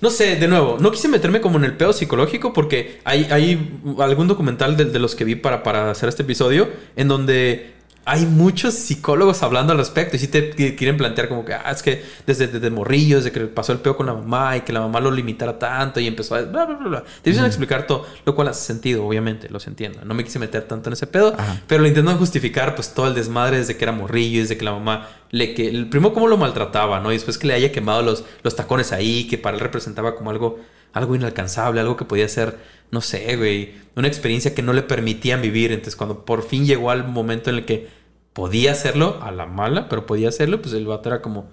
No 0.00 0.10
sé, 0.10 0.36
de 0.36 0.46
nuevo, 0.46 0.76
no 0.78 0.90
quise 0.92 1.08
meterme 1.08 1.40
como 1.40 1.58
en 1.58 1.64
el 1.64 1.76
pedo 1.76 1.92
psicológico 1.92 2.52
porque 2.52 3.00
hay, 3.04 3.26
hay 3.30 3.80
algún 3.98 4.28
documental 4.28 4.76
de, 4.76 4.84
de 4.84 4.98
los 4.98 5.16
que 5.16 5.24
vi 5.24 5.34
para, 5.34 5.62
para 5.64 5.90
hacer 5.90 6.08
este 6.08 6.22
episodio 6.22 6.68
en 6.94 7.08
donde 7.08 7.77
hay 8.10 8.24
muchos 8.26 8.74
psicólogos 8.74 9.42
hablando 9.42 9.72
al 9.72 9.78
respecto 9.78 10.16
y 10.16 10.18
sí 10.18 10.28
te 10.28 10.54
qui- 10.54 10.76
quieren 10.76 10.96
plantear 10.96 11.28
como 11.28 11.44
que, 11.44 11.52
ah, 11.54 11.70
es 11.70 11.82
que 11.82 12.02
desde, 12.26 12.46
desde 12.48 12.70
morrillo, 12.70 13.18
desde 13.18 13.30
que 13.32 13.40
pasó 13.40 13.72
el 13.72 13.78
pedo 13.80 13.96
con 13.96 14.06
la 14.06 14.14
mamá 14.14 14.56
y 14.56 14.62
que 14.62 14.72
la 14.72 14.80
mamá 14.80 14.98
lo 15.00 15.10
limitara 15.10 15.58
tanto 15.58 16.00
y 16.00 16.06
empezó 16.06 16.34
a... 16.34 16.42
Bla, 16.42 16.64
bla, 16.64 16.76
bla, 16.76 16.88
bla. 16.88 17.00
Te 17.02 17.16
empiezan 17.30 17.44
a 17.44 17.48
explicar 17.48 17.86
todo, 17.86 18.06
lo 18.24 18.34
cual 18.34 18.48
hace 18.48 18.64
sentido, 18.64 19.04
obviamente, 19.06 19.48
los 19.50 19.66
entiendo. 19.66 20.00
No 20.04 20.14
me 20.14 20.24
quise 20.24 20.38
meter 20.38 20.62
tanto 20.62 20.88
en 20.88 20.94
ese 20.94 21.06
pedo, 21.06 21.34
Ajá. 21.38 21.60
pero 21.66 21.82
lo 21.82 21.88
intentan 21.88 22.16
justificar 22.18 22.74
pues 22.74 22.94
todo 22.94 23.06
el 23.08 23.14
desmadre 23.14 23.58
desde 23.58 23.76
que 23.76 23.84
era 23.84 23.92
morrillo, 23.92 24.40
desde 24.40 24.56
que 24.56 24.64
la 24.64 24.72
mamá 24.72 25.08
le 25.30 25.52
que... 25.54 25.68
El 25.68 25.88
primero 25.90 26.14
cómo 26.14 26.28
lo 26.28 26.36
maltrataba, 26.38 27.00
¿no? 27.00 27.10
Y 27.12 27.14
después 27.16 27.36
que 27.36 27.46
le 27.46 27.54
haya 27.54 27.70
quemado 27.72 28.02
los, 28.02 28.24
los 28.42 28.56
tacones 28.56 28.92
ahí, 28.92 29.26
que 29.28 29.36
para 29.38 29.54
él 29.56 29.60
representaba 29.60 30.14
como 30.16 30.30
algo, 30.30 30.58
algo 30.92 31.14
inalcanzable, 31.14 31.80
algo 31.80 31.96
que 31.96 32.04
podía 32.04 32.28
ser, 32.28 32.58
no 32.90 33.00
sé, 33.00 33.36
güey, 33.36 33.74
una 33.96 34.08
experiencia 34.08 34.54
que 34.54 34.62
no 34.62 34.72
le 34.72 34.82
permitían 34.82 35.42
vivir. 35.42 35.72
Entonces 35.72 35.96
cuando 35.96 36.24
por 36.24 36.42
fin 36.42 36.66
llegó 36.66 36.90
al 36.90 37.06
momento 37.06 37.50
en 37.50 37.56
el 37.56 37.64
que 37.64 37.88
podía 38.32 38.72
hacerlo, 38.72 39.18
a 39.22 39.30
la 39.30 39.46
mala, 39.46 39.88
pero 39.88 40.06
podía 40.06 40.28
hacerlo, 40.28 40.62
pues 40.62 40.74
el 40.74 40.86
vato 40.86 41.08
era 41.08 41.20
como 41.22 41.50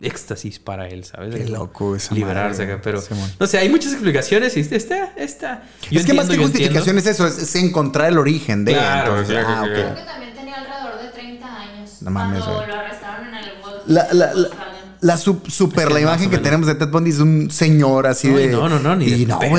éxtasis 0.00 0.58
para 0.60 0.88
él, 0.88 1.04
¿sabes? 1.04 1.34
Qué 1.34 1.48
loco 1.48 1.96
esa 1.96 2.14
Liberarse 2.14 2.62
madre, 2.62 2.74
acá, 2.74 2.82
pero 2.84 3.00
Simón. 3.00 3.28
no 3.40 3.46
sé, 3.46 3.58
hay 3.58 3.68
muchas 3.68 3.92
explicaciones 3.92 4.56
y 4.56 4.60
está, 4.60 5.12
está. 5.16 5.64
Yo 5.90 5.98
es 5.98 6.06
que 6.06 6.14
más 6.14 6.28
que 6.28 6.36
justificación 6.36 6.96
entiendo. 6.98 7.00
es 7.00 7.06
eso, 7.06 7.26
es, 7.26 7.38
es 7.38 7.54
encontrar 7.56 8.08
el 8.10 8.18
origen 8.18 8.64
de. 8.64 8.74
Claro, 8.74 9.18
entonces, 9.18 9.34
claro, 9.34 9.48
ah, 9.48 9.64
claro. 9.64 9.72
ok. 9.72 9.74
Creo 9.74 9.94
que 9.96 10.02
también 10.12 10.34
tenía 10.34 10.54
alrededor 10.56 11.02
de 11.02 11.08
30 11.08 11.60
años. 11.60 12.02
No 12.02 12.10
mames, 12.10 12.44
Cuando 12.44 12.66
lo 12.66 12.74
arrestaron 12.74 13.26
en 13.28 13.34
el 13.34 13.50
La, 13.86 14.08
la, 14.12 14.34
la. 14.34 14.67
La 15.00 15.16
sup- 15.16 15.48
super 15.48 15.92
la 15.92 16.00
imagen 16.00 16.28
que 16.30 16.38
tenemos 16.38 16.66
de 16.66 16.74
Ted 16.74 16.88
Bundy 16.88 17.10
es 17.10 17.18
un 17.20 17.50
señor 17.50 18.06
así 18.06 18.28
de. 18.28 18.48
no, 18.48 18.68
no, 18.68 18.78
no, 18.78 18.96
ni 18.96 19.06
y 19.06 19.10
de 19.24 19.26
no, 19.26 19.38
güey. 19.38 19.50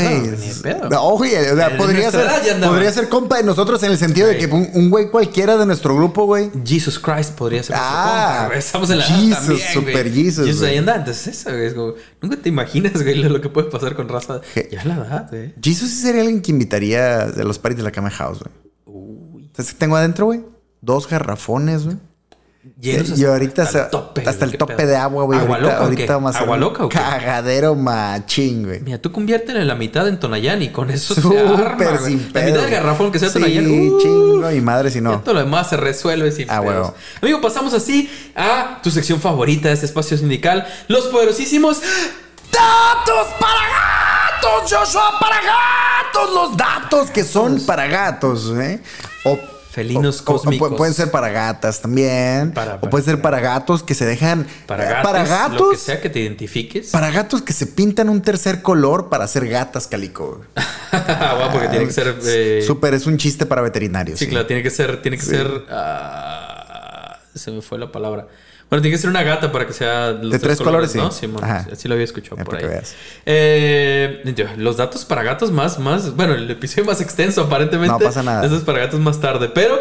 güey, 1.18 1.36
o 1.36 1.56
sea, 1.56 1.78
podría 1.78 2.12
ser, 2.12 2.28
podría 2.62 2.92
ser 2.92 3.10
compa 3.10 3.38
de 3.38 3.44
nosotros 3.44 3.82
en 3.84 3.92
el 3.92 3.98
sentido 3.98 4.28
de 4.28 4.38
que 4.38 4.46
un, 4.48 4.90
güey 4.90 5.10
cualquiera 5.10 5.56
de 5.58 5.66
nuestro 5.66 5.96
grupo, 5.96 6.26
güey. 6.26 6.50
Jesus 6.66 7.00
Christ 7.00 7.32
podría 7.36 7.64
ser 7.64 7.76
Ah, 7.80 8.42
compa. 8.44 8.58
Estamos 8.58 8.90
en 8.90 8.98
la 9.00 9.04
Jesus, 9.06 9.38
también, 9.48 9.74
super. 9.74 10.14
Jesus, 10.14 10.46
Jesus 10.48 10.64
ahí 10.64 10.78
anda. 10.78 10.96
Entonces 10.98 11.28
eso, 11.28 11.50
güey, 11.52 11.66
es 11.68 11.74
como... 11.74 11.94
Nunca 12.22 12.38
te 12.38 12.50
imaginas, 12.50 12.94
güey, 13.02 13.16
lo, 13.16 13.40
que 13.42 13.50
puede 13.50 13.70
pasar 13.70 13.96
con 13.96 14.10
raza. 14.10 14.42
Je- 14.56 14.70
Ya 14.70 14.84
la 14.86 14.96
edad, 14.96 15.28
güey. 15.30 15.54
Jesus 15.62 15.90
sí 15.90 16.02
sería 16.02 16.22
alguien 16.22 16.42
que 16.42 16.52
invitaría 16.52 17.26
de 17.28 17.44
los 17.44 17.60
paris 17.60 17.78
de 17.78 17.84
la 17.84 17.92
Kame 17.92 18.10
House, 18.12 18.40
güey. 18.40 18.54
Uy. 18.86 19.50
¿Sabes 19.56 19.72
qué 19.74 19.78
tengo 19.80 19.96
adentro, 19.96 20.26
güey? 20.26 20.44
Dos 20.82 21.08
garrafones, 21.08 21.86
güey. 21.86 21.98
Llenos 22.80 23.18
y 23.18 23.26
ahorita 23.26 23.64
hasta 23.64 23.72
se- 23.80 23.84
el 23.86 23.90
tope. 23.92 24.24
hasta 24.28 24.46
el 24.46 24.58
tope 24.58 24.86
de 24.86 24.96
agua, 24.96 25.24
güey. 25.24 25.40
¿Agua 25.40 25.56
ahorita, 25.58 25.72
loca 25.72 25.82
o 25.82 25.84
ahorita 25.86 26.06
qué? 26.20 26.28
hacer 26.30 26.42
¿Agua 26.44 26.58
loca 26.58 26.84
o 26.86 26.90
qué? 26.90 26.98
Cagadero 26.98 27.76
machín, 27.76 28.66
güey. 28.66 28.80
Mira, 28.82 28.98
tú 29.00 29.12
conviértele 29.12 29.64
la 29.66 29.76
mitad 29.76 30.08
en 30.08 30.20
Tonayán 30.20 30.62
y 30.62 30.70
con 30.70 30.90
eso 30.92 31.14
se 31.16 31.22
Súper 31.22 31.48
arma, 31.48 31.76
güey. 32.00 32.14
sin 32.14 32.32
La 32.34 32.42
mitad 32.42 32.62
del 32.62 32.70
garrafón 32.72 33.12
que 33.12 33.20
sea 33.20 33.30
Sí, 33.30 33.34
Tonayán. 33.36 33.66
uh, 33.66 34.00
chingo 34.02 34.52
y 34.52 34.62
madre 34.62 34.92
si 34.92 35.02
no. 35.02 35.20
todo 35.22 35.34
lo 35.36 35.40
demás 35.42 35.70
se 35.70 35.78
resuelve 35.78 36.32
sin 36.32 36.50
Ah, 36.50 36.62
pedos. 36.62 36.66
huevo. 36.76 36.96
Amigo, 37.22 37.42
pasamos 37.42 37.74
así 37.74 38.10
a 38.36 38.80
tu 38.84 38.92
sección 38.92 39.20
favorita 39.20 39.68
de 39.70 39.74
este 39.74 39.86
espacio 39.86 40.18
sindical. 40.18 40.68
Los 40.88 41.06
poderosísimos 41.08 41.82
¡Datos 42.52 43.28
para 43.40 43.60
gatos, 43.70 44.72
Joshua! 44.72 45.20
¡Para 45.20 45.36
gatos! 45.36 46.34
Los 46.34 46.58
datos 46.58 47.12
que 47.12 47.24
son 47.24 47.60
para 47.66 47.88
gatos, 47.88 48.52
¿eh? 48.58 48.82
O 49.24 49.38
Felinos 49.72 50.20
o- 50.20 50.24
o- 50.24 50.26
cósmicos. 50.26 50.72
pu- 50.72 50.78
pueden 50.78 50.94
ser 50.96 51.12
para 51.12 51.30
gatas 51.30 51.82
también. 51.82 52.52
Para- 52.54 52.76
o 52.82 52.90
pueden 52.90 53.06
ser 53.06 53.22
para 53.22 53.40
gatos 53.40 53.84
que 53.84 53.94
se 53.94 54.06
dejan. 54.06 54.48
para 54.66 54.84
eh, 54.84 54.90
gatos. 54.94 55.04
Para 55.12 55.24
Lo 55.24 55.30
gatos. 55.30 55.70
que 55.72 55.78
sea 55.78 56.02
que 56.02 56.10
te 56.10 56.20
identifiques. 56.20 56.90
Para 56.90 57.12
gatos 57.12 57.42
que 57.44 57.54
se 57.54 57.68
pintan 57.68 58.10
un 58.10 58.22
tercer 58.22 58.62
color 58.64 59.10
para 59.10 59.28
ser 59.28 59.48
gatas 59.48 59.86
calico. 59.88 60.42
Guau, 60.92 61.52
porque 61.52 61.68
tiene 61.68 61.86
que 61.86 61.94
ser. 61.94 62.16
eh, 62.26 62.64
Súper, 62.66 62.96
es 62.96 63.06
un 63.06 63.18
chiste 63.18 63.46
para 63.46 63.62
veterinarios. 63.62 64.18
Sí, 64.20 64.28
claro, 64.28 64.48
tiene 64.48 64.64
que 64.64 64.72
ser, 64.72 65.02
tiene 65.04 65.18
que 65.18 65.24
ser. 65.24 65.48
ah, 65.70 67.20
se 67.36 67.52
me 67.52 67.62
fue 67.62 67.78
la 67.78 67.92
palabra. 67.92 68.28
Bueno, 68.70 68.82
tiene 68.84 68.96
que 68.96 69.02
ser 69.02 69.10
una 69.10 69.24
gata 69.24 69.52
para 69.52 69.66
que 69.66 69.74
sea 69.74 70.12
los 70.12 70.32
De 70.32 70.38
tres 70.40 70.60
colores, 70.60 70.94
¿no? 70.96 71.12
sí. 71.12 71.22
Simón, 71.22 71.44
Ajá. 71.44 71.66
así 71.72 71.88
lo 71.88 71.96
había 71.96 72.04
escuchado 72.04 72.40
Eh, 72.40 72.46
por 72.46 72.56
ahí. 72.56 72.66
veas. 72.66 72.94
Eh, 73.26 74.24
los 74.58 74.78
datos 74.78 75.06
para 75.06 75.24
gatos 75.24 75.52
más, 75.52 75.80
más, 75.80 76.16
bueno, 76.16 76.34
el 76.36 76.50
episodio 76.52 76.86
más 76.86 77.02
extenso 77.02 77.42
aparentemente. 77.42 77.92
No 77.92 78.00
pasa 78.00 78.22
nada. 78.22 78.46
Estos 78.46 78.62
para 78.64 78.80
gatos 78.80 79.00
más 79.00 79.20
tarde, 79.20 79.50
pero 79.50 79.80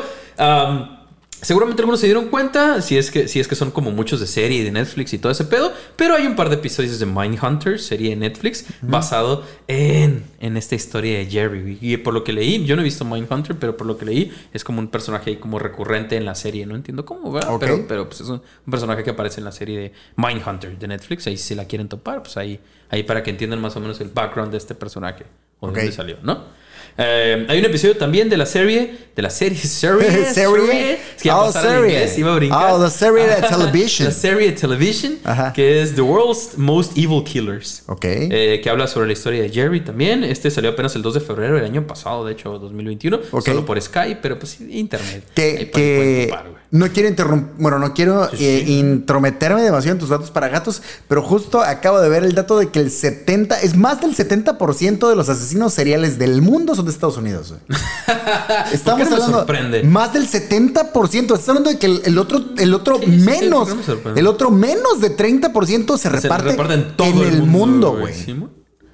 seguramente 1.41 1.83
algunos 1.83 2.01
se 2.01 2.07
dieron 2.07 2.29
cuenta, 2.29 2.83
si 2.83 2.97
es 2.97 3.11
que, 3.11 3.29
si 3.29 3.41
es 3.41 3.49
que 3.49 3.55
son 3.55 3.71
como 3.71 3.91
muchos 3.91 4.21
de 4.21 4.27
serie 4.27 4.65
de 4.65 4.71
Netflix 4.71 5.13
y 5.13 5.19
todo 5.19 5.33
ese 5.33 5.45
pedo, 5.45 5.73
pero 5.97 6.15
hay 6.15 6.27
un 6.27 6.37
par 6.37 6.49
de 6.49 6.57
episodios 6.57 6.99
de 6.99 7.07
Mindhunter, 7.07 7.81
serie 7.81 8.11
de 8.11 8.17
Netflix, 8.17 8.67
basado 8.83 9.45
en, 9.67 10.25
en 10.41 10.57
esta 10.57 10.75
historia 10.75 11.19
de 11.19 11.27
Jerry. 11.27 11.79
Y 11.81 11.97
por 11.99 12.15
lo 12.15 12.25
que 12.25 12.33
leí, 12.33 12.65
yo 12.65 12.77
no 12.77 12.83
he 12.83 12.85
visto 12.85 13.05
Mindhunter, 13.05 13.57
pero 13.59 13.77
por 13.77 13.87
lo 13.87 13.97
que 13.97 14.05
leí, 14.05 14.33
es 14.53 14.65
como 14.65 14.81
un 14.81 14.89
personaje 14.89 15.31
ahí 15.31 15.37
como 15.37 15.59
recurrente 15.59 16.17
en 16.17 16.25
la 16.25 16.35
serie. 16.35 16.67
No 16.67 16.75
entiendo 16.75 17.05
cómo, 17.05 17.33
¿verdad? 17.33 17.51
Pero, 17.61 17.87
pero 17.87 18.09
pues 18.09 18.21
es 18.21 18.29
un, 18.29 18.43
un 18.67 18.71
personaje 18.71 19.05
que 19.05 19.11
aparece 19.11 19.41
en 19.41 19.45
la 19.45 19.53
serie 19.53 19.79
de 19.79 19.93
Mindhunter 20.17 20.79
de 20.79 20.89
Netflix. 20.89 21.27
Ahí 21.27 21.37
si 21.37 21.55
la 21.55 21.67
quieren 21.67 21.89
topar, 21.89 22.23
pues 22.23 22.37
ahí, 22.37 22.61
ahí 22.91 23.03
para 23.05 23.23
que 23.23 23.31
entiendan 23.31 23.61
más 23.61 23.77
o 23.77 23.81
menos 23.81 24.01
el 24.01 24.09
background 24.09 24.51
de 24.51 24.59
este 24.59 24.75
personaje 24.75 25.25
o 25.61 25.71
de 25.71 25.75
dónde 25.75 25.93
salió, 25.93 26.17
¿no? 26.23 26.59
Eh, 27.01 27.47
hay 27.49 27.59
un 27.61 27.65
episodio 27.65 27.97
también 27.97 28.29
de 28.29 28.37
la 28.37 28.45
serie, 28.45 29.09
de 29.15 29.23
la 29.23 29.31
serie, 29.31 29.57
serie, 29.63 30.25
Serie. 30.33 30.99
Es 31.17 31.23
que 31.23 31.31
Oh, 31.31 31.53
serie. 31.53 31.79
inglés, 31.79 32.19
iba 32.19 32.33
a 32.33 32.37
brincar. 32.37 32.73
Oh, 32.73 32.85
the 32.85 32.91
serie 32.91 33.25
de 33.27 33.37
television. 33.49 34.09
la 34.09 34.15
serie 34.15 34.47
de 34.51 34.53
television, 34.53 35.19
Ajá. 35.23 35.53
que 35.53 35.81
es 35.83 35.95
The 35.95 36.01
World's 36.01 36.59
Most 36.59 36.99
Evil 36.99 37.23
Killers. 37.23 37.85
Ok. 37.87 38.05
Eh, 38.05 38.61
que 38.63 38.69
habla 38.71 38.89
sobre 38.89 39.07
la 39.07 39.13
historia 39.13 39.43
de 39.43 39.51
Jerry 39.51 39.81
también. 39.85 40.25
Este 40.25 40.51
salió 40.51 40.71
apenas 40.71 40.97
el 40.97 41.03
2 41.03 41.15
de 41.15 41.21
febrero 41.21 41.55
del 41.55 41.65
año 41.65 41.87
pasado, 41.87 42.25
de 42.25 42.33
hecho, 42.33 42.59
2021. 42.59 43.21
Ok. 43.31 43.45
Solo 43.47 43.65
por 43.65 43.81
Skype, 43.81 44.19
pero 44.21 44.39
pues 44.39 44.61
internet. 44.61 45.23
Ahí 45.37 45.67
que, 45.67 45.71
que 45.71 46.35
no 46.71 46.89
quiero 46.93 47.09
interrumpir, 47.09 47.55
bueno, 47.59 47.79
no 47.79 47.95
quiero 47.95 48.29
Sí, 48.31 48.37
eh, 48.45 48.63
sí. 48.67 48.79
intrometerme 48.79 49.63
demasiado 49.63 49.95
en 49.95 50.01
tus 50.01 50.11
datos 50.11 50.31
para 50.31 50.49
gatos, 50.49 50.83
pero 51.09 51.23
justo 51.23 51.63
acabo 51.63 51.99
de 52.01 52.09
ver 52.11 52.25
el 52.25 52.35
dato 52.35 52.59
de 52.59 52.69
que 52.69 52.79
el 52.81 52.91
70, 52.91 53.59
es 53.63 53.75
más 53.77 54.01
del 54.03 54.15
70% 54.15 55.09
de 55.09 55.17
los 55.17 55.29
asesinos 55.31 55.73
seriales 55.73 56.19
del 56.19 56.43
mundo 56.43 56.75
son 56.75 56.88
de 56.89 56.95
Estados 56.95 57.17
Unidos. 57.17 57.51
güey. 57.51 57.81
Estamos 58.73 59.01
¿Por 59.01 59.09
qué 59.09 59.15
hablando 59.15 59.39
sorprende? 59.39 59.83
más 59.85 60.13
del 60.13 60.29
70%, 60.29 61.23
estás 61.23 61.49
hablando 61.49 61.71
de 61.71 61.79
que 61.79 61.87
el, 61.87 62.03
el 62.05 62.19
otro 62.19 62.43
el 62.57 62.75
otro 62.75 62.99
Sí, 62.99 63.05
sí, 63.07 63.11
sí, 63.13 63.25
menos, 63.25 63.69
el 64.17 64.27
otro 64.27 64.51
menos 64.51 65.01
de 65.01 65.17
30% 65.17 65.97
se 65.97 66.03
Se 66.03 66.09
reparte, 66.09 66.51
reparte 66.51 66.75
en 66.75 66.97
todo 66.97 67.09
en 67.09 67.35
el 67.35 67.43
mundo, 67.43 67.97
güey. 67.99 68.15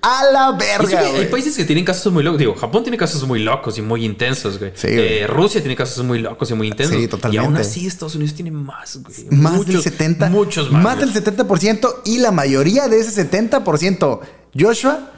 A 0.07 0.23
la 0.31 0.53
verga, 0.53 1.01
hay 1.01 1.29
países 1.29 1.57
que 1.57 1.65
tienen 1.65 1.83
casos 1.83 2.13
muy 2.13 2.23
locos. 2.23 2.39
Digo, 2.39 2.55
Japón 2.55 2.83
tiene 2.83 2.99
casos 2.99 3.27
muy 3.27 3.39
locos 3.43 3.79
y 3.79 3.81
muy 3.81 4.05
intensos, 4.05 4.59
güey. 4.59 4.73
Sí, 4.75 4.89
güey. 4.89 5.21
Eh, 5.21 5.27
Rusia 5.27 5.63
tiene 5.63 5.75
casos 5.75 6.05
muy 6.05 6.19
locos 6.19 6.51
y 6.51 6.55
muy 6.55 6.69
intensos. 6.69 6.95
Sí, 6.95 7.09
totalmente. 7.09 7.43
Y 7.43 7.47
aún 7.47 7.57
así, 7.57 7.87
Estados 7.87 8.15
Unidos 8.15 8.35
tiene 8.35 8.51
más, 8.51 8.99
güey. 9.03 9.29
Más 9.31 9.55
Muchos, 9.55 9.67
del 9.73 9.83
70. 9.83 10.29
Muchos 10.29 10.71
más. 10.71 10.83
Más 10.83 10.97
güey. 10.99 11.11
del 11.11 11.25
70% 11.25 12.03
y 12.05 12.19
la 12.19 12.33
mayoría 12.33 12.87
de 12.89 12.99
ese 13.01 13.31
70%, 13.31 14.21
Joshua, 14.55 15.11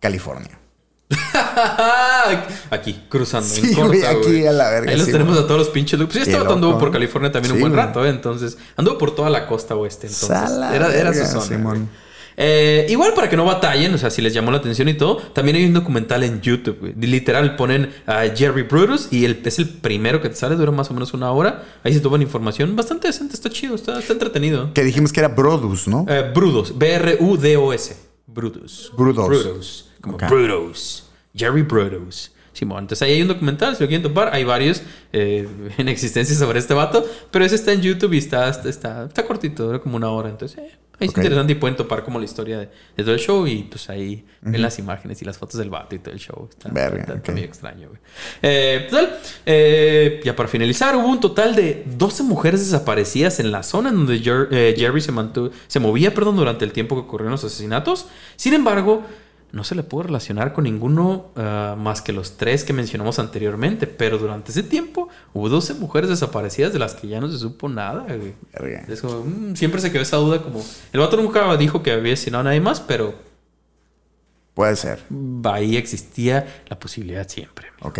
California. 0.00 0.58
aquí, 2.70 3.04
cruzando. 3.08 3.48
Sí, 3.48 3.60
en 3.68 3.74
corta, 3.74 3.88
güey, 3.88 4.04
aquí 4.04 4.26
güey. 4.26 4.46
a 4.46 4.52
la 4.52 4.70
verga, 4.70 4.90
Ahí 4.92 4.98
los 4.98 5.06
tenemos 5.06 5.34
güey. 5.34 5.44
a 5.44 5.46
todos 5.46 5.58
los 5.58 5.68
pinches 5.68 5.98
locos. 5.98 6.14
Pues 6.14 6.26
yo 6.26 6.32
estaba 6.32 6.52
anduvo 6.54 6.78
por 6.78 6.90
California 6.90 7.30
también 7.30 7.52
Sí, 7.52 7.56
un 7.56 7.60
buen 7.60 7.74
rato, 7.74 8.04
¿eh? 8.04 8.08
Entonces, 8.10 8.56
anduvo 8.76 8.98
por 8.98 9.14
toda 9.14 9.30
la 9.30 9.46
costa 9.46 9.74
oeste. 9.76 10.06
Entonces, 10.06 10.28
Sala 10.28 10.74
era, 10.74 10.94
era 10.94 11.12
su 11.12 11.40
zona. 11.40 11.86
Eh, 12.36 12.86
igual 12.88 13.14
para 13.14 13.28
que 13.28 13.36
no 13.36 13.44
batallen, 13.44 13.94
o 13.94 13.98
sea, 13.98 14.10
si 14.10 14.20
les 14.20 14.34
llamó 14.34 14.50
la 14.50 14.58
atención 14.58 14.88
y 14.88 14.94
todo, 14.94 15.18
también 15.18 15.56
hay 15.56 15.66
un 15.66 15.72
documental 15.72 16.24
en 16.24 16.40
YouTube, 16.40 16.78
güey. 16.80 16.94
Literal, 16.94 17.54
ponen 17.56 17.92
a 18.06 18.22
Jerry 18.34 18.62
Brutus 18.62 19.08
y 19.12 19.24
el, 19.24 19.40
es 19.44 19.58
el 19.60 19.68
primero 19.68 20.20
que 20.20 20.28
te 20.28 20.34
sale, 20.34 20.56
dura 20.56 20.72
más 20.72 20.90
o 20.90 20.94
menos 20.94 21.14
una 21.14 21.30
hora. 21.30 21.62
Ahí 21.84 21.94
se 21.94 22.00
toman 22.00 22.22
información 22.22 22.74
bastante 22.74 23.06
decente, 23.06 23.34
está 23.34 23.50
chido, 23.50 23.76
está, 23.76 23.98
está 24.00 24.12
entretenido. 24.12 24.72
Que 24.74 24.82
dijimos 24.82 25.12
que 25.12 25.20
era 25.20 25.28
Brodus, 25.28 25.86
¿no? 25.86 26.06
Eh, 26.08 26.32
Brutus, 26.34 26.76
B-R-U-D-O-S. 26.76 27.96
Brutus. 28.26 28.90
Brutus. 28.96 29.26
Brutus. 29.26 29.90
Como 30.04 30.16
Ok. 30.16 30.28
Brutus. 30.28 31.04
Jerry 31.34 31.62
Brutus. 31.62 32.30
Simón, 32.52 32.84
entonces 32.84 33.02
ahí 33.02 33.14
hay 33.14 33.22
un 33.22 33.26
documental, 33.28 33.74
si 33.74 33.82
lo 33.82 33.88
quieren 33.88 34.04
topar, 34.04 34.32
hay 34.32 34.44
varios 34.44 34.80
eh, 35.12 35.48
en 35.78 35.88
existencia 35.88 36.36
sobre 36.36 36.60
este 36.60 36.72
vato, 36.72 37.04
pero 37.32 37.44
ese 37.44 37.56
está 37.56 37.72
en 37.72 37.80
YouTube 37.82 38.12
y 38.12 38.18
está, 38.18 38.48
está, 38.48 38.68
está, 38.68 39.04
está 39.06 39.26
cortito, 39.26 39.64
dura 39.66 39.80
como 39.80 39.96
una 39.96 40.08
hora, 40.10 40.28
entonces 40.28 40.58
eh, 40.58 40.70
ahí 41.00 41.08
es 41.08 41.16
interesante 41.16 41.54
y 41.54 41.56
pueden 41.56 41.76
topar 41.76 42.04
como 42.04 42.20
la 42.20 42.26
historia 42.26 42.60
de, 42.60 42.66
de 42.96 43.02
todo 43.02 43.12
el 43.12 43.18
show 43.18 43.44
y 43.48 43.64
pues 43.64 43.90
ahí 43.90 44.24
ven 44.40 44.62
las 44.62 44.78
imágenes 44.78 45.20
y 45.20 45.24
las 45.24 45.36
fotos 45.36 45.58
del 45.58 45.68
vato 45.68 45.96
y 45.96 45.98
todo 45.98 46.14
el 46.14 46.20
show. 46.20 46.46
Está, 46.48 46.68
Verga, 46.68 47.14
está- 47.14 47.32
medio 47.32 47.44
extraño, 47.44 47.88
güey. 47.88 48.00
Eh, 48.40 48.86
total, 48.88 49.18
eh, 49.46 50.20
ya 50.24 50.36
para 50.36 50.48
finalizar, 50.48 50.94
hubo 50.94 51.08
un 51.08 51.18
total 51.18 51.56
de 51.56 51.82
12 51.96 52.22
mujeres 52.22 52.60
desaparecidas 52.60 53.40
en 53.40 53.50
la 53.50 53.64
zona 53.64 53.88
en 53.88 53.96
donde 53.96 54.22
Jer- 54.22 54.76
Jerry 54.76 55.00
se, 55.00 55.10
mantuvo, 55.10 55.50
se 55.66 55.80
movía 55.80 56.14
perdón, 56.14 56.36
durante 56.36 56.64
el 56.64 56.70
tiempo 56.70 56.94
que 56.94 57.00
ocurrieron 57.02 57.32
los 57.32 57.42
asesinatos. 57.42 58.06
Sin 58.36 58.54
embargo, 58.54 59.02
no 59.54 59.62
se 59.62 59.76
le 59.76 59.84
pudo 59.84 60.02
relacionar 60.02 60.52
con 60.52 60.64
ninguno 60.64 61.30
ah, 61.36 61.76
más 61.78 62.02
que 62.02 62.12
los 62.12 62.36
tres 62.36 62.64
que 62.64 62.72
mencionamos 62.72 63.20
anteriormente. 63.20 63.86
Pero 63.86 64.18
durante 64.18 64.50
ese 64.50 64.64
tiempo 64.64 65.08
hubo 65.32 65.48
12 65.48 65.74
mujeres 65.74 66.10
desaparecidas 66.10 66.72
de 66.72 66.80
las 66.80 66.94
que 66.94 67.06
ya 67.06 67.20
no 67.20 67.30
se 67.30 67.38
supo 67.38 67.68
nada. 67.68 68.04
güey. 68.04 68.34
Es 68.88 69.00
como, 69.00 69.24
mm, 69.24 69.54
siempre 69.54 69.80
se 69.80 69.92
quedó 69.92 70.02
esa 70.02 70.16
duda 70.16 70.42
como... 70.42 70.60
El 70.92 71.00
vato 71.00 71.16
nunca 71.16 71.56
dijo 71.56 71.82
que 71.82 71.92
había 71.92 72.14
asesinado 72.14 72.40
a 72.40 72.44
nadie 72.44 72.60
más, 72.60 72.80
pero 72.80 73.14
Puede 74.54 74.76
ser. 74.76 75.00
ahí 75.44 75.76
existía 75.76 76.62
la 76.68 76.78
posibilidad 76.78 77.28
siempre. 77.28 77.68
Ok. 77.80 77.98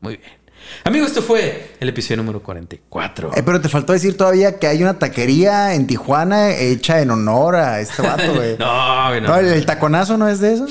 Muy 0.00 0.16
bien. 0.16 0.43
Amigos, 0.84 1.08
esto 1.08 1.22
fue 1.22 1.70
el 1.80 1.88
episodio 1.88 2.18
número 2.18 2.42
44. 2.42 3.32
Eh, 3.34 3.42
pero 3.44 3.60
te 3.60 3.68
faltó 3.68 3.92
decir 3.92 4.16
todavía 4.16 4.58
que 4.58 4.66
hay 4.66 4.82
una 4.82 4.98
taquería 4.98 5.74
en 5.74 5.86
Tijuana 5.86 6.50
hecha 6.52 7.00
en 7.00 7.10
honor 7.10 7.56
a 7.56 7.80
este 7.80 8.02
vato, 8.02 8.34
güey. 8.34 8.56
no, 8.58 9.08
güey, 9.08 9.20
no. 9.20 9.28
No, 9.28 9.36
el, 9.36 9.64
taconazo 9.66 10.16
no 10.16 10.28
es 10.28 10.40
de 10.40 10.54
eso. 10.54 10.66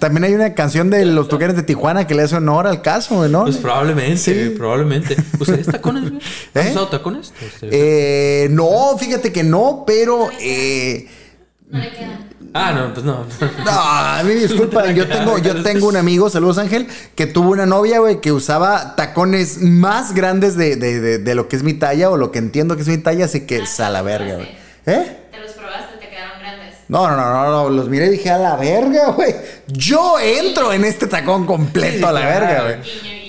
También 0.00 0.24
hay 0.24 0.34
una 0.34 0.54
canción 0.54 0.90
de 0.90 1.04
los 1.04 1.28
tucanes 1.28 1.54
de 1.54 1.62
Tijuana 1.62 2.06
que 2.06 2.14
le 2.14 2.22
hace 2.22 2.34
honor 2.36 2.66
al 2.66 2.82
caso, 2.82 3.16
güey, 3.16 3.30
¿no? 3.30 3.44
Pues 3.44 3.58
probablemente, 3.58 4.16
Sí. 4.18 4.54
probablemente. 4.56 5.16
¿Ustedes 5.38 5.66
tacones, 5.66 6.10
güey? 6.10 6.20
¿Has 6.54 6.66
¿Eh? 6.66 6.70
usado 6.70 6.88
tacones? 6.88 7.32
Eh, 7.62 8.48
no, 8.50 8.96
fíjate 8.98 9.32
que 9.32 9.44
no, 9.44 9.84
pero 9.86 10.28
eh, 10.40 11.08
No 11.70 11.78
le 11.78 11.90
quedan. 11.90 12.27
Ah, 12.54 12.72
no, 12.72 12.92
pues 12.94 13.04
no. 13.04 13.24
No, 13.64 13.70
a 13.70 14.22
mí 14.24 14.32
disculpa, 14.34 14.90
yo 14.90 15.06
tengo, 15.06 15.38
yo 15.38 15.62
tengo 15.62 15.86
un 15.88 15.96
amigo, 15.96 16.30
saludos 16.30 16.58
Ángel, 16.58 16.88
que 17.14 17.26
tuvo 17.26 17.50
una 17.50 17.66
novia, 17.66 17.98
güey, 18.00 18.20
que 18.20 18.32
usaba 18.32 18.96
tacones 18.96 19.60
más 19.60 20.14
grandes 20.14 20.56
de, 20.56 20.76
de- 20.76 21.00
de- 21.00 21.18
de 21.18 21.34
lo 21.34 21.46
que 21.48 21.56
es 21.56 21.62
mi 21.62 21.74
talla 21.74 22.10
o 22.10 22.16
lo 22.16 22.32
que 22.32 22.38
entiendo 22.38 22.74
que 22.76 22.82
es 22.82 22.88
mi 22.88 22.98
talla, 22.98 23.26
así 23.26 23.42
que 23.46 23.58
es 23.58 23.78
a 23.80 23.90
la 23.90 24.02
verga, 24.02 24.34
güey. 24.36 24.48
¿Eh? 24.86 25.18
Te 25.30 25.38
los 25.40 25.52
probaste, 25.52 25.98
te 26.00 26.08
quedaron 26.08 26.40
grandes. 26.40 26.74
No, 26.88 27.06
no, 27.10 27.16
no, 27.16 27.32
no, 27.44 27.50
no, 27.50 27.68
los 27.70 27.88
miré 27.88 28.06
y 28.06 28.10
dije 28.10 28.30
a 28.30 28.38
la 28.38 28.56
verga, 28.56 29.10
güey. 29.10 29.34
Yo 29.66 30.18
entro 30.18 30.72
en 30.72 30.84
este 30.84 31.06
tacón 31.06 31.44
completo 31.44 32.08
a 32.08 32.12
la 32.12 32.20
verga, 32.20 32.62
güey. 32.64 32.76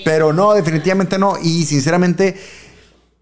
Pero 0.02 0.32
no, 0.32 0.54
definitivamente 0.54 1.18
no. 1.18 1.36
Y 1.42 1.66
sinceramente, 1.66 2.40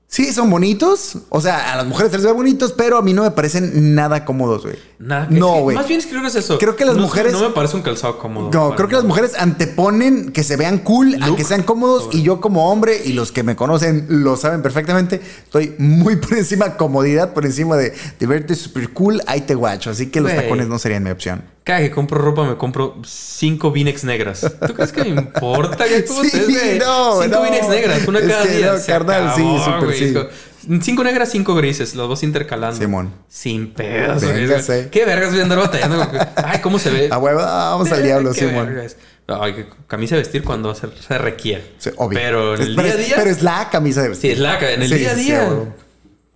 sí, 0.09 0.33
son 0.33 0.51
bonitos. 0.51 1.19
O 1.29 1.41
sea, 1.41 1.73
a 1.73 1.77
las 1.77 1.87
mujeres 1.87 2.11
se 2.11 2.19
les 2.19 2.27
ve 2.27 2.33
bonitos, 2.33 2.73
pero 2.73 2.99
a 2.99 3.03
mí 3.03 3.13
no 3.13 3.23
me 3.23 3.31
parecen 3.31 3.95
nada 3.95 4.25
cómodos, 4.25 4.65
güey. 4.65 4.77
Nada, 4.99 5.29
que- 5.29 5.35
No, 5.35 5.61
güey. 5.61 5.77
Más 5.77 5.87
bien 5.87 6.01
creo 6.01 6.23
que 6.23 6.27
es 6.29 6.35
eso. 6.35 6.59
Creo 6.59 6.75
que 6.75 6.85
las 6.85 6.97
No- 6.97 7.03
mujeres- 7.03 7.33
No 7.33 7.41
me 7.41 7.51
parece 7.51 7.77
un 7.77 7.83
calzado 7.83 8.19
cómodo. 8.19 8.51
No, 8.53 8.75
creo 8.75 8.89
que 8.89 8.97
las 8.97 9.05
mujeres 9.05 9.35
anteponen 9.39 10.33
que 10.33 10.43
se 10.43 10.57
vean 10.57 10.79
cool 10.79 11.17
a 11.23 11.37
que 11.37 11.45
sean 11.45 11.63
cómodos 11.63 12.05
sobre- 12.05 12.19
y 12.19 12.23
yo 12.23 12.41
como 12.41 12.71
hombre 12.73 13.01
y 13.05 13.13
los 13.13 13.31
que 13.33 13.43
me 13.43 13.55
conocen 13.55 14.07
lo 14.09 14.37
saben 14.37 14.63
perfectamente, 14.63 15.21
estoy 15.45 15.75
muy 15.79 16.17
por 16.17 16.35
encima 16.37 16.77
comodidad, 16.77 17.33
por 17.35 17.45
encima 17.47 17.77
de, 17.77 17.93
de 18.19 18.27
verte 18.27 18.55
super 18.55 18.91
cool, 18.93 19.23
ahí 19.27 19.43
te 19.43 19.55
guacho, 19.55 19.91
así 19.91 20.07
que 20.07 20.21
los 20.21 20.33
tacones 20.35 20.69
no 20.69 20.79
serían 20.79 21.03
mi 21.05 21.11
opción. 21.11 21.43
Cada 21.69 21.81
que 21.81 21.91
compro 21.91 22.19
ropa 22.19 22.45
me 22.45 22.57
compro 22.57 22.97
cinco 23.05 23.71
Vinex 23.71 24.03
negras. 24.05 24.41
¿Tú 24.67 24.73
crees 24.73 24.91
que 24.91 25.03
me 25.03 25.11
importa? 25.11 25.85
¿Cómo 26.07 26.25
Sí, 26.25 26.31
te 26.31 26.79
no, 26.79 27.21
Cinco 27.21 27.37
no. 27.37 27.43
Vinex 27.43 27.69
negras, 27.69 28.09
una 28.09 28.21
Es 28.21 28.27
cada 28.27 28.43
que 28.45 28.57
día. 28.57 28.73
no, 28.73 28.87
carnal, 28.87 29.33
sí, 29.37 29.45
sí. 29.99 30.15
Cinco 30.81 31.05
negras, 31.05 31.31
cinco 31.31 31.55
grises, 31.55 31.95
los 31.95 32.09
dos 32.09 32.23
intercalando. 32.23 32.79
Simón. 32.81 33.13
Sin 33.29 33.75
pedos. 33.75 34.23
Véngase. 34.23 34.89
¿Qué 34.91 35.05
vergas 35.05 35.31
voy 35.33 35.41
a 35.41 35.43
andar 35.43 35.59
batallando? 35.59 36.09
Ay, 36.37 36.61
¿cómo 36.63 36.79
se 36.79 36.89
ve? 36.89 37.09
A 37.13 37.19
huevo, 37.19 37.39
vamos 37.41 37.93
al 37.93 38.03
diablo, 38.03 38.33
Simón. 38.35 38.65
vergas. 38.75 38.97
Ay, 39.27 39.53
que 39.53 39.67
camisa 39.87 40.15
de 40.15 40.23
vestir 40.23 40.43
cuando 40.45 40.75
se, 40.75 40.87
requiere. 41.19 41.75
Sí, 41.77 41.91
obvio. 41.97 42.19
Pero 42.19 42.55
en 42.55 42.63
el 42.63 42.77
día 42.77 42.93
a 42.93 42.97
día. 42.97 43.15
Pero 43.19 43.29
es 43.31 43.43
la 43.43 43.69
camisa 43.71 44.01
de 44.01 44.07
Sí, 44.07 44.11
vestir. 44.13 44.33
es 44.33 44.39
la 44.39 44.73
en 44.73 44.81
el 44.81 44.89
Sí, 44.89 44.95
día 44.95 45.11
a 45.11 45.15
sí, 45.15 45.21
sí, 45.21 45.27
día. 45.27 45.49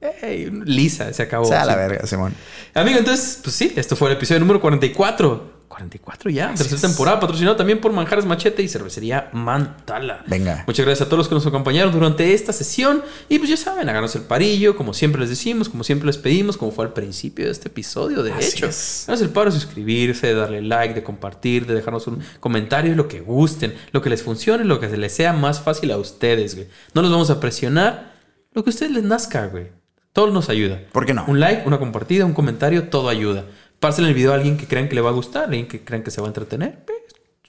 A 0.02 0.06
huevo. 0.06 0.26
ey, 0.26 0.50
lisa, 0.64 1.12
se 1.12 1.22
acabó. 1.22 1.44
O 1.44 1.48
sea, 1.48 1.64
la 1.64 1.76
verga, 1.76 2.06
Simón. 2.06 2.34
Amigo, 2.74 2.98
entonces, 2.98 3.40
pues 3.42 3.54
sí, 3.54 3.72
esto 3.76 3.96
fue 3.96 4.10
el 4.10 4.16
episodio 4.16 4.40
número 4.40 4.60
44. 4.60 5.62
44 5.72 6.28
ya, 6.30 6.52
tercera 6.54 6.82
temporada, 6.82 7.18
patrocinado 7.18 7.56
también 7.56 7.80
por 7.80 7.92
Manjares 7.92 8.26
Machete 8.26 8.62
y 8.62 8.68
Cervecería 8.68 9.30
Mantala. 9.32 10.22
Venga. 10.26 10.64
Muchas 10.66 10.84
gracias 10.84 11.06
a 11.06 11.08
todos 11.08 11.16
los 11.18 11.28
que 11.28 11.34
nos 11.34 11.46
acompañaron 11.46 11.90
durante 11.92 12.34
esta 12.34 12.52
sesión. 12.52 13.02
Y 13.30 13.38
pues 13.38 13.48
ya 13.48 13.56
saben, 13.56 13.88
háganos 13.88 14.14
el 14.14 14.20
parillo, 14.22 14.76
como 14.76 14.92
siempre 14.92 15.20
les 15.22 15.30
decimos, 15.30 15.70
como 15.70 15.82
siempre 15.82 16.06
les 16.06 16.18
pedimos, 16.18 16.58
como 16.58 16.72
fue 16.72 16.84
al 16.84 16.92
principio 16.92 17.46
de 17.46 17.52
este 17.52 17.68
episodio, 17.68 18.22
de 18.22 18.32
Así 18.32 18.50
hecho. 18.50 18.66
es. 18.66 19.04
Háganos 19.08 19.22
el 19.22 19.30
paro 19.30 19.50
de 19.50 19.58
suscribirse, 19.58 20.26
de 20.26 20.34
darle 20.34 20.60
like, 20.60 20.92
de 20.94 21.02
compartir, 21.02 21.66
de 21.66 21.72
dejarnos 21.74 22.06
un 22.06 22.22
comentario, 22.38 22.94
lo 22.94 23.08
que 23.08 23.20
gusten, 23.20 23.74
lo 23.92 24.02
que 24.02 24.10
les 24.10 24.22
funcione, 24.22 24.64
lo 24.64 24.78
que 24.78 24.90
se 24.90 24.98
les 24.98 25.14
sea 25.14 25.32
más 25.32 25.62
fácil 25.62 25.90
a 25.92 25.96
ustedes, 25.96 26.54
güey. 26.54 26.68
No 26.92 27.00
los 27.00 27.10
vamos 27.10 27.30
a 27.30 27.40
presionar, 27.40 28.12
lo 28.52 28.62
que 28.62 28.68
a 28.68 28.72
ustedes 28.72 28.92
les 28.92 29.04
nazca, 29.04 29.46
güey. 29.46 29.68
Todo 30.12 30.30
nos 30.30 30.51
ayuda. 30.51 30.78
¿Por 30.93 31.06
qué 31.06 31.14
no? 31.14 31.24
Un 31.26 31.40
like, 31.40 31.66
una 31.66 31.78
compartida, 31.78 32.26
un 32.26 32.34
comentario, 32.34 32.90
todo 32.90 33.09
ayuda. 33.09 33.47
Pásenle 33.80 34.10
el 34.10 34.14
video 34.14 34.32
a 34.32 34.34
alguien 34.34 34.59
que 34.59 34.66
crean 34.66 34.89
que 34.89 34.94
le 34.94 35.01
va 35.01 35.09
a 35.09 35.14
gustar, 35.14 35.44
a 35.44 35.47
alguien 35.47 35.66
que 35.66 35.84
crean 35.84 36.02
que 36.02 36.10
se 36.10 36.20
va 36.20 36.26
a 36.26 36.28
entretener. 36.28 36.84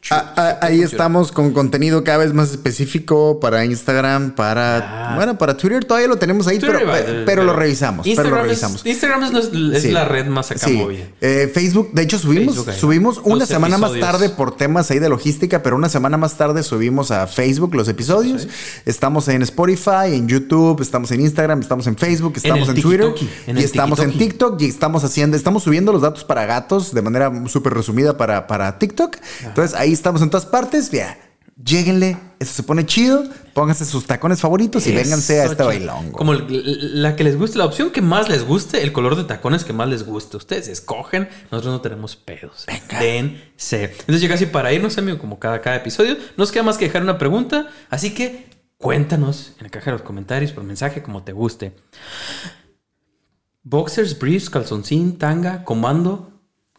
Ah, 0.10 0.34
ah, 0.36 0.58
ahí 0.62 0.82
estamos 0.82 1.32
con 1.32 1.54
contenido 1.54 2.04
cada 2.04 2.18
vez 2.18 2.34
más 2.34 2.52
específico 2.52 3.40
para 3.40 3.64
Instagram, 3.64 4.32
para 4.36 5.12
Ah. 5.14 5.16
bueno, 5.16 5.38
para 5.38 5.56
Twitter 5.56 5.86
todavía 5.86 6.10
lo 6.10 6.18
tenemos 6.18 6.46
ahí, 6.48 6.60
Twitter 6.60 6.80
pero, 6.80 6.90
va, 6.92 6.98
pero, 7.06 7.26
pero 7.26 7.44
lo 7.46 7.54
revisamos, 7.54 8.04
pero 8.06 8.16
lo 8.16 8.22
Instagram 8.24 8.40
es- 8.42 8.48
revisamos. 8.48 8.86
Instagram 8.86 9.24
es, 9.24 9.32
nues- 9.32 9.74
es 9.76 9.82
Sí. 9.84 9.92
la 9.92 10.04
red 10.04 10.26
más 10.28 10.52
acá 10.52 10.68
Sí. 10.68 10.86
Eh, 11.22 11.50
Facebook, 11.54 11.92
de 11.94 12.02
hecho 12.02 12.20
subimos, 12.20 12.56
Facebook, 12.56 12.74
subimos 12.76 13.22
una 13.24 13.46
semana 13.46 13.78
más 13.78 13.98
tarde 13.98 14.28
por 14.30 14.58
temas 14.58 14.92
ahí 14.92 15.00
de 15.00 15.08
logística, 15.08 15.64
pero 15.64 15.78
una 15.78 15.88
semana 15.88 16.18
más 16.18 16.36
tarde 16.36 16.64
subimos 16.64 17.12
a 17.12 17.26
Facebook 17.28 17.74
los 17.74 17.88
episodios. 17.88 18.48
Estamos 18.86 19.30
en 19.30 19.42
Spotify, 19.44 20.08
en 20.14 20.28
YouTube, 20.28 20.82
estamos 20.82 21.12
en 21.12 21.22
Instagram, 21.22 21.62
estamos 21.62 21.88
en 21.88 21.96
Facebook, 21.96 22.34
estamos 22.36 22.68
en, 22.68 22.82
Twitter 22.82 23.14
en 23.48 23.58
y 23.58 23.64
estamos 23.64 24.00
en. 24.00 24.18
TikTok 24.18 24.62
y 24.62 24.66
estamos 24.66 25.06
haciendo, 25.06 25.38
estamos 25.38 25.64
subiendo 25.64 25.94
los 25.94 26.02
datos 26.02 26.26
para 26.26 26.46
gatos 26.46 26.94
de 26.94 27.02
manera 27.02 27.32
súper 27.48 27.74
resumida 27.74 28.18
para, 28.18 28.48
para 28.48 28.78
TikTok. 28.78 29.16
Entonces 29.46 29.74
ahí 29.80 29.93
estamos 29.94 30.22
en 30.22 30.30
todas 30.30 30.46
partes. 30.46 30.90
Vea, 30.92 31.18
lléguenle. 31.64 32.18
Eso 32.40 32.54
se 32.54 32.64
pone 32.64 32.86
chido. 32.86 33.24
Pónganse 33.54 33.86
sus 33.86 34.06
tacones 34.06 34.42
favoritos 34.42 34.86
y 34.88 34.92
vénganse 34.94 35.42
a 35.42 35.46
este 35.46 35.64
bailongo. 35.64 36.18
Como 36.18 36.34
el- 36.34 37.02
la 37.02 37.16
que 37.16 37.24
les 37.24 37.38
guste, 37.38 37.58
la 37.58 37.66
opción 37.66 37.92
que 37.92 38.02
más 38.02 38.28
les 38.28 38.44
guste, 38.46 38.82
el 38.82 38.92
color 38.92 39.16
de 39.16 39.24
tacones 39.26 39.64
que 39.64 39.74
más 39.74 39.88
les 39.88 40.04
guste. 40.06 40.38
Ustedes 40.38 40.68
escogen, 40.68 41.30
nosotros 41.52 41.74
no 41.74 41.82
tenemos 41.82 42.16
pedos. 42.16 42.66
Dense. 43.00 43.84
Entonces 44.00 44.22
ya 44.22 44.28
casi 44.28 44.48
para 44.48 44.74
irnos, 44.74 44.98
amigo, 44.98 45.20
como 45.20 45.40
cada, 45.40 45.62
cada 45.62 45.76
episodio, 45.78 46.18
nos 46.38 46.52
queda 46.52 46.64
más 46.64 46.78
que 46.78 46.86
dejar 46.86 47.04
una 47.04 47.18
pregunta. 47.18 47.68
Así 47.90 48.14
que 48.14 48.50
cuéntanos 48.78 49.54
en 49.60 49.64
la 49.66 49.70
caja 49.70 49.86
de 49.86 49.92
los 49.94 50.02
comentarios 50.02 50.52
por 50.52 50.64
mensaje 50.64 51.02
como 51.04 51.24
te 51.24 51.32
guste. 51.32 51.76
Boxers, 53.64 54.18
briefs, 54.20 54.50
calzoncín, 54.50 55.18
tanga, 55.18 55.64
comando. 55.64 56.33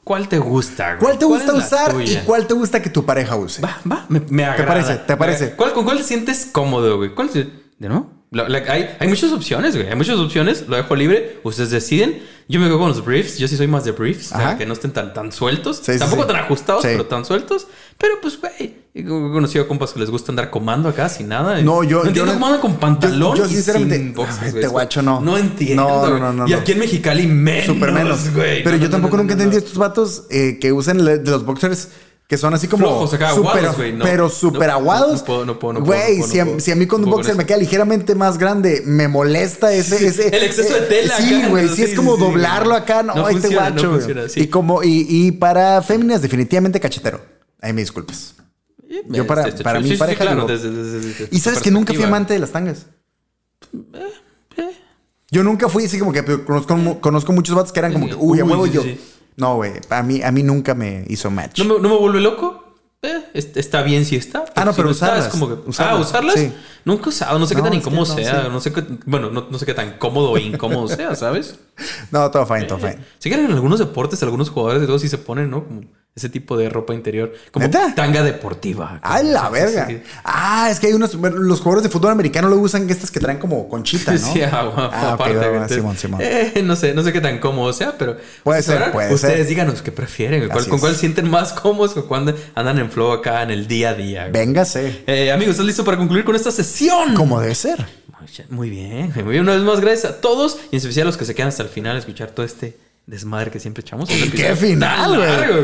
¿Cuál 0.05 0.29
te 0.29 0.39
gusta? 0.39 0.91
güey? 0.97 0.99
¿Cuál 1.01 1.19
te 1.19 1.25
gusta 1.25 1.53
la 1.53 1.59
usar 1.59 1.95
y 2.05 2.17
cuál 2.27 2.47
te 2.47 2.55
gusta 2.55 2.81
que 2.83 2.91
tu 2.91 3.05
pareja 3.05 3.37
use? 3.37 3.63
Va, 3.63 3.79
va, 3.91 4.05
me, 4.09 4.21
me 4.29 4.45
agrada. 4.45 4.67
parece? 4.67 4.97
¿Te 4.97 5.17
parece? 5.17 5.51
¿Cuál, 5.57 5.73
¿Con 5.73 5.85
cuál 5.85 5.97
te 5.99 6.05
sientes 6.05 6.47
cómodo, 6.53 6.99
güey? 6.99 7.15
¿Cuál 7.15 7.31
te- 7.31 7.49
¿De 7.79 7.89
no? 7.89 8.13
La- 8.31 8.49
la- 8.49 8.59
hay, 8.73 8.97
hay 8.99 9.09
muchas 9.09 9.33
opciones, 9.33 9.77
güey. 9.77 9.89
Hay 9.89 9.95
muchas 9.97 10.19
opciones. 10.19 10.67
Lo 10.69 10.77
dejo 10.77 10.95
libre. 10.97 11.41
Ustedes 11.45 11.71
deciden. 11.71 12.23
Yo 12.49 12.61
me 12.61 12.67
quedo 12.67 12.79
con 12.79 12.89
los 12.89 13.05
briefs. 13.05 13.39
Yo 13.39 13.49
sí 13.49 13.57
soy 13.57 13.67
más 13.69 13.85
de 13.85 13.93
briefs. 13.93 14.33
o 14.33 14.37
sea, 14.37 14.59
que 14.59 14.67
no 14.67 14.73
estén 14.75 14.93
tan, 14.93 15.15
tan 15.15 15.33
sueltos. 15.33 15.81
Sí, 15.85 15.99
Tampoco 15.99 16.23
sí. 16.23 16.29
tan 16.29 16.37
ajustados, 16.37 16.83
Sí. 16.83 16.89
pero 16.91 17.07
tan 17.07 17.25
sueltos. 17.25 17.67
Pero 17.99 18.15
pues, 18.21 18.39
güey. 18.41 18.85
He 18.97 19.05
conocido 19.05 19.67
compas 19.67 19.93
que 19.93 19.99
les 19.99 20.09
gusta 20.09 20.31
andar 20.31 20.51
comando 20.51 20.89
acá 20.89 21.09
sin 21.09 21.27
nada. 21.29 21.61
No, 21.63 21.83
yo- 21.83 22.03
No 22.05 22.09
entiendo 22.09 22.15
yo 22.15 22.27
no- 22.27 22.33
cómo 22.35 22.47
andan 22.47 22.61
con 22.61 22.75
pantalón. 22.77 23.37
yo- 23.37 23.45
yo 23.45 23.51
y 23.51 23.55
sinceramente- 23.55 23.97
sin 23.99 24.15
güey. 24.15 24.29
este 24.47 24.67
guacho 24.69 25.03
no. 25.03 25.21
No 25.21 25.37
entiendo. 25.37 25.83
No, 25.83 26.07
no, 26.11 26.19
no, 26.19 26.33
no, 26.33 26.49
Y 26.49 26.53
aquí 26.53 26.73
en 26.73 26.79
Mexicali 26.79 27.27
menos. 27.27 27.67
Súper 27.67 27.91
menos. 27.91 28.33
güey. 28.33 28.63
Pero 28.63 28.77
yo 28.77 28.89
tampoco 28.91 29.17
nunca 29.17 29.33
entendí 29.33 29.57
estos 29.57 29.77
vatos 29.79 30.25
eh, 30.31 30.59
que 30.61 30.73
usan 30.73 31.05
de 31.05 31.17
los 31.25 31.45
boxers 31.45 31.89
que 32.29 32.39
son 32.39 32.55
así 32.55 32.69
como 32.69 32.87
Flojos 32.87 33.13
acá, 33.15 33.35
súper- 33.35 33.67
aguados, 33.67 33.77
no. 33.95 34.05
pero 34.05 34.31
no, 34.53 34.73
aguados. 34.73 35.21
no 35.21 35.25
puedo, 35.27 35.45
no 35.45 35.59
puedo, 35.59 35.73
no 35.75 35.85
puedo, 35.85 36.01
Güey, 36.01 36.23
si, 36.23 36.39
si 36.61 36.71
a 36.71 36.75
mí 36.77 36.87
con 36.87 37.03
No 37.03 37.09
un 37.09 37.13
boxer 37.13 37.35
me 37.37 37.45
queda 37.45 37.59
ligeramente 37.59 38.15
más 38.15 38.39
grande, 38.39 38.83
me 38.87 39.09
molesta 39.09 39.73
ese... 39.75 40.07
ese 40.07 40.29
El 40.35 40.43
exceso 40.45 40.73
de 40.73 40.81
tela 40.83 41.17
Sí, 41.19 41.35
acá, 41.35 41.49
güey, 41.49 41.67
¿no? 41.67 41.75
sí, 41.75 41.83
es 41.83 41.91
Sí, 41.91 41.97
como 41.97 42.13
sí, 42.15 42.21
sí, 42.23 42.25
doblarlo 42.27 42.75
acá. 42.77 43.03
No, 43.03 43.15
No 43.15 43.27
ahí 43.27 43.35
te 43.35 43.41
funciona, 43.43 43.71
guacho, 43.71 43.91
funciona, 43.91 44.29
sí. 44.31 44.41
Y 44.41 44.47
como, 44.47 44.83
y, 44.83 45.07
y 45.09 45.33
para 45.33 45.83
féminas, 45.83 46.23
definitivamente 46.23 46.81
cachetero. 46.81 47.21
Ahí 47.65 47.73
me 47.73 47.81
disculpas. 47.81 48.35
Yo 49.09 49.27
para- 49.27 49.49
Este, 49.49 49.65
para 49.65 49.79
sí, 49.79 49.85
mi 49.85 49.89
sí, 49.91 49.95
sí, 49.97 49.99
pareja 49.99 50.23
claro, 50.25 50.43
digo- 50.43 50.49
desde- 50.49 50.71
desde- 50.71 51.01
desde 51.01 51.29
Y 51.33 51.41
sabes 51.41 51.61
que 51.61 51.71
nunca 51.71 51.95
fui 51.95 52.05
amante 52.05 52.35
de 52.35 52.39
las 52.41 52.53
tangas. 52.53 52.87
Yo 55.31 55.43
nunca 55.43 55.69
fui 55.69 55.85
así 55.85 55.99
como 55.99 56.13
que 56.13 56.23
conozco, 56.45 57.01
conozco 57.01 57.33
muchos 57.33 57.57
vatos 57.57 57.73
que 57.73 57.81
eran 57.81 57.93
como 57.93 58.07
que, 58.07 58.15
uy, 58.15 58.41
a 58.41 58.45
huevo 58.45 58.67
yo. 58.67 58.83
No, 59.37 59.57
güey. 59.57 59.73
A 59.91 60.03
mí, 60.03 60.23
a 60.23 60.31
mí 60.31 60.43
nunca 60.45 60.75
me 60.75 61.05
hizo 61.09 61.31
match. 61.31 61.59
¿No 61.59 61.65
me, 61.65 61.81
no 61.81 61.89
me 61.89 61.97
vuelve 61.99 62.21
loco? 62.21 62.61
Eh, 63.03 63.25
est- 63.35 63.57
está 63.57 63.83
bien 63.83 64.05
si 64.05 64.17
está. 64.17 64.45
Ah, 64.55 64.65
no, 64.65 64.73
si 64.73 64.77
pero 64.77 64.91
usarlas. 64.91 65.27
es 65.27 65.31
como 65.31 65.49
que, 65.49 65.69
Usarlas, 65.69 65.97
Ah, 65.97 66.01
usarlas. 66.01 66.37
Nunca 66.85 67.07
he 67.07 67.09
usado. 67.09 67.39
No 67.39 67.47
sé 67.47 67.55
qué 67.55 67.61
No, 67.63 67.65
tan 67.69 67.75
incómodo 67.75 68.07
no, 68.07 68.15
sea. 68.15 68.49
No 68.49 68.61
sé 68.61 68.73
qué. 68.73 68.85
Bueno, 69.07 69.31
no, 69.31 69.49
no 69.51 69.59
sé 69.59 69.67
qué 69.67 69.75
tan 69.75 69.99
cómodo 69.99 70.31
o 70.31 70.39
incómodo 70.39 70.87
sea, 70.89 71.15
¿sabes? 71.17 71.57
No, 72.13 72.31
todo 72.31 72.47
fine, 72.47 72.65
todo 72.65 72.79
fine. 72.79 72.99
Sí 73.19 73.29
que 73.29 73.35
en 73.35 73.51
algunos 73.51 73.79
deportes, 73.81 74.23
algunos 74.23 74.51
jugadores 74.51 74.81
de 74.83 74.87
todos 74.87 75.03
sí 75.03 75.09
se 75.09 75.19
ponen, 75.19 75.51
¿no? 75.51 75.65
Como 75.65 75.81
ese 76.17 76.29
tipo 76.29 76.57
de 76.57 76.69
ropa 76.69 76.95
interior. 76.95 77.33
Como 77.51 77.67
¿Neta? 77.67 77.93
tanga 77.97 78.23
deportiva. 78.23 79.01
¡Ay, 79.03 79.27
la 79.27 79.49
verga! 79.51 79.87
Sí, 79.89 80.01
Ah, 80.23 80.69
es 80.71 80.79
que 80.79 80.87
hay 80.87 80.93
unos. 80.93 81.17
bueno, 81.17 81.39
Los 81.39 81.59
jugadores 81.59 81.83
de 81.83 81.89
fútbol 81.89 82.13
americano 82.13 82.49
lo 82.49 82.57
usan 82.59 82.89
estas 82.89 83.11
que 83.11 83.19
traen 83.19 83.39
como 83.39 83.69
conchita, 83.69 84.13
¿no? 84.13 84.19
Sí, 84.33 84.41
ah, 84.43 84.63
bueno, 84.73 84.91
Ah, 84.93 85.13
aparte. 85.15 85.35
va. 85.37 85.47
Entonces, 85.47 85.77
Simón, 85.79 85.97
Simón. 85.97 86.21
eh, 86.23 86.63
no 86.65 86.77
sé, 86.77 86.95
no 86.95 87.03
sé 87.03 87.13
qué 87.13 87.21
tan 87.21 87.41
cómodo 87.41 87.73
sea, 87.73 87.99
pero 87.99 88.13
Puede 88.45 88.59
pues, 88.59 88.65
ser, 88.65 88.79
ahora, 88.79 88.93
puede 88.93 89.13
Ustedes 89.13 89.39
ser. 89.39 89.47
díganos 89.49 89.83
qué 89.83 89.91
prefieren, 89.91 90.39
güey. 90.39 90.51
¿Cuál- 90.51 90.61
Así 90.61 90.71
con 90.71 90.79
cuál 90.79 90.95
sienten 90.95 91.29
más 91.29 91.53
cómodos 91.53 91.97
o 91.97 92.07
cuando 92.07 92.33
andan 92.55 92.79
en 92.79 92.91
flow 92.93 93.11
acá 93.11 93.43
en 93.43 93.51
el 93.51 93.67
día 93.67 93.91
a 93.91 93.95
día. 93.95 94.29
Véngase. 94.33 95.03
Eh, 95.09 95.33
amigos, 95.33 95.53
¿estás 95.55 95.67
listo 95.67 95.85
para 95.85 95.97
concluir 95.97 96.25
con 96.25 96.37
esta 96.37 96.53
sesión? 96.53 97.15
Como 97.17 97.41
debe 97.41 97.57
ser. 97.57 97.85
Muy 98.51 98.71
bien, 98.71 99.13
muy 99.17 99.33
bien. 99.33 99.43
Una 99.43 99.55
vez 99.55 99.63
más, 99.63 99.81
gracias 99.81 100.13
a 100.13 100.21
todos 100.21 100.59
y 100.71 100.77
en 100.77 100.79
especial 100.79 101.07
a 101.07 101.11
los 101.11 101.17
que 101.17 101.25
se 101.25 101.35
quedan 101.35 101.49
hasta 101.49 101.63
el 101.65 101.69
final 101.69 101.97
a 101.97 101.99
escuchar 101.99 102.31
todo 102.31 102.47
este 102.47 102.79
desmadre 103.07 103.51
que 103.51 103.61
siempre 103.61 103.83
echamos. 103.83 104.09
¿Y 104.11 104.31
qué 104.31 104.55
final, 104.57 105.17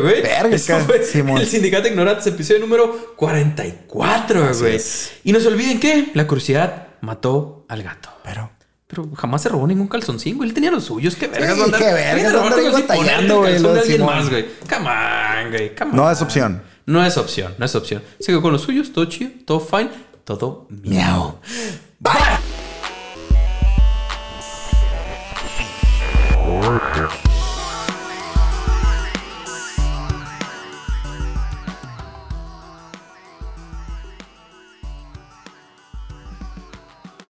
güey? 0.02 0.22
Verga, 0.22 0.54
Eso 0.56 0.66
ca- 0.74 0.80
fue 0.80 1.02
Simón. 1.04 1.40
el 1.40 1.46
Sindicato 1.46 1.88
Ignorantes, 1.88 2.26
episodio 2.26 2.60
número 2.60 3.14
44, 3.16 4.44
Así 4.44 4.60
güey. 4.60 4.80
Y 5.24 5.32
no 5.32 5.40
se 5.40 5.48
olviden 5.48 5.80
que 5.80 6.10
la 6.14 6.26
curiosidad 6.26 6.88
mató 7.00 7.64
al 7.68 7.82
gato. 7.82 8.10
Pero. 8.24 8.50
Pero 8.86 9.08
jamás 9.14 9.40
se 9.42 9.48
robó 9.48 9.68
ningún 9.68 9.86
calzoncín, 9.86 10.36
güey. 10.36 10.48
Él 10.48 10.54
tenía 10.54 10.72
los 10.72 10.82
suyos. 10.84 11.14
Qué 11.14 11.28
vergas. 11.28 11.54
Sí, 11.56 11.62
qué 11.78 11.84
vergas, 11.84 12.14
Viene 12.14 12.28
a 12.28 12.32
robar 12.32 12.46
andar 12.46 12.58
ahí 12.58 12.64
calzoncín, 12.64 12.88
batallando, 12.88 13.34
ponerte 13.36 13.56
el 13.56 13.62
güey, 13.62 13.62
lo 13.62 13.68
calzón 13.68 13.68
de 13.68 13.74
de 13.74 13.80
alguien 13.80 13.98
Simón. 14.00 14.14
más, 14.16 14.30
güey. 14.30 14.46
Come 14.68 14.90
on, 15.44 15.50
güey. 15.50 15.74
Come 15.76 15.90
No 15.94 16.10
es 16.10 16.22
opción. 16.22 16.62
No 16.86 17.06
es 17.06 17.16
opción, 17.16 17.54
no 17.56 17.64
es 17.66 17.74
opción. 17.76 18.02
Sigo 18.18 18.42
con 18.42 18.52
los 18.52 18.62
suyos, 18.62 18.92
todo 18.92 19.04
chido, 19.04 19.30
todo 19.46 19.60
fine, 19.60 19.90
todo 20.24 20.66
miau. 20.70 21.38
Bye. 22.00 22.12